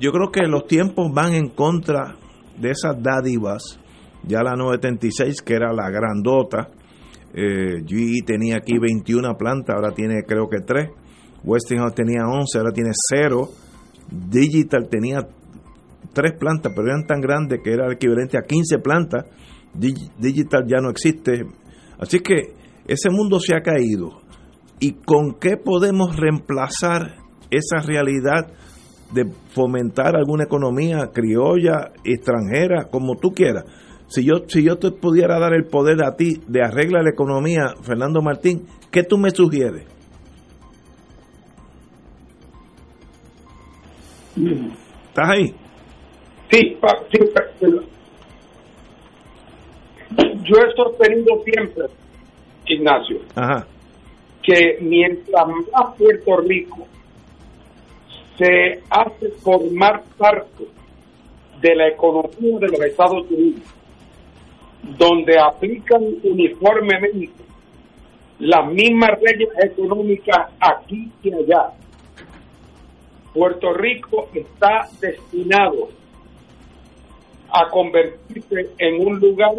Yo 0.00 0.12
creo 0.12 0.30
que 0.32 0.48
los 0.48 0.66
tiempos 0.66 1.12
van 1.12 1.34
en 1.34 1.50
contra 1.50 2.16
de 2.58 2.70
esas 2.70 3.00
dádivas. 3.02 3.78
Ya 4.26 4.42
la 4.42 4.54
936, 4.56 5.42
que 5.42 5.54
era 5.54 5.72
la 5.74 5.90
grandota, 5.90 6.70
eh, 7.34 7.84
GE 7.86 8.22
tenía 8.24 8.56
aquí 8.56 8.78
21 8.78 9.36
plantas, 9.36 9.76
ahora 9.76 9.92
tiene 9.92 10.22
creo 10.26 10.48
que 10.48 10.60
3. 10.60 10.88
Westinghouse 11.44 11.94
tenía 11.94 12.22
11, 12.26 12.58
ahora 12.58 12.72
tiene 12.72 12.92
0. 13.10 13.50
Digital 14.10 14.88
tenía 14.88 15.18
3 16.14 16.32
plantas, 16.38 16.72
pero 16.74 16.88
eran 16.88 17.06
tan 17.06 17.20
grandes 17.20 17.60
que 17.62 17.74
era 17.74 17.92
equivalente 17.92 18.38
a 18.38 18.42
15 18.42 18.78
plantas 18.78 19.26
digital 19.74 20.64
ya 20.66 20.80
no 20.80 20.90
existe. 20.90 21.46
Así 21.98 22.20
que 22.20 22.54
ese 22.86 23.10
mundo 23.10 23.38
se 23.40 23.54
ha 23.54 23.60
caído. 23.60 24.20
¿Y 24.80 24.92
con 24.92 25.34
qué 25.40 25.56
podemos 25.56 26.16
reemplazar 26.16 27.16
esa 27.50 27.78
realidad 27.86 28.52
de 29.12 29.26
fomentar 29.54 30.16
alguna 30.16 30.44
economía 30.44 31.10
criolla, 31.12 31.92
extranjera, 32.04 32.88
como 32.90 33.16
tú 33.16 33.30
quieras? 33.32 33.64
Si 34.08 34.24
yo, 34.24 34.46
si 34.46 34.62
yo 34.62 34.76
te 34.76 34.90
pudiera 34.90 35.38
dar 35.38 35.54
el 35.54 35.64
poder 35.64 36.04
a 36.04 36.16
ti 36.16 36.40
de 36.46 36.62
arreglar 36.62 37.04
la 37.04 37.10
economía, 37.10 37.74
Fernando 37.82 38.20
Martín, 38.20 38.66
¿qué 38.90 39.02
tú 39.02 39.16
me 39.16 39.30
sugieres? 39.30 39.86
¿Estás 44.36 45.28
ahí? 45.28 45.54
Sí, 46.50 46.76
sí, 47.10 47.18
yo 50.42 50.56
he 50.56 50.74
sostenido 50.74 51.42
siempre, 51.44 51.84
Ignacio, 52.66 53.20
que 54.42 54.78
mientras 54.80 55.46
más 55.46 55.94
Puerto 55.98 56.36
Rico 56.38 56.86
se 58.36 58.82
hace 58.90 59.28
formar 59.42 60.02
parte 60.18 60.64
de 61.60 61.74
la 61.74 61.88
economía 61.88 62.58
de 62.58 62.68
los 62.68 62.80
Estados 62.80 63.30
Unidos, 63.30 63.62
donde 64.98 65.38
aplican 65.38 66.02
uniformemente 66.22 67.44
las 68.38 68.70
mismas 68.70 69.10
reglas 69.20 69.64
económicas 69.64 70.50
aquí 70.60 71.10
y 71.22 71.32
allá, 71.32 71.70
Puerto 73.32 73.72
Rico 73.72 74.28
está 74.34 74.88
destinado 75.00 75.88
a 77.50 77.68
convertirse 77.70 78.70
en 78.78 79.06
un 79.06 79.18
lugar 79.18 79.54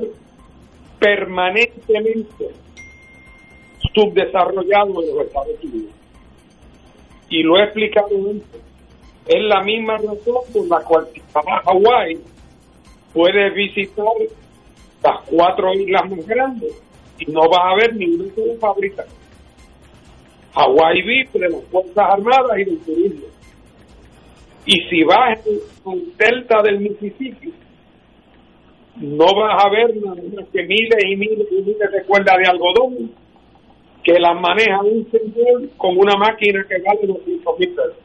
permanentemente 1.05 2.49
subdesarrollado 3.93 5.03
en 5.03 5.15
los 5.15 5.27
Estados 5.27 5.63
Unidos. 5.63 5.93
Y 7.29 7.43
lo 7.43 7.57
he 7.57 7.63
explicado 7.63 8.09
antes. 8.15 8.61
Es 9.27 9.43
la 9.43 9.61
misma 9.61 9.97
razón 9.97 10.41
por 10.51 10.67
la 10.67 10.79
cual 10.83 11.07
Hawái 11.33 12.19
puedes 13.13 13.53
visitar 13.53 14.05
las 15.03 15.29
cuatro 15.29 15.73
islas 15.73 16.09
más 16.09 16.25
grandes 16.25 16.73
y 17.19 17.31
no 17.31 17.41
vas 17.41 17.65
a 17.65 17.75
ver 17.75 17.95
ninguna 17.95 18.33
sola 18.33 18.53
fábrica. 18.59 19.05
Hawái 20.53 21.01
vive 21.03 21.29
de 21.33 21.49
las 21.49 21.63
Fuerzas 21.65 21.97
Armadas 21.97 22.57
y 22.57 22.63
del 22.63 22.79
turismo. 22.79 23.27
Y 24.65 24.81
si 24.89 25.03
vas 25.03 25.39
el 25.45 26.17
delta 26.17 26.63
del 26.63 26.79
Mississippi, 26.79 27.53
no 28.97 29.25
vas 29.35 29.63
a 29.63 29.69
ver 29.69 29.95
nada 29.97 30.21
que 30.51 30.63
miles 30.63 31.03
y 31.05 31.15
miles 31.15 31.47
y 31.51 31.61
miles 31.61 31.91
de 31.91 32.03
cuerdas 32.05 32.35
de 32.37 32.49
algodón 32.49 33.11
que 34.03 34.19
las 34.19 34.39
maneja 34.39 34.81
un 34.83 35.09
señor 35.11 35.69
con 35.77 35.97
una 35.97 36.15
máquina 36.15 36.63
que 36.69 36.81
vale 36.81 37.07
200 37.07 37.59
mil 37.59 37.69
pesos. 37.69 37.95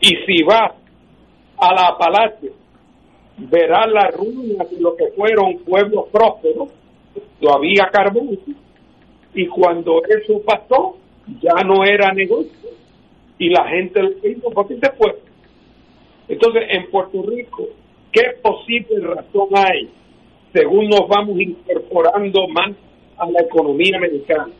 Y 0.00 0.08
si 0.26 0.42
vas 0.42 0.72
a 1.58 1.74
la 1.74 1.86
Apalache, 1.88 2.50
verás 3.38 3.86
las 3.90 4.14
ruinas 4.16 4.68
de 4.68 4.80
lo 4.80 4.96
que 4.96 5.06
fueron 5.16 5.58
pueblos 5.58 6.06
prósperos, 6.10 6.70
todavía 7.40 7.88
carbón, 7.92 8.38
y 9.32 9.46
cuando 9.46 10.02
eso 10.04 10.42
pasó, 10.44 10.96
ya 11.40 11.62
no 11.64 11.84
era 11.84 12.12
negocio, 12.12 12.70
y 13.38 13.48
la 13.48 13.68
gente 13.68 14.02
lo 14.02 14.28
hizo 14.28 14.50
porque 14.50 14.76
se 14.76 14.90
fue. 14.92 15.16
Entonces, 16.28 16.64
en 16.70 16.90
Puerto 16.90 17.22
Rico, 17.22 17.68
¿qué 18.12 18.22
posible 18.42 19.00
razón 19.00 19.48
hay, 19.54 19.88
según 20.52 20.88
nos 20.88 21.08
vamos 21.08 21.40
incorporando 21.40 22.46
más 22.48 22.72
a 23.18 23.30
la 23.30 23.40
economía 23.40 23.96
americana? 23.96 24.52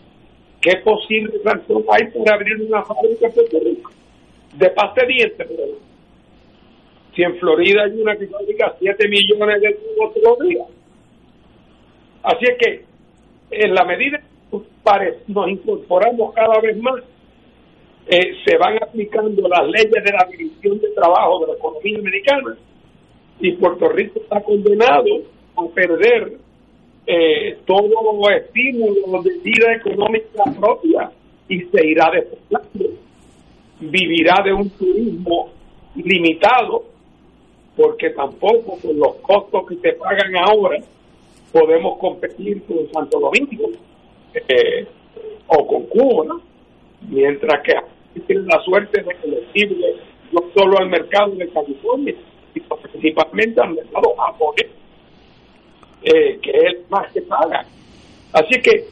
¿Qué 0.61 0.77
posible 0.85 1.33
razón 1.45 1.85
hay 1.89 2.07
para 2.11 2.37
abrir 2.37 2.63
una 2.63 2.83
fábrica 2.83 3.27
en 3.27 3.33
Puerto 3.33 3.59
Rico? 3.65 3.91
De 4.57 4.71
pasta 4.71 5.03
de 5.03 5.13
dientes, 5.13 5.51
ejemplo. 5.51 5.79
Si 7.15 7.23
en 7.23 7.37
Florida 7.37 7.83
hay 7.85 8.01
una 8.01 8.17
que 8.17 8.27
fabrica 8.27 8.75
7 8.79 9.09
millones 9.09 9.61
de 9.61 9.75
tubos 9.75 10.15
todos 10.15 10.39
los 10.39 10.49
días. 10.49 10.67
Así 12.23 12.45
es 12.45 12.57
que, 12.59 12.85
en 13.51 13.75
la 13.75 13.85
medida 13.85 14.19
que 14.19 14.29
nos 15.29 15.49
incorporamos 15.51 16.35
cada 16.35 16.59
vez 16.61 16.77
más, 16.79 17.03
eh, 18.07 18.35
se 18.45 18.57
van 18.57 18.77
aplicando 18.83 19.49
las 19.49 19.67
leyes 19.69 19.93
de 19.93 20.13
la 20.13 20.27
división 20.31 20.81
de 20.81 20.89
trabajo 20.91 21.41
de 21.41 21.47
la 21.49 21.59
economía 21.59 21.99
americana 21.99 22.57
y 23.41 23.53
Puerto 23.53 23.89
Rico 23.89 24.21
está 24.21 24.41
condenado 24.41 25.23
a 25.57 25.67
perder 25.75 26.39
eh, 27.07 27.59
todo 27.67 28.31
estímulo 28.31 29.23
de 29.23 29.39
vida 29.39 29.75
económica 29.75 30.45
propia 30.59 31.11
y 31.49 31.61
se 31.61 31.87
irá 31.87 32.11
despoblando. 32.13 32.99
Vivirá 33.81 34.43
de 34.45 34.53
un 34.53 34.71
turismo 34.71 35.51
limitado 35.97 36.85
porque 37.77 38.11
tampoco 38.11 38.79
con 38.81 38.99
los 38.99 39.17
costos 39.17 39.67
que 39.69 39.77
se 39.77 39.93
pagan 39.95 40.37
ahora 40.37 40.79
podemos 41.53 41.99
competir 41.99 42.63
con 42.65 42.91
Santo 42.93 43.19
Domingo 43.19 43.71
eh, 44.35 44.87
o 45.49 45.67
con 45.67 45.83
Cuba, 45.85 46.41
mientras 47.09 47.63
que 47.63 47.75
tienen 48.27 48.47
la 48.47 48.63
suerte 48.63 49.03
de 49.03 49.15
que 49.15 49.47
sirve 49.53 49.97
no 50.33 50.41
solo 50.55 50.79
al 50.79 50.89
mercado 50.89 51.33
de 51.33 51.49
California, 51.49 52.15
sino 52.53 52.77
principalmente 52.77 53.61
al 53.61 53.75
mercado 53.75 54.15
japonés, 54.17 54.67
eh, 56.03 56.39
que 56.43 56.51
es 56.51 56.91
más 56.91 57.11
que 57.13 57.23
paga. 57.23 57.65
Así 58.33 58.61
que 58.61 58.85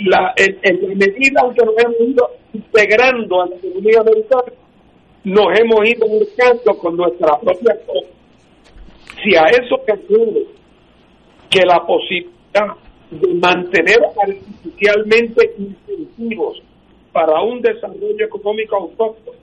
la, 0.00 0.34
en, 0.36 0.58
en 0.62 0.98
medida 0.98 1.42
que 1.56 1.64
nos 1.64 1.74
hemos 1.78 2.00
ido 2.00 2.30
integrando 2.52 3.42
a 3.42 3.46
la 3.46 3.56
economía 3.56 4.00
americana, 4.00 4.52
nos 5.24 5.58
hemos 5.58 5.88
ido 5.88 6.06
buscando 6.06 6.78
con 6.78 6.96
nuestra 6.96 7.38
propia 7.40 7.76
cosa. 7.86 8.06
Si 9.22 9.34
a 9.36 9.44
eso 9.46 9.80
que 9.86 9.92
ocurre 9.92 10.46
que 11.50 11.64
la 11.64 11.80
posibilidad 11.86 12.76
de 13.10 13.34
mantener 13.34 13.98
artificialmente 14.22 15.54
incentivos 15.56 16.62
para 17.12 17.40
un 17.42 17.62
desarrollo 17.62 18.24
económico 18.24 18.76
autóctono, 18.76 19.38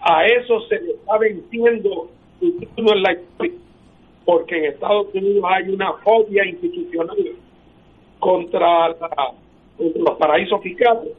a 0.00 0.26
eso 0.26 0.60
se 0.68 0.80
le 0.80 0.92
está 0.92 1.18
venciendo 1.18 2.08
en 2.40 3.02
la 3.02 3.12
historia, 3.12 3.58
porque 4.24 4.58
en 4.58 4.64
Estados 4.66 5.06
Unidos 5.14 5.44
hay 5.48 5.70
una 5.70 5.92
fobia 6.04 6.46
institucional 6.46 7.16
contra, 8.18 8.88
la, 8.88 9.32
contra 9.76 10.02
los 10.02 10.18
paraísos 10.18 10.62
fiscales 10.62 11.12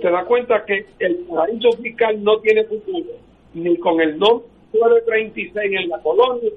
te 0.00 0.10
das 0.10 0.26
cuenta 0.26 0.64
que 0.66 0.86
el 0.98 1.18
paraíso 1.28 1.70
fiscal 1.80 2.22
no 2.22 2.38
tiene 2.38 2.64
futuro, 2.64 3.10
ni 3.54 3.76
con 3.78 4.00
el 4.00 4.18
nombre 4.18 4.48
de 4.72 5.02
36 5.06 5.54
en 5.56 5.88
la 5.88 5.98
colonia, 6.00 6.50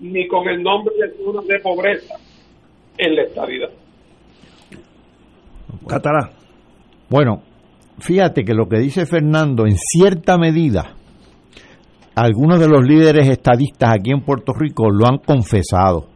ni 0.00 0.26
con 0.26 0.48
el 0.48 0.62
nombre 0.62 0.94
de 0.96 1.22
zonas 1.22 1.46
de 1.46 1.58
pobreza 1.60 2.14
en 2.96 3.14
la 3.14 3.22
estabilidad. 3.22 3.70
Catará. 5.86 6.30
Bueno, 7.10 7.42
fíjate 7.98 8.44
que 8.44 8.54
lo 8.54 8.68
que 8.68 8.78
dice 8.78 9.04
Fernando, 9.04 9.66
en 9.66 9.76
cierta 9.76 10.38
medida, 10.38 10.94
algunos 12.20 12.58
de 12.58 12.68
los 12.68 12.84
líderes 12.84 13.28
estadistas 13.28 13.92
aquí 13.94 14.10
en 14.10 14.22
Puerto 14.22 14.52
Rico 14.52 14.90
lo 14.90 15.06
han 15.06 15.18
confesado. 15.18 16.06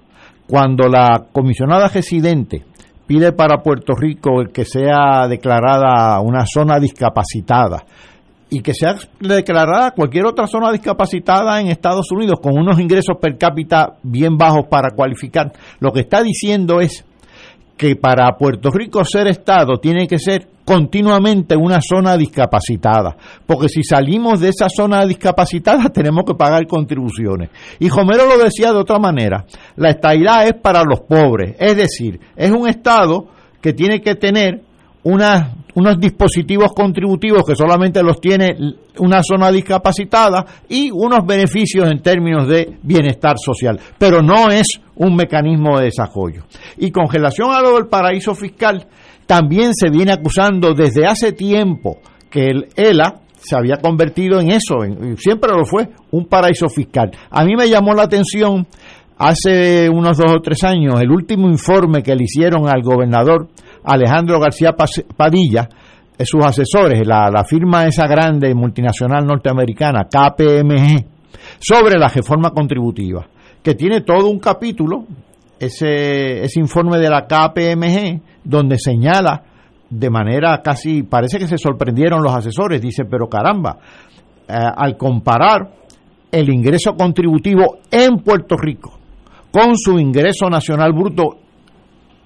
Cuando 0.49 0.89
la 0.89 1.27
comisionada 1.33 1.89
residente 1.89 2.65
pide 3.07 3.33
para 3.33 3.63
Puerto 3.63 3.95
Rico 3.95 4.43
que 4.53 4.65
sea 4.65 5.29
declarada 5.29 6.21
una 6.21 6.45
zona 6.47 6.81
discapacitada 6.81 7.85
y 8.51 8.61
que 8.61 8.75
sea 8.75 8.97
declarada 9.21 9.93
cualquier 9.93 10.27
otra 10.27 10.47
zona 10.47 10.73
discapacitada 10.73 11.61
en 11.61 11.69
Estados 11.69 12.11
Unidos 12.11 12.41
con 12.43 12.59
unos 12.59 12.79
ingresos 12.81 13.17
per 13.21 13.39
cápita 13.39 13.95
bien 14.03 14.37
bajos 14.37 14.67
para 14.69 14.91
cualificar. 14.91 15.53
Lo 15.79 15.93
que 15.93 16.01
está 16.01 16.23
diciendo 16.23 16.81
es 16.81 17.07
que 17.77 17.97
para 17.97 18.37
Puerto 18.37 18.71
Rico 18.71 19.05
ser 19.05 19.29
Estado 19.29 19.79
tiene 19.81 20.07
que 20.07 20.19
ser 20.19 20.49
continuamente 20.73 21.55
una 21.55 21.81
zona 21.83 22.17
discapacitada, 22.17 23.15
porque 23.47 23.69
si 23.69 23.83
salimos 23.83 24.41
de 24.41 24.49
esa 24.49 24.69
zona 24.71 25.05
discapacitada 25.05 25.89
tenemos 25.93 26.25
que 26.27 26.35
pagar 26.35 26.67
contribuciones. 26.67 27.51
Y 27.79 27.91
Homero 27.91 28.27
lo 28.27 28.43
decía 28.43 28.73
de 28.73 28.79
otra 28.79 28.99
manera, 28.99 29.45
la 29.77 29.91
estabilidad 29.91 30.47
es 30.47 30.55
para 30.55 30.83
los 30.83 31.01
pobres, 31.01 31.57
es 31.59 31.77
decir, 31.77 32.19
es 32.35 32.51
un 32.51 32.69
Estado 32.69 33.27
que 33.61 33.75
tiene 33.75 34.01
que 34.01 34.15
tener 34.15 34.63
unos 35.05 35.99
dispositivos 35.99 36.73
contributivos 36.73 37.43
que 37.45 37.57
solamente 37.57 38.03
los 38.03 38.21
tiene 38.21 38.57
una 38.99 39.23
zona 39.23 39.51
discapacitada 39.51 40.47
y 40.69 40.91
unos 40.91 41.27
beneficios 41.27 41.91
en 41.91 42.01
términos 42.01 42.49
de 42.49 42.79
bienestar 42.83 43.37
social, 43.37 43.79
pero 43.99 44.23
no 44.23 44.51
es 44.51 44.81
un 44.97 45.17
mecanismo 45.17 45.79
de 45.79 45.87
desarrollo. 45.87 46.45
Y 46.79 46.91
con 46.91 47.11
relación 47.11 47.51
a 47.53 47.61
lo 47.61 47.75
del 47.75 47.89
paraíso 47.89 48.35
fiscal, 48.35 48.87
también 49.33 49.73
se 49.73 49.89
viene 49.89 50.13
acusando 50.13 50.75
desde 50.75 51.07
hace 51.07 51.33
tiempo 51.33 52.01
que 52.29 52.49
el 52.49 52.69
ELA 52.77 53.23
se 53.35 53.57
había 53.57 53.77
convertido 53.77 54.39
en 54.39 54.51
eso, 54.51 54.81
siempre 55.17 55.53
lo 55.57 55.65
fue, 55.65 55.89
un 56.11 56.27
paraíso 56.27 56.69
fiscal. 56.69 57.11
A 57.31 57.43
mí 57.43 57.57
me 57.57 57.67
llamó 57.67 57.95
la 57.95 58.03
atención 58.03 58.67
hace 59.17 59.89
unos 59.89 60.19
dos 60.19 60.35
o 60.37 60.41
tres 60.43 60.63
años 60.65 61.01
el 61.01 61.11
último 61.11 61.49
informe 61.49 62.03
que 62.03 62.15
le 62.15 62.25
hicieron 62.25 62.69
al 62.69 62.83
gobernador 62.83 63.49
Alejandro 63.85 64.39
García 64.39 64.75
Padilla, 65.17 65.67
eh, 66.19 66.27
sus 66.27 66.45
asesores, 66.45 67.01
la, 67.07 67.31
la 67.31 67.45
firma 67.45 67.87
esa 67.87 68.07
grande 68.07 68.55
multinacional 68.55 69.25
norteamericana, 69.25 70.09
KPMG, 70.11 71.07
sobre 71.59 71.99
la 71.99 72.09
reforma 72.09 72.51
contributiva, 72.51 73.27
que 73.63 73.75
tiene 73.75 74.03
todo 74.03 74.29
un 74.29 74.39
capítulo 74.39 75.07
ese, 75.63 76.43
ese 76.43 76.59
informe 76.59 76.99
de 76.99 77.09
la 77.09 77.27
KPMG 77.27 78.21
donde 78.43 78.79
señala 78.79 79.45
de 79.89 80.11
manera 80.11 80.61
casi, 80.61 81.05
parece 81.05 81.39
que 81.39 81.47
se 81.47 81.57
sorprendieron 81.57 82.23
los 82.23 82.35
asesores, 82.35 82.81
dice, 82.81 83.05
pero 83.05 83.29
caramba, 83.29 83.79
eh, 84.49 84.55
al 84.55 84.97
comparar 84.97 85.71
el 86.33 86.53
ingreso 86.53 86.95
contributivo 86.95 87.79
en 87.91 88.19
Puerto 88.19 88.57
Rico 88.57 88.99
con 89.53 89.77
su 89.77 89.99
ingreso 89.99 90.49
nacional 90.49 90.93
bruto 90.95 91.37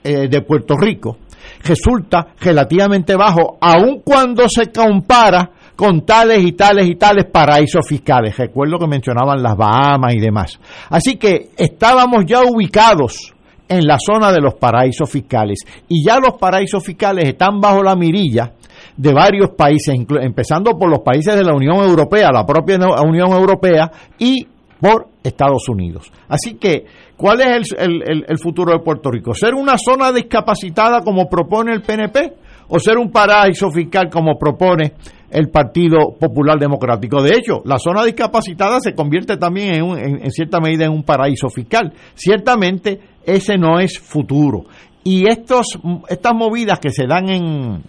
eh, 0.02 0.28
de 0.28 0.42
Puerto 0.42 0.74
Rico, 0.76 1.18
resulta 1.62 2.28
relativamente 2.40 3.16
bajo, 3.16 3.58
aun 3.60 4.00
cuando 4.02 4.48
se 4.48 4.70
compara 4.70 5.50
con 5.76 6.06
tales 6.06 6.42
y 6.42 6.52
tales 6.52 6.88
y 6.88 6.96
tales 6.96 7.26
paraísos 7.26 7.86
fiscales. 7.86 8.36
Recuerdo 8.36 8.78
que 8.78 8.86
mencionaban 8.86 9.42
las 9.42 9.56
Bahamas 9.56 10.14
y 10.14 10.20
demás. 10.20 10.58
Así 10.88 11.16
que 11.16 11.50
estábamos 11.56 12.24
ya 12.26 12.40
ubicados 12.42 13.34
en 13.68 13.86
la 13.86 13.98
zona 13.98 14.32
de 14.32 14.40
los 14.40 14.54
paraísos 14.54 15.10
fiscales 15.10 15.58
y 15.88 16.04
ya 16.04 16.18
los 16.18 16.38
paraísos 16.38 16.82
fiscales 16.82 17.28
están 17.28 17.60
bajo 17.60 17.82
la 17.82 17.94
mirilla 17.94 18.52
de 18.96 19.12
varios 19.12 19.50
países, 19.50 19.94
empezando 20.20 20.78
por 20.78 20.88
los 20.88 21.00
países 21.00 21.34
de 21.36 21.44
la 21.44 21.54
Unión 21.54 21.76
Europea, 21.76 22.30
la 22.32 22.46
propia 22.46 22.78
Unión 23.04 23.30
Europea 23.32 23.90
y 24.18 24.46
por 24.80 25.08
Estados 25.22 25.68
Unidos. 25.68 26.10
Así 26.28 26.54
que, 26.54 26.86
¿cuál 27.16 27.40
es 27.40 27.74
el, 27.76 28.24
el 28.26 28.38
futuro 28.38 28.72
de 28.72 28.78
Puerto 28.78 29.10
Rico? 29.10 29.34
¿Ser 29.34 29.54
una 29.54 29.76
zona 29.76 30.12
discapacitada 30.12 31.02
como 31.02 31.28
propone 31.28 31.72
el 31.72 31.82
PNP? 31.82 32.45
O 32.68 32.78
ser 32.78 32.98
un 32.98 33.10
paraíso 33.10 33.70
fiscal 33.70 34.08
como 34.10 34.38
propone 34.38 34.92
el 35.30 35.48
Partido 35.50 36.14
Popular 36.18 36.58
Democrático. 36.58 37.22
De 37.22 37.34
hecho, 37.36 37.60
la 37.64 37.78
zona 37.78 38.04
discapacitada 38.04 38.80
se 38.80 38.94
convierte 38.94 39.36
también 39.36 39.74
en, 39.74 40.30
cierta 40.30 40.60
medida 40.60 40.84
en 40.84 40.92
un 40.92 41.02
paraíso 41.02 41.48
fiscal. 41.48 41.92
Ciertamente 42.14 43.00
ese 43.24 43.58
no 43.58 43.78
es 43.78 43.98
futuro. 43.98 44.64
Y 45.04 45.28
estos, 45.28 45.78
estas 46.08 46.34
movidas 46.34 46.78
que 46.78 46.90
se 46.90 47.06
dan 47.06 47.28
en, 47.28 47.82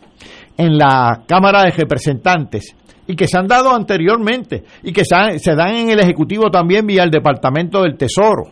en 0.57 0.77
la 0.77 1.23
Cámara 1.27 1.63
de 1.63 1.71
Representantes 1.71 2.75
y 3.07 3.15
que 3.15 3.27
se 3.27 3.37
han 3.37 3.47
dado 3.47 3.73
anteriormente 3.73 4.63
y 4.83 4.91
que 4.91 5.03
se, 5.05 5.55
dan 5.55 5.75
en 5.75 5.89
el 5.89 5.99
Ejecutivo 5.99 6.51
también 6.51 6.85
vía 6.85 7.03
el 7.03 7.09
Departamento 7.09 7.81
del 7.81 7.97
Tesoro, 7.97 8.51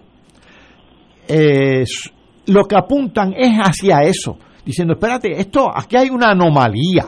eh, 1.28 1.84
lo 2.48 2.64
que 2.66 2.78
apuntan 2.78 3.34
es 3.38 3.58
hacia 3.58 4.00
eso, 4.04 4.38
diciendo, 4.66 4.94
espérate, 4.94 5.40
esto, 5.40 5.72
aquí 5.74 5.96
hay 5.96 6.10
una 6.10 6.32
anomalía, 6.32 7.06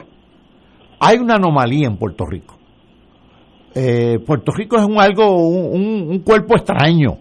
hay 0.99 1.17
una 1.17 1.35
anomalía 1.35 1.87
en 1.87 1.97
Puerto 1.97 2.25
Rico. 2.25 2.55
Eh, 3.75 4.19
Puerto 4.25 4.51
Rico 4.51 4.77
es 4.77 4.85
un 4.85 4.99
algo, 4.99 5.35
un, 5.47 6.09
un- 6.09 6.19
cuerpo 6.19 6.55
extraño, 6.55 7.17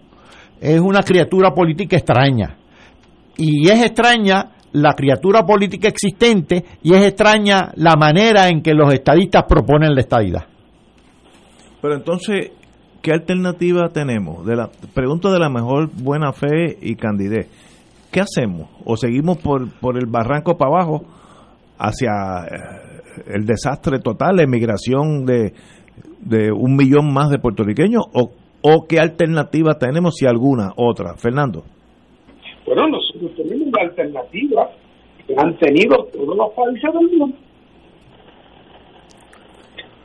es 0.59 0.79
una 0.79 1.01
criatura 1.03 1.53
política 1.53 1.97
extraña. 1.97 2.55
Y 3.37 3.69
es 3.69 3.83
extraña 3.83 4.51
la 4.71 4.93
criatura 4.93 5.45
política 5.45 5.87
existente 5.87 6.65
y 6.83 6.93
es 6.93 7.03
extraña 7.05 7.71
la 7.75 7.95
manera 7.95 8.47
en 8.49 8.61
que 8.61 8.73
los 8.73 8.91
estadistas 8.93 9.43
proponen 9.47 9.93
la 9.93 10.01
estadidad. 10.01 10.45
Pero 11.81 11.93
entonces, 11.95 12.51
¿qué 13.01 13.11
alternativa 13.11 13.89
tenemos? 13.89 14.43
De 14.45 14.55
la 14.55 14.69
pregunta 14.93 15.31
de 15.31 15.39
la 15.39 15.49
mejor 15.49 15.89
buena 15.93 16.33
fe 16.33 16.77
y 16.81 16.95
candidez. 16.95 17.47
¿Qué 18.11 18.21
hacemos? 18.21 18.69
¿O 18.85 18.95
seguimos 18.95 19.37
por, 19.37 19.71
por 19.79 19.97
el 19.97 20.05
barranco 20.07 20.57
para 20.57 20.71
abajo 20.71 21.03
hacia 21.77 22.11
eh, 22.45 23.33
el 23.35 23.45
desastre 23.45 23.99
total, 23.99 24.37
la 24.37 24.43
emigración 24.43 25.25
de, 25.25 25.53
de 26.21 26.51
un 26.51 26.75
millón 26.75 27.13
más 27.13 27.29
de 27.29 27.39
puertorriqueños? 27.39 28.03
¿O, 28.13 28.31
¿O 28.61 28.85
qué 28.87 28.99
alternativa 28.99 29.77
tenemos, 29.77 30.15
si 30.15 30.25
alguna, 30.25 30.71
otra? 30.75 31.15
Fernando. 31.15 31.63
Bueno, 32.65 32.87
nosotros 32.87 33.31
tenemos 33.35 33.67
una 33.67 33.81
alternativa 33.81 34.69
que 35.25 35.35
han 35.37 35.57
tenido 35.57 36.05
todos 36.05 36.35
los 36.35 36.53
países 36.53 36.93
del 36.93 37.17
mundo. 37.17 37.37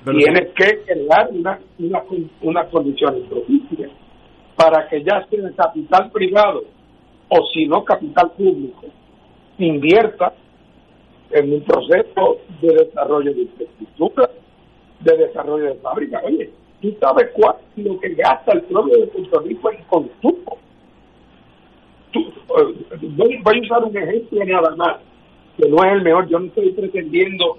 Tienes 0.04 0.52
que 0.54 0.82
crear 0.84 1.28
una, 1.30 1.58
una, 1.78 2.02
unas 2.42 2.68
condiciones 2.70 3.22
propicias 3.28 3.90
para 4.56 4.88
que 4.88 5.02
ya 5.02 5.24
sea 5.30 5.46
el 5.46 5.54
capital 5.54 6.10
privado 6.10 6.64
o 7.34 7.46
si 7.46 7.64
no 7.66 7.82
capital 7.82 8.30
público 8.32 8.84
invierta 9.56 10.34
en 11.30 11.54
un 11.54 11.62
proceso 11.62 12.38
de 12.60 12.74
desarrollo 12.74 13.32
de 13.32 13.42
infraestructura, 13.42 14.30
de 15.00 15.16
desarrollo 15.16 15.64
de 15.64 15.74
fábrica. 15.76 16.20
Oye, 16.24 16.50
tú 16.82 16.94
sabes 17.00 17.30
cuál 17.32 17.56
lo 17.76 17.98
que 18.00 18.10
gasta 18.14 18.52
el 18.52 18.62
pueblo 18.62 18.94
de 18.98 19.06
Puerto 19.06 19.40
Rico 19.40 19.70
en 19.70 19.82
consumo. 19.84 20.58
Eh, 22.14 22.74
voy, 23.16 23.40
voy 23.42 23.58
a 23.58 23.62
usar 23.62 23.84
un 23.84 23.96
ejemplo 23.96 24.44
nada 24.44 24.76
más, 24.76 24.96
que 25.56 25.70
no 25.70 25.82
es 25.84 25.92
el 25.92 26.02
mejor. 26.02 26.28
Yo 26.28 26.38
no 26.38 26.46
estoy 26.48 26.72
pretendiendo 26.72 27.56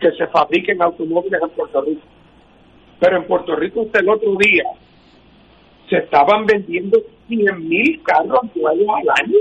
que 0.00 0.12
se 0.12 0.26
fabriquen 0.28 0.80
automóviles 0.80 1.42
en 1.42 1.50
Puerto 1.50 1.82
Rico. 1.82 2.06
Pero 3.00 3.16
en 3.18 3.26
Puerto 3.26 3.54
Rico 3.54 3.82
hasta 3.82 4.00
el 4.00 4.08
otro 4.08 4.34
día 4.36 4.64
se 5.88 5.98
estaban 5.98 6.46
vendiendo 6.46 6.98
100 7.28 7.68
mil 7.68 8.02
carros 8.02 8.42
nuevos 8.54 8.96
al 9.00 9.26
año. 9.26 9.38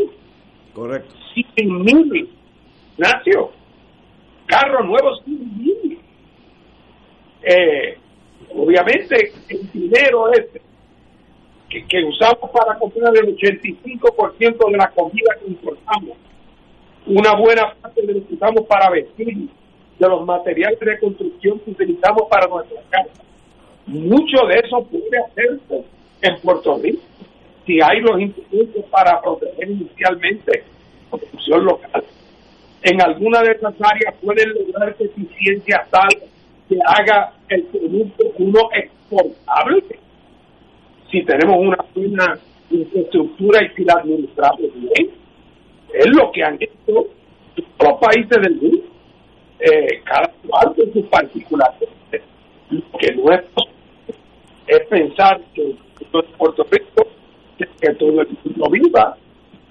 Correcto. 0.74 1.14
100 1.56 1.84
mil. 1.84 2.30
Nacio. 2.98 3.52
Carros 4.46 4.86
nuevos 4.86 5.22
100 5.26 5.58
mil. 5.58 6.00
Eh, 7.44 7.98
obviamente 8.56 9.34
el 9.50 9.72
dinero 9.72 10.32
ese 10.32 10.62
que, 11.70 11.86
que 11.86 12.04
usamos 12.06 12.52
para 12.52 12.78
comprar 12.78 13.14
el 13.18 13.36
85% 13.36 14.72
de 14.72 14.78
la 14.78 14.90
comida 14.92 15.36
que 15.40 15.48
importamos, 15.48 16.18
una 17.08 17.36
buena 17.36 17.74
parte 17.82 18.06
de 18.06 18.14
lo 18.14 18.28
que 18.28 18.36
usamos 18.36 18.66
para 18.68 18.90
vestir, 18.92 19.50
de 20.00 20.08
los 20.08 20.26
materiales 20.26 20.80
de 20.80 21.00
construcción 21.00 21.60
que 21.60 21.72
utilizamos 21.72 22.24
para 22.30 22.48
nuestra 22.48 22.82
casa. 22.90 23.24
Mucho 23.88 24.46
de 24.48 24.56
eso 24.64 24.84
puede 24.86 25.20
hacerse 25.26 25.84
en 26.24 26.40
Puerto 26.42 26.80
Rico 26.82 27.02
si 27.66 27.80
hay 27.82 28.02
los 28.02 28.20
instrumentos 28.20 28.84
para 28.92 29.22
proteger 29.22 29.70
inicialmente 29.70 30.64
la 31.12 31.18
producción 31.18 31.66
local. 31.66 32.04
En 32.82 33.02
alguna 33.02 33.42
de 33.42 33.52
esas 33.52 33.74
áreas 33.80 34.16
pueden 34.22 34.50
lograr 34.54 34.96
eficiencia 35.00 35.88
tal 35.90 36.10
que 36.68 36.78
haga 36.86 37.34
el 37.48 37.64
producto 37.64 38.26
uno 38.38 38.70
exportable. 38.74 39.84
Si 41.10 41.24
tenemos 41.24 41.58
una 41.60 41.78
buena 41.96 42.38
infraestructura 42.70 43.64
y 43.64 43.76
si 43.76 43.86
la 43.86 43.94
administramos 43.94 44.74
bien, 44.74 45.12
es 45.94 46.08
lo 46.08 46.32
que 46.32 46.44
han 46.44 46.58
hecho 46.60 47.08
los 47.56 48.00
países 48.00 48.42
del 48.42 48.56
mundo 48.56 48.84
eh, 49.60 50.02
cada 50.04 50.34
cual 50.46 50.76
con 50.76 50.92
sus 50.92 51.06
particulares. 51.06 51.90
Lo 52.70 52.98
que 52.98 53.16
no 53.16 53.32
es 53.32 53.42
es 54.68 54.88
pensar 54.88 55.42
que 55.54 55.62
en 55.62 55.78
Puerto 56.38 56.66
Rico, 56.70 57.08
que, 57.58 57.94
todo 57.94 58.22
el 58.22 58.38
mundo 58.44 58.70
viva, 58.70 59.18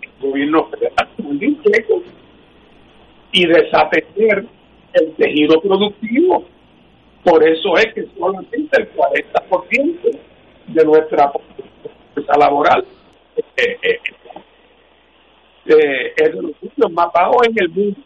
el 0.02 0.28
gobierno 0.28 0.68
federal 0.68 1.08
y 3.32 3.46
desatender 3.46 4.44
el 4.92 5.12
tejido 5.14 5.60
productivo. 5.60 6.44
Por 7.24 7.46
eso 7.46 7.76
es 7.76 7.94
que 7.94 8.06
solamente 8.18 8.80
el 8.80 8.92
40% 8.92 10.18
de 10.68 10.84
nuestra 10.84 11.32
fuerza 12.14 12.38
laboral 12.38 12.84
eh, 13.36 13.78
eh, 13.82 14.00
eh, 15.66 16.12
es 16.16 16.34
de 16.34 16.42
los 16.42 16.52
sitios 16.60 16.92
más 16.92 17.08
bajos 17.12 17.46
en 17.48 17.54
el 17.58 17.68
mundo. 17.70 18.00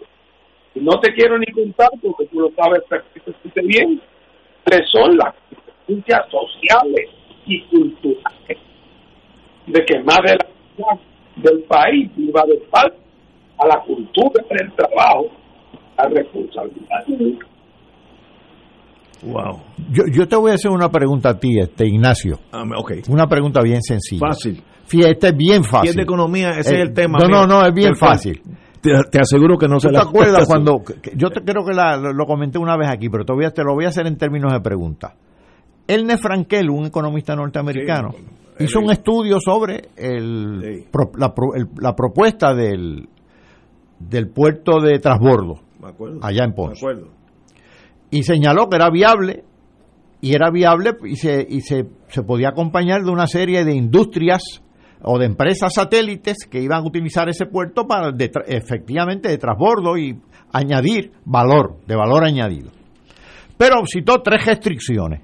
No 0.74 1.00
te 1.00 1.12
quiero 1.14 1.38
ni 1.38 1.46
contar, 1.46 1.88
porque 2.02 2.26
tú 2.26 2.40
lo 2.40 2.50
sabes 2.50 2.82
perfectamente 2.88 3.62
bien, 3.62 4.00
que 4.66 4.84
son 4.92 5.16
las 5.16 5.34
consecuencias 5.86 6.20
sociales 6.30 7.10
y 7.46 7.62
culturales 7.68 8.58
de 9.66 9.84
que 9.84 10.02
más 10.02 10.18
de 10.24 10.36
la 10.36 10.46
mitad 10.76 11.02
del 11.36 11.62
país 11.64 12.10
viva 12.16 12.42
de 12.46 12.58
falta 12.70 12.96
a 13.58 13.66
la 13.66 13.80
cultura 13.86 14.44
del 14.50 14.72
trabajo, 14.74 15.26
la 15.98 16.08
responsabilidad 16.08 17.04
pública. 17.06 17.46
Wow. 19.22 19.60
Yo, 19.90 20.04
yo 20.12 20.28
te 20.28 20.36
voy 20.36 20.50
a 20.50 20.54
hacer 20.54 20.70
una 20.70 20.90
pregunta 20.90 21.30
a 21.30 21.38
ti, 21.38 21.58
este 21.58 21.86
Ignacio. 21.86 22.38
Ah. 22.52 22.64
Una 23.08 23.26
pregunta 23.26 23.60
bien 23.62 23.80
sencilla. 23.82 24.20
Fácil. 24.28 24.62
Fíjate, 24.84 25.12
este 25.12 25.26
es 25.28 25.36
bien 25.36 25.64
fácil. 25.64 25.82
Si 25.82 25.88
es 25.88 25.96
de 25.96 26.02
economía, 26.02 26.50
ese 26.50 26.74
Eh, 26.74 26.82
es 26.82 26.88
el 26.88 26.94
tema. 26.94 27.18
No, 27.18 27.26
no, 27.28 27.38
mío. 27.38 27.46
no, 27.46 27.66
es 27.66 27.74
bien 27.74 27.96
fácil. 27.96 28.40
Te, 28.80 28.90
te 29.10 29.18
aseguro 29.20 29.56
que 29.56 29.66
no 29.66 29.80
se 29.80 29.88
¿Tú 29.88 29.94
la 29.94 30.00
te 30.02 30.08
acuerdas 30.08 30.46
cuando 30.46 30.78
que- 30.84 31.12
yo 31.16 31.30
te 31.30 31.40
creo 31.42 31.64
que 31.64 31.72
la- 31.74 31.96
lo, 31.96 32.12
lo 32.12 32.26
comenté 32.26 32.58
una 32.58 32.76
vez 32.76 32.88
aquí, 32.90 33.08
pero 33.08 33.24
te, 33.24 33.32
voy 33.32 33.46
a- 33.46 33.50
te 33.50 33.64
lo 33.64 33.74
voy 33.74 33.86
a 33.86 33.88
hacer 33.88 34.06
en 34.06 34.16
términos 34.18 34.52
de 34.52 34.60
pregunta. 34.60 35.14
Ernest 35.88 36.22
Frankel, 36.22 36.68
un 36.70 36.86
economista 36.86 37.34
norteamericano, 37.36 38.10
hizo 38.58 38.78
un 38.80 38.90
estudio 38.90 39.38
sobre 39.40 39.88
el, 39.96 40.84
pro- 40.90 41.12
la, 41.16 41.34
pro- 41.34 41.54
el- 41.54 41.68
la 41.80 41.94
propuesta 41.94 42.54
del, 42.54 43.08
del 43.98 44.28
puerto 44.30 44.80
de 44.80 44.98
transbordo 44.98 45.60
acuerdo. 45.82 46.18
allá 46.22 46.44
en 46.44 46.52
Ponce 46.54 46.80
y 48.10 48.22
señaló 48.22 48.68
que 48.68 48.76
era 48.76 48.90
viable 48.90 49.44
y 50.20 50.34
era 50.34 50.50
viable 50.50 50.92
y 51.04 51.16
se, 51.16 51.46
y 51.48 51.60
se, 51.60 51.86
se 52.08 52.22
podía 52.22 52.48
acompañar 52.48 53.04
de 53.04 53.10
una 53.10 53.26
serie 53.26 53.64
de 53.64 53.74
industrias 53.74 54.42
o 55.02 55.18
de 55.18 55.26
empresas 55.26 55.74
satélites 55.74 56.38
que 56.50 56.62
iban 56.62 56.82
a 56.82 56.86
utilizar 56.86 57.28
ese 57.28 57.46
puerto 57.46 57.86
para 57.86 58.10
de 58.12 58.30
efectivamente 58.46 59.28
de 59.28 59.36
transbordo 59.38 59.96
y 59.98 60.18
añadir 60.52 61.12
valor, 61.26 61.76
de 61.86 61.94
valor 61.94 62.24
añadido. 62.24 62.70
Pero 63.58 63.76
citó 63.86 64.22
tres 64.22 64.44
restricciones. 64.46 65.20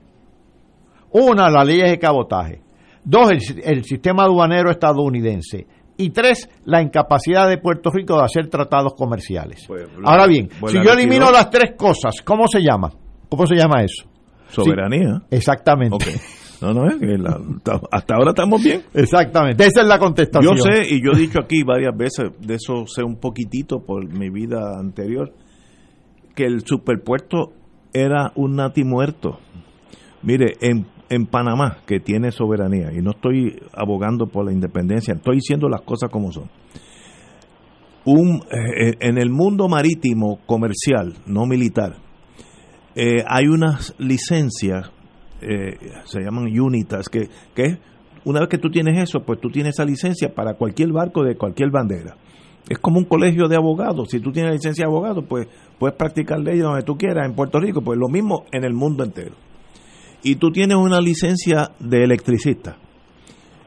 Una, 1.12 1.51
la 1.51 1.64
ley 1.64 1.80
de 1.80 1.98
cabotaje. 1.98 2.60
Dos, 3.05 3.30
el, 3.30 3.40
si- 3.40 3.60
el 3.62 3.84
sistema 3.84 4.24
aduanero 4.24 4.70
estadounidense. 4.70 5.66
Y 5.97 6.10
tres, 6.10 6.48
la 6.64 6.80
incapacidad 6.82 7.48
de 7.48 7.59
Puerto 7.59 7.90
Rico 7.90 8.16
de 8.16 8.24
hacer 8.24 8.48
tratados 8.48 8.94
comerciales. 8.94 9.66
Ahora 10.05 10.26
bien, 10.26 10.48
pues 10.59 10.72
si 10.72 10.78
yo 10.78 10.93
elimino 10.93 11.30
las 11.30 11.51
tres 11.51 11.72
cosas, 11.76 12.22
¿cómo 12.24 12.47
se 12.48 12.60
llama? 12.60 12.90
¿Cómo 13.28 13.47
se 13.47 13.55
llama 13.56 13.82
eso? 13.82 14.05
Soberanía. 14.48 15.18
Sí, 15.30 15.36
exactamente. 15.36 16.06
No, 16.60 16.72
no, 16.72 16.86
es 16.89 16.97
que 16.97 17.06
la- 17.18 17.40
hasta 17.90 18.14
ahora 18.14 18.30
estamos 18.30 18.62
bien. 18.62 18.82
Exactamente. 18.94 19.64
Esa 19.64 19.82
es 19.82 19.86
la 19.89 19.98
contestación. 19.98 20.56
Yo 20.56 20.62
sé, 20.62 20.94
y 20.94 21.02
yo 21.05 21.10
he 21.12 21.18
dicho 21.18 21.40
aquí 21.43 21.62
varias 21.64 21.97
veces, 21.97 22.30
de 22.40 22.55
eso 22.55 22.86
sé 22.86 23.02
un 23.02 23.16
poquitito 23.16 23.80
por 23.84 24.06
mi 24.09 24.30
vida 24.30 24.78
anterior, 24.78 25.32
que 26.34 26.44
el 26.44 26.64
superpuerto 26.66 27.52
era 27.93 28.32
un 28.36 28.56
nati 28.56 28.84
muerto. 28.84 29.39
Mire, 30.22 30.55
en, 30.60 30.86
en 31.12 31.26
Panamá, 31.26 31.76
que 31.86 32.01
tiene 32.01 32.32
soberanía, 32.32 32.90
y 32.90 33.02
no 33.02 33.10
estoy 33.10 33.60
abogando 33.74 34.28
por 34.28 34.47
la 34.47 34.52
independencia, 34.52 35.12
estoy 35.12 35.36
diciendo 35.36 35.68
las 35.68 35.82
cosas 35.82 36.10
como 36.10 36.32
son. 36.32 36.48
un, 38.05 38.43
eh, 38.51 38.94
en 38.98 39.18
el 39.18 39.30
mundo 39.30 39.68
marítimo 39.68 40.40
comercial, 40.47 41.12
no 41.26 41.44
militar, 41.47 41.97
eh, 42.94 43.22
hay 43.28 43.47
unas 43.47 43.94
licencias, 43.98 44.90
eh, 45.43 45.76
se 46.05 46.20
llaman 46.20 46.47
UNITAS, 46.47 47.10
que, 47.10 47.28
que 47.55 47.78
una 48.24 48.40
vez 48.40 48.48
que 48.48 48.59
tú 48.59 48.70
tienes 48.70 48.98
eso, 49.01 49.20
pues 49.20 49.39
tú 49.39 49.51
tienes 49.51 49.74
esa 49.74 49.84
licencia 49.84 50.34
para 50.34 50.55
cualquier 50.55 50.93
barco 50.93 51.22
de 51.22 51.36
cualquier 51.36 51.70
bandera. 51.70 52.16
Es 52.68 52.78
como 52.78 52.98
un 52.98 53.05
colegio 53.05 53.48
de 53.48 53.56
abogados. 53.56 54.09
Si 54.10 54.20
tú 54.20 54.32
tienes 54.32 54.52
licencia 54.52 54.84
de 54.86 54.90
abogado, 54.90 55.22
pues 55.22 55.47
puedes 55.78 55.97
practicar 55.97 56.39
leyes 56.40 56.62
donde 56.62 56.82
tú 56.82 56.97
quieras 56.97 57.26
en 57.26 57.34
Puerto 57.34 57.60
Rico, 57.60 57.82
pues 57.82 57.98
lo 57.98 58.09
mismo 58.09 58.44
en 58.51 58.64
el 58.64 58.72
mundo 58.72 59.05
entero. 59.05 59.34
Y 60.23 60.36
tú 60.36 60.51
tienes 60.51 60.77
una 60.77 61.01
licencia 61.01 61.70
de 61.78 62.05
electricista. 62.05 62.77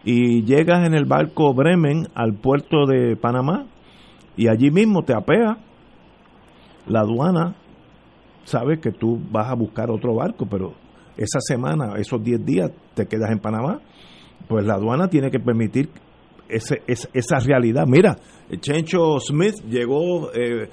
Y 0.04 0.44
llegas 0.44 0.86
en 0.86 0.94
el 0.94 1.06
barco 1.06 1.54
Bremen 1.54 2.08
al 2.14 2.34
puerto 2.36 2.86
de 2.86 3.16
Panamá 3.16 3.66
y 4.38 4.48
allí 4.48 4.70
mismo 4.72 5.04
te 5.04 5.14
apea 5.14 5.58
la 6.88 7.02
aduana. 7.02 7.56
Sabe 8.44 8.80
que 8.80 8.92
tú 8.92 9.20
vas 9.32 9.50
a 9.50 9.56
buscar 9.56 9.90
otro 9.90 10.14
barco, 10.16 10.46
pero 10.46 10.74
esa 11.18 11.40
semana, 11.40 11.94
esos 11.98 12.24
10 12.24 12.46
días 12.46 12.72
te 12.94 13.08
quedas 13.08 13.32
en 13.32 13.40
Panamá, 13.40 13.82
pues 14.48 14.66
la 14.66 14.76
aduana 14.76 15.08
tiene 15.08 15.32
que 15.32 15.40
permitir 15.40 15.90
ese, 16.48 16.84
esa 16.88 17.40
realidad. 17.40 17.86
Mira, 17.88 18.18
Chencho 18.60 19.20
Smith 19.20 19.56
llegó, 19.68 20.32
eh, 20.34 20.70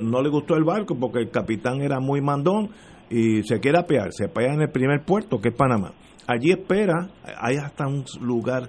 no 0.00 0.22
le 0.22 0.28
gustó 0.28 0.56
el 0.56 0.64
barco 0.64 0.96
porque 0.98 1.20
el 1.20 1.30
capitán 1.30 1.80
era 1.82 2.00
muy 2.00 2.20
mandón 2.20 2.70
y 3.10 3.42
se 3.42 3.60
quiere 3.60 3.78
apear, 3.78 4.12
se 4.12 4.24
apea 4.24 4.54
en 4.54 4.62
el 4.62 4.70
primer 4.70 5.04
puerto 5.04 5.40
que 5.40 5.50
es 5.50 5.54
Panamá. 5.54 5.92
Allí 6.26 6.50
espera, 6.50 7.08
hay 7.40 7.56
hasta 7.56 7.86
un 7.86 8.04
lugar 8.20 8.68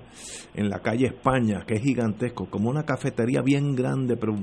en 0.53 0.69
la 0.69 0.79
calle 0.79 1.07
España 1.07 1.63
que 1.65 1.75
es 1.75 1.81
gigantesco, 1.81 2.47
como 2.49 2.69
una 2.69 2.83
cafetería 2.83 3.41
bien 3.41 3.75
grande, 3.75 4.15
pero 4.15 4.35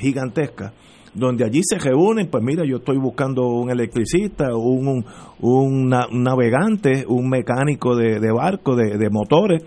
gigantesca, 0.00 0.72
donde 1.14 1.44
allí 1.44 1.60
se 1.62 1.78
reúnen, 1.78 2.28
pues 2.28 2.42
mira, 2.42 2.64
yo 2.66 2.78
estoy 2.78 2.98
buscando 2.98 3.46
un 3.46 3.70
electricista, 3.70 4.54
un, 4.54 5.04
un, 5.40 5.88
navegante, 5.88 7.04
un 7.06 7.28
mecánico 7.28 7.94
de, 7.94 8.32
barco, 8.32 8.74
de, 8.74 8.98
de, 8.98 9.10
motores, 9.10 9.62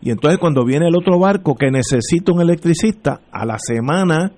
y 0.00 0.10
entonces 0.10 0.38
cuando 0.38 0.64
viene 0.64 0.88
el 0.88 0.96
otro 0.96 1.18
barco 1.18 1.54
que 1.54 1.70
necesita 1.70 2.32
un 2.32 2.40
electricista, 2.40 3.20
a 3.30 3.44
la 3.44 3.58
semana 3.58 4.32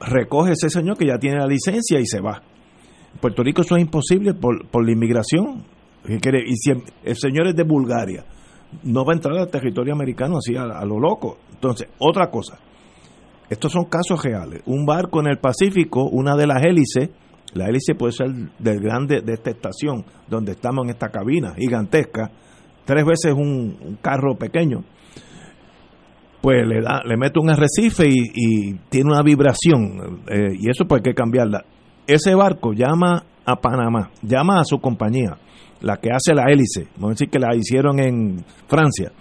recoge 0.00 0.52
ese 0.52 0.70
señor 0.70 0.96
que 0.96 1.06
ya 1.06 1.18
tiene 1.18 1.38
la 1.38 1.46
licencia 1.46 2.00
y 2.00 2.06
se 2.06 2.20
va. 2.20 2.42
Puerto 3.20 3.42
Rico 3.42 3.62
eso 3.62 3.76
es 3.76 3.82
imposible 3.82 4.34
por, 4.34 4.66
por 4.68 4.84
la 4.84 4.92
inmigración, 4.92 5.64
y 6.06 6.56
si 6.56 6.70
el 6.70 7.16
señor 7.16 7.48
es 7.48 7.56
de 7.56 7.62
Bulgaria, 7.62 8.24
no 8.82 9.04
va 9.04 9.12
a 9.12 9.16
entrar 9.16 9.36
al 9.38 9.48
territorio 9.48 9.94
americano 9.94 10.38
así 10.38 10.56
a, 10.56 10.84
lo 10.84 10.98
loco. 10.98 11.38
Entonces, 11.52 11.88
otra 11.98 12.30
cosa, 12.30 12.58
estos 13.48 13.72
son 13.72 13.84
casos 13.84 14.22
reales. 14.22 14.62
Un 14.66 14.84
barco 14.84 15.20
en 15.20 15.28
el 15.28 15.38
Pacífico, 15.38 16.08
una 16.08 16.36
de 16.36 16.46
las 16.46 16.62
hélices, 16.62 17.10
la 17.54 17.68
hélice 17.68 17.94
puede 17.94 18.12
ser 18.12 18.28
del 18.58 18.80
grande 18.80 19.20
de 19.20 19.34
esta 19.34 19.50
estación, 19.50 20.04
donde 20.28 20.52
estamos 20.52 20.84
en 20.84 20.90
esta 20.90 21.08
cabina 21.08 21.54
gigantesca, 21.54 22.30
tres 22.84 23.04
veces 23.04 23.32
un, 23.32 23.98
carro 24.02 24.36
pequeño, 24.36 24.84
pues 26.42 26.66
le 26.66 26.82
da, 26.82 27.02
le 27.04 27.16
mete 27.16 27.38
un 27.38 27.50
arrecife 27.50 28.06
y, 28.08 28.74
tiene 28.90 29.10
una 29.10 29.22
vibración, 29.22 30.24
eh, 30.28 30.56
y 30.58 30.68
eso 30.68 30.84
pues 30.86 30.98
hay 31.00 31.12
que 31.12 31.14
cambiarla. 31.14 31.64
Ese 32.06 32.34
barco 32.34 32.72
llama 32.72 33.24
a 33.46 33.56
Panamá, 33.56 34.10
llama 34.22 34.60
a 34.60 34.64
su 34.64 34.78
compañía, 34.78 35.38
la 35.80 35.96
que 35.96 36.10
hace 36.10 36.34
la 36.34 36.50
hélice, 36.50 36.88
vamos 36.96 37.10
a 37.10 37.14
decir 37.14 37.30
que 37.30 37.38
la 37.38 37.54
hicieron 37.54 38.00
en 38.00 38.44
Francia, 38.66 39.12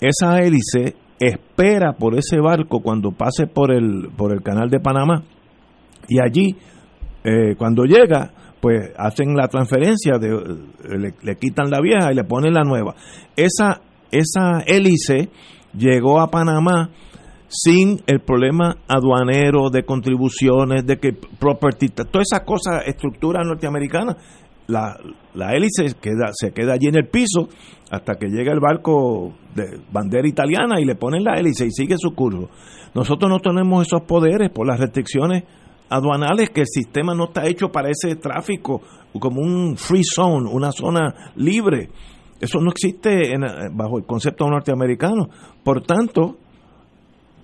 esa 0.00 0.40
hélice 0.40 0.96
espera 1.18 1.92
por 1.92 2.18
ese 2.18 2.38
barco 2.40 2.80
cuando 2.80 3.12
pase 3.12 3.46
por 3.46 3.72
el, 3.72 4.10
por 4.16 4.32
el 4.32 4.42
canal 4.42 4.68
de 4.68 4.80
Panamá 4.80 5.22
y 6.08 6.20
allí, 6.20 6.56
eh, 7.24 7.54
cuando 7.56 7.84
llega, 7.84 8.32
pues 8.60 8.90
hacen 8.96 9.34
la 9.34 9.48
transferencia, 9.48 10.18
de, 10.18 10.28
le, 10.98 11.14
le, 11.22 11.36
quitan 11.36 11.70
la 11.70 11.80
vieja 11.80 12.12
y 12.12 12.14
le 12.14 12.24
ponen 12.24 12.54
la 12.54 12.62
nueva. 12.62 12.94
Esa, 13.36 13.80
esa 14.10 14.60
hélice 14.66 15.30
llegó 15.76 16.20
a 16.20 16.30
Panamá 16.30 16.90
sin 17.48 18.00
el 18.06 18.20
problema 18.20 18.78
aduanero 18.88 19.70
de 19.70 19.84
contribuciones, 19.84 20.86
de 20.86 20.98
que 20.98 21.12
property, 21.12 21.88
toda 21.88 22.22
esa 22.22 22.44
cosa, 22.44 22.80
estructura 22.80 23.42
norteamericana, 23.44 24.16
la, 24.66 24.96
la 25.34 25.54
hélice 25.54 25.94
queda, 26.00 26.30
se 26.32 26.52
queda 26.52 26.72
allí 26.72 26.88
en 26.88 26.96
el 26.96 27.08
piso 27.08 27.48
hasta 27.90 28.14
que 28.14 28.28
llega 28.28 28.52
el 28.52 28.60
barco 28.60 29.34
de 29.54 29.78
bandera 29.92 30.26
italiana 30.26 30.80
y 30.80 30.84
le 30.84 30.94
ponen 30.94 31.22
la 31.22 31.38
hélice 31.38 31.66
y 31.66 31.70
sigue 31.70 31.96
su 31.98 32.14
curso. 32.14 32.48
Nosotros 32.94 33.30
no 33.30 33.40
tenemos 33.40 33.86
esos 33.86 34.02
poderes 34.02 34.50
por 34.50 34.66
las 34.66 34.80
restricciones 34.80 35.44
aduanales 35.88 36.50
que 36.50 36.62
el 36.62 36.66
sistema 36.66 37.14
no 37.14 37.24
está 37.24 37.46
hecho 37.46 37.68
para 37.68 37.90
ese 37.90 38.16
tráfico 38.16 38.80
como 39.18 39.40
un 39.40 39.76
free 39.76 40.02
zone, 40.02 40.50
una 40.50 40.72
zona 40.72 41.32
libre. 41.36 41.90
Eso 42.40 42.58
no 42.60 42.70
existe 42.70 43.32
en, 43.32 43.42
bajo 43.76 43.98
el 43.98 44.04
concepto 44.04 44.46
norteamericano. 44.48 45.28
Por 45.62 45.82
tanto, 45.82 46.38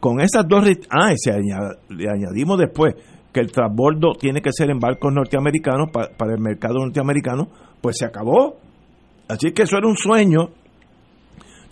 con 0.00 0.20
esas 0.20 0.48
dos... 0.48 0.64
Ah, 0.90 1.12
y 1.12 1.94
le 1.94 2.10
añadimos 2.10 2.58
después 2.58 2.94
que 3.32 3.40
el 3.40 3.52
transbordo 3.52 4.14
tiene 4.18 4.40
que 4.40 4.50
ser 4.52 4.70
en 4.70 4.78
barcos 4.78 5.12
norteamericanos 5.12 5.90
para 5.92 6.32
el 6.34 6.40
mercado 6.40 6.80
norteamericano, 6.80 7.48
pues 7.80 7.98
se 7.98 8.06
acabó. 8.06 8.56
Así 9.28 9.52
que 9.52 9.62
eso 9.62 9.76
era 9.76 9.86
un 9.86 9.96
sueño. 9.96 10.50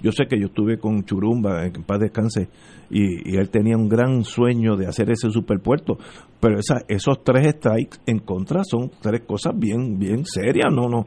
Yo 0.01 0.13
sé 0.13 0.27
que 0.29 0.39
yo 0.39 0.47
estuve 0.47 0.79
con 0.79 1.05
Churumba, 1.05 1.65
en 1.67 1.83
paz 1.83 1.99
descanse, 1.99 2.49
y, 2.89 3.37
él 3.37 3.51
tenía 3.51 3.77
un 3.77 3.89
gran 3.89 4.23
sueño 4.23 4.77
de 4.77 4.87
hacer 4.87 5.11
ese 5.11 5.29
superpuerto, 5.31 5.99
pero 6.39 6.61
esa, 6.61 6.83
esos 6.87 7.25
tres 7.25 7.57
strikes 7.57 7.99
en 8.07 8.21
contra 8.21 8.63
son 8.63 8.93
tres 9.01 9.23
cosas 9.27 9.55
bien, 9.59 9.99
bien 9.99 10.25
serias, 10.25 10.73
no, 10.73 10.89
no. 10.89 11.07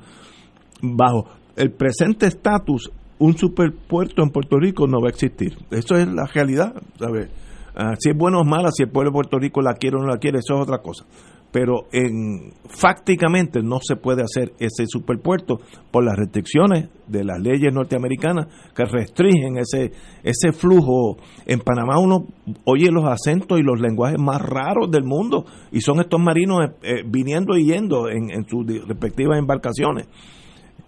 Bajo 0.82 1.26
el 1.56 1.72
presente 1.72 2.26
estatus, 2.28 2.92
un 3.22 3.38
superpuerto 3.38 4.24
en 4.24 4.32
Puerto 4.32 4.58
Rico 4.58 4.88
no 4.88 5.00
va 5.00 5.08
a 5.08 5.12
existir. 5.12 5.56
Eso 5.70 5.96
es 5.96 6.08
la 6.08 6.26
realidad, 6.26 6.74
¿sabes? 6.98 7.30
Ah, 7.76 7.94
si 8.00 8.10
es 8.10 8.18
bueno 8.18 8.40
o 8.40 8.44
mala, 8.44 8.72
si 8.72 8.82
el 8.84 8.90
pueblo 8.90 9.12
de 9.12 9.14
Puerto 9.14 9.38
Rico 9.38 9.62
la 9.62 9.76
quiere 9.76 9.98
o 9.98 10.00
no 10.02 10.08
la 10.08 10.18
quiere, 10.18 10.40
eso 10.40 10.56
es 10.56 10.62
otra 10.62 10.80
cosa. 10.80 11.06
Pero 11.52 11.84
en, 11.92 12.52
fácticamente 12.68 13.62
no 13.62 13.78
se 13.80 13.96
puede 13.96 14.24
hacer 14.24 14.54
ese 14.58 14.88
superpuerto 14.88 15.60
por 15.92 16.04
las 16.04 16.16
restricciones 16.18 16.90
de 17.08 17.24
las 17.24 17.40
leyes 17.40 17.72
norteamericanas 17.72 18.48
que 18.74 18.86
restringen 18.86 19.58
ese, 19.58 19.92
ese 20.24 20.52
flujo. 20.52 21.18
En 21.46 21.60
Panamá 21.60 22.00
uno 22.00 22.26
oye 22.66 22.90
los 22.90 23.06
acentos 23.06 23.60
y 23.60 23.64
los 23.64 23.80
lenguajes 23.80 24.18
más 24.20 24.42
raros 24.42 24.90
del 24.90 25.04
mundo 25.04 25.46
y 25.72 25.82
son 25.82 26.00
estos 26.00 26.20
marinos 26.20 26.62
eh, 26.66 26.74
eh, 26.82 27.04
viniendo 27.06 27.56
y 27.56 27.66
yendo 27.66 28.10
en, 28.10 28.32
en 28.32 28.48
sus 28.48 28.66
respectivas 28.88 29.38
embarcaciones. 29.38 30.08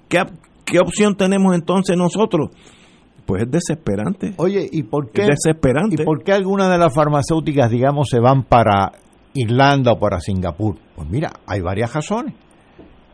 ¿Qué, 0.08 0.24
¿Qué 0.66 0.80
opción 0.80 1.16
tenemos 1.16 1.56
entonces 1.56 1.98
nosotros? 1.98 2.50
Pues 3.26 3.44
es 3.44 3.52
desesperante. 3.52 4.34
Oye, 4.38 4.68
¿y 4.72 4.84
por 4.84 5.12
qué? 5.12 5.24
desesperante. 5.24 6.02
¿Y 6.02 6.06
por 6.06 6.24
qué 6.24 6.34
algunas 6.34 6.70
de 6.70 6.78
las 6.78 6.94
farmacéuticas, 6.94 7.70
digamos, 7.70 8.10
se 8.10 8.20
van 8.20 8.44
para 8.44 8.92
Irlanda 9.34 9.94
o 9.94 10.00
para 10.00 10.20
Singapur? 10.20 10.76
Pues 10.96 11.10
mira, 11.10 11.32
hay 11.48 11.62
varias 11.62 11.94
razones. 11.94 12.36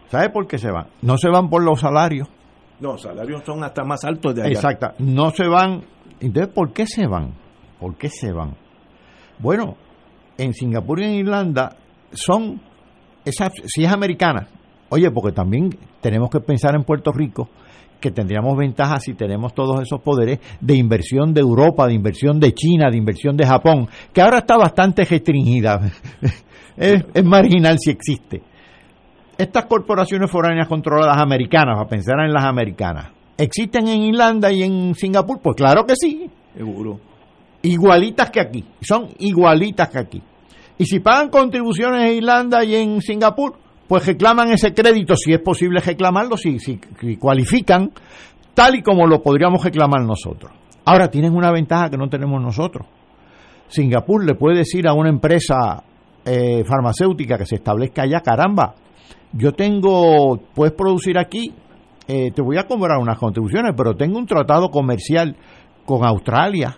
¿Sabe 0.10 0.30
por 0.30 0.48
qué 0.48 0.58
se 0.58 0.72
van? 0.72 0.88
No 1.02 1.18
se 1.18 1.30
van 1.30 1.50
por 1.50 1.64
los 1.64 1.80
salarios. 1.82 2.28
No, 2.80 2.98
salarios 2.98 3.44
son 3.46 3.64
hasta 3.64 3.84
más 3.84 4.04
altos 4.04 4.34
de 4.36 4.42
allá. 4.42 4.52
Exacto. 4.52 4.94
No 5.00 5.32
se 5.32 5.48
van. 5.48 5.84
Entonces, 6.20 6.54
¿por 6.54 6.74
qué 6.74 6.88
se 6.88 7.06
van? 7.06 7.34
¿Por 7.80 7.96
qué 7.96 8.10
se 8.10 8.32
van? 8.32 8.56
Bueno, 9.38 9.76
en 10.38 10.54
Singapur 10.54 11.00
y 11.02 11.04
en 11.04 11.12
Irlanda 11.12 11.76
son. 12.12 12.62
Esa, 13.26 13.52
si 13.66 13.84
es 13.84 13.92
americana. 13.92 14.48
Oye, 14.90 15.12
porque 15.12 15.32
también 15.32 15.70
tenemos 16.02 16.30
que 16.30 16.40
pensar 16.40 16.76
en 16.76 16.84
Puerto 16.84 17.12
Rico 17.12 17.50
que 18.00 18.12
tendríamos 18.12 18.58
ventajas 18.58 19.04
si 19.04 19.14
tenemos 19.14 19.54
todos 19.54 19.82
esos 19.82 20.02
poderes 20.02 20.40
de 20.62 20.76
inversión 20.76 21.34
de 21.34 21.42
Europa, 21.42 21.88
de 21.88 21.94
inversión 21.94 22.40
de 22.40 22.54
China, 22.54 22.90
de 22.90 22.98
inversión 22.98 23.36
de 23.36 23.46
Japón, 23.46 23.88
que 24.14 24.22
ahora 24.22 24.40
está 24.40 24.58
bastante 24.58 25.04
restringida. 25.04 25.92
es, 26.78 27.04
marginal 27.24 27.78
si 27.80 27.92
existe. 27.92 28.42
Estas 29.38 29.66
corporaciones 29.66 30.30
foráneas 30.30 30.68
controladas 30.68 31.18
americanas, 31.18 31.80
a 31.80 31.88
pensar 31.88 32.20
en 32.26 32.34
las 32.34 32.44
americanas, 32.44 33.12
¿existen 33.38 33.88
en 33.88 34.02
Irlanda 34.04 34.52
y 34.52 34.64
en 34.64 34.96
Singapur? 34.96 35.40
Pues 35.42 35.56
claro 35.56 35.86
que 35.86 35.96
sí. 35.96 36.30
Seguro. 36.56 37.00
Igualitas 37.62 38.30
que 38.32 38.42
aquí. 38.42 38.66
Son 38.82 39.10
igualitas 39.20 39.90
que 39.90 40.00
aquí. 40.00 40.22
Y 40.78 40.86
si 40.86 41.00
pagan 41.00 41.30
contribuciones 41.30 42.10
en 42.10 42.18
Irlanda 42.18 42.64
y 42.64 42.76
en 42.76 43.02
Singapur, 43.02 43.58
pues 43.90 44.06
reclaman 44.06 44.52
ese 44.52 44.72
crédito, 44.72 45.16
si 45.16 45.34
es 45.34 45.42
posible 45.42 45.80
reclamarlo, 45.80 46.38
si, 46.38 46.60
si, 46.60 46.80
cualifican, 47.18 47.92
tal 48.54 48.76
y 48.76 48.84
como 48.84 49.08
lo 49.08 49.24
podríamos 49.24 49.64
reclamar 49.64 50.04
nosotros. 50.04 50.52
Ahora 50.86 51.10
tienen 51.10 51.36
una 51.36 51.52
ventaja 51.52 51.90
que 51.90 51.98
no 51.98 52.08
tenemos 52.08 52.40
nosotros. 52.40 52.86
Singapur 53.68 54.24
le 54.24 54.36
puede 54.36 54.60
decir 54.60 54.88
a 54.88 54.94
una 54.94 55.10
empresa 55.10 55.84
eh, 56.24 56.64
farmacéutica 56.66 57.36
que 57.40 57.48
se 57.48 57.56
establezca 57.56 58.04
allá, 58.04 58.22
caramba, 58.22 58.76
yo 59.34 59.54
tengo, 59.54 60.38
puedes 60.54 60.76
producir 60.76 61.18
aquí, 61.18 61.52
eh, 62.08 62.30
te 62.30 62.44
voy 62.44 62.58
a 62.58 62.68
cobrar 62.68 63.00
unas 63.00 63.18
contribuciones, 63.18 63.74
pero 63.76 63.96
tengo 63.96 64.20
un 64.20 64.28
tratado 64.28 64.70
comercial 64.70 65.36
con 65.84 66.06
Australia, 66.06 66.78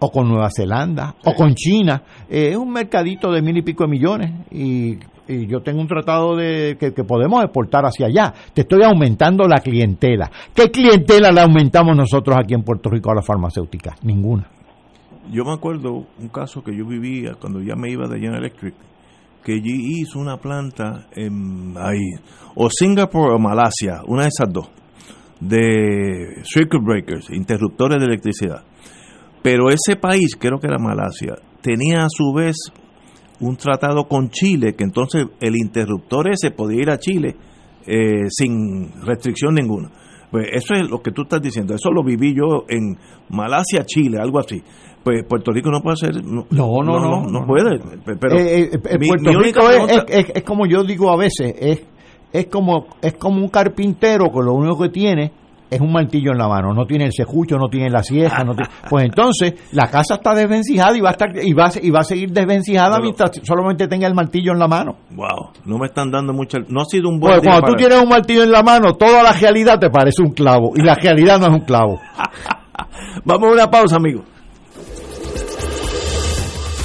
o 0.00 0.10
con 0.10 0.28
Nueva 0.28 0.48
Zelanda, 0.50 1.14
o 1.24 1.34
con 1.34 1.54
China. 1.54 2.02
Eh, 2.28 2.48
es 2.50 2.56
un 2.56 2.72
mercadito 2.72 3.30
de 3.30 3.42
mil 3.42 3.56
y 3.56 3.62
pico 3.62 3.84
de 3.84 3.90
millones 3.90 4.32
y, 4.50 4.98
y 5.30 5.46
yo 5.46 5.60
tengo 5.60 5.80
un 5.80 5.86
tratado 5.86 6.36
de 6.36 6.76
que, 6.78 6.90
podemos 7.04 7.42
exportar 7.42 7.84
hacia 7.84 8.06
allá. 8.06 8.34
Te 8.52 8.62
estoy 8.62 8.82
aumentando 8.82 9.46
la 9.46 9.60
clientela. 9.60 10.30
¿Qué 10.52 10.70
clientela 10.70 11.30
le 11.30 11.40
aumentamos 11.40 11.96
nosotros 11.96 12.36
aquí 12.36 12.54
en 12.54 12.62
Puerto 12.62 12.90
Rico 12.90 13.10
a 13.12 13.14
las 13.14 13.26
farmacéuticas? 13.26 14.02
Ninguna. 14.04 14.46
Yo 15.30 15.44
me 15.44 15.52
acuerdo 15.52 16.06
un 16.18 16.28
caso 16.28 16.62
que 16.62 16.76
yo 16.76 16.84
vivía 16.84 17.34
cuando 17.40 17.60
ya 17.60 17.76
me 17.76 17.90
iba 17.90 18.08
de 18.08 18.18
General 18.18 18.40
Electric, 18.40 18.74
que 19.44 19.52
allí 19.52 20.00
hizo 20.00 20.18
una 20.18 20.36
planta 20.38 21.06
en 21.14 21.74
ahí, 21.78 22.18
o 22.56 22.68
Singapur 22.68 23.30
o 23.30 23.38
Malasia, 23.38 24.02
una 24.06 24.22
de 24.22 24.28
esas 24.28 24.52
dos, 24.52 24.68
de 25.38 26.42
circuit 26.42 26.82
breakers, 26.82 27.30
interruptores 27.30 28.00
de 28.00 28.06
electricidad. 28.06 28.64
Pero 29.42 29.70
ese 29.70 29.96
país, 29.96 30.36
creo 30.38 30.58
que 30.58 30.66
era 30.66 30.78
Malasia, 30.78 31.36
tenía 31.62 32.04
a 32.04 32.08
su 32.10 32.32
vez 32.34 32.56
un 33.40 33.56
tratado 33.56 34.06
con 34.06 34.30
Chile, 34.30 34.74
que 34.74 34.84
entonces 34.84 35.26
el 35.40 35.56
interruptor 35.56 36.28
ese 36.30 36.50
podía 36.50 36.82
ir 36.82 36.90
a 36.90 36.98
Chile 36.98 37.36
eh, 37.86 38.26
sin 38.28 38.90
restricción 39.04 39.54
ninguna. 39.54 39.90
Pues 40.30 40.46
eso 40.52 40.74
es 40.74 40.88
lo 40.88 41.00
que 41.02 41.10
tú 41.10 41.22
estás 41.22 41.42
diciendo, 41.42 41.74
eso 41.74 41.90
lo 41.90 42.04
viví 42.04 42.34
yo 42.34 42.64
en 42.68 42.96
Malasia, 43.30 43.84
Chile, 43.84 44.18
algo 44.20 44.38
así. 44.38 44.62
Pues 45.02 45.24
Puerto 45.26 45.50
Rico 45.50 45.70
no 45.70 45.80
puede 45.80 45.94
hacer. 45.94 46.22
No, 46.24 46.46
no, 46.50 46.82
no. 47.00 47.26
No, 47.26 47.46
puede. 47.46 47.80
Pero 48.04 48.36
eh, 48.38 48.70
eh, 48.72 48.98
mi- 48.98 49.08
Puerto 49.08 49.30
mi 49.30 49.36
Rico 49.36 49.60
pregunta- 49.66 50.04
es- 50.06 50.26
es- 50.28 50.32
es 50.36 50.42
como 50.44 50.66
yo 50.66 50.84
digo 50.84 51.10
a 51.10 51.16
veces, 51.16 51.54
es, 51.58 51.82
es, 52.32 52.46
como, 52.46 52.86
es 53.02 53.14
como 53.14 53.38
un 53.40 53.48
carpintero 53.48 54.26
que 54.30 54.40
lo 54.44 54.52
único 54.54 54.78
que 54.82 54.90
tiene 54.90 55.32
es 55.70 55.80
un 55.80 55.92
martillo 55.92 56.32
en 56.32 56.38
la 56.38 56.48
mano, 56.48 56.72
no 56.74 56.84
tiene 56.84 57.04
el 57.06 57.12
cejucho, 57.16 57.56
no 57.56 57.68
tiene 57.68 57.88
la 57.90 58.02
sieja, 58.02 58.42
no 58.44 58.54
tiene- 58.54 58.70
pues 58.88 59.04
entonces 59.04 59.54
la 59.72 59.88
casa 59.88 60.14
está 60.14 60.34
desvencijada 60.34 60.96
y 60.96 61.00
va 61.00 61.10
a 61.10 61.12
estar 61.12 61.28
y 61.42 61.52
va, 61.52 61.66
a- 61.66 61.72
y 61.80 61.90
va 61.90 62.00
a 62.00 62.04
seguir 62.04 62.30
desvencijada 62.32 62.96
Pero- 62.96 63.02
mientras 63.04 63.30
solamente 63.44 63.86
tenga 63.88 64.06
el 64.06 64.14
martillo 64.14 64.52
en 64.52 64.58
la 64.58 64.66
mano. 64.68 64.96
Wow, 65.14 65.50
no 65.66 65.78
me 65.78 65.86
están 65.86 66.10
dando 66.10 66.32
mucha. 66.32 66.58
No 66.68 66.80
ha 66.80 66.84
sido 66.86 67.08
un 67.08 67.20
buen 67.20 67.32
Pues 67.34 67.42
día 67.42 67.52
cuando 67.52 67.68
tú 67.68 67.76
tienes 67.76 68.02
un 68.02 68.08
martillo 68.08 68.42
en 68.42 68.52
la 68.52 68.62
mano, 68.62 68.94
toda 68.94 69.22
la 69.22 69.32
realidad 69.32 69.78
te 69.78 69.90
parece 69.90 70.22
un 70.22 70.32
clavo 70.32 70.72
y 70.74 70.82
la 70.82 70.94
realidad 70.94 71.38
no 71.38 71.46
es 71.46 71.52
un 71.52 71.64
clavo. 71.64 72.00
Vamos 73.24 73.48
a 73.50 73.52
una 73.52 73.70
pausa, 73.70 73.96
amigo. 73.96 74.22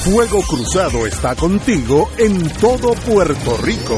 Fuego 0.03 0.39
Cruzado 0.47 1.07
está 1.07 1.33
contigo 1.35 2.07
en 2.19 2.47
todo 2.61 2.93
Puerto 3.11 3.57
Rico. 3.63 3.97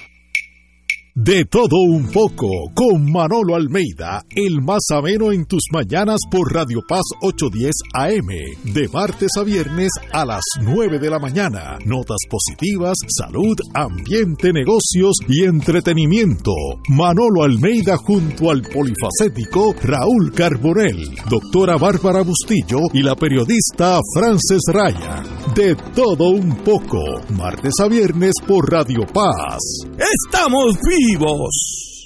De 1.13 1.43
todo 1.43 1.75
un 1.89 2.09
poco, 2.09 2.47
con 2.73 3.11
Manolo 3.11 3.57
Almeida, 3.57 4.23
el 4.33 4.61
más 4.61 4.79
ameno 4.93 5.33
en 5.33 5.45
tus 5.45 5.63
mañanas 5.73 6.19
por 6.31 6.53
Radio 6.53 6.79
Paz 6.87 7.03
810 7.21 7.73
AM, 7.93 8.73
de 8.73 8.87
martes 8.87 9.31
a 9.37 9.43
viernes 9.43 9.89
a 10.13 10.23
las 10.23 10.41
9 10.61 10.99
de 10.99 11.09
la 11.09 11.19
mañana. 11.19 11.77
Notas 11.85 12.15
positivas, 12.29 12.95
salud, 13.09 13.57
ambiente, 13.73 14.53
negocios 14.53 15.17
y 15.27 15.43
entretenimiento. 15.43 16.53
Manolo 16.87 17.43
Almeida 17.43 17.97
junto 17.97 18.49
al 18.49 18.61
polifacético 18.61 19.75
Raúl 19.83 20.31
Carbonell, 20.33 21.13
doctora 21.29 21.75
Bárbara 21.75 22.21
Bustillo 22.21 22.79
y 22.93 23.03
la 23.03 23.17
periodista 23.17 23.99
Frances 24.15 24.61
Raya. 24.71 25.23
De 25.53 25.75
todo 25.93 26.29
un 26.29 26.55
poco, 26.63 26.99
martes 27.35 27.73
a 27.81 27.89
viernes 27.89 28.35
por 28.47 28.71
Radio 28.71 29.05
Paz. 29.13 29.59
¡Estamos 29.97 30.77
vivos! 31.05 32.05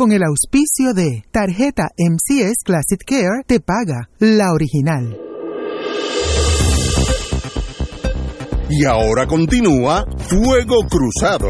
Con 0.01 0.11
el 0.13 0.23
auspicio 0.23 0.95
de 0.95 1.25
Tarjeta 1.29 1.89
MCS 1.95 2.63
Classic 2.65 2.99
Care 3.05 3.43
te 3.45 3.59
paga 3.59 4.09
la 4.17 4.51
original. 4.51 5.15
Y 8.67 8.83
ahora 8.85 9.27
continúa 9.27 10.03
Fuego 10.17 10.77
Cruzado. 10.89 11.49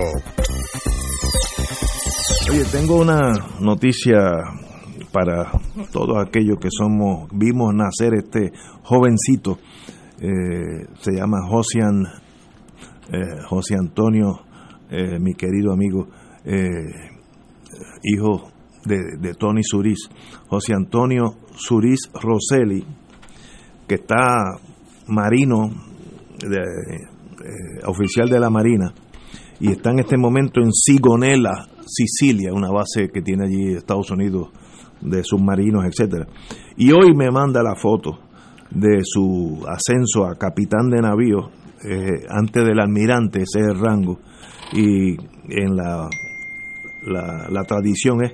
Oye, 2.50 2.66
tengo 2.74 3.00
una 3.00 3.32
noticia 3.62 4.20
para 5.14 5.50
todos 5.94 6.18
aquellos 6.18 6.58
que 6.60 6.68
somos, 6.78 7.30
vimos 7.32 7.74
nacer 7.74 8.16
este 8.16 8.52
jovencito. 8.84 9.60
Eh, 10.20 10.88
se 11.00 11.14
llama 11.14 11.38
Josian, 11.48 12.04
eh, 13.14 13.44
José 13.48 13.76
Antonio, 13.80 14.42
eh, 14.90 15.20
mi 15.22 15.36
querido 15.36 15.72
amigo, 15.72 16.10
eh, 16.44 17.11
hijo 18.04 18.52
de, 18.86 19.18
de 19.20 19.34
Tony 19.34 19.64
Suris, 19.64 20.10
José 20.48 20.74
Antonio 20.74 21.38
Suris 21.56 22.10
Rosselli, 22.14 22.86
que 23.88 23.96
está 23.96 24.58
marino, 25.08 25.70
eh, 26.44 27.86
oficial 27.86 28.30
de 28.30 28.40
la 28.40 28.50
Marina, 28.50 28.94
y 29.60 29.72
está 29.72 29.92
en 29.92 30.00
este 30.00 30.18
momento 30.18 30.62
en 30.62 30.72
Sigonella, 30.72 31.68
Sicilia, 31.86 32.54
una 32.54 32.72
base 32.72 33.10
que 33.14 33.22
tiene 33.22 33.46
allí 33.46 33.76
Estados 33.76 34.12
Unidos 34.12 34.50
de 35.02 35.24
submarinos, 35.24 35.86
etcétera. 35.86 36.28
Y 36.78 36.92
hoy 36.92 37.14
me 37.16 37.30
manda 37.32 37.62
la 37.62 37.76
foto 37.76 38.20
de 38.70 39.02
su 39.04 39.64
ascenso 39.68 40.26
a 40.26 40.36
capitán 40.36 40.90
de 40.90 41.02
navío 41.02 41.50
eh, 41.84 42.26
antes 42.30 42.64
del 42.64 42.80
almirante, 42.80 43.42
ese 43.42 43.74
rango, 43.74 44.20
y 44.74 45.16
en 45.50 45.76
la, 45.76 46.08
la, 47.04 47.48
la 47.50 47.64
tradición 47.64 48.24
es 48.24 48.34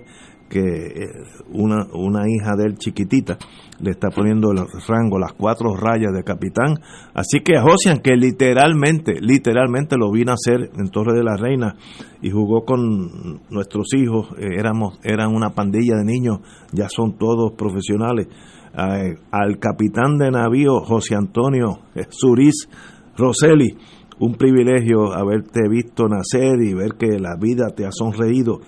que 0.50 0.60
eh, 0.60 1.10
una, 1.52 1.88
una 1.94 2.24
hija 2.30 2.56
de 2.56 2.66
él 2.66 2.78
chiquitita 2.78 3.38
le 3.80 3.92
está 3.92 4.10
poniendo 4.10 4.52
el 4.52 4.60
rango, 4.88 5.20
las 5.20 5.34
cuatro 5.34 5.76
rayas 5.76 6.14
de 6.14 6.24
capitán. 6.24 6.80
Así 7.14 7.42
que 7.42 7.58
a 7.58 7.62
Josian, 7.62 8.00
que 8.00 8.16
literalmente, 8.16 9.20
literalmente 9.20 9.98
lo 9.98 10.12
vino 10.12 10.32
a 10.32 10.36
hacer 10.36 10.72
en 10.76 10.90
Torre 10.90 11.14
de 11.14 11.24
la 11.24 11.38
Reina 11.38 11.76
y 12.22 12.32
jugó 12.32 12.66
con 12.66 13.42
nuestros 13.50 13.94
hijos, 13.94 14.28
eh, 14.38 14.58
éramos, 14.58 15.00
eran 15.04 15.36
una 15.36 15.52
pandilla 15.52 15.98
de 15.98 16.06
niños, 16.06 16.40
ya 16.72 16.88
son 16.90 17.18
todos 17.18 17.54
profesionales. 17.54 18.28
Eh, 18.74 19.16
al 19.32 19.58
capitán 19.60 20.18
de 20.18 20.30
navío 20.30 20.82
José 20.82 21.16
Antonio 21.16 21.80
Suris 22.10 22.70
Rosselli, 23.18 23.76
un 24.20 24.36
privilegio 24.36 25.14
haberte 25.14 25.68
visto 25.70 26.08
nacer 26.08 26.62
y 26.62 26.74
ver 26.74 26.94
que 26.98 27.20
la 27.20 27.36
vida 27.36 27.68
te 27.76 27.86
ha 27.86 27.92
sonreído. 27.92 28.60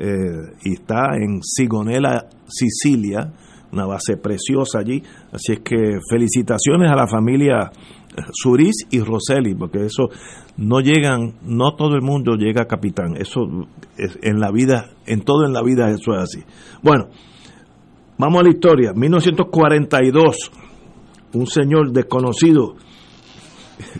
eh, 0.00 0.54
y 0.62 0.74
está 0.74 1.16
en 1.16 1.42
Sigonella, 1.42 2.28
Sicilia, 2.46 3.32
una 3.72 3.84
base 3.84 4.16
preciosa 4.16 4.78
allí. 4.78 5.02
Así 5.32 5.54
es 5.54 5.60
que 5.60 5.98
felicitaciones 6.08 6.90
a 6.90 6.94
la 6.94 7.08
familia 7.08 7.70
Suris 8.32 8.86
y 8.90 9.00
Rosselli, 9.00 9.54
porque 9.54 9.84
eso 9.84 10.08
no 10.56 10.80
llegan, 10.80 11.34
no 11.42 11.74
todo 11.76 11.94
el 11.94 12.02
mundo 12.02 12.34
llega 12.36 12.62
a 12.62 12.66
capitán. 12.66 13.16
Eso 13.16 13.40
es 13.96 14.18
en 14.22 14.40
la 14.40 14.50
vida, 14.50 14.90
en 15.06 15.22
todo 15.22 15.46
en 15.46 15.52
la 15.52 15.62
vida 15.62 15.90
eso 15.90 16.12
es 16.14 16.22
así. 16.22 16.44
Bueno, 16.82 17.08
vamos 18.18 18.40
a 18.40 18.42
la 18.44 18.50
historia. 18.50 18.92
1942, 18.92 20.50
un 21.34 21.46
señor 21.46 21.92
desconocido, 21.92 22.74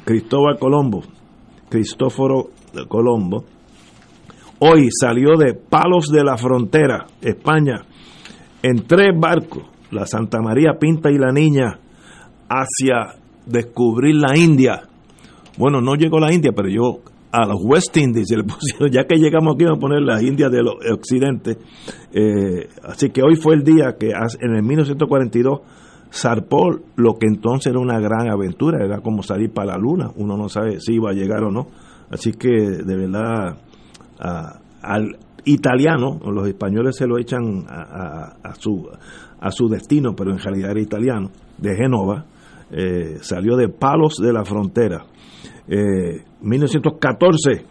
Cristóbal 0.05 0.59
Colombo, 0.59 1.03
Cristóforo 1.69 2.51
Colombo, 2.89 3.45
hoy 4.61 4.89
salió 4.91 5.37
de 5.37 5.55
Palos 5.55 6.09
de 6.09 6.25
la 6.25 6.37
Frontera, 6.37 7.07
España, 7.21 7.85
en 8.63 8.87
tres 8.87 9.11
barcos, 9.19 9.65
la 9.91 10.07
Santa 10.07 10.41
María 10.41 10.79
Pinta 10.79 11.11
y 11.11 11.19
la 11.19 11.33
Niña, 11.33 11.79
hacia 12.49 13.21
descubrir 13.47 14.17
la 14.17 14.37
India. 14.37 14.83
Bueno, 15.57 15.81
no 15.81 15.95
llegó 15.95 16.19
a 16.19 16.29
la 16.29 16.35
India, 16.35 16.53
pero 16.55 16.69
yo 16.69 17.01
a 17.31 17.47
los 17.47 17.59
West 17.63 17.97
Indies, 17.97 18.29
ya 18.91 19.05
que 19.05 19.17
llegamos 19.17 19.55
aquí, 19.55 19.65
vamos 19.65 19.79
a 19.79 19.81
poner 19.81 20.03
las 20.03 20.23
Indias 20.23 20.51
del 20.51 20.69
Occidente. 20.69 21.59
Eh, 22.13 22.69
así 22.85 23.11
que 23.11 23.23
hoy 23.23 23.37
fue 23.37 23.55
el 23.55 23.65
día 23.65 23.97
que 23.99 24.09
en 24.09 24.57
el 24.57 24.63
1942 24.63 25.61
zarpó 26.12 26.78
lo 26.97 27.14
que 27.18 27.26
entonces 27.26 27.70
era 27.70 27.80
una 27.80 28.01
gran 28.01 28.30
aventura, 28.30 28.85
era 28.85 29.01
como 29.01 29.22
salir 29.22 29.52
para 29.52 29.72
la 29.72 29.78
luna, 29.78 30.10
uno 30.16 30.36
no 30.36 30.48
sabe 30.48 30.80
si 30.80 30.94
iba 30.94 31.10
a 31.10 31.14
llegar 31.14 31.44
o 31.44 31.51
no. 31.51 31.66
Así 32.10 32.32
que 32.32 32.48
de 32.48 32.97
verdad 32.97 33.59
al 34.82 35.18
italiano, 35.44 36.18
los 36.24 36.47
españoles 36.47 36.97
se 36.97 37.06
lo 37.06 37.18
echan 37.18 37.64
a, 37.68 38.55
su, 38.59 38.89
a 39.40 39.51
su 39.51 39.68
destino, 39.68 40.14
pero 40.14 40.30
en 40.30 40.39
realidad 40.39 40.72
era 40.72 40.80
italiano, 40.80 41.30
de 41.56 41.76
Génova, 41.76 42.26
eh, 42.70 43.18
salió 43.20 43.56
de 43.56 43.68
Palos 43.68 44.16
de 44.20 44.32
la 44.32 44.44
Frontera. 44.44 45.05
Eh, 45.66 46.24
1914, 46.43 47.64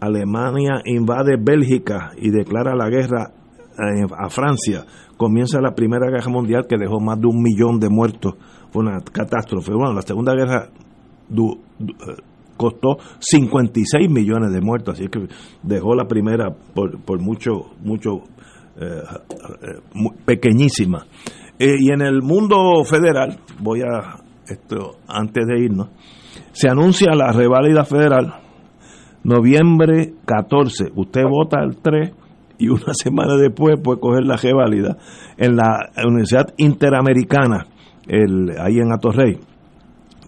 Alemania 0.00 0.80
invade 0.84 1.36
Bélgica 1.38 2.10
y 2.16 2.30
declara 2.30 2.74
la 2.74 2.88
guerra 2.88 3.32
a 4.16 4.28
Francia. 4.28 4.84
Comienza 5.18 5.60
la 5.60 5.74
Primera 5.74 6.08
Guerra 6.08 6.30
Mundial 6.30 6.66
que 6.66 6.78
dejó 6.78 6.98
más 7.00 7.20
de 7.20 7.26
un 7.26 7.42
millón 7.42 7.78
de 7.78 7.90
muertos. 7.90 8.36
Fue 8.70 8.82
una 8.82 9.00
catástrofe. 9.00 9.72
Bueno, 9.72 9.92
la 9.92 10.00
Segunda 10.00 10.32
Guerra 10.34 10.70
costó 12.56 12.98
56 13.18 14.10
millones 14.10 14.52
de 14.52 14.60
muertos, 14.60 14.94
así 14.94 15.08
que 15.08 15.26
dejó 15.62 15.94
la 15.94 16.06
primera 16.06 16.50
por, 16.74 17.00
por 17.00 17.20
mucho, 17.20 17.72
mucho 17.82 18.22
eh, 18.80 19.02
eh, 19.62 20.10
pequeñísima. 20.24 21.06
Eh, 21.58 21.76
y 21.78 21.92
en 21.92 22.02
el 22.02 22.22
mundo 22.22 22.84
federal, 22.84 23.38
voy 23.60 23.80
a, 23.80 24.16
esto 24.46 24.98
antes 25.08 25.46
de 25.46 25.64
irnos, 25.64 25.88
se 26.52 26.68
anuncia 26.68 27.12
la 27.14 27.32
reválida 27.32 27.84
federal, 27.84 28.34
noviembre 29.24 30.14
14, 30.24 30.92
usted 30.94 31.22
vota 31.28 31.60
el 31.60 31.76
3 31.76 32.12
y 32.58 32.68
una 32.68 32.92
semana 32.92 33.36
después 33.36 33.76
puede 33.82 34.00
coger 34.00 34.24
la 34.24 34.36
reválida 34.36 34.96
en 35.36 35.56
la 35.56 35.90
Universidad 36.04 36.52
Interamericana, 36.56 37.66
el, 38.06 38.50
ahí 38.58 38.78
en 38.78 38.92
Atorrey. 38.92 39.38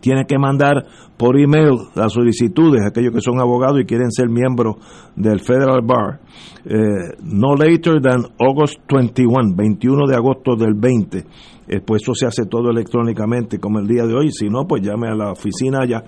Tiene 0.01 0.25
que 0.25 0.39
mandar 0.39 0.87
por 1.19 1.39
email 1.39 1.73
las 1.95 2.15
solicitudes, 2.15 2.81
aquellos 2.87 3.13
que 3.13 3.21
son 3.21 3.39
abogados 3.39 3.81
y 3.81 3.85
quieren 3.85 4.11
ser 4.11 4.31
miembros 4.31 4.77
del 5.15 5.41
Federal 5.41 5.83
Bar, 5.83 6.21
eh, 6.65 7.17
no 7.23 7.55
later 7.55 8.01
than 8.01 8.25
August 8.39 8.79
21, 8.91 9.55
21 9.55 10.07
de 10.09 10.17
agosto 10.17 10.57
del 10.57 10.73
20. 10.75 11.19
Eh, 11.69 11.81
pues 11.85 12.03
eso 12.03 12.15
se 12.15 12.27
hace 12.27 12.47
todo 12.47 12.71
electrónicamente 12.71 13.59
como 13.59 13.79
el 13.79 13.87
día 13.87 14.05
de 14.07 14.15
hoy. 14.15 14.31
Si 14.33 14.49
no, 14.49 14.67
pues 14.67 14.83
llame 14.83 15.09
a 15.09 15.15
la 15.15 15.33
oficina 15.33 15.81
allá 15.83 16.03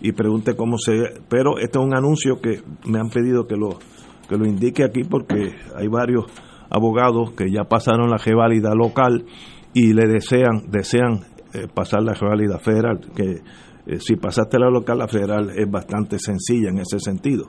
y 0.00 0.12
pregunte 0.12 0.56
cómo 0.56 0.76
se... 0.78 0.92
Pero 1.28 1.58
este 1.58 1.78
es 1.78 1.84
un 1.84 1.96
anuncio 1.96 2.40
que 2.40 2.60
me 2.86 2.98
han 2.98 3.08
pedido 3.08 3.46
que 3.46 3.56
lo, 3.56 3.78
que 4.28 4.36
lo 4.36 4.46
indique 4.46 4.84
aquí 4.84 5.04
porque 5.04 5.54
hay 5.76 5.88
varios 5.88 6.24
abogados 6.70 7.32
que 7.32 7.50
ya 7.50 7.64
pasaron 7.64 8.10
la 8.10 8.18
reválida 8.18 8.74
local 8.74 9.24
y 9.72 9.92
le 9.92 10.08
desean, 10.08 10.70
desean 10.70 11.20
eh, 11.54 11.68
pasar 11.72 12.02
la 12.02 12.14
reválida 12.14 12.58
federal, 12.58 13.00
que 13.14 13.42
eh, 13.86 14.00
si 14.00 14.16
pasaste 14.16 14.58
la 14.58 14.68
local, 14.68 14.98
la 14.98 15.08
federal 15.08 15.50
es 15.56 15.70
bastante 15.70 16.18
sencilla 16.18 16.70
en 16.70 16.78
ese 16.78 16.98
sentido. 16.98 17.48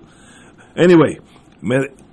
Anyway, 0.75 1.17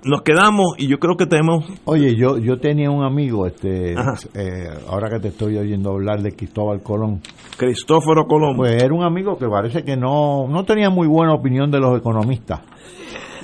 nos 0.03 0.21
quedamos 0.23 0.75
y 0.77 0.87
yo 0.87 0.97
creo 0.97 1.15
que 1.15 1.27
tenemos... 1.27 1.65
Oye, 1.85 2.15
yo 2.15 2.37
yo 2.37 2.57
tenía 2.57 2.89
un 2.89 3.03
amigo, 3.03 3.45
este 3.45 3.93
eh, 3.93 4.69
ahora 4.89 5.09
que 5.09 5.19
te 5.19 5.27
estoy 5.27 5.57
oyendo 5.57 5.91
hablar 5.91 6.21
de 6.21 6.31
Cristóbal 6.31 6.81
Colón. 6.81 7.21
Cristóforo 7.57 8.25
Colón. 8.25 8.55
Pues 8.57 8.81
era 8.81 8.93
un 8.93 9.03
amigo 9.03 9.37
que 9.37 9.47
parece 9.47 9.83
que 9.83 9.95
no, 9.95 10.47
no 10.47 10.63
tenía 10.63 10.89
muy 10.89 11.07
buena 11.07 11.33
opinión 11.33 11.69
de 11.69 11.79
los 11.79 11.97
economistas. 11.97 12.61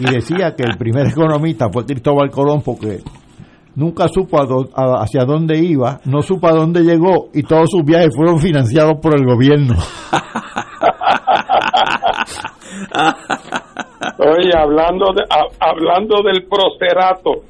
Y 0.02 0.06
decía 0.16 0.56
que 0.56 0.64
el 0.64 0.78
primer 0.80 1.06
economista 1.08 1.70
fue 1.72 1.86
Cristóbal 1.86 2.32
Colón 2.32 2.64
porque 2.66 3.02
nunca 3.76 4.08
supo 4.08 4.40
hacia 4.74 5.26
dónde 5.26 5.60
iba, 5.60 6.00
no 6.06 6.24
supo 6.24 6.48
a 6.48 6.54
dónde 6.54 6.82
llegó 6.82 7.30
y 7.36 7.44
todos 7.44 7.70
sus 7.70 7.84
viajes 7.86 8.16
fueron 8.16 8.40
financiados 8.40 8.98
por 9.00 9.14
el 9.14 9.24
gobierno. 9.24 9.76
Oye, 14.18 14.52
hablando, 14.58 15.14
de, 15.14 15.24
hablando 15.60 16.24
del 16.24 16.48
procerato 16.48 17.44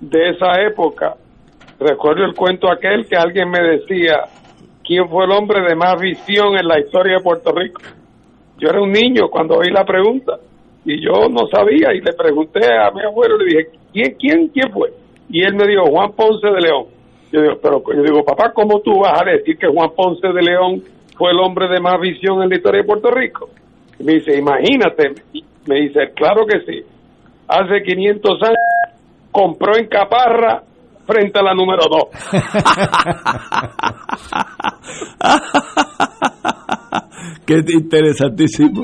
de 0.00 0.30
esa 0.30 0.62
época, 0.62 1.16
recuerdo 1.80 2.24
el 2.24 2.34
cuento 2.36 2.70
aquel 2.70 3.08
que 3.08 3.16
alguien 3.16 3.50
me 3.50 3.60
decía, 3.60 4.28
¿quién 4.84 5.08
fue 5.08 5.24
el 5.24 5.32
hombre 5.32 5.60
de 5.68 5.74
más 5.74 6.00
visión 6.00 6.56
en 6.56 6.68
la 6.68 6.78
historia 6.78 7.16
de 7.16 7.22
Puerto 7.24 7.50
Rico? 7.50 7.80
Yo 8.58 8.68
era 8.68 8.80
un 8.80 8.92
niño 8.92 9.28
cuando 9.28 9.56
oí 9.56 9.70
la 9.72 9.84
pregunta 9.84 10.38
y 10.86 11.04
yo 11.04 11.28
no 11.28 11.48
sabía 11.48 11.92
y 11.92 12.00
le 12.00 12.12
pregunté 12.12 12.60
a 12.64 12.90
mi 12.92 13.02
abuelo, 13.02 13.36
le 13.38 13.44
dije, 13.46 13.68
¿quién, 13.92 14.14
quién, 14.18 14.48
quién 14.48 14.72
fue? 14.72 14.90
Y 15.28 15.42
él 15.42 15.54
me 15.54 15.66
dijo, 15.66 15.84
Juan 15.86 16.12
Ponce 16.12 16.46
de 16.46 16.60
León. 16.60 16.86
Yo 17.32 17.42
digo, 17.42 17.54
pero 17.60 17.82
yo 17.92 18.02
digo, 18.02 18.24
papá, 18.24 18.52
¿cómo 18.52 18.80
tú 18.80 19.00
vas 19.00 19.20
a 19.20 19.24
decir 19.24 19.58
que 19.58 19.66
Juan 19.66 19.90
Ponce 19.96 20.28
de 20.28 20.42
León 20.42 20.82
fue 21.18 21.32
el 21.32 21.40
hombre 21.40 21.66
de 21.68 21.80
más 21.80 22.00
visión 22.00 22.40
en 22.42 22.48
la 22.48 22.56
historia 22.56 22.82
de 22.82 22.86
Puerto 22.86 23.10
Rico? 23.10 23.50
me 23.98 24.12
dice, 24.14 24.36
imagínate, 24.36 25.14
me 25.66 25.80
dice, 25.80 26.12
claro 26.14 26.46
que 26.46 26.60
sí. 26.60 26.84
Hace 27.48 27.82
500 27.82 28.42
años 28.42 28.56
compró 29.32 29.76
en 29.76 29.86
Caparra 29.88 30.62
frente 31.06 31.38
a 31.38 31.42
la 31.42 31.54
número 31.54 31.84
2. 31.88 32.02
Qué 37.46 37.62
interesantísimo. 37.72 38.82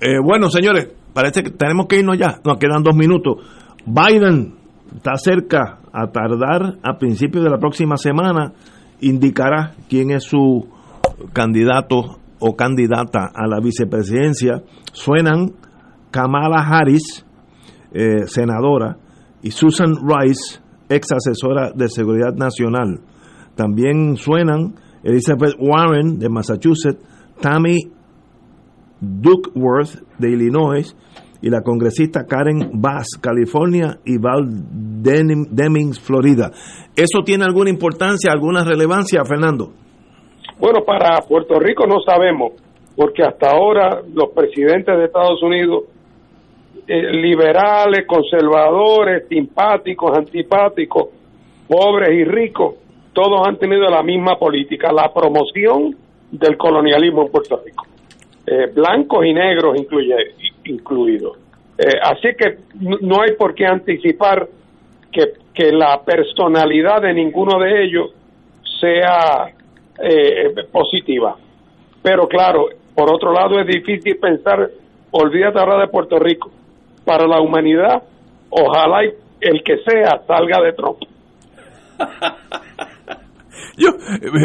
Eh, 0.00 0.18
bueno, 0.22 0.48
señores, 0.50 0.88
parece 1.12 1.42
que 1.42 1.50
tenemos 1.50 1.86
que 1.86 1.98
irnos 1.98 2.18
ya. 2.18 2.40
Nos 2.44 2.58
quedan 2.58 2.82
dos 2.82 2.96
minutos. 2.96 3.44
Biden 3.84 4.54
está 4.96 5.16
cerca 5.16 5.80
a 5.92 6.06
tardar 6.10 6.78
a 6.82 6.98
principios 6.98 7.44
de 7.44 7.50
la 7.50 7.58
próxima 7.58 7.96
semana. 7.96 8.52
Indicará 9.00 9.72
quién 9.88 10.10
es 10.10 10.24
su 10.24 10.68
candidato 11.32 12.18
o 12.38 12.56
candidata 12.56 13.30
a 13.34 13.46
la 13.46 13.60
vicepresidencia 13.60 14.62
suenan 14.92 15.52
Kamala 16.10 16.66
Harris, 16.66 17.24
eh, 17.92 18.26
senadora, 18.26 18.96
y 19.42 19.50
Susan 19.50 19.94
Rice, 19.94 20.60
ex 20.88 21.12
asesora 21.12 21.70
de 21.72 21.88
seguridad 21.88 22.34
nacional. 22.34 23.00
También 23.54 24.16
suenan 24.16 24.74
Elizabeth 25.04 25.54
Warren 25.58 26.18
de 26.18 26.28
Massachusetts, 26.28 27.00
Tammy 27.40 27.78
Duckworth 29.00 30.02
de 30.18 30.30
Illinois 30.30 30.96
y 31.42 31.48
la 31.48 31.62
congresista 31.62 32.26
Karen 32.26 32.70
Bass, 32.74 33.18
California 33.20 33.98
y 34.04 34.18
Val 34.18 34.44
Demings, 35.02 35.98
Florida. 36.00 36.50
¿Eso 36.94 37.22
tiene 37.24 37.44
alguna 37.44 37.70
importancia, 37.70 38.30
alguna 38.32 38.64
relevancia, 38.64 39.24
Fernando? 39.24 39.72
Bueno, 40.58 40.84
para 40.84 41.20
Puerto 41.22 41.58
Rico 41.58 41.86
no 41.86 42.00
sabemos, 42.00 42.52
porque 42.94 43.22
hasta 43.22 43.50
ahora 43.50 44.02
los 44.12 44.30
presidentes 44.34 44.94
de 44.94 45.04
Estados 45.06 45.42
Unidos, 45.42 45.84
eh, 46.86 47.12
liberales, 47.12 48.06
conservadores, 48.06 49.26
simpáticos, 49.28 50.16
antipáticos, 50.18 51.08
pobres 51.66 52.10
y 52.10 52.24
ricos, 52.24 52.74
todos 53.14 53.46
han 53.48 53.56
tenido 53.58 53.88
la 53.88 54.02
misma 54.02 54.38
política, 54.38 54.92
la 54.92 55.12
promoción 55.12 55.96
del 56.30 56.56
colonialismo 56.58 57.22
en 57.22 57.32
Puerto 57.32 57.60
Rico. 57.64 57.84
Eh, 58.46 58.66
blancos 58.74 59.24
y 59.26 59.32
negros 59.32 59.78
incluye, 59.78 60.16
incluidos. 60.64 61.38
Eh, 61.78 61.98
así 62.02 62.28
que 62.36 62.58
no 63.00 63.22
hay 63.22 63.32
por 63.32 63.54
qué 63.54 63.66
anticipar 63.66 64.48
que, 65.12 65.32
que 65.54 65.72
la 65.72 66.02
personalidad 66.02 67.02
de 67.02 67.14
ninguno 67.14 67.58
de 67.58 67.84
ellos 67.84 68.10
sea 68.80 69.52
eh, 70.02 70.54
positiva. 70.72 71.36
Pero 72.02 72.26
claro, 72.28 72.68
por 72.94 73.14
otro 73.14 73.32
lado 73.32 73.60
es 73.60 73.66
difícil 73.66 74.16
pensar, 74.16 74.70
olvídate 75.10 75.58
ahora 75.58 75.80
de 75.80 75.88
Puerto 75.88 76.18
Rico, 76.18 76.50
para 77.04 77.26
la 77.26 77.40
humanidad, 77.40 78.02
ojalá 78.50 79.02
el 79.40 79.62
que 79.62 79.78
sea 79.78 80.22
salga 80.26 80.60
de 80.62 80.72
Trump. 80.72 80.98
yo, 83.76 83.88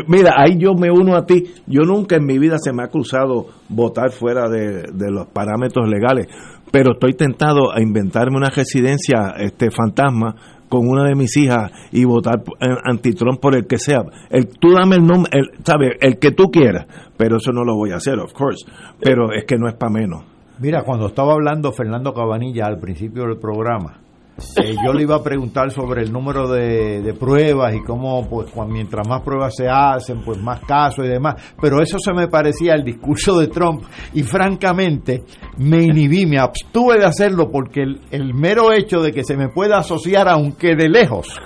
mira, 0.07 0.33
ahí 0.37 0.57
yo 0.57 0.73
me 0.73 0.91
uno 0.91 1.15
a 1.15 1.25
ti. 1.25 1.43
Yo 1.67 1.81
nunca 1.83 2.15
en 2.15 2.25
mi 2.25 2.37
vida 2.37 2.57
se 2.57 2.73
me 2.73 2.83
ha 2.83 2.87
cruzado 2.87 3.47
votar 3.69 4.11
fuera 4.11 4.49
de, 4.49 4.83
de 4.93 5.11
los 5.11 5.27
parámetros 5.27 5.87
legales, 5.89 6.27
pero 6.71 6.93
estoy 6.93 7.13
tentado 7.13 7.73
a 7.73 7.81
inventarme 7.81 8.37
una 8.37 8.49
residencia 8.49 9.35
este 9.37 9.71
fantasma 9.71 10.35
con 10.69 10.87
una 10.87 11.07
de 11.07 11.15
mis 11.15 11.35
hijas 11.37 11.71
y 11.91 12.05
votar 12.05 12.43
anti-Trump 12.83 13.39
por 13.39 13.55
el 13.55 13.67
que 13.67 13.77
sea. 13.77 13.99
El, 14.29 14.47
tú 14.47 14.73
dame 14.73 14.95
el 14.95 15.05
nombre, 15.05 15.31
el, 15.33 15.63
¿sabes? 15.63 15.91
El 16.01 16.19
que 16.19 16.31
tú 16.31 16.45
quieras, 16.51 16.85
pero 17.17 17.37
eso 17.37 17.51
no 17.51 17.63
lo 17.63 17.75
voy 17.75 17.91
a 17.91 17.95
hacer, 17.95 18.19
of 18.19 18.33
course. 18.33 18.65
Pero 18.99 19.31
es 19.31 19.45
que 19.45 19.57
no 19.57 19.67
es 19.67 19.75
para 19.75 19.93
menos. 19.93 20.23
Mira, 20.59 20.83
cuando 20.83 21.07
estaba 21.07 21.33
hablando 21.33 21.71
Fernando 21.71 22.13
Cabanilla 22.13 22.65
al 22.65 22.79
principio 22.79 23.23
del 23.23 23.37
programa, 23.37 23.99
eh, 24.37 24.75
yo 24.85 24.91
le 24.91 25.03
iba 25.03 25.15
a 25.15 25.23
preguntar 25.23 25.71
sobre 25.71 26.01
el 26.01 26.11
número 26.11 26.49
de, 26.49 27.15
pruebas 27.17 27.73
y 27.73 27.81
cómo, 27.81 28.27
pues, 28.29 28.51
mientras 28.67 29.07
más 29.07 29.21
pruebas 29.21 29.55
se 29.55 29.69
hacen, 29.69 30.21
pues 30.25 30.41
más 30.41 30.59
casos 30.61 31.05
y 31.05 31.07
demás. 31.07 31.55
Pero 31.61 31.81
eso 31.81 31.97
se 31.99 32.13
me 32.13 32.27
parecía 32.27 32.73
al 32.73 32.83
discurso 32.83 33.39
de 33.39 33.47
Trump 33.47 33.83
y 34.13 34.23
francamente 34.23 35.23
me 35.57 35.83
inhibí, 35.83 36.25
me 36.25 36.37
abstuve 36.37 36.99
de 36.99 37.05
hacerlo 37.05 37.49
porque 37.49 37.83
el, 38.11 38.33
mero 38.33 38.73
hecho 38.73 39.01
de 39.01 39.13
que 39.13 39.23
se 39.23 39.37
me 39.37 39.47
pueda 39.47 39.77
asociar, 39.77 40.27
aunque 40.27 40.75
de 40.75 40.89
lejos, 40.89 41.39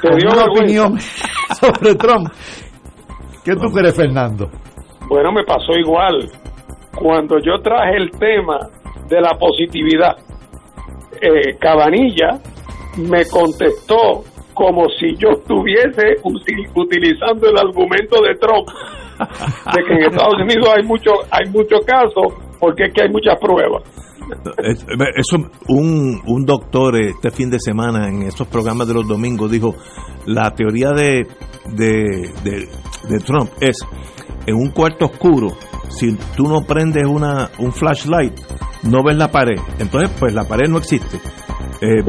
con 0.00 0.14
una 0.14 0.44
opinión 0.44 0.98
sobre 1.60 1.94
Trump. 1.94 2.28
¿Qué 3.44 3.54
tú 3.54 3.68
crees, 3.72 3.94
Fernando? 3.94 4.50
Bueno, 5.08 5.30
me 5.32 5.44
pasó 5.44 5.74
igual. 5.74 6.28
Cuando 6.96 7.38
yo 7.38 7.60
traje 7.62 7.96
el 7.96 8.10
tema 8.10 8.58
de 9.08 9.20
la 9.20 9.36
positividad, 9.38 10.16
eh, 11.22 11.56
Cabanilla 11.58 12.40
me 12.98 13.24
contestó 13.26 14.24
como 14.54 14.86
si 14.98 15.14
yo 15.16 15.30
estuviese 15.30 16.16
utilizando 16.74 17.48
el 17.48 17.58
argumento 17.58 18.20
de 18.22 18.34
Trump 18.34 18.68
de 19.74 19.84
que 19.84 19.94
en 19.94 20.02
Estados 20.10 20.34
Unidos 20.42 20.68
hay 20.76 20.84
mucho 20.84 21.10
hay 21.30 21.48
muchos 21.50 21.80
casos 21.86 22.34
porque 22.60 22.84
es 22.86 22.94
que 22.94 23.02
hay 23.02 23.08
muchas 23.08 23.38
pruebas. 23.38 23.82
Eso, 25.16 25.36
un, 25.68 26.20
un 26.26 26.44
doctor 26.46 26.96
este 26.96 27.30
fin 27.30 27.50
de 27.50 27.58
semana 27.58 28.08
en 28.08 28.22
esos 28.22 28.46
programas 28.46 28.88
de 28.88 28.94
los 28.94 29.06
domingos 29.06 29.50
dijo, 29.50 29.74
la 30.26 30.50
teoría 30.52 30.90
de, 30.92 31.26
de, 31.74 32.30
de 33.08 33.18
Trump 33.18 33.50
es, 33.60 33.76
en 34.46 34.54
un 34.54 34.70
cuarto 34.70 35.06
oscuro, 35.06 35.48
si 35.96 36.16
tú 36.36 36.44
no 36.44 36.62
prendes 36.62 37.06
una, 37.06 37.50
un 37.58 37.72
flashlight, 37.72 38.38
no 38.84 39.02
ves 39.02 39.16
la 39.16 39.30
pared. 39.30 39.58
Entonces, 39.78 40.10
pues 40.18 40.32
la 40.32 40.44
pared 40.44 40.68
no 40.68 40.78
existe. 40.78 41.20
Eh, 41.80 42.00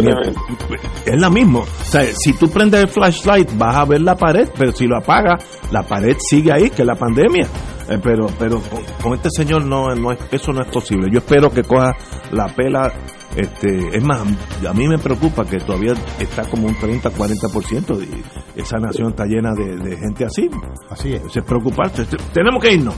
es 1.06 1.20
la 1.20 1.30
misma. 1.32 1.60
O 1.60 1.66
sea, 1.86 2.04
si 2.04 2.34
tú 2.34 2.48
prendes 2.50 2.82
el 2.82 2.88
flashlight, 2.88 3.58
vas 3.58 3.76
a 3.76 3.86
ver 3.86 4.02
la 4.02 4.16
pared, 4.16 4.48
pero 4.56 4.72
si 4.72 4.86
lo 4.86 4.98
apagas, 4.98 5.44
la 5.72 5.82
pared 5.82 6.16
sigue 6.20 6.52
ahí, 6.52 6.70
que 6.70 6.84
es 6.84 6.88
la 6.88 6.96
pandemia. 6.96 7.48
Eh, 7.90 8.00
pero 8.02 8.28
pero 8.40 8.62
con, 9.02 9.14
este 9.14 9.30
señor 9.30 9.66
no, 9.66 9.94
no 9.96 10.12
es, 10.12 10.20
eso 10.32 10.54
no 10.54 10.62
es 10.62 10.68
posible. 10.70 11.10
Yo 11.12 11.20
espero 11.20 11.50
que 11.50 11.64
coja 11.64 11.96
la 12.32 12.48
pela. 12.48 12.92
Este, 13.36 13.98
es 13.98 14.04
más, 14.04 14.22
a 14.22 14.74
mí 14.74 14.88
me 14.88 15.00
preocupa 15.00 15.44
que 15.44 15.58
todavía 15.58 15.94
está 16.20 16.44
como 16.44 16.68
un 16.68 16.76
30-40% 16.76 18.04
y 18.04 18.62
esa 18.62 18.78
nación 18.78 19.10
está 19.10 19.26
llena 19.26 19.54
de, 19.56 19.98
gente 19.98 20.26
así. 20.26 20.48
Así 20.92 21.14
es. 21.14 21.36
Es 21.36 21.44
preocuparse. 21.44 22.06
Tenemos 22.32 22.62
que 22.64 22.74
irnos. 22.74 22.96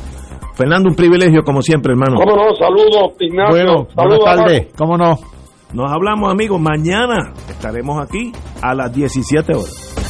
Fernando, 0.56 0.90
un 0.90 0.96
privilegio 0.96 1.44
como 1.44 1.62
siempre, 1.62 1.92
hermano. 1.92 2.16
¿Cómo 2.16 2.36
no? 2.36 2.56
Saludos, 2.56 3.14
Ignacio. 3.20 3.56
Bueno, 3.56 3.88
buenas 3.96 4.20
tardes. 4.24 4.68
¿Cómo 4.78 4.98
no? 4.98 5.18
Nos 5.74 5.92
hablamos, 5.92 6.32
amigos. 6.32 6.60
Mañana 6.62 7.34
estaremos 7.50 8.02
aquí 8.02 8.32
a 8.62 8.74
las 8.74 8.94
17 8.94 9.54
horas. 9.54 10.05